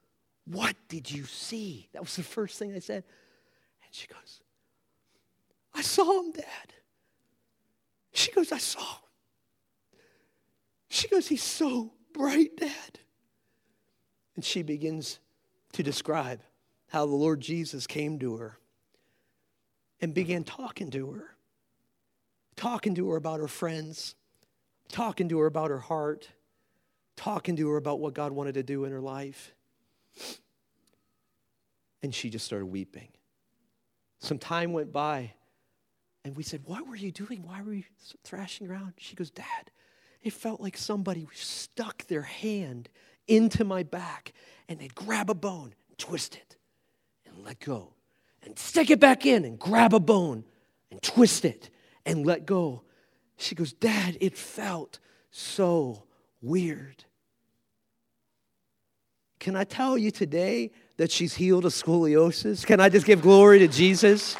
what 0.46 0.74
did 0.88 1.10
you 1.10 1.24
see? 1.24 1.88
That 1.92 2.02
was 2.02 2.16
the 2.16 2.22
first 2.22 2.58
thing 2.58 2.74
I 2.74 2.80
said. 2.80 3.04
And 3.84 3.94
she 3.94 4.06
goes, 4.06 4.40
I 5.74 5.82
saw 5.82 6.20
him, 6.20 6.32
Dad. 6.32 6.72
She 8.12 8.32
goes, 8.32 8.52
I 8.52 8.58
saw 8.58 8.80
him. 8.80 9.98
She 10.88 11.08
goes, 11.08 11.28
He's 11.28 11.42
so 11.42 11.92
bright, 12.12 12.56
Dad. 12.56 12.98
And 14.34 14.44
she 14.44 14.62
begins 14.62 15.18
to 15.72 15.82
describe 15.82 16.40
how 16.88 17.06
the 17.06 17.14
Lord 17.14 17.40
Jesus 17.40 17.86
came 17.86 18.18
to 18.18 18.36
her 18.36 18.58
and 20.00 20.12
began 20.12 20.44
talking 20.44 20.90
to 20.90 21.12
her, 21.12 21.36
talking 22.56 22.94
to 22.96 23.10
her 23.10 23.16
about 23.16 23.40
her 23.40 23.48
friends, 23.48 24.14
talking 24.88 25.28
to 25.28 25.38
her 25.38 25.46
about 25.46 25.70
her 25.70 25.78
heart, 25.78 26.28
talking 27.16 27.56
to 27.56 27.68
her 27.70 27.76
about 27.76 28.00
what 28.00 28.14
God 28.14 28.32
wanted 28.32 28.54
to 28.54 28.62
do 28.62 28.84
in 28.84 28.92
her 28.92 29.00
life. 29.00 29.54
And 32.02 32.14
she 32.14 32.30
just 32.30 32.44
started 32.44 32.66
weeping. 32.66 33.08
Some 34.20 34.38
time 34.38 34.72
went 34.72 34.92
by, 34.92 35.32
and 36.24 36.36
we 36.36 36.42
said, 36.42 36.62
What 36.64 36.86
were 36.86 36.96
you 36.96 37.10
doing? 37.10 37.42
Why 37.44 37.62
were 37.62 37.72
you 37.72 37.84
thrashing 38.24 38.68
around? 38.68 38.94
She 38.98 39.16
goes, 39.16 39.30
Dad, 39.30 39.70
it 40.22 40.32
felt 40.32 40.60
like 40.60 40.76
somebody 40.76 41.26
stuck 41.34 42.06
their 42.06 42.22
hand 42.22 42.88
into 43.26 43.64
my 43.64 43.82
back 43.82 44.32
and 44.68 44.78
they'd 44.78 44.94
grab 44.94 45.30
a 45.30 45.34
bone, 45.34 45.74
twist 45.98 46.34
it, 46.36 46.56
and 47.26 47.44
let 47.44 47.60
go. 47.60 47.94
And 48.44 48.58
stick 48.58 48.90
it 48.90 48.98
back 49.00 49.24
in 49.24 49.44
and 49.44 49.58
grab 49.58 49.94
a 49.94 50.00
bone 50.00 50.44
and 50.90 51.00
twist 51.02 51.44
it 51.44 51.70
and 52.04 52.26
let 52.26 52.46
go. 52.46 52.82
She 53.36 53.54
goes, 53.54 53.72
Dad, 53.72 54.16
it 54.20 54.36
felt 54.36 54.98
so 55.30 56.04
weird. 56.40 57.04
Can 59.42 59.56
I 59.56 59.64
tell 59.64 59.98
you 59.98 60.12
today 60.12 60.70
that 60.98 61.10
she's 61.10 61.34
healed 61.34 61.64
of 61.64 61.72
scoliosis? 61.72 62.64
Can 62.64 62.78
I 62.78 62.88
just 62.88 63.04
give 63.04 63.20
glory 63.20 63.58
to 63.58 63.66
Jesus? 63.66 64.36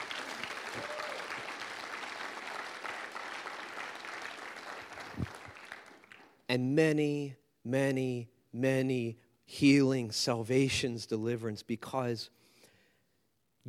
And 6.48 6.76
many, 6.76 7.34
many, 7.64 8.28
many 8.53 9.18
healing, 9.44 10.12
salvations, 10.12 11.07
deliverance 11.07 11.64
because 11.64 12.30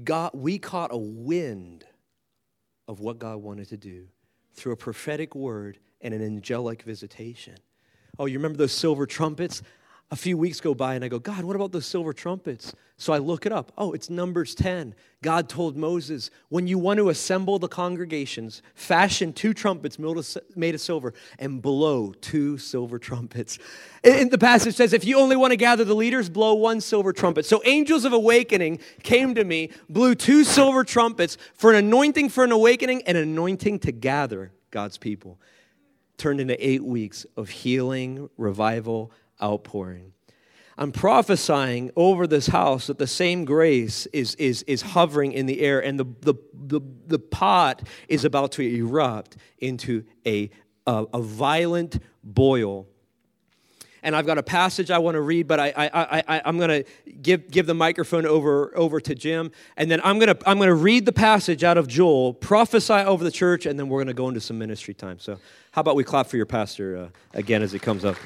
God, 0.03 0.29
we 0.36 0.59
caught 0.59 0.93
a 0.93 0.97
wind 0.97 1.84
of 2.88 2.99
what 2.99 3.17
God 3.17 3.38
wanted 3.38 3.69
to 3.69 3.77
do 3.77 4.05
through 4.53 4.73
a 4.73 4.77
prophetic 4.77 5.34
word 5.34 5.79
and 5.99 6.13
an 6.13 6.23
angelic 6.23 6.84
visitation. 6.84 7.55
Oh, 8.19 8.27
you 8.27 8.38
remember 8.38 8.59
those 8.59 8.71
silver 8.71 9.07
trumpets? 9.07 9.63
A 10.14 10.16
few 10.16 10.38
weeks 10.38 10.61
go 10.61 10.76
by 10.76 10.93
and 10.93 11.03
I 11.03 11.07
go, 11.07 11.18
God, 11.18 11.43
what 11.43 11.55
about 11.55 11.72
those 11.72 11.88
silver 11.88 12.14
trumpets? 12.14 12.76
So 12.97 13.14
I 13.14 13.18
look 13.18 13.47
it 13.47 13.51
up. 13.51 13.72
Oh, 13.80 13.93
it's 13.93 14.11
Numbers 14.11 14.53
10. 14.53 14.93
God 15.24 15.49
told 15.49 15.76
Moses, 15.76 16.30
when 16.49 16.68
you 16.68 16.78
want 16.78 16.99
to 16.99 17.09
assemble 17.09 17.57
the 17.57 17.68
congregations, 17.68 18.61
fashion 18.76 19.34
two 19.34 19.55
trumpets 19.55 19.97
made 19.97 20.76
of 20.76 20.82
silver 20.82 21.16
and 21.39 21.64
blow 21.64 22.14
two 22.22 22.59
silver 22.59 22.99
trumpets. 22.99 23.57
And 24.03 24.30
the 24.30 24.38
passage 24.38 24.76
says, 24.76 24.93
if 24.93 25.03
you 25.03 25.18
only 25.18 25.36
want 25.36 25.49
to 25.49 25.57
gather 25.57 25.84
the 25.84 25.95
leaders, 25.95 26.30
blow 26.30 26.53
one 26.53 26.80
silver 26.80 27.11
trumpet. 27.11 27.47
So 27.47 27.64
angels 27.66 28.05
of 28.05 28.14
awakening 28.14 28.82
came 29.01 29.34
to 29.34 29.43
me, 29.43 29.72
blew 29.89 30.14
two 30.14 30.43
silver 30.43 30.84
trumpets 30.84 31.38
for 31.55 31.72
an 31.72 31.78
anointing 31.78 32.30
for 32.30 32.43
an 32.43 32.51
awakening 32.51 33.01
and 33.07 33.18
an 33.18 33.24
anointing 33.24 33.80
to 33.80 33.91
gather 33.91 34.51
God's 34.70 34.99
people. 34.99 35.39
Turned 36.18 36.39
into 36.39 36.55
eight 36.64 36.84
weeks 36.84 37.26
of 37.36 37.49
healing, 37.49 38.30
revival, 38.38 39.11
outpouring. 39.43 40.13
I'm 40.77 40.91
prophesying 40.91 41.91
over 41.95 42.25
this 42.25 42.47
house 42.47 42.87
that 42.87 42.97
the 42.97 43.07
same 43.07 43.45
grace 43.45 44.07
is, 44.07 44.33
is, 44.35 44.63
is 44.63 44.81
hovering 44.81 45.33
in 45.33 45.45
the 45.45 45.61
air 45.61 45.83
and 45.83 45.99
the, 45.99 46.05
the, 46.21 46.33
the, 46.53 46.81
the 47.05 47.19
pot 47.19 47.83
is 48.07 48.25
about 48.25 48.53
to 48.53 48.63
erupt 48.63 49.37
into 49.59 50.03
a, 50.25 50.49
a, 50.87 51.05
a 51.13 51.21
violent 51.21 51.99
boil 52.23 52.87
and 54.03 54.15
I've 54.15 54.25
got 54.25 54.37
a 54.37 54.43
passage 54.43 54.91
I 54.91 54.97
want 54.97 55.15
to 55.15 55.21
read, 55.21 55.47
but 55.47 55.59
I, 55.59 55.73
I, 55.75 56.23
I, 56.27 56.41
I'm 56.45 56.57
going 56.57 56.83
to 56.83 57.13
give, 57.21 57.49
give 57.49 57.65
the 57.65 57.73
microphone 57.73 58.25
over, 58.25 58.77
over 58.77 58.99
to 58.99 59.15
Jim, 59.15 59.49
and 59.77 59.89
then 59.89 60.01
I'm 60.03 60.19
going 60.19 60.35
to, 60.35 60.49
I'm 60.49 60.57
going 60.57 60.67
to 60.67 60.75
read 60.75 61.05
the 61.05 61.13
passage 61.13 61.63
out 61.63 61.77
of 61.77 61.87
Joel, 61.87 62.33
prophesy 62.33 62.93
over 62.93 63.23
the 63.23 63.31
church, 63.31 63.65
and 63.65 63.79
then 63.79 63.87
we're 63.87 63.99
going 63.99 64.07
to 64.07 64.13
go 64.13 64.27
into 64.27 64.41
some 64.41 64.59
ministry 64.59 64.93
time. 64.93 65.19
So, 65.19 65.39
how 65.71 65.79
about 65.79 65.95
we 65.95 66.03
clap 66.03 66.27
for 66.27 66.37
your 66.37 66.45
pastor 66.45 66.97
uh, 66.97 67.07
again 67.33 67.63
as 67.63 67.71
he 67.71 67.79
comes 67.79 68.03
up? 68.03 68.17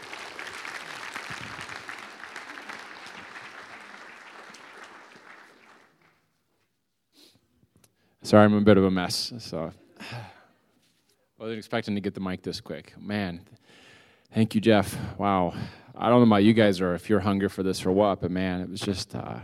Sorry, 8.28 8.44
I'm 8.44 8.56
a 8.56 8.60
bit 8.60 8.76
of 8.76 8.84
a 8.84 8.92
mess. 8.92 9.32
So 9.38 9.72
I 10.02 10.04
wasn't 11.40 11.60
expecting 11.60 11.96
to 11.96 12.02
get 12.02 12.14
the 12.14 12.20
mic 12.20 12.42
this 12.42 12.60
quick. 12.60 12.94
Man, 13.00 13.40
thank 14.34 14.54
you, 14.54 14.60
Jeff. 14.60 14.98
Wow. 15.18 15.54
I 15.96 16.10
don't 16.10 16.20
know 16.20 16.28
about 16.28 16.44
you 16.44 16.52
guys 16.52 16.82
or 16.82 16.94
if 16.94 17.10
you're 17.10 17.22
hungry 17.22 17.48
for 17.48 17.64
this 17.64 17.86
or 17.86 17.94
what, 17.94 18.20
but 18.20 18.30
man, 18.30 18.60
it 18.60 18.70
was 18.70 18.82
just, 18.82 19.16
uh, 19.16 19.40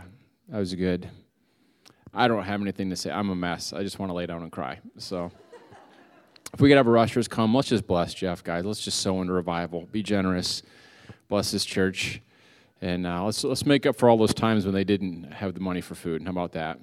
that 0.50 0.58
was 0.58 0.74
good. 0.74 1.08
I 2.12 2.28
don't 2.28 2.42
have 2.42 2.60
anything 2.60 2.90
to 2.90 2.96
say. 2.96 3.10
I'm 3.10 3.30
a 3.30 3.34
mess. 3.34 3.72
I 3.72 3.82
just 3.82 3.98
want 3.98 4.10
to 4.10 4.14
lay 4.14 4.26
down 4.26 4.42
and 4.42 4.52
cry. 4.52 4.80
So 4.98 5.32
if 6.52 6.60
we 6.60 6.68
could 6.68 6.76
have 6.76 6.86
a 6.86 6.90
rushers 6.90 7.26
come, 7.26 7.54
let's 7.54 7.68
just 7.68 7.86
bless 7.86 8.12
Jeff, 8.12 8.44
guys. 8.44 8.66
Let's 8.66 8.84
just 8.84 9.00
sow 9.00 9.22
into 9.22 9.32
revival. 9.32 9.88
Be 9.92 10.02
generous. 10.02 10.62
Bless 11.30 11.50
this 11.52 11.64
church. 11.64 12.20
And 12.82 13.06
uh, 13.06 13.24
let's, 13.24 13.42
let's 13.44 13.64
make 13.64 13.86
up 13.86 13.96
for 13.96 14.10
all 14.10 14.18
those 14.18 14.34
times 14.34 14.66
when 14.66 14.74
they 14.74 14.84
didn't 14.84 15.32
have 15.32 15.54
the 15.54 15.60
money 15.60 15.80
for 15.80 15.94
food. 15.94 16.22
How 16.22 16.28
about 16.28 16.52
that? 16.52 16.78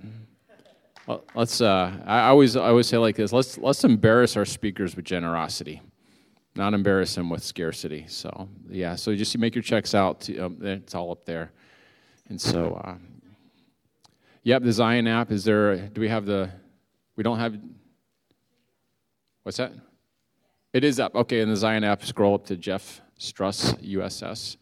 Let's. 1.07 1.61
Uh, 1.61 1.97
I 2.05 2.27
always. 2.27 2.55
I 2.55 2.69
always 2.69 2.87
say 2.87 2.97
like 2.97 3.15
this. 3.15 3.33
Let's. 3.33 3.57
Let's 3.57 3.83
embarrass 3.83 4.37
our 4.37 4.45
speakers 4.45 4.95
with 4.95 5.05
generosity, 5.05 5.81
not 6.55 6.73
embarrass 6.73 7.15
them 7.15 7.29
with 7.29 7.43
scarcity. 7.43 8.05
So 8.07 8.47
yeah. 8.69 8.95
So 8.95 9.15
just 9.15 9.37
make 9.37 9.55
your 9.55 9.63
checks 9.63 9.95
out. 9.95 10.21
To, 10.21 10.37
um, 10.39 10.57
it's 10.61 10.93
all 10.93 11.11
up 11.11 11.25
there. 11.25 11.51
And 12.29 12.39
so, 12.39 12.75
uh, 12.75 12.95
yep. 14.43 14.63
The 14.63 14.71
Zion 14.71 15.07
app. 15.07 15.31
Is 15.31 15.43
there? 15.43 15.75
Do 15.75 16.01
we 16.01 16.07
have 16.07 16.25
the? 16.25 16.49
We 17.15 17.23
don't 17.23 17.39
have. 17.39 17.57
What's 19.43 19.57
that? 19.57 19.73
It 20.71 20.83
is 20.83 20.99
up. 20.99 21.15
Okay. 21.15 21.41
In 21.41 21.49
the 21.49 21.55
Zion 21.55 21.83
app, 21.83 22.05
scroll 22.05 22.35
up 22.35 22.45
to 22.45 22.55
Jeff 22.55 23.01
Struss 23.19 23.75
USS, 23.83 24.57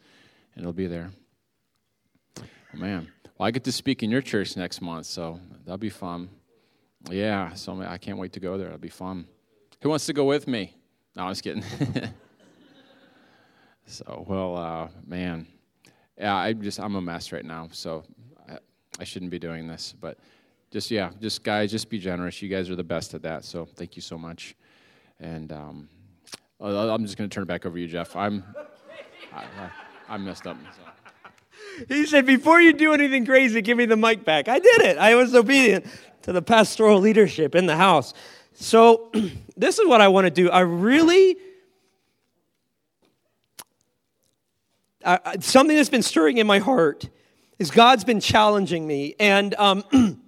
and 0.56 0.64
it'll 0.64 0.74
be 0.74 0.88
there. 0.88 1.12
Oh 2.40 2.78
man. 2.78 3.12
Well, 3.40 3.48
I 3.48 3.52
get 3.52 3.64
to 3.64 3.72
speak 3.72 4.04
in 4.04 4.12
your 4.12 4.22
church 4.22 4.58
next 4.58 4.82
month, 4.82 5.06
so 5.06 5.40
that'll 5.64 5.78
be 5.78 5.90
fun. 5.90 6.28
Yeah, 7.10 7.54
so 7.54 7.82
I 7.82 7.98
can't 7.98 8.18
wait 8.18 8.34
to 8.34 8.42
go 8.42 8.58
there. 8.58 8.68
It'll 8.68 8.80
be 8.80 8.90
fun. 8.90 9.30
Who 9.82 9.88
wants 9.88 10.06
to 10.08 10.14
go 10.14 10.26
with 10.26 10.46
me? 10.46 10.76
No, 11.16 11.24
I'm 11.24 11.32
just 11.32 11.44
kidding. 11.44 11.64
so, 13.86 14.26
well, 14.28 14.58
uh, 14.58 14.88
man, 15.08 15.48
yeah, 16.18 16.36
I 16.36 16.52
just 16.52 16.82
I'm 16.82 16.96
a 16.96 17.02
mess 17.02 17.32
right 17.32 17.46
now, 17.46 17.70
so 17.72 18.04
I, 18.50 18.58
I 19.00 19.06
shouldn't 19.06 19.32
be 19.32 19.40
doing 19.40 19.68
this. 19.68 19.96
But 19.98 20.18
just 20.70 20.92
yeah, 20.92 21.12
just 21.22 21.42
guys, 21.42 21.72
just 21.72 21.90
be 21.90 21.98
generous. 21.98 22.42
You 22.42 22.50
guys 22.50 22.70
are 22.70 22.76
the 22.76 22.84
best 22.84 23.14
at 23.14 23.22
that. 23.22 23.46
So 23.46 23.64
thank 23.64 23.96
you 23.96 24.02
so 24.02 24.18
much. 24.18 24.58
And 25.22 25.54
um, 25.54 25.88
I'm 26.60 27.06
just 27.06 27.18
going 27.18 27.30
to 27.30 27.34
turn 27.34 27.44
it 27.44 27.48
back 27.48 27.66
over 27.66 27.78
to 27.78 27.82
you, 27.82 27.88
Jeff. 27.88 28.18
I'm 28.18 28.44
I, 29.34 29.44
I, 29.44 29.72
I 30.10 30.18
messed 30.18 30.46
up. 30.46 30.58
So. 30.76 30.99
He 31.88 32.06
said, 32.06 32.26
Before 32.26 32.60
you 32.60 32.74
do 32.74 32.94
anything 32.94 33.26
crazy, 33.26 33.62
give 33.62 33.78
me 33.78 33.86
the 33.86 33.98
mic 33.98 34.26
back. 34.26 34.48
I 34.48 34.60
did 34.60 34.82
it. 34.82 34.98
I 34.98 35.16
was 35.16 35.34
obedient 35.34 35.86
to 36.24 36.32
the 36.32 36.42
pastoral 36.42 37.00
leadership 37.00 37.56
in 37.56 37.66
the 37.66 37.76
house. 37.76 38.14
So, 38.54 39.12
this 39.58 39.80
is 39.80 39.88
what 39.88 40.02
I 40.02 40.10
want 40.10 40.26
to 40.26 40.32
do. 40.32 40.50
I 40.50 40.62
really, 40.62 41.38
something 45.40 45.76
that's 45.76 45.90
been 45.90 46.04
stirring 46.04 46.38
in 46.38 46.48
my 46.48 46.60
heart 46.60 47.08
is 47.58 47.72
God's 47.72 48.04
been 48.04 48.20
challenging 48.20 48.86
me. 48.86 49.16
And, 49.20 49.56
um, 49.56 49.84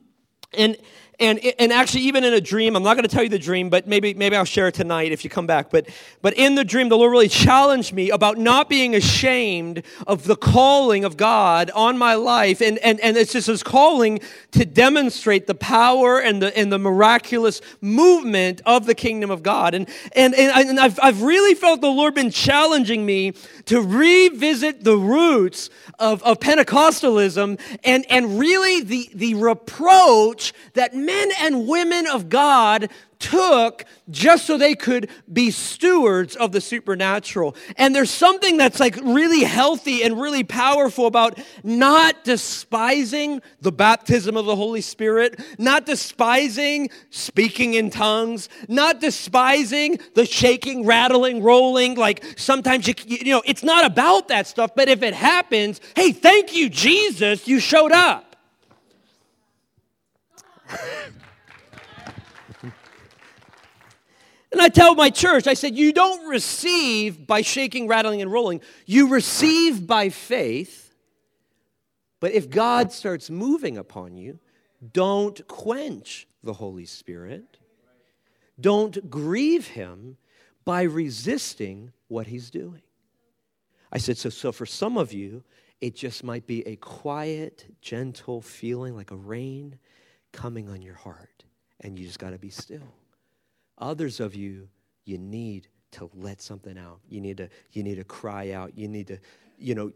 and, 0.54 0.78
and, 1.22 1.40
and 1.60 1.72
actually 1.72 2.02
even 2.02 2.24
in 2.24 2.34
a 2.34 2.42
dream 2.42 2.76
i'm 2.76 2.84
not 2.84 2.96
going 2.96 3.08
to 3.08 3.14
tell 3.14 3.24
you 3.24 3.30
the 3.30 3.40
dream 3.40 3.70
but 3.70 3.88
maybe, 3.88 4.14
maybe 4.14 4.36
i'll 4.36 4.44
share 4.44 4.68
it 4.68 4.74
tonight 4.74 5.12
if 5.12 5.24
you 5.24 5.30
come 5.30 5.48
back. 5.48 5.70
But, 5.70 5.88
but 6.22 6.34
in 6.34 6.56
the 6.56 6.64
dream 6.64 6.90
the 6.90 6.98
lord 6.98 7.12
really 7.12 7.28
challenged 7.28 7.94
me 7.94 8.10
about 8.10 8.38
not 8.38 8.70
being 8.70 8.96
ashamed 8.96 9.84
of 10.08 10.26
the 10.26 10.36
calling 10.36 11.04
of 11.04 11.18
god 11.18 11.70
on 11.72 11.98
my 11.98 12.16
life. 12.16 12.62
And, 12.62 12.78
and, 12.80 13.00
and 13.00 13.18
it's 13.18 13.34
just 13.34 13.48
his 13.48 13.64
calling 13.64 14.20
to 14.52 14.66
demonstrate 14.66 15.48
the 15.48 15.56
power 15.56 16.20
and 16.20 16.42
the, 16.42 16.58
and 16.58 16.72
the 16.72 16.80
miraculous 16.80 17.62
movement 17.80 18.62
of 18.66 18.86
the 18.86 18.96
kingdom 18.96 19.32
of 19.32 19.44
god. 19.44 19.74
And, 19.74 19.88
and, 20.14 20.34
and, 20.36 20.80
I've, 20.80 21.00
I've 21.02 21.22
really 21.22 21.56
felt 21.56 21.82
the 21.82 21.90
lord 21.90 22.16
been 22.16 22.32
challenging 22.32 23.06
me 23.06 23.34
to 23.66 23.82
revisit 23.82 24.84
the 24.84 24.98
roots 24.98 25.70
of, 26.00 26.24
of 26.24 26.40
pentecostalism 26.40 27.60
and, 27.84 28.06
and 28.10 28.40
really 28.40 28.82
the, 28.82 29.10
the 29.14 29.34
reproach 29.36 30.54
that 30.74 30.96
men 31.12 31.32
and 31.40 31.68
women 31.68 32.08
of 32.08 32.30
God 32.30 32.90
took 33.20 33.86
just 34.10 34.46
so 34.46 34.58
they 34.58 34.74
could 34.74 35.08
be 35.32 35.52
stewards 35.52 36.36
of 36.36 36.52
the 36.52 36.60
supernatural. 36.60 37.56
And 37.78 37.96
there's 37.96 38.10
something 38.10 38.58
that's 38.58 38.80
like 38.80 38.96
really 38.98 39.44
healthy 39.44 40.04
and 40.04 40.20
really 40.20 40.44
powerful 40.44 41.06
about 41.06 41.40
not 41.64 42.24
despising 42.24 43.42
the 43.62 43.72
baptism 43.72 44.36
of 44.36 44.46
the 44.46 44.56
Holy 44.56 44.82
Spirit, 44.82 45.40
not 45.60 45.86
despising 45.86 46.90
speaking 47.12 47.76
in 47.76 47.92
tongues, 47.92 48.50
not 48.68 49.00
despising 49.00 50.00
the 50.16 50.26
shaking, 50.26 50.86
rattling, 50.86 51.44
rolling. 51.44 51.96
Like 51.96 52.24
sometimes 52.38 52.88
you, 52.88 52.96
you 53.06 53.32
know, 53.32 53.44
it's 53.46 53.64
not 53.64 53.86
about 53.86 54.30
that 54.30 54.48
stuff, 54.48 54.72
but 54.76 54.90
if 54.90 55.04
it 55.04 55.14
happens, 55.14 55.80
hey, 55.96 56.12
thank 56.12 56.56
you, 56.56 56.70
Jesus, 56.70 57.48
you 57.48 57.60
showed 57.60 57.92
up. 57.92 58.31
And 64.52 64.60
I 64.62 64.68
tell 64.68 64.96
my 64.96 65.10
church, 65.10 65.48
I 65.48 65.54
said, 65.54 65.78
you 65.78 65.94
don't 65.94 66.28
receive 66.28 67.26
by 67.26 67.42
shaking, 67.42 67.88
rattling, 67.88 68.22
and 68.22 68.32
rolling. 68.32 68.62
You 68.86 69.08
receive 69.08 69.88
by 69.88 70.10
faith. 70.10 70.94
But 72.20 72.34
if 72.34 72.50
God 72.50 72.92
starts 72.92 73.30
moving 73.30 73.78
upon 73.78 74.18
you, 74.18 74.40
don't 74.94 75.48
quench 75.48 76.28
the 76.44 76.54
Holy 76.54 76.86
Spirit. 76.86 77.58
Don't 78.60 79.10
grieve 79.10 79.68
Him 79.68 80.18
by 80.66 80.84
resisting 80.84 81.94
what 82.10 82.28
He's 82.28 82.52
doing. 82.52 82.82
I 83.92 84.00
said, 84.00 84.18
so, 84.18 84.30
so 84.30 84.52
for 84.52 84.66
some 84.66 84.98
of 84.98 85.14
you, 85.14 85.44
it 85.80 85.96
just 85.96 86.24
might 86.24 86.46
be 86.46 86.66
a 86.68 86.76
quiet, 86.76 87.66
gentle 87.82 88.42
feeling 88.42 88.96
like 88.96 89.12
a 89.12 89.16
rain 89.16 89.80
coming 90.32 90.70
on 90.70 90.82
your 90.82 90.96
heart, 90.96 91.44
and 91.82 91.98
you 91.98 92.06
just 92.06 92.20
got 92.20 92.32
to 92.32 92.40
be 92.40 92.50
still. 92.50 92.94
Others 93.78 94.20
of 94.20 94.36
you, 94.36 94.70
you 95.06 95.18
need 95.18 95.68
to 95.92 96.10
let 96.14 96.42
something 96.42 96.78
out. 96.78 97.00
You 97.10 97.22
need 97.22 97.38
to, 97.38 97.50
you 97.72 97.84
need 97.84 97.96
to 97.96 98.04
cry 98.04 98.52
out. 98.52 98.78
You 98.78 98.88
need 98.88 99.08
to, 99.08 99.18
you 99.58 99.76
know, 99.76 99.92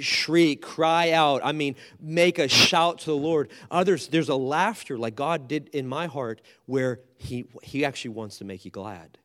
shriek, 0.00 0.62
cry 0.62 1.12
out. 1.12 1.42
I 1.44 1.52
mean, 1.52 1.76
make 2.00 2.38
a 2.38 2.48
shout 2.48 2.98
to 3.00 3.06
the 3.06 3.16
Lord. 3.16 3.50
Others, 3.70 4.08
there's 4.08 4.28
a 4.28 4.36
laughter 4.36 4.96
like 4.98 5.14
God 5.16 5.48
did 5.48 5.68
in 5.68 5.86
my 5.86 6.06
heart 6.06 6.40
where 6.66 7.00
He, 7.18 7.46
he 7.62 7.84
actually 7.84 8.12
wants 8.12 8.38
to 8.38 8.44
make 8.44 8.64
you 8.64 8.70
glad. 8.70 9.18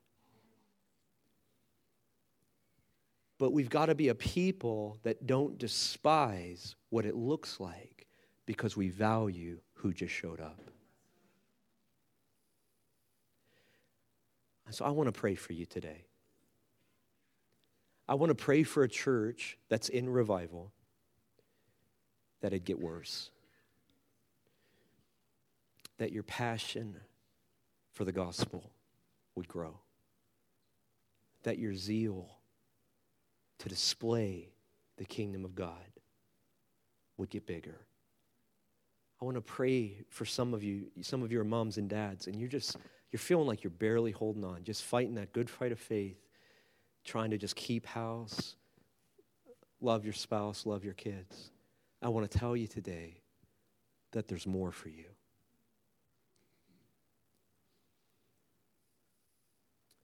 But 3.38 3.52
we've 3.52 3.70
got 3.70 3.88
to 3.88 3.96
be 3.96 4.08
a 4.08 4.16
people 4.16 4.98
that 5.04 5.28
don't 5.28 5.58
despise 5.58 6.76
what 6.90 7.06
it 7.06 7.16
looks 7.16 7.60
like 7.60 8.08
because 8.46 8.78
we 8.78 8.90
value 8.90 9.60
who 9.76 9.94
just 9.94 10.14
showed 10.14 10.40
up. 10.40 10.60
So 14.72 14.84
I 14.84 14.90
want 14.90 15.08
to 15.08 15.18
pray 15.18 15.36
for 15.36 15.54
you 15.54 15.66
today. 15.66 16.06
I 18.08 18.16
want 18.16 18.30
to 18.30 18.36
pray 18.36 18.64
for 18.64 18.84
a 18.84 18.90
church 18.90 19.58
that's 19.70 19.90
in 19.90 20.10
revival 20.10 20.72
that 22.42 22.48
it'd 22.48 22.66
get 22.66 22.80
worse. 22.80 23.32
That 25.98 26.12
your 26.12 26.24
passion 26.24 26.98
for 27.94 28.04
the 28.04 28.12
gospel 28.12 28.70
would 29.36 29.48
grow. 29.48 29.80
That 31.44 31.58
your 31.58 31.76
zeal 31.76 32.30
to 33.60 33.70
display 33.70 34.50
the 34.98 35.06
kingdom 35.06 35.46
of 35.46 35.56
God 35.56 35.74
would 37.18 37.30
get 37.30 37.46
bigger. 37.46 37.86
I 39.22 39.26
want 39.26 39.36
to 39.36 39.42
pray 39.42 39.98
for 40.10 40.26
some 40.26 40.54
of 40.54 40.64
you, 40.64 40.88
some 41.02 41.24
of 41.24 41.32
your 41.32 41.44
moms 41.44 41.78
and 41.78 41.90
dads, 41.90 42.28
and 42.28 42.40
you're 42.40 42.50
just, 42.50 42.78
you're 43.12 43.20
feeling 43.20 43.48
like 43.48 43.64
you're 43.64 43.72
barely 43.72 44.12
holding 44.12 44.44
on, 44.44 44.64
just 44.64 44.84
fighting 44.84 45.16
that 45.16 45.32
good 45.32 45.50
fight 45.50 45.72
of 45.72 45.80
faith, 45.80 46.18
trying 47.06 47.32
to 47.32 47.38
just 47.38 47.56
keep 47.56 47.86
house, 47.86 48.56
love 49.80 50.04
your 50.04 50.14
spouse, 50.14 50.66
love 50.66 50.84
your 50.84 50.94
kids. 50.94 51.52
I 52.02 52.10
want 52.10 52.30
to 52.30 52.38
tell 52.38 52.58
you 52.58 52.68
today 52.68 53.22
that 54.12 54.28
there's 54.28 54.46
more 54.46 54.72
for 54.72 54.90
you. 54.90 55.06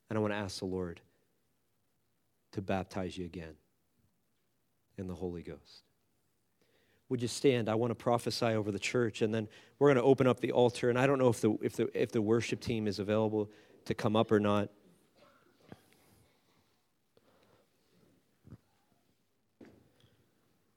And 0.08 0.18
I 0.18 0.20
want 0.20 0.32
to 0.32 0.38
ask 0.38 0.58
the 0.58 0.66
Lord 0.66 1.00
to 2.52 2.60
baptize 2.60 3.16
you 3.16 3.24
again 3.24 3.54
in 4.98 5.06
the 5.06 5.14
Holy 5.14 5.42
Ghost. 5.42 5.84
Would 7.12 7.20
you 7.20 7.28
stand? 7.28 7.68
I 7.68 7.74
want 7.74 7.90
to 7.90 7.94
prophesy 7.94 8.46
over 8.46 8.72
the 8.72 8.78
church, 8.78 9.20
and 9.20 9.34
then 9.34 9.46
we're 9.78 9.88
going 9.88 10.02
to 10.02 10.02
open 10.02 10.26
up 10.26 10.40
the 10.40 10.52
altar. 10.52 10.88
And 10.88 10.98
I 10.98 11.06
don't 11.06 11.18
know 11.18 11.28
if 11.28 11.42
the, 11.42 11.58
if 11.60 11.76
the, 11.76 11.90
if 11.92 12.10
the 12.10 12.22
worship 12.22 12.58
team 12.58 12.88
is 12.88 12.98
available 12.98 13.50
to 13.84 13.92
come 13.92 14.16
up 14.16 14.32
or 14.32 14.40
not. 14.40 14.70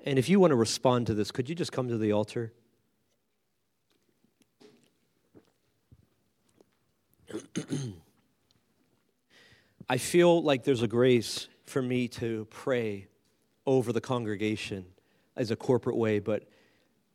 And 0.03 0.19
if 0.19 0.27
you 0.27 0.41
want 0.41 0.51
to 0.51 0.57
respond 0.57 1.07
to 1.07 1.13
this, 1.13 1.31
could 1.31 1.47
you 1.47 1.55
just 1.55 1.71
come 1.71 1.87
to 1.87 1.97
the 1.97 2.11
altar? 2.11 2.51
I 9.89 9.97
feel 9.97 10.43
like 10.43 10.65
there's 10.65 10.81
a 10.81 10.87
grace 10.89 11.47
for 11.63 11.81
me 11.81 12.09
to 12.09 12.45
pray 12.49 13.07
over 13.65 13.93
the 13.93 14.01
congregation 14.01 14.87
as 15.35 15.51
a 15.51 15.55
corporate 15.55 15.95
way, 15.97 16.19
but 16.19 16.43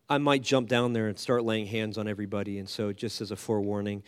I 0.09 0.18
might 0.18 0.42
jump 0.42 0.68
down 0.68 0.92
there 0.92 1.06
and 1.09 1.18
start 1.18 1.44
laying 1.44 1.66
hands 1.66 1.97
on 1.97 2.09
everybody. 2.09 2.59
And 2.59 2.68
so, 2.68 2.92
just 2.92 3.20
as 3.20 3.30
a 3.30 3.36
forewarning, 3.36 4.02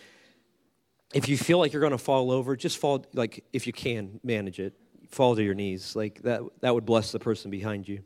if 1.14 1.28
you 1.28 1.36
feel 1.36 1.58
like 1.58 1.72
you're 1.72 1.80
going 1.80 1.92
to 1.92 1.98
fall 1.98 2.30
over, 2.30 2.56
just 2.56 2.78
fall, 2.78 3.06
like, 3.12 3.44
if 3.52 3.66
you 3.66 3.72
can, 3.72 4.18
manage 4.24 4.58
it. 4.58 4.74
Fall 5.08 5.36
to 5.36 5.42
your 5.42 5.54
knees. 5.54 5.94
Like, 5.94 6.22
that, 6.22 6.40
that 6.60 6.74
would 6.74 6.86
bless 6.86 7.12
the 7.12 7.18
person 7.18 7.50
behind 7.50 7.86
you. 7.86 8.02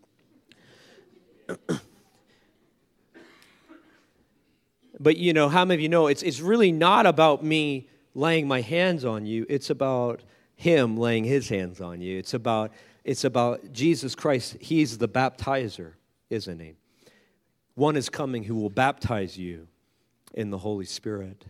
but, 5.00 5.16
you 5.16 5.32
know, 5.32 5.48
how 5.48 5.64
many 5.64 5.76
of 5.76 5.80
you 5.80 5.88
know 5.88 6.08
it's, 6.08 6.22
it's 6.22 6.40
really 6.40 6.72
not 6.72 7.06
about 7.06 7.44
me 7.44 7.88
laying 8.14 8.48
my 8.48 8.60
hands 8.60 9.04
on 9.04 9.24
you, 9.26 9.46
it's 9.48 9.70
about 9.70 10.22
him 10.56 10.96
laying 10.96 11.24
his 11.24 11.48
hands 11.48 11.80
on 11.80 12.00
you. 12.00 12.18
It's 12.18 12.34
about, 12.34 12.72
it's 13.06 13.22
about 13.22 13.72
Jesus 13.72 14.16
Christ. 14.16 14.56
He's 14.60 14.98
the 14.98 15.08
baptizer, 15.08 15.92
isn't 16.28 16.58
he? 16.58 16.74
One 17.76 17.96
is 17.96 18.08
coming 18.08 18.42
who 18.42 18.56
will 18.56 18.68
baptize 18.68 19.38
you 19.38 19.68
in 20.34 20.50
the 20.50 20.58
Holy 20.58 20.86
Spirit. 20.86 21.46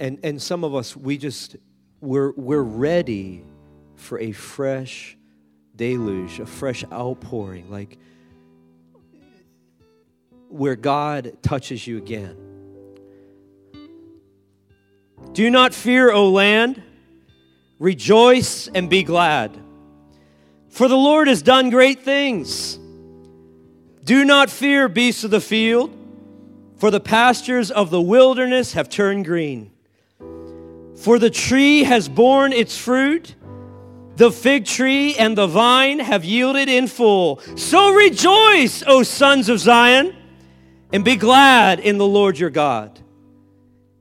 And, 0.00 0.18
and 0.24 0.42
some 0.42 0.64
of 0.64 0.74
us, 0.74 0.96
we 0.96 1.16
just, 1.16 1.54
we're, 2.00 2.32
we're 2.32 2.62
ready 2.62 3.44
for 3.94 4.18
a 4.18 4.32
fresh 4.32 5.16
deluge, 5.76 6.40
a 6.40 6.46
fresh 6.46 6.84
outpouring, 6.92 7.70
like 7.70 7.96
where 10.48 10.74
God 10.74 11.36
touches 11.42 11.86
you 11.86 11.96
again 11.98 12.44
do 15.32 15.50
not 15.50 15.74
fear, 15.74 16.12
O 16.12 16.30
land. 16.30 16.80
Rejoice 17.78 18.68
and 18.68 18.88
be 18.88 19.02
glad. 19.02 19.56
For 20.68 20.88
the 20.88 20.96
Lord 20.96 21.28
has 21.28 21.42
done 21.42 21.70
great 21.70 22.02
things. 22.02 22.78
Do 24.04 24.24
not 24.24 24.50
fear, 24.50 24.88
beasts 24.88 25.24
of 25.24 25.30
the 25.30 25.40
field, 25.40 25.96
for 26.76 26.90
the 26.90 27.00
pastures 27.00 27.70
of 27.70 27.90
the 27.90 28.00
wilderness 28.00 28.74
have 28.74 28.88
turned 28.88 29.24
green. 29.24 29.70
For 30.96 31.18
the 31.18 31.30
tree 31.30 31.84
has 31.84 32.08
borne 32.08 32.52
its 32.52 32.76
fruit, 32.76 33.34
the 34.16 34.30
fig 34.30 34.64
tree 34.64 35.16
and 35.16 35.36
the 35.36 35.46
vine 35.46 35.98
have 35.98 36.24
yielded 36.24 36.68
in 36.68 36.86
full. 36.86 37.40
So 37.56 37.92
rejoice, 37.92 38.84
O 38.86 39.02
sons 39.02 39.48
of 39.48 39.58
Zion, 39.58 40.14
and 40.92 41.04
be 41.04 41.16
glad 41.16 41.80
in 41.80 41.98
the 41.98 42.06
Lord 42.06 42.38
your 42.38 42.50
God. 42.50 43.00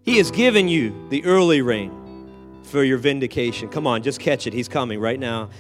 He 0.04 0.18
has 0.18 0.30
given 0.30 0.68
you 0.68 1.08
the 1.10 1.24
early 1.26 1.62
rain 1.62 2.03
for 2.74 2.84
your 2.84 2.98
vindication. 2.98 3.70
Come 3.70 3.86
on, 3.86 4.02
just 4.02 4.20
catch 4.20 4.48
it. 4.48 4.52
He's 4.52 4.68
coming 4.68 5.00
right 5.00 5.20
now. 5.20 5.52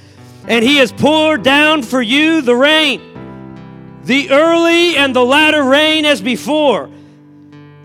And 0.48 0.65
He 0.65 0.77
has 0.77 0.91
poured 0.91 1.44
down 1.44 1.84
for 1.84 2.02
you 2.02 2.41
the 2.41 2.56
rain, 2.56 4.02
the 4.03 4.31
early 4.31 4.98
and 4.98 5.15
the 5.15 5.23
latter 5.23 5.64
rain 5.64 6.06
as 6.06 6.23
before. 6.23 6.90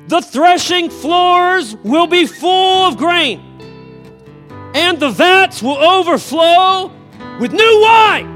The 0.07 0.23
threshing 0.23 0.89
floors 0.89 1.77
will 1.85 2.07
be 2.07 2.25
full 2.25 2.87
of 2.87 2.97
grain, 2.97 3.43
and 4.75 4.99
the 4.99 5.11
vats 5.11 5.63
will 5.63 5.77
overflow 5.77 6.91
with 7.39 7.53
new 7.53 7.81
wine 7.83 8.27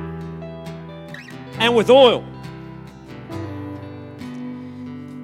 and 1.59 1.75
with 1.75 1.89
oil. 1.89 2.23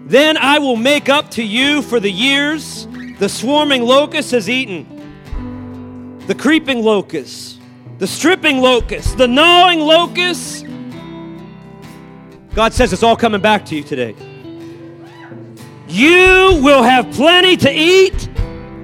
Then 0.07 0.39
I 0.39 0.61
will 0.61 0.77
make 0.77 1.11
up 1.11 1.31
to 1.33 1.43
you 1.43 1.83
for 1.83 2.01
the 2.01 2.11
years 2.11 2.89
the 3.19 3.29
swarming 3.29 3.83
locust 3.83 4.31
has 4.31 4.49
eaten, 4.49 4.98
the 6.29 6.35
creeping 6.35 6.85
locust, 6.85 7.59
the 7.97 8.07
stripping 8.07 8.61
locust, 8.61 9.17
the 9.17 9.27
gnawing 9.27 9.81
locust. 9.81 10.67
God 12.55 12.75
says 12.75 12.93
it's 12.93 13.03
all 13.03 13.17
coming 13.17 13.41
back 13.41 13.65
to 13.65 13.75
you 13.75 13.83
today. 13.83 14.15
You 15.89 16.61
will 16.63 16.83
have 16.83 17.11
plenty 17.13 17.57
to 17.57 17.73
eat 17.73 18.29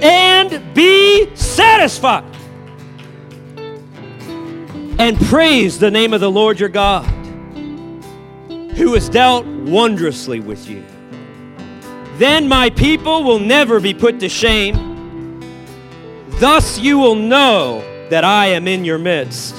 and 0.01 0.75
be 0.75 1.37
satisfied. 1.37 2.25
And 4.99 5.21
praise 5.27 5.79
the 5.79 5.91
name 5.91 6.15
of 6.15 6.23
the 6.23 6.31
Lord 6.31 6.59
your 6.59 6.71
God, 6.71 7.05
who 8.75 8.95
has 8.95 9.11
dealt 9.11 9.45
wondrously 9.45 10.41
with 10.41 10.67
you. 10.67 10.83
Then 12.17 12.49
my 12.49 12.71
people 12.71 13.23
will 13.23 13.39
never 13.39 13.81
be 13.81 13.93
put 13.93 14.19
to 14.21 14.31
shame. 14.31 14.94
Thus 16.45 16.79
you 16.79 16.99
will 16.99 17.15
know 17.15 17.81
that 18.11 18.23
I 18.23 18.49
am 18.49 18.69
in 18.69 18.85
your 18.85 18.99
midst, 18.99 19.55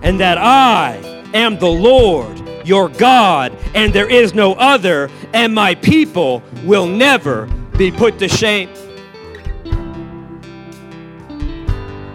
and 0.00 0.18
that 0.20 0.38
I 0.38 0.96
am 1.34 1.58
the 1.58 1.68
Lord 1.68 2.42
your 2.66 2.88
God, 2.88 3.54
and 3.74 3.92
there 3.92 4.08
is 4.08 4.32
no 4.32 4.54
other, 4.54 5.10
and 5.34 5.54
my 5.54 5.74
people 5.74 6.42
will 6.64 6.86
never 6.86 7.44
be 7.76 7.92
put 7.92 8.18
to 8.20 8.26
shame. 8.26 8.70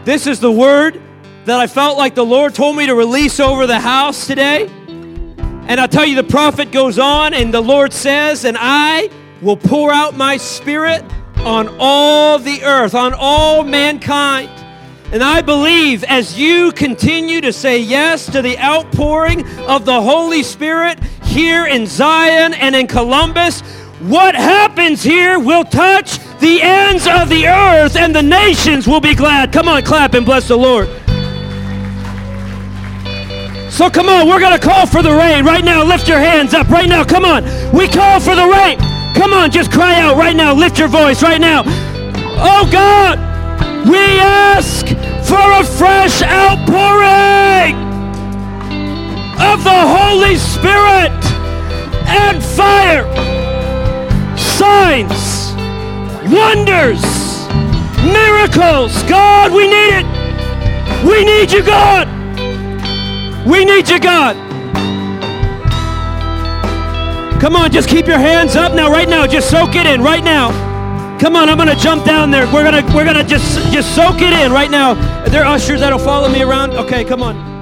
This 0.05 0.25
is 0.25 0.39
the 0.39 0.51
word 0.51 0.99
that 1.45 1.59
I 1.59 1.67
felt 1.67 1.95
like 1.95 2.15
the 2.15 2.25
Lord 2.25 2.55
told 2.55 2.75
me 2.75 2.87
to 2.87 2.95
release 2.95 3.39
over 3.39 3.67
the 3.67 3.79
house 3.79 4.25
today. 4.25 4.65
And 5.67 5.79
I'll 5.79 5.87
tell 5.87 6.07
you, 6.07 6.15
the 6.15 6.23
prophet 6.23 6.71
goes 6.71 6.97
on, 6.97 7.35
and 7.35 7.53
the 7.53 7.61
Lord 7.61 7.93
says, 7.93 8.43
And 8.43 8.57
I 8.59 9.11
will 9.39 9.55
pour 9.55 9.91
out 9.91 10.17
my 10.17 10.37
spirit 10.37 11.05
on 11.45 11.75
all 11.79 12.39
the 12.39 12.63
earth, 12.63 12.95
on 12.95 13.13
all 13.13 13.63
mankind. 13.63 14.49
And 15.11 15.21
I 15.21 15.41
believe 15.41 16.03
as 16.05 16.39
you 16.39 16.71
continue 16.71 17.41
to 17.41 17.53
say 17.53 17.77
yes 17.79 18.25
to 18.27 18.41
the 18.41 18.57
outpouring 18.57 19.45
of 19.67 19.85
the 19.85 20.01
Holy 20.01 20.41
Spirit 20.41 20.99
here 21.23 21.67
in 21.67 21.85
Zion 21.85 22.53
and 22.53 22.75
in 22.75 22.87
Columbus, 22.87 23.61
what 23.99 24.35
happens 24.35 25.03
here 25.03 25.39
will 25.39 25.63
touch 25.63 26.17
the 26.39 26.61
ends 26.61 27.05
of 27.07 27.29
the 27.29 27.47
earth 27.47 27.95
and 27.95 28.15
the 28.15 28.23
nations 28.23 28.87
will 28.87 29.01
be 29.01 29.13
glad. 29.13 29.51
Come 29.51 29.67
on, 29.67 29.83
clap 29.83 30.13
and 30.13 30.25
bless 30.25 30.47
the 30.47 30.57
Lord. 30.57 30.87
So 33.69 33.89
come 33.89 34.07
on, 34.07 34.27
we're 34.27 34.39
going 34.39 34.59
to 34.59 34.63
call 34.63 34.85
for 34.85 35.01
the 35.01 35.11
rain 35.11 35.45
right 35.45 35.63
now. 35.63 35.83
Lift 35.83 36.07
your 36.07 36.19
hands 36.19 36.53
up 36.53 36.69
right 36.69 36.87
now. 36.87 37.03
Come 37.03 37.25
on. 37.25 37.43
We 37.73 37.87
call 37.87 38.19
for 38.19 38.35
the 38.35 38.47
rain. 38.47 39.02
Come 39.13 39.33
on, 39.33 39.51
just 39.51 39.71
cry 39.71 39.99
out 39.99 40.17
right 40.17 40.35
now. 40.35 40.53
Lift 40.53 40.79
your 40.79 40.87
voice 40.87 41.21
right 41.21 41.39
now. 41.39 41.63
Oh 41.65 42.67
God, 42.71 43.19
we 43.87 44.19
ask 44.19 44.87
for 45.27 45.39
a 45.39 45.63
fresh 45.63 46.21
outpouring 46.23 47.75
of 49.39 49.63
the 49.63 49.81
Holy 49.97 50.35
Spirit 50.35 51.11
and 52.07 52.43
fire, 52.43 53.05
signs, 54.37 55.53
wonders, 56.31 57.01
miracles. 58.03 59.03
God, 59.03 59.51
we 59.51 59.67
need 59.67 59.99
it. 59.99 60.05
We 61.05 61.23
need 61.25 61.51
you, 61.51 61.63
God. 61.63 62.07
We 63.45 63.65
need 63.65 63.89
you, 63.89 63.99
God. 63.99 64.52
Come 67.43 67.57
on, 67.57 67.73
just 67.73 67.89
keep 67.89 68.07
your 68.07 68.19
hands 68.19 68.55
up 68.55 68.73
now, 68.73 68.89
right 68.89 69.09
now. 69.09 69.27
Just 69.27 69.49
soak 69.49 69.75
it 69.75 69.85
in 69.85 70.01
right 70.01 70.23
now. 70.23 70.49
Come 71.19 71.35
on, 71.35 71.49
I'm 71.49 71.57
gonna 71.57 71.75
jump 71.75 72.05
down 72.05 72.31
there. 72.31 72.45
We're 72.53 72.63
gonna 72.63 72.85
we're 72.95 73.03
gonna 73.03 73.21
just 73.21 73.69
just 73.73 73.93
soak 73.93 74.21
it 74.21 74.31
in 74.31 74.49
right 74.53 74.71
now. 74.71 74.93
There 75.25 75.43
are 75.43 75.55
ushers 75.55 75.81
that'll 75.81 75.99
follow 75.99 76.29
me 76.29 76.41
around. 76.41 76.71
Okay, 76.71 77.03
come 77.03 77.21
on. 77.21 77.52